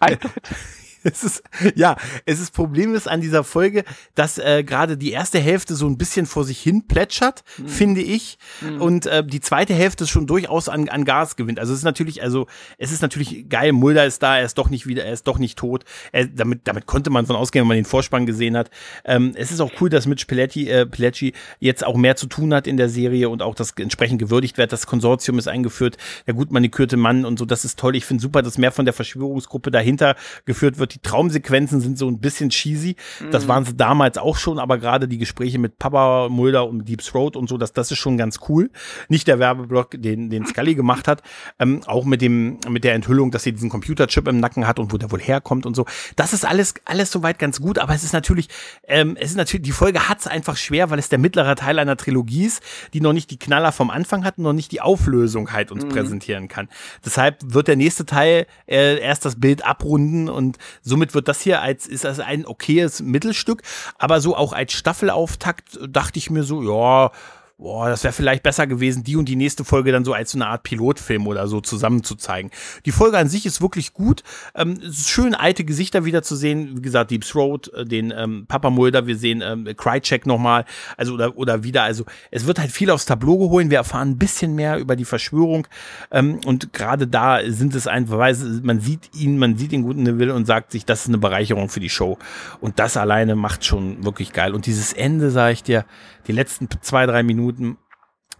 Eindeutig. 0.00 0.42
es 1.04 1.24
ist, 1.24 1.42
ja, 1.74 1.96
es 2.26 2.40
ist 2.40 2.52
Problem 2.52 2.94
ist 2.94 3.08
an 3.08 3.20
dieser 3.20 3.44
Folge, 3.44 3.84
dass 4.14 4.38
äh, 4.38 4.62
gerade 4.64 4.96
die 4.96 5.10
erste 5.10 5.38
Hälfte 5.38 5.74
so 5.74 5.86
ein 5.86 5.98
bisschen 5.98 6.26
vor 6.26 6.44
sich 6.44 6.60
hin 6.60 6.86
plätschert, 6.86 7.42
mhm. 7.58 7.68
finde 7.68 8.02
ich, 8.02 8.38
mhm. 8.60 8.80
und 8.80 9.06
äh, 9.06 9.24
die 9.24 9.40
zweite 9.40 9.74
Hälfte 9.74 10.06
schon 10.06 10.26
durchaus 10.26 10.68
an, 10.68 10.88
an 10.88 11.04
Gas 11.04 11.36
gewinnt. 11.36 11.58
Also 11.58 11.72
es 11.72 11.80
ist 11.80 11.84
natürlich, 11.84 12.22
also 12.22 12.46
es 12.78 12.92
ist 12.92 13.02
natürlich 13.02 13.48
geil. 13.48 13.72
Mulder 13.72 14.06
ist 14.06 14.22
da, 14.22 14.38
er 14.38 14.44
ist 14.44 14.58
doch 14.58 14.70
nicht 14.70 14.86
wieder, 14.86 15.04
er 15.04 15.12
ist 15.12 15.26
doch 15.26 15.38
nicht 15.38 15.58
tot. 15.58 15.84
Er, 16.12 16.26
damit, 16.26 16.60
damit 16.64 16.86
konnte 16.86 17.10
man 17.10 17.26
von 17.26 17.36
ausgehen, 17.36 17.62
wenn 17.62 17.68
man 17.68 17.76
den 17.76 17.84
Vorspann 17.84 18.26
gesehen 18.26 18.56
hat. 18.56 18.70
Ähm, 19.04 19.32
es 19.34 19.50
ist 19.50 19.60
auch 19.60 19.72
cool, 19.80 19.88
dass 19.88 20.06
Mitch 20.06 20.26
Pileggi, 20.26 20.68
äh, 20.68 20.86
Pileggi 20.86 21.32
jetzt 21.58 21.84
auch 21.84 21.96
mehr 21.96 22.16
zu 22.16 22.26
tun 22.26 22.54
hat 22.54 22.66
in 22.66 22.76
der 22.76 22.88
Serie 22.88 23.28
und 23.28 23.42
auch 23.42 23.54
das 23.54 23.72
entsprechend 23.72 24.18
gewürdigt 24.18 24.58
wird. 24.58 24.72
Das 24.72 24.86
Konsortium 24.86 25.38
ist 25.38 25.48
eingeführt, 25.48 25.96
der 26.26 26.34
gut 26.34 26.52
manikürte 26.52 26.96
Mann 26.96 27.24
und 27.24 27.38
so. 27.38 27.44
Das 27.44 27.64
ist 27.64 27.78
toll. 27.78 27.96
Ich 27.96 28.04
finde 28.04 28.22
super, 28.22 28.42
dass 28.42 28.58
mehr 28.58 28.72
von 28.72 28.84
der 28.84 28.94
Verschwörungsgruppe 28.94 29.70
dahinter 29.70 30.16
geführt 30.44 30.78
wird 30.78 30.91
die 30.94 30.98
Traumsequenzen 31.00 31.80
sind 31.80 31.98
so 31.98 32.08
ein 32.08 32.18
bisschen 32.18 32.50
cheesy. 32.50 32.96
Das 33.30 33.44
mhm. 33.44 33.48
waren 33.48 33.64
sie 33.64 33.74
damals 33.74 34.18
auch 34.18 34.36
schon, 34.36 34.58
aber 34.58 34.78
gerade 34.78 35.08
die 35.08 35.18
Gespräche 35.18 35.58
mit 35.58 35.78
Papa 35.78 36.28
Mulder 36.28 36.66
und 36.68 36.88
Deep 36.88 37.02
Throat 37.02 37.36
und 37.36 37.48
so, 37.48 37.58
das, 37.58 37.72
das 37.72 37.90
ist 37.90 37.98
schon 37.98 38.16
ganz 38.16 38.40
cool. 38.48 38.70
Nicht 39.08 39.28
der 39.28 39.38
Werbeblock, 39.38 39.90
den, 39.92 40.30
den 40.30 40.46
Scully 40.46 40.74
gemacht 40.74 41.08
hat, 41.08 41.22
ähm, 41.58 41.80
auch 41.86 42.04
mit 42.04 42.22
dem, 42.22 42.58
mit 42.68 42.84
der 42.84 42.94
Enthüllung, 42.94 43.30
dass 43.30 43.42
sie 43.42 43.52
diesen 43.52 43.70
Computerchip 43.70 44.28
im 44.28 44.40
Nacken 44.40 44.66
hat 44.66 44.78
und 44.78 44.92
wo 44.92 44.98
der 44.98 45.10
wohl 45.10 45.20
herkommt 45.20 45.66
und 45.66 45.74
so. 45.74 45.86
Das 46.16 46.32
ist 46.32 46.44
alles, 46.44 46.74
alles 46.84 47.10
soweit 47.10 47.38
ganz 47.38 47.60
gut, 47.60 47.78
aber 47.78 47.94
es 47.94 48.04
ist 48.04 48.12
natürlich, 48.12 48.48
ähm, 48.86 49.16
es 49.18 49.30
ist 49.30 49.36
natürlich, 49.36 49.64
die 49.64 49.72
Folge 49.72 50.08
hat 50.08 50.20
es 50.20 50.26
einfach 50.26 50.56
schwer, 50.56 50.90
weil 50.90 50.98
es 50.98 51.08
der 51.08 51.18
mittlere 51.18 51.54
Teil 51.56 51.78
einer 51.78 51.96
Trilogie 51.96 52.46
ist, 52.46 52.62
die 52.92 53.00
noch 53.00 53.12
nicht 53.12 53.30
die 53.30 53.38
Knaller 53.38 53.72
vom 53.72 53.90
Anfang 53.90 54.24
hat 54.24 54.38
und 54.38 54.44
noch 54.44 54.52
nicht 54.52 54.72
die 54.72 54.80
Auflösung 54.80 55.52
halt 55.52 55.70
uns 55.70 55.84
mhm. 55.84 55.90
präsentieren 55.90 56.48
kann. 56.48 56.68
Deshalb 57.04 57.38
wird 57.42 57.68
der 57.68 57.76
nächste 57.76 58.06
Teil 58.06 58.46
äh, 58.66 58.98
erst 58.98 59.24
das 59.24 59.40
Bild 59.40 59.64
abrunden 59.64 60.28
und 60.28 60.58
somit 60.82 61.14
wird 61.14 61.28
das 61.28 61.40
hier 61.40 61.62
als, 61.62 61.86
ist 61.86 62.04
das 62.04 62.20
ein 62.20 62.46
okayes 62.46 63.00
Mittelstück, 63.00 63.62
aber 63.98 64.20
so 64.20 64.36
auch 64.36 64.52
als 64.52 64.72
Staffelauftakt 64.72 65.78
dachte 65.88 66.18
ich 66.18 66.30
mir 66.30 66.42
so, 66.42 66.62
ja, 66.62 67.10
boah, 67.58 67.88
das 67.88 68.04
wäre 68.04 68.12
vielleicht 68.12 68.42
besser 68.42 68.66
gewesen, 68.66 69.04
die 69.04 69.16
und 69.16 69.28
die 69.28 69.36
nächste 69.36 69.64
Folge 69.64 69.92
dann 69.92 70.04
so 70.04 70.12
als 70.12 70.32
so 70.32 70.38
eine 70.38 70.46
Art 70.48 70.62
Pilotfilm 70.62 71.26
oder 71.26 71.46
so 71.46 71.60
zusammenzuzeigen. 71.60 72.50
Die 72.84 72.92
Folge 72.92 73.18
an 73.18 73.28
sich 73.28 73.46
ist 73.46 73.60
wirklich 73.60 73.92
gut. 73.94 74.22
Ähm, 74.54 74.80
schön, 74.92 75.34
alte 75.34 75.64
Gesichter 75.64 76.04
wieder 76.04 76.22
zu 76.22 76.36
sehen. 76.36 76.76
Wie 76.76 76.82
gesagt, 76.82 77.10
Deep 77.10 77.24
Throat, 77.24 77.72
äh, 77.74 77.84
den 77.84 78.12
ähm, 78.16 78.46
Papa 78.46 78.70
Mulder, 78.70 79.06
wir 79.06 79.16
sehen 79.16 79.42
ähm, 79.44 79.68
Crycheck 79.76 80.26
nochmal, 80.26 80.64
also 80.96 81.14
oder, 81.14 81.36
oder 81.36 81.64
wieder. 81.64 81.82
Also 81.82 82.04
es 82.30 82.46
wird 82.46 82.58
halt 82.58 82.72
viel 82.72 82.90
aufs 82.90 83.06
Tableau 83.06 83.38
geholt. 83.38 83.70
Wir 83.70 83.78
erfahren 83.78 84.10
ein 84.10 84.18
bisschen 84.18 84.54
mehr 84.54 84.78
über 84.78 84.96
die 84.96 85.04
Verschwörung. 85.04 85.66
Ähm, 86.10 86.40
und 86.44 86.72
gerade 86.72 87.06
da 87.06 87.40
sind 87.46 87.74
es 87.74 87.86
einfach, 87.86 88.18
man 88.62 88.80
sieht 88.80 89.14
ihn, 89.14 89.38
man 89.38 89.56
sieht 89.56 89.72
den 89.72 89.82
guten 89.82 90.02
Neville 90.02 90.34
und 90.34 90.46
sagt 90.46 90.72
sich, 90.72 90.84
das 90.84 91.02
ist 91.02 91.08
eine 91.08 91.18
Bereicherung 91.18 91.68
für 91.68 91.80
die 91.80 91.90
Show. 91.90 92.18
Und 92.60 92.78
das 92.78 92.96
alleine 92.96 93.36
macht 93.36 93.64
schon 93.64 94.04
wirklich 94.04 94.32
geil. 94.32 94.54
Und 94.54 94.66
dieses 94.66 94.92
Ende, 94.92 95.30
sage 95.30 95.52
ich 95.52 95.62
dir, 95.62 95.84
die 96.26 96.32
letzten 96.32 96.68
zwei, 96.80 97.06
drei 97.06 97.22
Minuten 97.22 97.78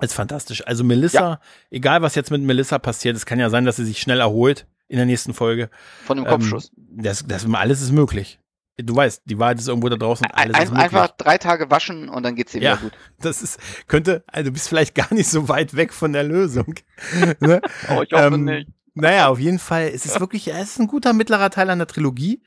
ist 0.01 0.15
fantastisch. 0.15 0.67
Also 0.67 0.85
Melissa, 0.85 1.21
ja. 1.21 1.41
egal 1.71 2.03
was 2.03 2.15
jetzt 2.15 2.31
mit 2.31 2.43
Melissa 2.43 2.79
passiert, 2.79 3.17
es 3.17 3.27
kann 3.27 3.39
ja 3.39 3.51
sein, 3.51 3.65
dass 3.65 3.77
sie 3.77 3.85
sich 3.85 4.01
schnell 4.01 4.21
erholt 4.21 4.67
in 4.89 4.97
der 4.97 5.07
nächsten 5.07 5.35
Folge. 5.35 5.71
Von 6.05 6.19
dem 6.19 6.27
Kopfschuss. 6.27 6.73
Ähm, 6.77 7.03
das, 7.03 7.25
das, 7.27 7.47
alles 7.53 7.81
ist 7.81 7.93
möglich. 7.93 8.39
Du 8.79 8.97
weißt, 8.97 9.23
die 9.27 9.39
Wahrheit 9.39 9.59
ist 9.59 9.69
irgendwo 9.69 9.89
da 9.89 9.97
draußen. 9.97 10.27
Alles 10.33 10.55
Ein, 10.55 10.63
ist 10.65 10.71
möglich. 10.71 10.85
Einfach 10.85 11.09
drei 11.17 11.39
Tage 11.39 11.71
waschen 11.71 12.09
und 12.09 12.23
dann 12.23 12.35
geht's 12.35 12.53
dir 12.53 12.63
ja, 12.63 12.73
wieder 12.73 12.83
gut. 12.83 12.93
Das 13.21 13.43
ist, 13.43 13.59
könnte, 13.87 14.25
also 14.27 14.49
du 14.49 14.53
bist 14.53 14.69
vielleicht 14.69 14.95
gar 14.95 15.13
nicht 15.13 15.29
so 15.29 15.49
weit 15.49 15.77
weg 15.77 15.93
von 15.93 16.13
der 16.13 16.25
Lösung. 16.25 16.75
ne? 17.41 17.61
oh, 17.91 18.03
ich 18.03 18.13
hoffe 18.13 18.35
ähm, 18.35 18.45
nicht. 18.45 18.69
Naja, 18.95 19.29
auf 19.29 19.39
jeden 19.39 19.59
Fall, 19.59 19.91
es 19.95 20.05
ist 20.05 20.21
wirklich, 20.21 20.49
es 20.49 20.73
ist 20.73 20.81
ein 20.81 20.87
guter 20.87 21.13
mittlerer 21.13 21.51
Teil 21.51 21.71
einer 21.71 21.87
Trilogie. 21.87 22.43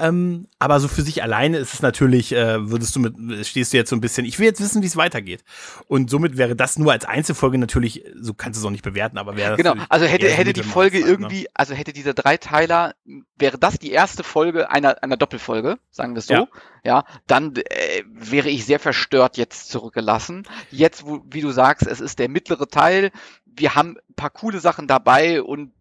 Ähm, 0.00 0.46
aber 0.58 0.80
so 0.80 0.88
für 0.88 1.02
sich 1.02 1.22
alleine 1.22 1.58
ist 1.58 1.74
es 1.74 1.82
natürlich, 1.82 2.32
äh, 2.32 2.70
würdest 2.70 2.96
du 2.96 3.00
mit, 3.00 3.46
stehst 3.46 3.72
du 3.72 3.76
jetzt 3.76 3.90
so 3.90 3.96
ein 3.96 4.00
bisschen, 4.00 4.24
ich 4.24 4.38
will 4.38 4.46
jetzt 4.46 4.60
wissen, 4.60 4.82
wie 4.82 4.86
es 4.86 4.96
weitergeht. 4.96 5.44
Und 5.88 6.10
somit 6.10 6.36
wäre 6.36 6.56
das 6.56 6.78
nur 6.78 6.92
als 6.92 7.04
Einzelfolge 7.04 7.58
natürlich, 7.58 8.04
so 8.18 8.34
kannst 8.34 8.58
du 8.58 8.62
es 8.62 8.66
auch 8.66 8.70
nicht 8.70 8.84
bewerten, 8.84 9.18
aber 9.18 9.36
wäre 9.36 9.56
Genau, 9.56 9.74
also 9.88 10.06
hätte, 10.06 10.28
hätte 10.28 10.52
die 10.52 10.62
Folge 10.62 11.00
Maß, 11.00 11.06
ne? 11.06 11.10
irgendwie, 11.10 11.42
ne? 11.42 11.48
also 11.54 11.74
hätte 11.74 11.92
dieser 11.92 12.14
Dreiteiler, 12.14 12.94
wäre 13.36 13.58
das 13.58 13.78
die 13.78 13.90
erste 13.90 14.24
Folge 14.24 14.70
einer, 14.70 15.02
einer 15.02 15.16
Doppelfolge, 15.16 15.78
sagen 15.90 16.14
wir 16.14 16.20
es 16.20 16.26
so, 16.26 16.34
ja, 16.34 16.48
ja 16.84 17.04
dann 17.26 17.54
äh, 17.56 18.02
wäre 18.06 18.48
ich 18.48 18.64
sehr 18.64 18.78
verstört 18.80 19.36
jetzt 19.36 19.68
zurückgelassen. 19.68 20.44
Jetzt, 20.70 21.06
wo, 21.06 21.22
wie 21.28 21.40
du 21.40 21.50
sagst, 21.50 21.86
es 21.86 22.00
ist 22.00 22.18
der 22.18 22.28
mittlere 22.28 22.68
Teil, 22.68 23.10
wir 23.44 23.74
haben 23.74 23.96
ein 24.08 24.14
paar 24.14 24.30
coole 24.30 24.60
Sachen 24.60 24.86
dabei 24.86 25.42
und 25.42 25.72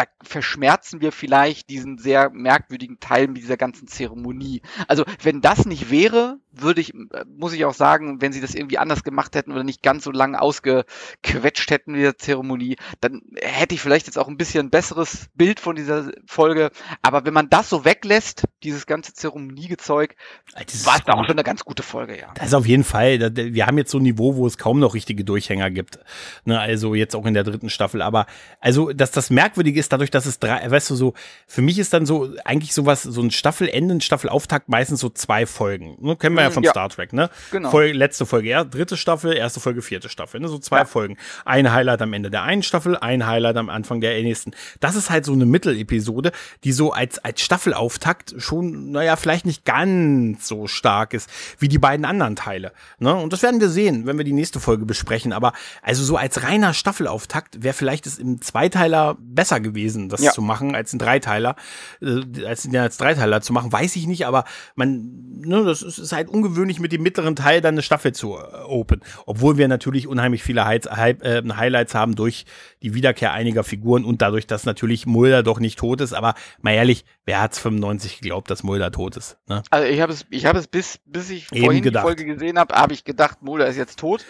da 0.00 0.06
verschmerzen 0.22 1.00
wir 1.00 1.12
vielleicht 1.12 1.68
diesen 1.68 1.98
sehr 1.98 2.30
merkwürdigen 2.30 3.00
Teil 3.00 3.28
mit 3.28 3.38
dieser 3.38 3.56
ganzen 3.56 3.86
Zeremonie. 3.86 4.62
Also 4.88 5.04
wenn 5.22 5.40
das 5.40 5.66
nicht 5.66 5.90
wäre, 5.90 6.38
würde 6.52 6.80
ich, 6.80 6.92
muss 7.26 7.52
ich 7.52 7.64
auch 7.64 7.74
sagen, 7.74 8.20
wenn 8.20 8.32
sie 8.32 8.40
das 8.40 8.54
irgendwie 8.54 8.78
anders 8.78 9.04
gemacht 9.04 9.34
hätten 9.36 9.52
oder 9.52 9.62
nicht 9.62 9.82
ganz 9.82 10.04
so 10.04 10.10
lang 10.10 10.34
ausgequetscht 10.34 11.70
hätten 11.70 11.94
in 11.94 12.00
der 12.00 12.18
Zeremonie, 12.18 12.76
dann 13.00 13.22
hätte 13.40 13.74
ich 13.74 13.80
vielleicht 13.80 14.06
jetzt 14.06 14.18
auch 14.18 14.28
ein 14.28 14.36
bisschen 14.36 14.66
ein 14.66 14.70
besseres 14.70 15.28
Bild 15.34 15.60
von 15.60 15.76
dieser 15.76 16.10
Folge. 16.26 16.70
Aber 17.02 17.24
wenn 17.24 17.34
man 17.34 17.50
das 17.50 17.68
so 17.68 17.84
weglässt, 17.84 18.44
dieses 18.62 18.86
ganze 18.86 19.12
Zeremoniegezeug, 19.12 20.16
war 20.54 20.96
es 20.96 21.04
da 21.04 21.12
auch 21.12 21.24
schon 21.24 21.36
eine 21.36 21.44
ganz 21.44 21.64
gute 21.64 21.82
Folge, 21.82 22.18
ja. 22.18 22.32
Das 22.34 22.48
ist 22.48 22.54
auf 22.54 22.66
jeden 22.66 22.84
Fall. 22.84 23.18
Wir 23.36 23.66
haben 23.66 23.78
jetzt 23.78 23.90
so 23.90 23.98
ein 23.98 24.02
Niveau, 24.02 24.36
wo 24.36 24.46
es 24.46 24.58
kaum 24.58 24.80
noch 24.80 24.94
richtige 24.94 25.24
Durchhänger 25.24 25.70
gibt. 25.70 25.98
Ne, 26.44 26.58
also 26.58 26.94
jetzt 26.94 27.14
auch 27.14 27.26
in 27.26 27.34
der 27.34 27.44
dritten 27.44 27.70
Staffel. 27.70 28.02
Aber 28.02 28.26
also, 28.60 28.92
dass 28.92 29.10
das 29.10 29.30
merkwürdig 29.30 29.76
ist, 29.76 29.89
dadurch, 29.92 30.10
dass 30.10 30.26
es 30.26 30.38
drei, 30.38 30.70
weißt 30.70 30.90
du, 30.90 30.94
so, 30.94 31.14
für 31.46 31.62
mich 31.62 31.78
ist 31.78 31.92
dann 31.92 32.06
so, 32.06 32.34
eigentlich 32.44 32.74
sowas, 32.74 33.02
so 33.02 33.20
ein 33.20 33.30
Staffelende, 33.30 33.94
ein 33.94 34.00
Staffelauftakt 34.00 34.68
meistens 34.68 35.00
so 35.00 35.08
zwei 35.08 35.46
Folgen. 35.46 35.96
Ne? 36.00 36.16
Kennen 36.16 36.36
wir 36.36 36.42
ja 36.42 36.48
mhm, 36.48 36.54
vom 36.54 36.62
ja. 36.64 36.70
Star 36.70 36.88
Trek, 36.88 37.12
ne? 37.12 37.30
Genau. 37.50 37.70
Folge, 37.70 37.96
letzte 37.96 38.26
Folge, 38.26 38.48
ja, 38.48 38.64
dritte 38.64 38.96
Staffel, 38.96 39.34
erste 39.34 39.60
Folge, 39.60 39.82
vierte 39.82 40.08
Staffel, 40.08 40.40
ne? 40.40 40.48
So 40.48 40.58
zwei 40.58 40.78
ja. 40.78 40.84
Folgen. 40.84 41.16
Ein 41.44 41.72
Highlight 41.72 42.02
am 42.02 42.12
Ende 42.12 42.30
der 42.30 42.42
einen 42.42 42.62
Staffel, 42.62 42.96
ein 42.96 43.26
Highlight 43.26 43.56
am 43.56 43.68
Anfang 43.68 44.00
der 44.00 44.20
nächsten. 44.22 44.52
Das 44.80 44.96
ist 44.96 45.10
halt 45.10 45.24
so 45.24 45.32
eine 45.32 45.46
Mittelepisode, 45.46 46.32
die 46.64 46.72
so 46.72 46.92
als, 46.92 47.18
als 47.18 47.40
Staffelauftakt 47.40 48.34
schon, 48.38 48.92
naja, 48.92 49.16
vielleicht 49.16 49.46
nicht 49.46 49.64
ganz 49.64 50.46
so 50.46 50.66
stark 50.66 51.14
ist 51.14 51.30
wie 51.58 51.68
die 51.68 51.78
beiden 51.78 52.04
anderen 52.04 52.36
Teile. 52.36 52.72
Ne? 52.98 53.14
Und 53.14 53.32
das 53.32 53.42
werden 53.42 53.60
wir 53.60 53.68
sehen, 53.68 54.06
wenn 54.06 54.18
wir 54.18 54.24
die 54.24 54.32
nächste 54.32 54.60
Folge 54.60 54.86
besprechen. 54.86 55.32
Aber 55.32 55.52
also 55.82 56.04
so 56.04 56.16
als 56.16 56.42
reiner 56.42 56.74
Staffelauftakt 56.74 57.62
wäre 57.62 57.74
vielleicht 57.74 58.06
es 58.06 58.18
im 58.18 58.40
Zweiteiler 58.40 59.16
besser 59.18 59.60
gewesen, 59.60 59.69
das 60.08 60.22
ja. 60.22 60.32
zu 60.32 60.42
machen, 60.42 60.74
als 60.74 60.92
ein 60.92 60.98
Dreiteiler, 60.98 61.56
äh, 62.00 62.46
als, 62.46 62.68
ja, 62.70 62.82
als 62.82 62.96
Dreiteiler 62.96 63.40
zu 63.40 63.52
machen, 63.52 63.72
weiß 63.72 63.96
ich 63.96 64.06
nicht, 64.06 64.26
aber 64.26 64.44
man, 64.74 65.40
ne, 65.40 65.64
das 65.64 65.82
ist, 65.82 65.98
ist 65.98 66.12
halt 66.12 66.28
ungewöhnlich, 66.28 66.80
mit 66.80 66.92
dem 66.92 67.02
mittleren 67.02 67.36
Teil 67.36 67.60
dann 67.60 67.74
eine 67.74 67.82
Staffel 67.82 68.12
zu 68.12 68.36
äh, 68.36 68.62
open. 68.66 69.00
Obwohl 69.26 69.56
wir 69.58 69.68
natürlich 69.68 70.06
unheimlich 70.06 70.42
viele 70.42 70.64
Hi 70.64 70.76
äh, 70.76 71.42
Highlights 71.56 71.94
haben 71.94 72.14
durch 72.14 72.46
die 72.82 72.94
Wiederkehr 72.94 73.32
einiger 73.32 73.64
Figuren 73.64 74.04
und 74.04 74.22
dadurch, 74.22 74.46
dass 74.46 74.64
natürlich 74.64 75.06
Mulder 75.06 75.42
doch 75.42 75.60
nicht 75.60 75.78
tot 75.78 76.00
ist. 76.00 76.12
Aber 76.12 76.34
mal 76.60 76.72
ehrlich, 76.72 77.04
wer 77.24 77.40
hat's 77.40 77.58
95 77.58 78.20
geglaubt, 78.20 78.50
dass 78.50 78.62
Mulder 78.62 78.90
tot 78.90 79.16
ist? 79.16 79.38
Ne? 79.46 79.62
Also 79.70 79.86
ich 79.86 80.00
habe 80.00 80.12
es, 80.12 80.26
ich 80.30 80.46
habe 80.46 80.58
es 80.58 80.66
bis, 80.66 80.98
bis 81.06 81.30
ich 81.30 81.52
Eben 81.52 81.64
vorhin 81.64 81.82
gedacht. 81.82 82.04
die 82.04 82.06
Folge 82.06 82.24
gesehen 82.24 82.58
habe, 82.58 82.74
habe 82.74 82.92
ich 82.92 83.04
gedacht, 83.04 83.42
Mulder 83.42 83.66
ist 83.66 83.76
jetzt 83.76 83.98
tot. 83.98 84.24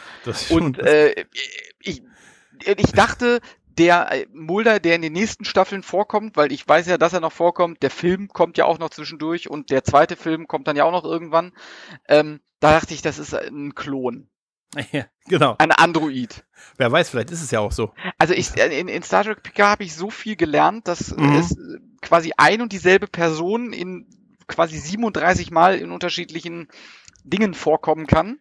und 0.51 0.79
äh, 0.79 1.15
ich, 1.81 2.03
ich 2.65 2.93
dachte, 2.93 3.41
der 3.79 4.13
äh, 4.13 4.27
Mulder, 4.33 4.81
der 4.81 4.97
in 4.97 5.03
den 5.03 5.13
nächsten 5.13 5.45
Staffeln 5.45 5.83
vorkommt, 5.83 6.37
weil 6.37 6.53
ich 6.53 6.67
weiß 6.67 6.87
ja, 6.87 6.99
dass 6.99 7.13
er 7.13 7.21
noch 7.21 7.33
vorkommt, 7.33 7.83
der 7.83 7.91
Film 7.91 8.29
kommt 8.29 8.59
ja 8.59 8.65
auch 8.65 8.79
noch 8.79 8.91
zwischendurch 8.91 9.49
und 9.49 9.71
der 9.71 9.85
zweite 9.85 10.17
Film 10.17 10.47
kommt 10.49 10.69
dann 10.69 10.77
ja 10.77 10.85
auch 10.85 10.93
noch 10.93 11.05
irgendwann. 11.05 11.53
Ähm, 12.09 12.41
da 12.61 12.73
dachte 12.73 12.95
ich, 12.95 13.03
das 13.03 13.19
ist 13.19 13.35
ein 13.35 13.75
Klon. 13.75 14.29
Ja, 14.93 15.07
genau. 15.27 15.57
Ein 15.59 15.73
Android. 15.73 16.45
Wer 16.77 16.93
weiß, 16.93 17.11
vielleicht 17.11 17.33
ist 17.33 17.43
es 17.43 17.51
ja 17.51 17.59
auch 17.59 17.73
so. 17.73 17.93
Also 18.19 18.35
ich, 18.35 18.57
äh, 18.57 18.79
in, 18.79 18.87
in 18.87 19.03
Star 19.03 19.25
Trek 19.25 19.43
Picard 19.43 19.71
habe 19.71 19.83
ich 19.83 19.97
so 19.97 20.11
viel 20.11 20.37
gelernt, 20.37 20.87
dass 20.87 21.17
mhm. 21.17 21.35
es 21.35 21.57
quasi 22.01 22.33
ein 22.37 22.63
und 22.63 22.73
dieselbe 22.73 23.09
Person 23.09 23.73
in 23.73 24.07
quasi 24.47 24.79
37 24.79 25.51
Mal 25.51 25.77
in 25.77 25.91
unterschiedlichen 25.91 26.69
Dingen 27.25 27.55
vorkommen 27.55 28.07
kann. 28.07 28.39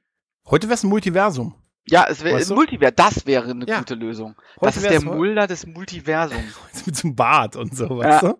Heute 0.47 0.67
wäre 0.67 0.75
es 0.75 0.83
ein 0.83 0.89
Multiversum. 0.89 1.55
Ja, 1.87 2.05
es 2.07 2.23
wäre 2.23 2.35
weißt 2.35 2.51
du? 2.51 2.55
Multiversum, 2.55 2.95
das 2.95 3.25
wäre 3.25 3.49
eine 3.49 3.65
ja. 3.67 3.79
gute 3.79 3.95
Lösung. 3.95 4.35
Heute 4.55 4.65
das 4.65 4.77
ist 4.77 4.89
der 4.89 5.01
Mulder 5.03 5.47
des 5.47 5.65
Multiversums. 5.65 6.59
Mit 6.85 6.95
so 6.95 7.07
einem 7.07 7.15
Bart 7.15 7.55
und 7.55 7.75
so, 7.75 7.89
weißt 7.97 8.23
ja. 8.23 8.29
du? 8.29 8.39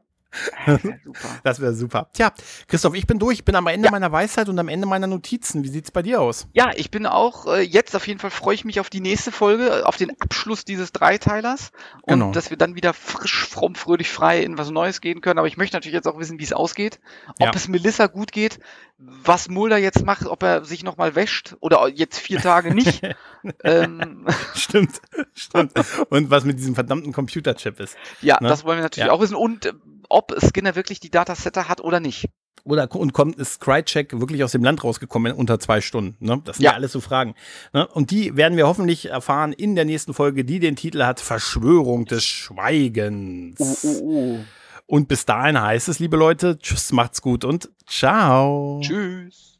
Das 1.44 1.60
wäre 1.60 1.74
super. 1.74 2.10
Tja, 2.14 2.32
Christoph, 2.68 2.94
ich 2.96 3.08
bin 3.08 3.20
durch. 3.20 3.40
Ich 3.40 3.46
bin 3.46 3.56
am 3.56 3.68
Ende 3.68 3.86
ja. 3.86 3.92
meiner 3.92 4.12
Weisheit 4.12 4.50
und 4.50 4.60
am 4.60 4.68
Ende 4.68 4.86
meiner 4.86 5.08
Notizen. 5.08 5.64
Wie 5.64 5.70
sieht's 5.70 5.92
bei 5.92 6.02
dir 6.02 6.22
aus? 6.22 6.48
Ja, 6.54 6.72
ich 6.76 6.92
bin 6.92 7.06
auch 7.06 7.48
äh, 7.48 7.62
jetzt 7.62 7.96
auf 7.96 8.08
jeden 8.08 8.20
Fall 8.20 8.30
freue 8.30 8.56
ich 8.56 8.66
mich 8.66 8.80
auf 8.80 8.90
die 8.90 9.02
nächste 9.02 9.32
Folge, 9.32 9.88
auf 9.88 9.98
den 9.98 10.12
Abschluss 10.22 10.66
dieses 10.66 10.92
Dreiteilers 10.92 11.72
und 12.04 12.20
genau. 12.20 12.32
dass 12.32 12.50
wir 12.50 12.58
dann 12.58 12.76
wieder 12.76 12.94
frisch, 12.94 13.48
fromm, 13.48 13.76
fröhlich, 13.76 14.10
frei 14.10 14.44
in 14.44 14.58
was 14.58 14.70
Neues 14.70 15.02
gehen 15.02 15.22
können. 15.22 15.40
Aber 15.40 15.48
ich 15.48 15.58
möchte 15.58 15.76
natürlich 15.76 15.96
jetzt 15.96 16.08
auch 16.08 16.20
wissen, 16.20 16.40
wie 16.40 16.44
es 16.44 16.54
ausgeht, 16.54 17.00
ob 17.28 17.42
ja. 17.42 17.52
es 17.54 17.68
Melissa 17.68 18.08
gut 18.08 18.32
geht, 18.32 18.60
was 18.98 19.50
Mulder 19.50 19.78
jetzt 19.78 20.06
macht, 20.06 20.26
ob 20.26 20.44
er 20.44 20.66
sich 20.66 20.84
nochmal 20.84 21.16
wäscht 21.16 21.56
oder 21.60 21.88
jetzt 21.88 22.20
vier 22.20 22.40
Tage 22.40 22.74
nicht. 22.74 23.02
ähm. 23.64 24.28
Stimmt, 24.54 25.02
stimmt. 25.34 25.74
Und 26.10 26.30
was 26.30 26.44
mit 26.44 26.60
diesem 26.60 26.76
verdammten 26.76 27.14
Computerchip 27.14 27.80
ist. 27.80 27.98
Ja, 28.22 28.38
ne? 28.42 28.50
das 28.50 28.64
wollen 28.64 28.78
wir 28.78 28.84
natürlich 28.84 29.08
ja. 29.08 29.14
auch 29.14 29.22
wissen 29.22 29.36
und 29.36 29.66
äh, 29.66 29.74
ob 30.10 30.36
Skinner 30.42 30.76
wirklich 30.76 31.00
die 31.00 31.12
Datasetter 31.12 31.70
hat 31.70 31.82
oder 31.82 32.00
nicht. 32.00 32.26
Oder 32.64 32.94
und 32.94 33.14
kommt, 33.14 33.38
ist 33.38 33.62
Crycheck 33.62 34.20
wirklich 34.20 34.44
aus 34.44 34.52
dem 34.52 34.64
Land 34.64 34.84
rausgekommen 34.84 35.32
in 35.32 35.38
unter 35.38 35.60
zwei 35.60 35.82
Stunden? 35.82 36.18
Ne? 36.20 36.42
Das 36.44 36.58
sind 36.58 36.66
ja, 36.66 36.72
ja 36.72 36.76
alles 36.76 36.92
so 36.92 37.00
Fragen. 37.00 37.36
Ne? 37.74 37.88
Und 37.88 38.12
die 38.12 38.36
werden 38.36 38.58
wir 38.58 38.68
hoffentlich 38.68 39.10
erfahren 39.10 39.54
in 39.54 39.76
der 39.76 39.86
nächsten 39.86 40.14
Folge, 40.14 40.44
die 40.44 40.60
den 40.60 40.76
Titel 40.76 41.04
hat 41.04 41.20
Verschwörung 41.20 42.06
des 42.06 42.26
Schweigens. 42.26 43.60
Oh, 43.60 43.88
oh, 43.88 44.00
oh. 44.02 44.40
Und 44.88 45.08
bis 45.08 45.26
dahin 45.26 45.60
heißt 45.62 45.88
es, 45.88 46.00
liebe 46.00 46.18
Leute, 46.18 46.58
tschüss, 46.58 46.92
macht's 46.92 47.22
gut 47.22 47.46
und 47.46 47.70
ciao. 47.88 48.82
Tschüss. 48.84 49.60